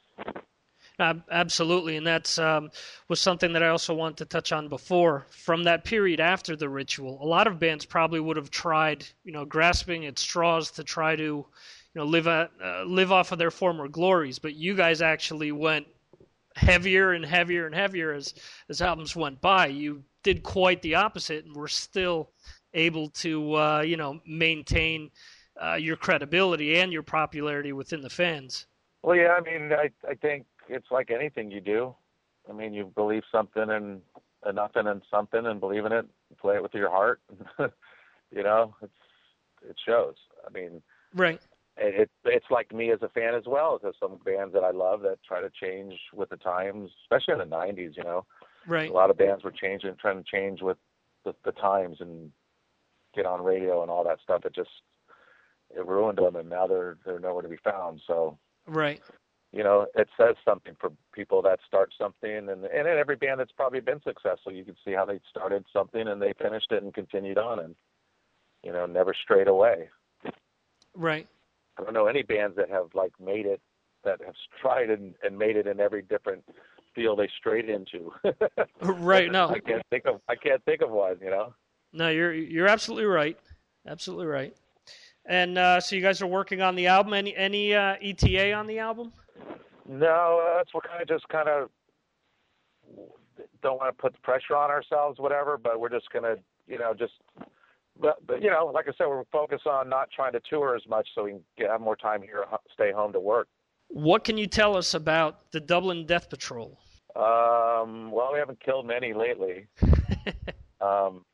Uh, 0.99 1.15
absolutely, 1.31 1.97
and 1.97 2.07
that's 2.07 2.39
um, 2.39 2.71
was 3.09 3.21
something 3.21 3.53
that 3.55 3.63
I 3.63 3.69
also 3.69 3.95
wanted 3.95 4.19
to 4.19 4.25
touch 4.27 4.53
on 4.53 4.69
before. 4.69 5.27
From 5.31 5.65
that 5.65 5.85
period 5.85 6.21
after 6.21 6.57
the 6.57 6.69
ritual, 6.69 7.19
a 7.23 7.27
lot 7.27 7.47
of 7.47 7.59
bands 7.59 7.87
probably 7.87 8.21
would 8.21 8.37
have 8.37 8.51
tried, 8.51 9.07
you 9.25 9.33
know, 9.33 9.45
grasping 9.45 10.05
at 10.07 10.19
straws 10.19 10.71
to 10.73 10.85
try 10.85 11.17
to, 11.17 11.47
you 11.95 12.01
know, 12.01 12.07
live 12.07 12.27
at, 12.27 12.51
uh, 12.63 12.85
live 12.85 13.13
off 13.13 13.33
of 13.33 13.39
their 13.39 13.51
former 13.51 13.89
glories. 13.89 14.39
But 14.39 14.55
you 14.55 14.75
guys 14.75 15.03
actually 15.03 15.53
went 15.53 15.87
heavier 16.57 17.13
and 17.13 17.25
heavier 17.25 17.67
and 17.67 17.75
heavier 17.75 18.13
as 18.13 18.35
as 18.69 18.83
albums 18.83 19.17
went 19.17 19.41
by. 19.41 19.67
You 19.67 20.05
did 20.23 20.43
quite 20.43 20.83
the 20.83 20.97
opposite, 20.97 21.45
and 21.45 21.55
were 21.55 21.69
still 21.69 22.31
able 22.75 23.09
to 23.09 23.55
uh, 23.55 23.81
you 23.81 23.97
know 23.97 24.21
maintain 24.27 25.11
uh, 25.61 25.75
your 25.75 25.97
credibility 25.97 26.79
and 26.79 26.93
your 26.93 27.03
popularity 27.03 27.73
within 27.73 28.01
the 28.01 28.11
fans. 28.11 28.67
Well, 29.03 29.17
yeah, 29.17 29.39
I 29.39 29.41
mean, 29.41 29.73
I 29.73 29.91
I 30.09 30.15
think 30.15 30.47
it's 30.69 30.91
like 30.91 31.11
anything 31.11 31.51
you 31.51 31.61
do. 31.61 31.95
I 32.49 32.53
mean, 32.53 32.73
you 32.73 32.91
believe 32.95 33.23
something 33.31 33.69
and 33.69 34.01
nothing 34.55 34.87
and 34.87 35.03
something 35.11 35.47
and 35.47 35.61
believe 35.61 35.85
in 35.85 35.93
it, 35.93 36.07
play 36.41 36.57
it 36.57 36.63
with 36.63 36.75
your 36.75 36.91
heart. 36.91 37.21
you 37.59 38.43
know, 38.43 38.75
it's 38.83 38.93
it 39.69 39.77
shows. 39.87 40.17
I 40.47 40.51
mean, 40.51 40.83
right. 41.15 41.41
It, 41.81 42.11
it's 42.25 42.47
like 42.51 42.73
me 42.75 42.91
as 42.91 43.01
a 43.03 43.09
fan 43.09 43.35
as 43.35 43.45
well. 43.47 43.79
There's 43.81 43.97
some 43.99 44.19
bands 44.25 44.53
that 44.53 44.65
I 44.65 44.71
love 44.71 45.01
that 45.03 45.19
try 45.27 45.41
to 45.41 45.51
change 45.51 45.95
with 46.13 46.29
the 46.29 46.37
times, 46.37 46.91
especially 47.05 47.41
in 47.41 47.51
the 47.51 47.57
'90s. 47.57 47.97
You 47.97 48.05
know, 48.05 48.27
right. 48.67 48.91
A 48.91 48.93
lot 48.93 49.11
of 49.11 49.19
bands 49.19 49.43
were 49.43 49.51
changing, 49.51 49.97
trying 50.01 50.23
to 50.23 50.31
change 50.31 50.61
with 50.63 50.77
the, 51.25 51.35
the 51.45 51.53
times 51.53 51.97
and 52.01 52.31
get 53.15 53.27
on 53.27 53.43
radio 53.43 53.83
and 53.83 53.91
all 53.91 54.05
that 54.05 54.19
stuff. 54.23 54.45
It 54.45 54.55
just 54.55 54.71
it 55.75 55.87
ruined 55.87 56.19
them, 56.19 56.37
and 56.37 56.49
now 56.49 56.67
they're 56.67 56.99
they're 57.05 57.19
nowhere 57.19 57.43
to 57.43 57.49
be 57.49 57.59
found. 57.65 58.01
So 58.07 58.39
right, 58.67 59.01
you 59.53 59.65
know, 59.65 59.87
it 59.95 60.09
says 60.17 60.37
something 60.45 60.77
for 60.79 60.93
people 61.13 61.43
that 61.43 61.61
start 61.67 61.95
something, 61.99 62.31
and 62.31 62.49
and 62.49 62.65
in 62.65 62.99
every 62.99 63.17
band 63.17 63.41
that's 63.41 63.53
probably 63.53 63.81
been 63.81 64.03
successful, 64.03 64.53
you 64.53 64.65
can 64.65 64.77
see 64.85 64.93
how 64.93 65.05
they 65.05 65.21
started 65.31 65.65
something 65.73 66.09
and 66.09 66.21
they 66.21 66.35
finished 66.41 66.73
it 66.73 66.83
and 66.83 66.93
continued 66.93 67.39
on, 67.39 67.59
and 67.61 67.75
you 68.63 68.73
know, 68.73 68.87
never 68.87 69.15
strayed 69.15 69.49
away. 69.49 69.89
Right. 70.95 71.27
I 71.81 71.85
don't 71.85 71.95
know 71.95 72.07
any 72.07 72.23
bands 72.23 72.57
that 72.57 72.71
have 72.71 72.89
like 72.95 73.13
made 73.21 73.47
it 73.47 73.61
that 74.05 74.21
have 74.25 74.35
tried 74.61 74.91
and, 74.91 75.15
and 75.23 75.39
made 75.39 75.57
it 75.57 75.67
in 75.67 75.81
every 75.81 76.03
different 76.03 76.45
field 76.95 77.19
they 77.19 77.29
strayed 77.39 77.69
into. 77.69 78.13
right. 78.83 79.31
No, 79.31 79.49
I 79.49 79.61
can't 79.61 79.83
think 79.91 80.07
of 80.07 80.21
I 80.29 80.37
can't 80.37 80.65
think 80.65 80.83
of 80.83 80.91
one. 80.91 81.17
You 81.23 81.31
know. 81.31 81.55
No, 81.93 82.09
you're 82.09 82.33
you're 82.33 82.69
absolutely 82.69 83.07
right. 83.07 83.39
Absolutely 83.87 84.27
right. 84.27 84.55
And 85.27 85.59
uh, 85.59 85.81
so 85.81 85.97
you 85.97 86.03
guys 86.03 86.23
are 86.23 86.27
working 86.27 86.63
on 86.63 86.75
the 86.75 86.87
album. 86.87 87.15
Any 87.15 87.37
any 87.37 87.75
uh, 87.75 87.97
ETA 88.03 88.53
on 88.53 88.67
the 88.67 88.79
album? 88.79 89.13
No, 89.89 90.55
that's 90.57 90.73
what 90.73 90.85
kind 90.85 91.03
of 91.03 91.09
just 91.09 91.29
kind 91.29 91.49
of 91.49 91.69
don't 93.63 93.79
want 93.79 93.97
to 93.97 94.01
put 94.01 94.13
the 94.13 94.21
pressure 94.21 94.57
on 94.57 94.71
ourselves, 94.71 95.19
whatever. 95.19 95.59
But 95.59 95.81
we're 95.81 95.89
just 95.89 96.11
gonna, 96.13 96.37
you 96.67 96.79
know, 96.79 96.95
just. 96.95 97.15
But, 98.01 98.27
but 98.27 98.43
you 98.43 98.51
know, 98.51 98.71
like 98.73 98.87
I 98.89 98.93
said, 98.97 99.07
we're 99.09 99.25
focused 99.33 99.67
on 99.67 99.89
not 99.89 100.09
trying 100.15 100.33
to 100.33 100.41
tour 100.49 100.75
as 100.75 100.83
much, 100.89 101.09
so 101.15 101.25
we 101.25 101.31
can 101.33 101.41
get, 101.59 101.71
have 101.71 101.81
more 101.81 101.97
time 101.97 102.23
here, 102.23 102.45
stay 102.73 102.93
home 102.93 103.13
to 103.13 103.21
work. 103.21 103.49
What 103.89 104.25
can 104.25 104.39
you 104.39 104.47
tell 104.47 104.77
us 104.77 104.95
about 104.95 105.51
the 105.53 105.61
Dublin 105.61 106.07
Death 106.07 106.31
Patrol? 106.31 106.79
Um, 107.17 108.11
well, 108.13 108.31
we 108.33 108.39
haven't 108.39 108.61
killed 108.65 108.87
many 108.87 109.13
lately. 109.13 109.67
um, 110.81 111.25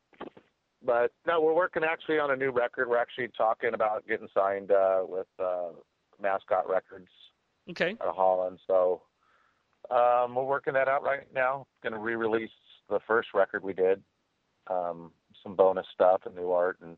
but 0.84 1.12
no, 1.26 1.40
we're 1.40 1.54
working 1.54 1.82
actually 1.84 2.18
on 2.18 2.30
a 2.30 2.36
new 2.36 2.50
record. 2.50 2.88
We're 2.88 2.96
actually 2.96 3.28
talking 3.36 3.74
about 3.74 4.06
getting 4.08 4.28
signed 4.34 4.70
uh, 4.70 5.00
with 5.06 5.26
uh, 5.38 5.70
Mascot 6.20 6.68
Records 6.68 7.08
Okay. 7.68 7.96
out 8.00 8.08
of 8.08 8.16
Holland. 8.16 8.58
So 8.66 9.02
um, 9.90 10.34
we're 10.34 10.44
working 10.44 10.72
that 10.74 10.88
out 10.88 11.02
right 11.02 11.26
now. 11.34 11.66
Going 11.82 11.92
to 11.92 11.98
re-release 11.98 12.50
the 12.88 13.00
first 13.06 13.28
record 13.34 13.64
we 13.64 13.72
did, 13.72 14.00
um, 14.68 15.10
some 15.46 15.54
bonus 15.54 15.86
stuff 15.94 16.22
and 16.26 16.34
new 16.34 16.50
art, 16.50 16.78
and 16.82 16.96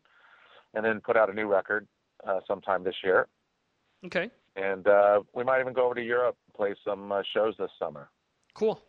and 0.75 0.85
then 0.85 1.01
put 1.01 1.17
out 1.17 1.31
a 1.31 1.35
new 1.35 1.47
record 1.47 1.87
uh, 2.27 2.41
sometime 2.47 2.83
this 2.83 2.95
year. 3.05 3.27
Okay. 4.05 4.31
And 4.57 4.87
uh, 4.87 5.21
we 5.35 5.45
might 5.45 5.61
even 5.61 5.73
go 5.73 5.85
over 5.85 5.95
to 5.95 6.03
Europe 6.03 6.37
and 6.47 6.55
play 6.55 6.75
some 6.85 7.13
uh, 7.13 7.23
shows 7.35 7.55
this 7.59 7.71
summer. 7.79 8.11
Cool. 8.55 8.81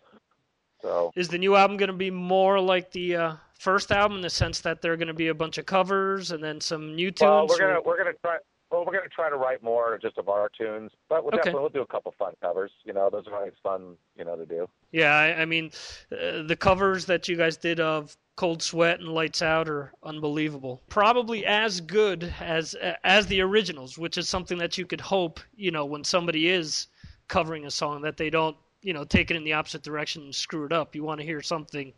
So 0.81 1.11
Is 1.15 1.27
the 1.27 1.37
new 1.37 1.55
album 1.55 1.77
going 1.77 1.89
to 1.89 1.93
be 1.93 2.09
more 2.09 2.59
like 2.59 2.91
the 2.91 3.15
uh, 3.15 3.33
first 3.59 3.91
album 3.91 4.17
in 4.17 4.21
the 4.21 4.29
sense 4.29 4.61
that 4.61 4.81
there 4.81 4.93
are 4.93 4.97
going 4.97 5.09
to 5.09 5.13
be 5.13 5.27
a 5.27 5.33
bunch 5.33 5.57
of 5.57 5.65
covers 5.65 6.31
and 6.31 6.43
then 6.43 6.61
some 6.61 6.95
new 6.95 7.11
tunes? 7.11 7.29
well, 7.29 7.47
we're 7.47 7.57
gonna 7.57 7.81
we're 7.81 7.97
gonna 7.97 8.15
try. 8.23 8.37
Well, 8.71 8.85
we're 8.85 8.93
gonna 8.93 9.09
try 9.09 9.29
to 9.29 9.35
write 9.37 9.63
more 9.63 9.97
just 9.99 10.17
of 10.17 10.29
our 10.29 10.49
tunes, 10.49 10.91
but 11.09 11.23
we'll 11.23 11.29
Okay. 11.29 11.37
definitely 11.37 11.61
we'll 11.61 11.69
do 11.69 11.81
a 11.81 11.87
couple 11.87 12.13
fun 12.19 12.33
covers. 12.41 12.71
You 12.83 12.93
know, 12.93 13.09
those 13.09 13.27
are 13.27 13.35
always 13.35 13.53
fun. 13.63 13.97
You 14.15 14.25
know, 14.25 14.35
to 14.35 14.45
do. 14.45 14.69
Yeah, 14.91 15.13
I, 15.15 15.41
I 15.41 15.45
mean, 15.45 15.71
uh, 16.11 16.43
the 16.43 16.55
covers 16.55 17.05
that 17.05 17.27
you 17.27 17.35
guys 17.35 17.57
did 17.57 17.79
of 17.79 18.15
Cold 18.35 18.61
Sweat 18.61 18.99
and 18.99 19.09
Lights 19.09 19.41
Out 19.41 19.67
are 19.69 19.91
unbelievable. 20.03 20.81
Probably 20.89 21.45
as 21.45 21.81
good 21.81 22.33
as 22.39 22.75
as 23.03 23.27
the 23.27 23.41
originals, 23.41 23.97
which 23.97 24.17
is 24.17 24.29
something 24.29 24.57
that 24.59 24.77
you 24.77 24.85
could 24.85 25.01
hope, 25.01 25.39
you 25.55 25.71
know, 25.71 25.85
when 25.85 26.03
somebody 26.03 26.49
is 26.49 26.87
covering 27.27 27.65
a 27.65 27.71
song 27.71 28.01
that 28.01 28.17
they 28.17 28.29
don't, 28.29 28.57
you 28.81 28.93
know, 28.93 29.03
take 29.03 29.29
it 29.31 29.37
in 29.37 29.43
the 29.43 29.53
opposite 29.53 29.83
direction 29.83 30.23
and 30.23 30.33
screw 30.35 30.65
it 30.65 30.71
up. 30.71 30.95
You 30.95 31.03
want 31.03 31.19
to 31.19 31.25
hear 31.25 31.41
something, 31.41 31.93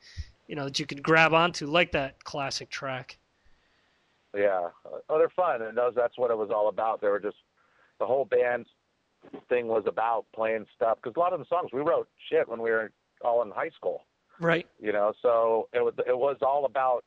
you 0.48 0.56
know, 0.56 0.66
that 0.66 0.80
you 0.80 0.86
could 0.86 1.04
grab 1.04 1.34
onto, 1.34 1.68
like 1.68 1.92
that 1.94 2.24
classic 2.24 2.70
track. 2.70 3.18
Yeah. 4.36 4.70
Oh, 5.10 5.18
they're 5.18 5.30
fun, 5.36 5.62
and 5.62 5.78
those 5.78 5.94
that's 5.96 6.18
what 6.18 6.32
it 6.32 6.38
was 6.38 6.50
all 6.54 6.70
about. 6.70 7.02
They 7.02 7.08
were 7.10 7.20
just 7.20 7.38
the 8.00 8.06
whole 8.06 8.26
band 8.26 8.66
thing 9.50 9.68
was 9.68 9.84
about 9.86 10.26
playing 10.34 10.66
stuff 10.76 10.98
because 11.02 11.16
a 11.16 11.20
lot 11.20 11.34
of 11.34 11.40
the 11.40 11.46
songs 11.46 11.70
we 11.74 11.82
wrote 11.82 12.08
shit 12.30 12.48
when 12.48 12.62
we 12.62 12.72
were 12.72 12.92
all 13.24 13.42
in 13.44 13.52
high 13.52 13.70
school. 13.76 14.06
Right. 14.40 14.66
You 14.80 14.92
know, 14.94 15.14
so 15.22 15.68
it 15.74 15.84
was 15.84 15.94
it 16.08 16.18
was 16.18 16.38
all 16.42 16.66
about 16.66 17.04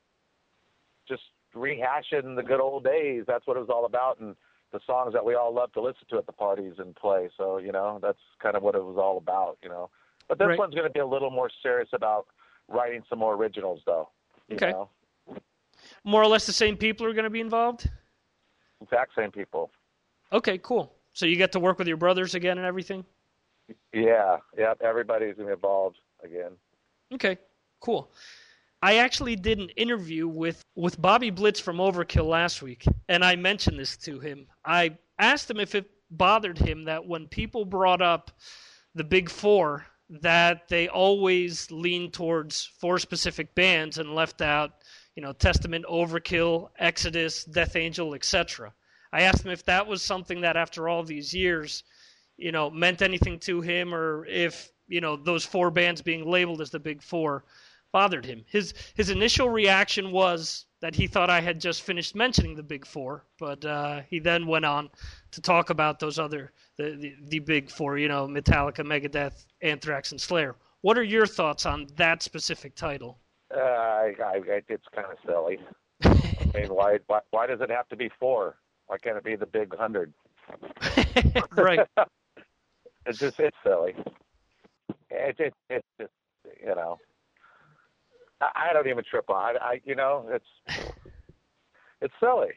just 1.08 1.22
rehashing 1.54 2.36
the 2.36 2.42
good 2.42 2.60
old 2.60 2.84
days. 2.84 3.24
That's 3.26 3.46
what 3.46 3.56
it 3.56 3.60
was 3.60 3.70
all 3.70 3.86
about, 3.86 4.20
and 4.20 4.36
the 4.72 4.80
songs 4.86 5.12
that 5.12 5.24
we 5.24 5.34
all 5.34 5.52
love 5.54 5.72
to 5.72 5.80
listen 5.80 6.06
to 6.10 6.18
at 6.18 6.26
the 6.26 6.32
parties 6.32 6.74
and 6.78 6.94
play. 6.94 7.30
So 7.36 7.58
you 7.58 7.72
know, 7.72 7.98
that's 8.02 8.18
kind 8.40 8.56
of 8.56 8.62
what 8.62 8.74
it 8.74 8.84
was 8.84 8.96
all 8.98 9.16
about. 9.16 9.56
You 9.62 9.70
know, 9.70 9.90
but 10.28 10.38
this 10.38 10.46
Right. 10.48 10.58
one's 10.58 10.74
going 10.74 10.86
to 10.86 10.92
be 10.92 11.00
a 11.00 11.06
little 11.06 11.30
more 11.30 11.50
serious 11.62 11.88
about 11.92 12.26
writing 12.68 13.02
some 13.08 13.18
more 13.18 13.34
originals, 13.34 13.80
though. 13.86 14.08
you 14.48 14.56
Okay. 14.56 14.70
know? 14.72 14.88
More 16.04 16.22
or 16.22 16.26
less 16.26 16.46
the 16.46 16.52
same 16.52 16.76
people 16.76 17.06
are 17.06 17.12
going 17.12 17.24
to 17.24 17.30
be 17.30 17.40
involved. 17.40 17.88
exact 18.82 19.14
same 19.16 19.30
people. 19.30 19.70
Okay, 20.32 20.58
cool. 20.58 20.94
So 21.12 21.26
you 21.26 21.36
get 21.36 21.52
to 21.52 21.60
work 21.60 21.78
with 21.78 21.88
your 21.88 21.96
brothers 21.96 22.34
again 22.34 22.58
and 22.58 22.66
everything. 22.66 23.04
Yeah, 23.92 24.38
yeah. 24.58 24.74
Everybody's 24.82 25.36
gonna 25.36 25.46
be 25.46 25.52
involved 25.52 25.96
again. 26.22 26.52
Okay, 27.12 27.38
cool. 27.80 28.10
I 28.82 28.96
actually 28.96 29.36
did 29.36 29.58
an 29.58 29.70
interview 29.70 30.28
with, 30.28 30.60
with 30.74 31.00
Bobby 31.00 31.30
Blitz 31.30 31.60
from 31.60 31.78
Overkill 31.78 32.26
last 32.26 32.60
week, 32.60 32.84
and 33.08 33.24
I 33.24 33.36
mentioned 33.36 33.78
this 33.78 33.96
to 33.98 34.18
him. 34.18 34.46
I 34.64 34.98
asked 35.18 35.50
him 35.50 35.60
if 35.60 35.74
it 35.74 35.88
bothered 36.10 36.58
him 36.58 36.84
that 36.84 37.06
when 37.06 37.26
people 37.28 37.64
brought 37.64 38.02
up 38.02 38.32
the 38.94 39.04
Big 39.04 39.30
Four, 39.30 39.86
that 40.10 40.68
they 40.68 40.88
always 40.88 41.70
leaned 41.70 42.12
towards 42.12 42.64
four 42.78 42.98
specific 42.98 43.54
bands 43.54 43.96
and 43.96 44.14
left 44.14 44.42
out, 44.42 44.82
you 45.16 45.22
know, 45.22 45.32
Testament, 45.32 45.84
Overkill, 45.88 46.70
Exodus, 46.78 47.44
Death 47.44 47.76
Angel, 47.76 48.14
etc. 48.14 48.72
I 49.12 49.22
asked 49.22 49.44
him 49.44 49.52
if 49.52 49.64
that 49.66 49.86
was 49.86 50.02
something 50.02 50.40
that 50.40 50.56
after 50.56 50.88
all 50.88 51.04
these 51.04 51.32
years, 51.32 51.84
you 52.36 52.50
know, 52.50 52.68
meant 52.70 53.00
anything 53.00 53.38
to 53.40 53.60
him 53.60 53.94
or 53.94 54.26
if, 54.26 54.72
you 54.88 55.00
know, 55.00 55.16
those 55.16 55.44
four 55.44 55.70
bands 55.70 56.02
being 56.02 56.28
labeled 56.28 56.60
as 56.60 56.70
the 56.70 56.80
Big 56.80 57.00
Four 57.00 57.44
bothered 57.92 58.26
him. 58.26 58.44
His 58.48 58.74
his 58.94 59.10
initial 59.10 59.48
reaction 59.48 60.10
was 60.10 60.66
that 60.80 60.96
he 60.96 61.06
thought 61.06 61.30
I 61.30 61.40
had 61.40 61.60
just 61.60 61.82
finished 61.82 62.16
mentioning 62.16 62.56
the 62.56 62.62
Big 62.62 62.84
Four, 62.84 63.24
but 63.38 63.64
uh, 63.64 64.00
he 64.10 64.18
then 64.18 64.48
went 64.48 64.64
on 64.64 64.90
to 65.30 65.40
talk 65.40 65.70
about 65.70 66.00
those 66.00 66.18
other 66.18 66.52
the, 66.76 66.96
the 66.96 67.14
the 67.28 67.38
Big 67.38 67.70
Four, 67.70 67.98
you 67.98 68.08
know, 68.08 68.26
Metallica, 68.26 68.84
Megadeth, 68.84 69.46
Anthrax, 69.62 70.10
and 70.10 70.20
Slayer. 70.20 70.56
What 70.80 70.98
are 70.98 71.04
your 71.04 71.24
thoughts 71.24 71.66
on 71.66 71.86
that 71.94 72.22
specific 72.22 72.74
title? 72.74 73.16
Uh, 73.56 73.60
I, 73.60 74.14
I, 74.20 74.40
it's 74.68 74.86
kind 74.94 75.06
of 75.10 75.16
silly. 75.26 75.58
I 76.02 76.58
mean, 76.58 76.74
why, 76.74 76.98
why 77.06 77.20
why 77.30 77.46
does 77.46 77.60
it 77.60 77.70
have 77.70 77.88
to 77.88 77.96
be 77.96 78.10
four? 78.18 78.56
Why 78.86 78.98
can't 78.98 79.16
it 79.16 79.24
be 79.24 79.36
the 79.36 79.46
big 79.46 79.74
hundred? 79.76 80.12
right. 81.56 81.80
it's 83.06 83.18
just 83.18 83.38
it's 83.38 83.56
silly. 83.64 83.94
It, 85.10 85.36
it 85.38 85.54
it's 85.70 85.86
just 86.00 86.12
you 86.60 86.74
know. 86.74 86.98
I, 88.40 88.70
I 88.70 88.72
don't 88.72 88.88
even 88.88 89.04
trip 89.04 89.30
on. 89.30 89.56
I, 89.56 89.64
I 89.64 89.80
you 89.84 89.94
know 89.94 90.28
it's 90.30 90.88
it's 92.00 92.14
silly. 92.20 92.50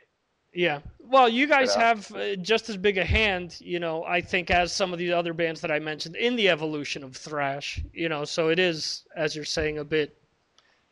Yeah. 0.53 0.80
Well, 0.99 1.30
you 1.30 1.45
guys 1.48 1.76
Yeah. 1.76 1.84
have 1.88 2.11
uh, 2.15 2.36
just 2.38 2.69
as 2.69 2.78
big 2.78 2.98
a 2.98 3.06
hand, 3.06 3.57
you 3.60 3.80
know, 3.80 4.03
I 4.06 4.22
think, 4.22 4.49
as 4.49 4.74
some 4.74 4.91
of 4.91 4.98
the 4.99 5.14
other 5.14 5.34
bands 5.34 5.61
that 5.61 5.72
I 5.72 5.80
mentioned 5.80 6.15
in 6.15 6.36
the 6.36 6.49
evolution 6.49 7.03
of 7.03 7.15
thrash, 7.15 7.82
you 7.94 8.10
know, 8.10 8.26
so 8.26 8.49
it 8.49 8.57
is, 8.57 9.06
as 9.15 9.36
you're 9.36 9.45
saying, 9.45 9.78
a 9.78 9.84
bit 9.84 10.18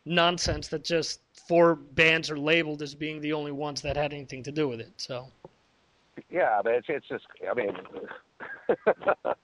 nonsense 0.05 0.67
that 0.69 0.83
just 0.83 1.21
four 1.47 1.75
bands 1.75 2.29
are 2.29 2.37
labeled 2.37 2.81
as 2.81 2.95
being 2.95 3.21
the 3.21 3.33
only 3.33 3.51
ones 3.51 3.81
that 3.81 3.97
had 3.97 4.13
anything 4.13 4.43
to 4.43 4.51
do 4.51 4.67
with 4.67 4.79
it. 4.79 4.93
So, 4.97 5.27
Yeah, 6.29 6.61
but 6.63 6.73
it's 6.73 6.87
it's 6.89 7.07
just 7.07 7.25
I 7.49 7.53
mean, 7.53 7.71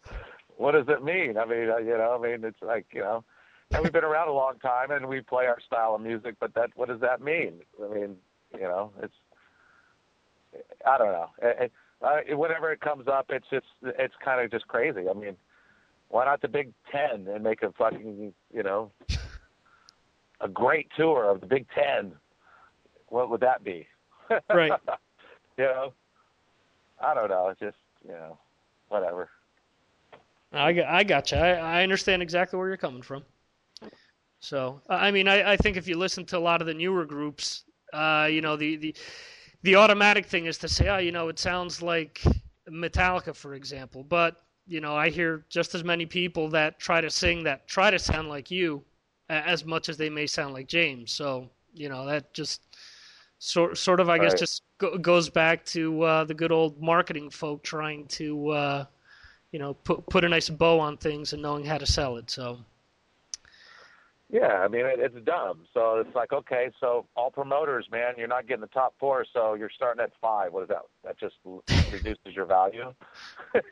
what 0.58 0.72
does 0.72 0.86
it 0.88 1.04
mean? 1.04 1.38
I 1.38 1.46
mean, 1.46 1.70
uh, 1.70 1.78
you 1.78 1.98
know, 1.98 2.18
I 2.20 2.28
mean, 2.28 2.44
it's 2.44 2.62
like 2.62 2.86
you 2.94 3.02
know, 3.02 3.24
and 3.72 3.84
we've 3.84 3.94
been 3.94 4.04
around 4.04 4.28
a 4.28 4.34
long 4.34 4.60
time 4.60 4.92
and 4.92 5.08
we 5.08 5.22
play 5.22 5.46
our 5.48 5.60
style 5.66 5.96
of 5.96 6.02
music, 6.02 6.36
but 6.40 6.54
that 6.54 6.70
what 6.76 6.90
does 6.90 7.02
that 7.02 7.22
mean? 7.22 7.62
I 7.84 7.94
mean, 7.94 8.16
you 8.54 8.62
know, 8.62 8.92
it's 9.02 9.14
I 10.86 10.98
don't 10.98 11.12
know. 11.12 11.30
It, 11.42 11.58
it, 11.60 11.72
uh, 12.02 12.36
whenever 12.36 12.72
it 12.72 12.82
comes 12.82 13.08
up, 13.08 13.28
it's 13.30 13.46
just 13.52 13.68
it's 13.84 14.16
kind 14.24 14.42
of 14.44 14.52
just 14.52 14.68
crazy. 14.68 15.08
I 15.10 15.14
mean, 15.14 15.38
why 16.10 16.26
not 16.26 16.42
the 16.42 16.48
Big 16.48 16.74
Ten 16.92 17.28
and 17.28 17.44
make 17.44 17.64
a 17.64 17.72
fucking 17.72 18.34
you 18.54 18.64
know 18.64 18.92
a 20.42 20.48
great 20.48 20.88
tour 20.98 21.30
of 21.30 21.42
the 21.42 21.48
Big 21.48 21.66
Ten? 21.74 22.14
What 23.08 23.30
would 23.30 23.42
that 23.42 23.64
be? 23.64 23.88
Right. 24.50 24.72
you 25.58 25.66
know, 25.66 25.92
I 27.02 27.14
don't 27.14 27.30
know. 27.30 27.50
It's 27.50 27.60
just 27.60 27.76
you 28.06 28.14
know, 28.14 28.38
whatever. 28.88 29.30
I 30.54 30.72
got, 30.74 30.88
I 30.88 31.04
gotcha. 31.04 31.38
I, 31.38 31.80
I 31.80 31.84
understand 31.84 32.22
exactly 32.22 32.58
where 32.58 32.70
you're 32.70 32.78
coming 32.78 33.02
from. 33.02 33.24
So, 34.40 34.82
I 34.90 35.12
mean, 35.12 35.28
I, 35.28 35.54
I 35.54 35.58
think 35.58 35.78
if 35.78 35.88
you 35.88 35.98
listen 35.98 36.26
to 36.26 36.38
a 36.38 36.40
lot 36.40 36.62
of 36.62 36.68
the 36.68 36.74
newer 36.74 37.06
groups, 37.06 37.64
uh, 37.94 38.28
you 38.30 38.42
know, 38.42 38.56
the, 38.56 38.76
the 38.78 38.96
the 39.64 39.76
automatic 39.76 40.26
thing 40.26 40.48
is 40.48 40.58
to 40.60 40.68
say, 40.68 40.90
oh, 40.90 40.98
you 40.98 41.12
know, 41.12 41.28
it 41.28 41.38
sounds 41.38 41.82
like 41.82 42.22
Metallica, 42.70 43.36
for 43.36 43.54
example. 43.54 44.04
But 44.04 44.38
you 44.66 44.82
know, 44.82 44.96
I 44.96 45.10
hear 45.10 45.46
just 45.50 45.76
as 45.76 45.84
many 45.84 46.06
people 46.06 46.50
that 46.50 46.80
try 46.80 47.02
to 47.02 47.10
sing 47.10 47.44
that 47.44 47.68
try 47.68 47.92
to 47.92 48.00
sound 48.00 48.30
like 48.30 48.50
you, 48.50 48.84
as 49.34 49.66
much 49.66 49.90
as 49.90 49.98
they 49.98 50.10
may 50.10 50.28
sound 50.28 50.54
like 50.54 50.68
James. 50.68 51.12
So, 51.12 51.50
you 51.74 51.90
know, 51.90 52.06
that 52.06 52.34
just 52.34 52.62
sort 53.40 53.78
sort 53.78 54.00
of, 54.00 54.10
I 54.10 54.20
guess, 54.20 54.34
Right. 54.34 54.40
just 54.40 54.64
go, 54.78 54.98
goes 54.98 55.30
back 55.30 55.66
to 55.68 56.02
uh, 56.04 56.24
the 56.26 56.34
good 56.34 56.52
old 56.52 56.82
marketing 56.82 57.30
folk 57.30 57.64
trying 57.64 58.08
to. 58.08 58.50
Uh, 58.50 58.86
you 59.52 59.60
know, 59.60 59.74
put 59.74 60.08
put 60.10 60.24
a 60.24 60.30
nice 60.30 60.50
bow 60.50 60.80
on 60.80 60.98
things 60.98 61.34
and 61.34 61.42
knowing 61.42 61.66
how 61.66 61.78
to 61.78 61.86
sell 61.86 62.16
it. 62.18 62.30
So 62.30 62.60
Yeah, 64.30 64.48
I 64.64 64.70
mean 64.70 64.86
it, 64.86 65.00
it's 65.00 65.16
dumb. 65.26 65.66
So 65.74 65.98
it's 66.00 66.16
like, 66.16 66.32
okay, 66.32 66.72
so 66.80 67.06
all 67.16 67.32
promoters, 67.32 67.88
man, 67.92 68.14
you're 68.18 68.30
not 68.30 68.48
getting 68.48 68.62
the 68.62 68.68
top 68.68 68.94
four, 68.98 69.26
so 69.34 69.56
you're 69.56 69.70
starting 69.70 70.02
at 70.02 70.12
five. 70.22 70.54
What 70.54 70.64
is 70.64 70.70
that? 70.70 70.84
That 71.04 71.20
just 71.20 71.36
reduces 71.92 72.34
your 72.36 72.46
value. 72.46 72.94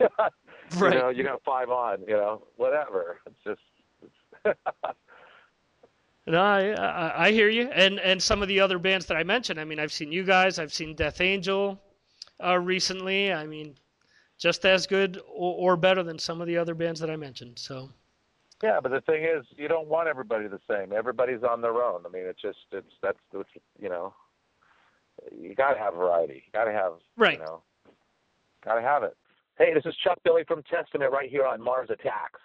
Right. 0.76 0.92
You 0.94 0.98
know, 1.00 1.08
you 1.08 1.24
got 1.24 1.42
five 1.44 1.70
on. 1.70 2.02
You 2.06 2.14
know, 2.14 2.42
whatever. 2.56 3.20
It's 3.26 3.36
just. 3.44 3.60
no, 6.26 6.40
I, 6.40 6.70
I 6.70 7.26
I 7.26 7.32
hear 7.32 7.48
you. 7.48 7.70
And 7.70 7.98
and 8.00 8.22
some 8.22 8.42
of 8.42 8.48
the 8.48 8.60
other 8.60 8.78
bands 8.78 9.06
that 9.06 9.16
I 9.16 9.24
mentioned. 9.24 9.60
I 9.60 9.64
mean, 9.64 9.78
I've 9.78 9.92
seen 9.92 10.12
you 10.12 10.24
guys. 10.24 10.58
I've 10.58 10.72
seen 10.72 10.94
Death 10.94 11.20
Angel 11.20 11.80
uh, 12.44 12.58
recently. 12.58 13.32
I 13.32 13.46
mean, 13.46 13.74
just 14.38 14.64
as 14.64 14.86
good 14.86 15.20
or, 15.28 15.72
or 15.72 15.76
better 15.76 16.02
than 16.02 16.18
some 16.18 16.40
of 16.40 16.46
the 16.46 16.56
other 16.56 16.74
bands 16.74 17.00
that 17.00 17.10
I 17.10 17.16
mentioned. 17.16 17.58
So 17.58 17.90
Yeah, 18.62 18.80
but 18.82 18.90
the 18.90 19.00
thing 19.02 19.24
is, 19.24 19.44
you 19.56 19.68
don't 19.68 19.88
want 19.88 20.08
everybody 20.08 20.46
the 20.48 20.60
same. 20.68 20.92
Everybody's 20.92 21.42
on 21.42 21.60
their 21.60 21.82
own. 21.82 22.02
I 22.06 22.10
mean, 22.10 22.24
it's 22.26 22.40
just 22.40 22.58
it's 22.72 22.92
that's 23.02 23.18
that's 23.32 23.48
you 23.78 23.88
know, 23.88 24.14
you 25.36 25.54
got 25.54 25.72
to 25.72 25.78
have 25.78 25.94
variety. 25.94 26.42
You 26.46 26.52
got 26.52 26.64
to 26.64 26.72
have 26.72 26.92
right. 27.16 27.38
You 27.38 27.44
know, 27.44 27.62
got 28.64 28.74
to 28.74 28.82
have 28.82 29.02
it. 29.02 29.16
Hey, 29.58 29.74
this 29.74 29.84
is 29.84 29.94
Chuck 30.02 30.18
Billy 30.24 30.42
from 30.48 30.62
Testament 30.62 31.12
right 31.12 31.28
here 31.28 31.46
on 31.46 31.62
Mars 31.62 31.90
Attacks. 31.90 32.40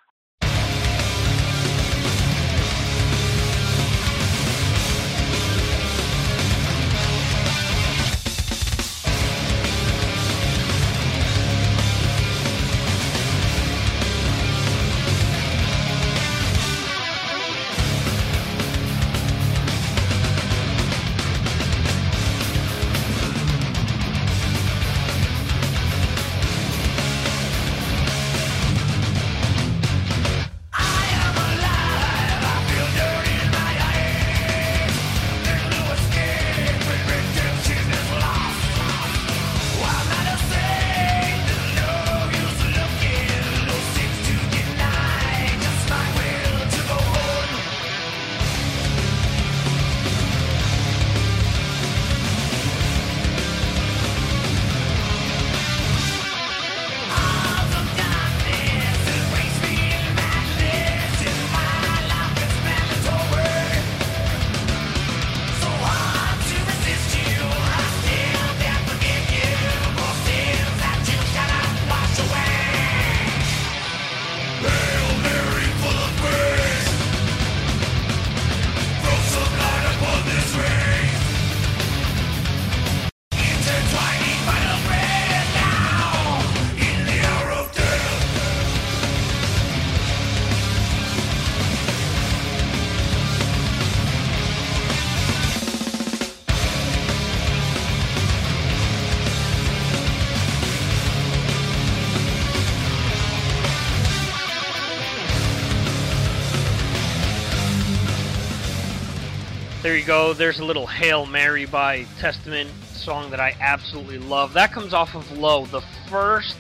There 109.96 110.02
you 110.02 110.08
go. 110.08 110.34
There's 110.34 110.60
a 110.60 110.66
little 110.66 110.88
Hail 110.88 111.26
Mary 111.26 111.66
by 111.66 112.04
Testament 112.20 112.70
song 112.84 113.32
that 113.32 113.40
I 113.40 113.56
absolutely 113.62 114.18
love. 114.18 114.52
That 114.52 114.74
comes 114.74 114.94
off 114.94 115.16
of 115.16 115.32
Low, 115.38 115.66
the 115.68 115.80
first 116.10 116.58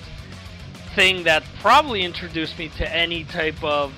thing 0.95 1.23
that 1.23 1.43
probably 1.59 2.03
introduced 2.03 2.57
me 2.57 2.69
to 2.77 2.89
any 2.95 3.25
type 3.25 3.61
of 3.61 3.93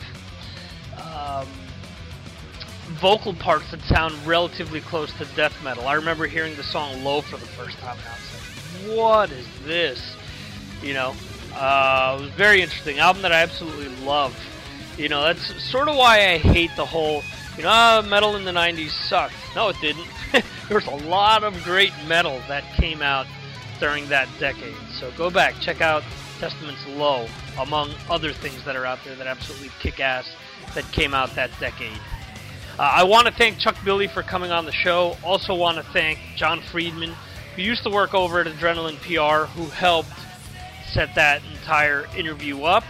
um, 0.99 1.47
vocal 2.99 3.35
parts 3.35 3.69
that 3.69 3.81
sound 3.81 4.15
relatively 4.25 4.81
close 4.81 5.13
to 5.19 5.25
death 5.35 5.55
metal. 5.63 5.87
I 5.87 5.93
remember 5.93 6.25
hearing 6.25 6.55
the 6.55 6.63
song 6.63 7.03
Low 7.03 7.21
for 7.21 7.37
the 7.37 7.45
first 7.45 7.77
time, 7.77 7.95
and 7.95 8.07
I 8.07 8.13
was 8.15 8.89
like, 8.89 8.97
what 8.97 9.31
is 9.31 9.47
this? 9.65 10.15
You 10.81 10.95
know, 10.95 11.15
uh, 11.53 12.17
it 12.17 12.23
was 12.23 12.31
very 12.31 12.63
interesting. 12.63 12.97
Album 12.97 13.21
that 13.21 13.31
I 13.31 13.43
absolutely 13.43 13.95
love. 14.03 14.35
You 14.97 15.09
know, 15.09 15.23
that's 15.23 15.63
sort 15.63 15.87
of 15.87 15.95
why 15.95 16.33
I 16.33 16.37
hate 16.37 16.71
the 16.75 16.85
whole 16.85 17.21
you 17.55 17.63
know, 17.63 17.69
uh, 17.69 18.05
metal 18.07 18.35
in 18.35 18.45
the 18.45 18.51
90s 18.51 18.89
sucked. 18.89 19.33
No, 19.55 19.69
it 19.69 19.77
didn't. 19.79 20.07
there 20.31 20.77
was 20.77 20.87
a 20.87 21.07
lot 21.07 21.43
of 21.43 21.63
great 21.63 21.93
metal 22.07 22.41
that 22.47 22.63
came 22.75 23.01
out 23.01 23.27
during 23.79 24.07
that 24.09 24.27
decade. 24.39 24.75
So 24.99 25.11
go 25.17 25.29
back, 25.29 25.55
check 25.61 25.81
out 25.81 26.03
Testament's 26.39 26.85
Low, 26.87 27.27
among 27.59 27.91
other 28.09 28.33
things 28.33 28.63
that 28.65 28.75
are 28.75 28.85
out 28.85 28.99
there 29.05 29.15
that 29.15 29.27
absolutely 29.27 29.69
kick 29.79 29.99
ass 29.99 30.29
that 30.75 30.91
came 30.91 31.13
out 31.13 31.33
that 31.35 31.51
decade. 31.59 31.97
Uh, 32.77 32.83
I 32.83 33.03
want 33.03 33.27
to 33.27 33.33
thank 33.33 33.57
Chuck 33.57 33.75
Billy 33.83 34.07
for 34.07 34.21
coming 34.21 34.51
on 34.51 34.65
the 34.65 34.71
show. 34.71 35.17
Also, 35.23 35.55
want 35.55 35.77
to 35.77 35.83
thank 35.83 36.19
John 36.35 36.61
Friedman, 36.61 37.15
who 37.55 37.61
used 37.63 37.83
to 37.83 37.89
work 37.89 38.13
over 38.13 38.39
at 38.39 38.47
Adrenaline 38.47 38.97
PR, 39.01 39.49
who 39.51 39.67
helped 39.69 40.09
set 40.91 41.15
that 41.15 41.41
entire 41.53 42.07
interview 42.15 42.63
up. 42.63 42.83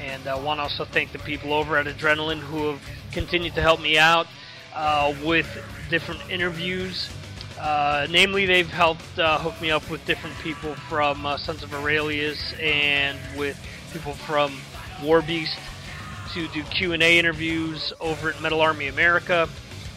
And 0.00 0.26
I 0.26 0.32
uh, 0.32 0.40
want 0.40 0.58
to 0.58 0.62
also 0.62 0.84
thank 0.84 1.12
the 1.12 1.18
people 1.18 1.52
over 1.52 1.76
at 1.76 1.86
Adrenaline 1.86 2.38
who 2.38 2.70
have 2.70 2.82
continued 3.12 3.54
to 3.54 3.60
help 3.60 3.82
me 3.82 3.98
out 3.98 4.26
uh, 4.74 5.14
with 5.22 5.46
different 5.90 6.20
interviews. 6.30 7.10
Uh, 7.58 8.06
namely, 8.10 8.46
they've 8.46 8.70
helped 8.70 9.18
uh, 9.18 9.38
hook 9.38 9.60
me 9.60 9.70
up 9.70 9.88
with 9.90 10.04
different 10.06 10.34
people 10.38 10.74
from 10.88 11.26
uh, 11.26 11.36
Sons 11.36 11.62
of 11.62 11.74
Aurelius 11.74 12.54
and 12.54 13.18
with 13.36 13.62
people 13.92 14.14
from 14.14 14.52
Warbeast 15.00 15.58
to 16.32 16.48
do 16.48 16.62
Q&A 16.62 17.18
interviews 17.18 17.92
over 18.00 18.30
at 18.30 18.40
Metal 18.40 18.62
Army 18.62 18.86
America. 18.86 19.48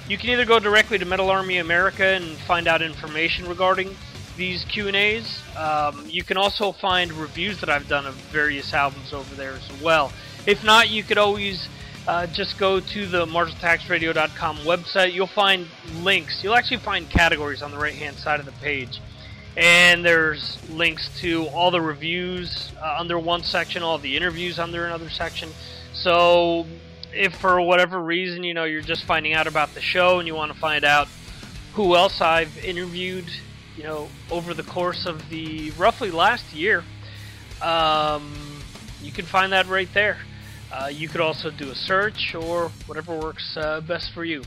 You 0.09 0.17
can 0.17 0.31
either 0.31 0.45
go 0.45 0.59
directly 0.59 0.97
to 0.97 1.05
Metal 1.05 1.30
Army 1.30 1.59
America 1.59 2.03
and 2.03 2.25
find 2.39 2.67
out 2.67 2.81
information 2.81 3.47
regarding 3.47 3.95
these 4.38 4.64
Q&As. 4.65 5.39
Um, 5.57 6.05
you 6.07 6.23
can 6.23 6.38
also 6.38 6.72
find 6.72 7.11
reviews 7.14 7.60
that 7.60 7.69
I've 7.69 7.88
done 7.88 8.05
of 8.05 8.15
various 8.15 8.73
albums 8.73 9.14
over 9.14 9.35
there 9.35 9.53
as 9.53 9.81
well. 9.81 10.11
If 10.45 10.64
not, 10.64 10.89
you 10.89 11.03
could 11.03 11.18
always 11.18 11.68
uh, 12.07 12.27
just 12.27 12.57
go 12.57 12.80
to 12.80 13.05
the 13.05 13.26
MarsAttacksRadio.com 13.26 14.57
website. 14.57 15.14
You'll 15.14 15.27
find 15.27 15.68
links. 16.01 16.43
You'll 16.43 16.55
actually 16.55 16.77
find 16.77 17.10
categories 17.10 17.61
on 17.61 17.72
the 17.72 17.77
right 17.77 17.93
hand 17.93 18.18
side 18.18 18.39
of 18.39 18.45
the 18.45 18.51
page. 18.53 19.01
And 19.55 20.03
there's 20.03 20.57
links 20.69 21.10
to 21.19 21.45
all 21.47 21.69
the 21.69 21.80
reviews 21.80 22.72
uh, 22.81 22.97
under 22.99 23.19
one 23.19 23.43
section, 23.43 23.84
all 23.84 23.97
the 23.99 24.18
interviews 24.18 24.57
under 24.57 24.85
another 24.85 25.10
section. 25.10 25.49
So, 25.93 26.65
if 27.14 27.35
for 27.35 27.61
whatever 27.61 28.01
reason, 28.01 28.43
you 28.43 28.55
know, 28.55 28.64
you're 28.64 28.81
just 28.81 29.03
finding 29.03 29.34
out 29.34 29.45
about 29.45 29.76
the 29.76 29.81
show 29.81 30.18
and 30.18 30.27
you 30.27 30.34
want 30.34 30.51
to 30.51 30.57
find 30.57 30.84
out 30.84 31.07
who 31.73 31.95
else 31.95 32.19
I've 32.19 32.57
interviewed, 32.65 33.26
you 33.78 33.84
know, 33.84 34.08
over 34.32 34.54
the 34.54 34.64
course 34.64 35.06
of 35.06 35.30
the 35.30 35.72
roughly 35.72 36.12
last 36.12 36.54
year, 36.54 36.84
um, 37.62 38.34
you 39.02 39.12
can 39.12 39.26
find 39.26 39.52
that 39.52 39.68
right 39.68 39.90
there. 39.94 40.18
Uh, 40.72 40.88
you 40.88 41.08
could 41.08 41.22
also 41.22 41.52
do 41.52 41.70
a 41.70 41.76
search 41.76 42.34
or 42.34 42.70
whatever 42.88 43.16
works 43.16 43.56
uh, 43.58 43.80
best 43.82 44.12
for 44.12 44.26
you. 44.26 44.44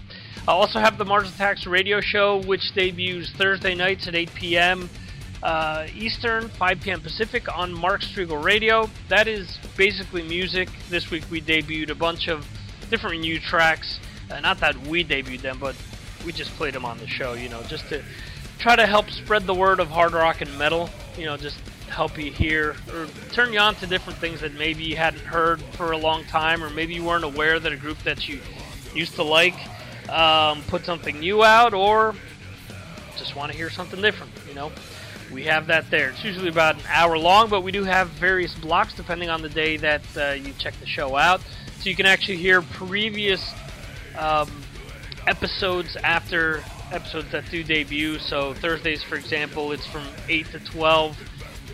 I 0.49 0.53
also 0.53 0.81
have 0.81 0.99
the 0.99 1.05
Mars 1.05 1.33
Attacks 1.33 1.67
radio 1.67 2.01
show, 2.01 2.43
which 2.43 2.73
debuts 2.75 3.31
Thursday 3.33 3.75
nights 3.75 4.09
at 4.09 4.15
8 4.17 4.35
p.m. 4.35 4.91
Uh, 5.43 5.87
Eastern, 5.95 6.49
5 6.49 6.81
p.m. 6.81 7.01
Pacific 7.01 7.57
on 7.57 7.73
Mark 7.73 8.01
Strigl 8.01 8.43
Radio. 8.43 8.91
That 9.09 9.29
is 9.29 9.59
basically 9.77 10.23
music. 10.23 10.69
This 10.89 11.11
week 11.11 11.25
we 11.31 11.41
debuted 11.41 11.91
a 11.91 11.95
bunch 11.95 12.29
of 12.29 12.45
different 12.91 13.21
new 13.21 13.39
tracks. 13.39 14.01
Uh, 14.29 14.41
not 14.41 14.59
that 14.61 14.77
we 14.89 15.05
debuted 15.05 15.43
them, 15.43 15.59
but 15.61 15.77
we 16.25 16.33
just 16.33 16.51
played 16.57 16.75
them 16.75 16.85
on 16.85 16.99
the 16.99 17.07
show, 17.07 17.35
you 17.35 17.49
know, 17.49 17.63
just 17.65 17.89
to 17.91 18.03
try 18.59 18.77
to 18.77 18.87
help 18.87 19.11
spread 19.11 19.47
the 19.47 19.55
word 19.55 19.81
of 19.81 19.89
hard 19.89 20.13
rock 20.13 20.41
and 20.41 20.59
metal. 20.59 20.91
You 21.17 21.27
know, 21.27 21.37
just 21.37 21.59
help 21.89 22.19
you 22.19 22.31
hear 22.31 22.77
or 22.93 23.07
turn 23.33 23.53
you 23.53 23.59
on 23.59 23.75
to 23.77 23.87
different 23.87 24.19
things 24.19 24.41
that 24.41 24.53
maybe 24.55 24.85
you 24.85 24.97
hadn't 24.97 25.23
heard 25.23 25.63
for 25.77 25.93
a 25.93 25.97
long 25.97 26.25
time, 26.25 26.63
or 26.63 26.69
maybe 26.71 26.95
you 26.95 27.05
weren't 27.05 27.25
aware 27.25 27.59
that 27.59 27.73
a 27.73 27.77
group 27.77 27.99
that 28.03 28.29
you 28.29 28.41
used 28.95 29.15
to 29.15 29.23
like 29.23 29.55
um, 30.11 30.63
put 30.69 30.85
something 30.85 31.19
new 31.21 31.43
out, 31.43 31.75
or 31.75 32.15
just 33.17 33.35
want 33.35 33.51
to 33.51 33.57
hear 33.57 33.71
something 33.71 34.01
different. 34.01 34.33
You 34.49 34.55
know, 34.55 34.73
we 35.33 35.45
have 35.45 35.69
that 35.69 35.91
there. 35.91 36.11
It's 36.11 36.25
usually 36.25 36.49
about 36.49 36.77
an 36.77 36.85
hour 36.89 37.17
long, 37.17 37.49
but 37.49 37.63
we 37.63 37.73
do 37.73 37.85
have 37.85 38.09
various 38.11 38.55
blocks 38.55 38.95
depending 38.95 39.31
on 39.31 39.43
the 39.43 39.49
day 39.49 39.77
that 39.79 40.03
uh, 40.17 40.33
you 40.33 40.53
check 40.59 40.75
the 40.81 40.87
show 40.87 41.17
out, 41.17 41.41
so 41.81 41.89
you 41.89 41.97
can 41.97 42.07
actually 42.07 42.37
hear 42.37 42.63
previous 42.63 43.53
um, 44.19 44.51
episodes 45.27 45.97
after 46.03 46.63
episodes 46.93 47.31
that 47.33 47.45
do 47.51 47.63
debut. 47.63 48.19
So 48.19 48.55
Thursdays, 48.55 49.03
for 49.03 49.17
example, 49.17 49.73
it's 49.73 49.87
from 49.87 50.05
8 50.29 50.47
to 50.53 50.59
12 50.61 51.17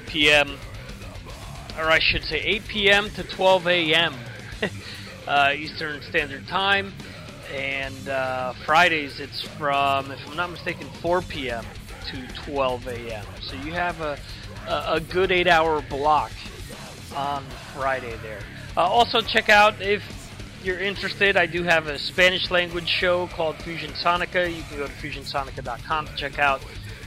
p.m. 0.06 0.58
or 1.78 1.84
I 1.84 1.98
should 1.98 2.24
say 2.24 2.40
8 2.40 2.68
p.m. 2.68 3.10
to 3.10 3.22
12 3.22 3.66
a.m. 3.68 4.14
uh, 5.26 5.52
Eastern 5.56 6.02
Standard 6.02 6.46
Time, 6.48 6.92
and 7.52 8.08
uh, 8.08 8.52
Fridays 8.64 9.20
it's 9.20 9.40
from, 9.42 10.10
if 10.10 10.28
I'm 10.28 10.36
not 10.36 10.50
mistaken, 10.50 10.88
4 11.00 11.22
p.m. 11.22 11.64
to 12.10 12.26
12 12.44 12.86
a.m. 12.88 13.26
So 13.40 13.56
you 13.56 13.72
have 13.72 14.00
a 14.00 14.18
a, 14.66 14.94
a 14.94 15.00
good 15.00 15.32
eight-hour 15.32 15.82
block 15.82 16.32
on 17.14 17.44
Friday 17.74 18.16
there. 18.22 18.40
Uh, 18.76 18.80
also, 18.80 19.20
check 19.20 19.48
out 19.48 19.80
if 19.80 20.02
you're 20.64 20.78
interested. 20.80 21.36
I 21.36 21.46
do 21.46 21.62
have 21.62 21.86
a 21.86 21.98
Spanish 21.98 22.50
language 22.50 22.88
show 22.88 23.26
called 23.28 23.56
Fusion 23.56 23.90
Sonica. 23.92 24.54
You 24.54 24.62
can 24.62 24.78
go 24.78 24.86
to 24.86 24.92
fusionsonica.com 24.92 26.06
to 26.06 26.16
check 26.16 26.38
out 26.38 26.62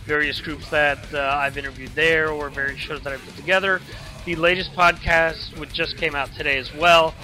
various 0.06 0.40
groups 0.42 0.70
that 0.70 1.00
uh, 1.14 1.20
I've 1.20 1.58
interviewed 1.58 1.92
there 1.96 2.30
or 2.30 2.50
various 2.50 2.80
shows 2.80 3.02
that 3.04 3.14
I 3.14 3.18
put 3.18 3.36
together. 3.36 3.82
The 4.26 4.36
latest 4.36 4.74
podcast, 4.74 5.58
which 5.58 5.74
just 5.74 5.98
came 5.98 6.16
out 6.16 6.34
today 6.34 6.58
as 6.58 6.74
well, 6.74 7.16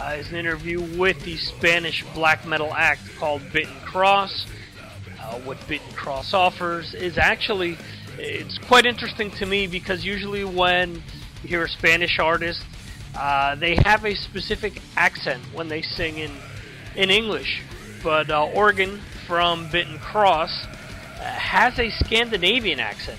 uh, 0.00 0.16
is 0.18 0.28
an 0.30 0.36
interview 0.36 0.80
with 0.98 1.22
the 1.24 1.36
Spanish 1.36 2.04
black 2.14 2.46
metal 2.46 2.72
act 2.72 3.02
called 3.18 3.42
Bitten 3.52 3.78
Cross. 3.84 4.46
Uh, 5.20 5.38
what 5.40 5.58
Bitten 5.68 5.92
Cross 5.92 6.34
offers 6.34 6.94
is 6.94 7.18
actually 7.18 7.76
it's 8.18 8.58
quite 8.58 8.86
interesting 8.86 9.30
to 9.32 9.46
me 9.46 9.66
because 9.66 10.04
usually 10.04 10.44
when 10.44 11.02
you 11.42 11.48
hear 11.48 11.64
a 11.64 11.68
Spanish 11.68 12.18
artist, 12.18 12.62
uh, 13.16 13.54
they 13.56 13.74
have 13.76 14.04
a 14.04 14.14
specific 14.14 14.80
accent 14.96 15.42
when 15.52 15.68
they 15.68 15.82
sing 15.82 16.18
in 16.18 16.32
in 16.96 17.10
English. 17.10 17.62
But 18.02 18.30
uh, 18.30 18.46
Organ 18.46 19.00
from 19.26 19.68
Bitten 19.70 19.98
Cross 19.98 20.64
uh, 20.64 21.22
has 21.22 21.78
a 21.78 21.90
Scandinavian 21.90 22.80
accent 22.80 23.18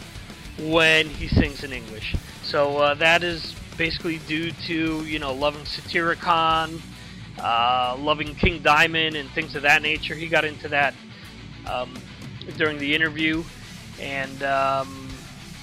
when 0.59 1.07
he 1.07 1.27
sings 1.27 1.63
in 1.63 1.71
English. 1.71 2.15
So 2.43 2.77
uh, 2.77 2.93
that 2.95 3.23
is 3.23 3.55
basically 3.77 4.19
due 4.27 4.51
to 4.67 5.05
you 5.05 5.19
know 5.19 5.33
loving 5.33 5.63
Satyricon, 5.63 6.81
uh, 7.39 7.95
loving 7.99 8.35
King 8.35 8.61
Diamond, 8.61 9.15
and 9.15 9.29
things 9.31 9.55
of 9.55 9.63
that 9.63 9.81
nature. 9.81 10.15
He 10.15 10.27
got 10.27 10.45
into 10.45 10.67
that 10.69 10.93
um, 11.67 11.93
during 12.57 12.77
the 12.77 12.95
interview. 12.95 13.43
And 13.99 14.41
um, 14.43 15.09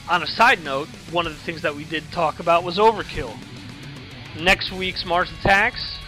on 0.08 0.22
a 0.22 0.26
side 0.26 0.62
note, 0.64 0.88
one 1.10 1.26
of 1.26 1.32
the 1.32 1.40
things 1.40 1.62
that 1.62 1.74
we 1.74 1.84
did 1.84 2.04
talk 2.12 2.40
about 2.40 2.62
was 2.62 2.78
Overkill. 2.78 3.36
Next 4.38 4.70
week's 4.72 5.04
Mars 5.04 5.30
Attacks 5.40 5.98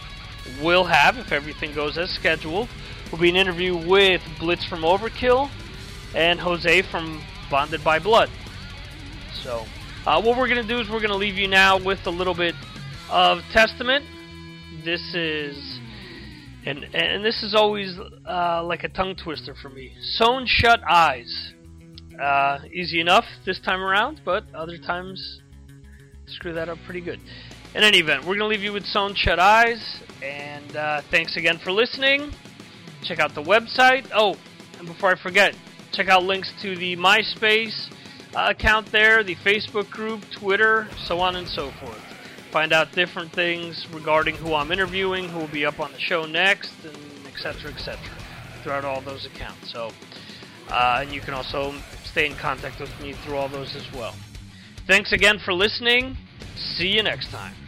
will 0.61 0.85
have, 0.85 1.17
if 1.17 1.33
everything 1.33 1.73
goes 1.73 1.97
as 1.97 2.09
scheduled, 2.09 2.69
will 3.11 3.19
be 3.19 3.29
an 3.29 3.35
interview 3.35 3.75
with 3.75 4.21
Blitz 4.39 4.65
from 4.65 4.81
Overkill 4.81 5.49
and 6.15 6.39
Jose 6.39 6.81
from 6.83 7.21
Bonded 7.49 7.83
by 7.83 7.99
Blood. 7.99 8.29
So, 9.43 9.65
uh, 10.05 10.21
what 10.21 10.37
we're 10.37 10.47
going 10.47 10.61
to 10.61 10.67
do 10.67 10.79
is 10.79 10.89
we're 10.89 10.99
going 10.99 11.11
to 11.11 11.17
leave 11.17 11.35
you 11.35 11.49
now 11.49 11.77
with 11.77 11.99
a 12.05 12.09
little 12.09 12.33
bit 12.33 12.55
of 13.09 13.39
Testament. 13.51 14.05
This 14.85 15.13
is, 15.13 15.79
and 16.65 16.85
and 16.95 17.25
this 17.25 17.43
is 17.43 17.53
always 17.53 17.99
uh, 18.25 18.63
like 18.63 18.85
a 18.85 18.89
tongue 18.89 19.15
twister 19.15 19.55
for 19.61 19.69
me. 19.69 19.91
Sewn 20.01 20.45
shut 20.47 20.79
eyes. 20.89 21.53
Uh, 22.19 22.59
easy 22.73 23.01
enough 23.01 23.25
this 23.45 23.59
time 23.59 23.81
around, 23.81 24.21
but 24.23 24.45
other 24.53 24.77
times 24.77 25.41
screw 26.27 26.53
that 26.53 26.69
up 26.69 26.77
pretty 26.85 27.01
good. 27.01 27.19
In 27.73 27.83
any 27.83 27.99
event, 27.99 28.23
we're 28.23 28.35
going 28.35 28.39
to 28.39 28.47
leave 28.47 28.63
you 28.63 28.73
with 28.73 28.85
Sewn 28.85 29.15
Shut 29.15 29.39
Eyes, 29.39 30.01
and 30.21 30.75
uh, 30.75 31.01
thanks 31.09 31.37
again 31.37 31.57
for 31.57 31.71
listening. 31.71 32.33
Check 33.01 33.19
out 33.19 33.33
the 33.33 33.41
website. 33.41 34.05
Oh, 34.13 34.35
and 34.77 34.87
before 34.87 35.11
I 35.11 35.15
forget, 35.15 35.55
check 35.93 36.09
out 36.09 36.23
links 36.23 36.51
to 36.61 36.75
the 36.75 36.97
MySpace 36.97 37.89
uh, 38.35 38.47
account 38.49 38.91
there, 38.91 39.23
the 39.23 39.35
Facebook 39.35 39.89
group, 39.89 40.21
Twitter, 40.31 40.89
so 41.05 41.21
on 41.21 41.37
and 41.37 41.47
so 41.47 41.71
forth. 41.71 42.01
Find 42.51 42.73
out 42.73 42.91
different 42.91 43.31
things 43.31 43.87
regarding 43.93 44.35
who 44.35 44.53
I'm 44.53 44.73
interviewing, 44.73 45.29
who 45.29 45.39
will 45.39 45.47
be 45.47 45.65
up 45.65 45.79
on 45.79 45.93
the 45.93 45.99
show 45.99 46.25
next, 46.25 46.73
and 46.83 46.97
etc. 47.25 47.71
etc. 47.71 47.97
throughout 48.63 48.83
all 48.83 48.99
those 48.99 49.25
accounts. 49.25 49.71
So, 49.71 49.91
uh, 50.69 50.99
and 51.03 51.13
you 51.13 51.21
can 51.21 51.33
also 51.33 51.73
stay 52.03 52.25
in 52.25 52.35
contact 52.35 52.81
with 52.81 52.91
me 52.99 53.13
through 53.13 53.37
all 53.37 53.47
those 53.47 53.77
as 53.77 53.89
well. 53.93 54.13
Thanks 54.87 55.13
again 55.13 55.39
for 55.39 55.53
listening. 55.53 56.17
See 56.57 56.89
you 56.89 57.01
next 57.01 57.31
time. 57.31 57.60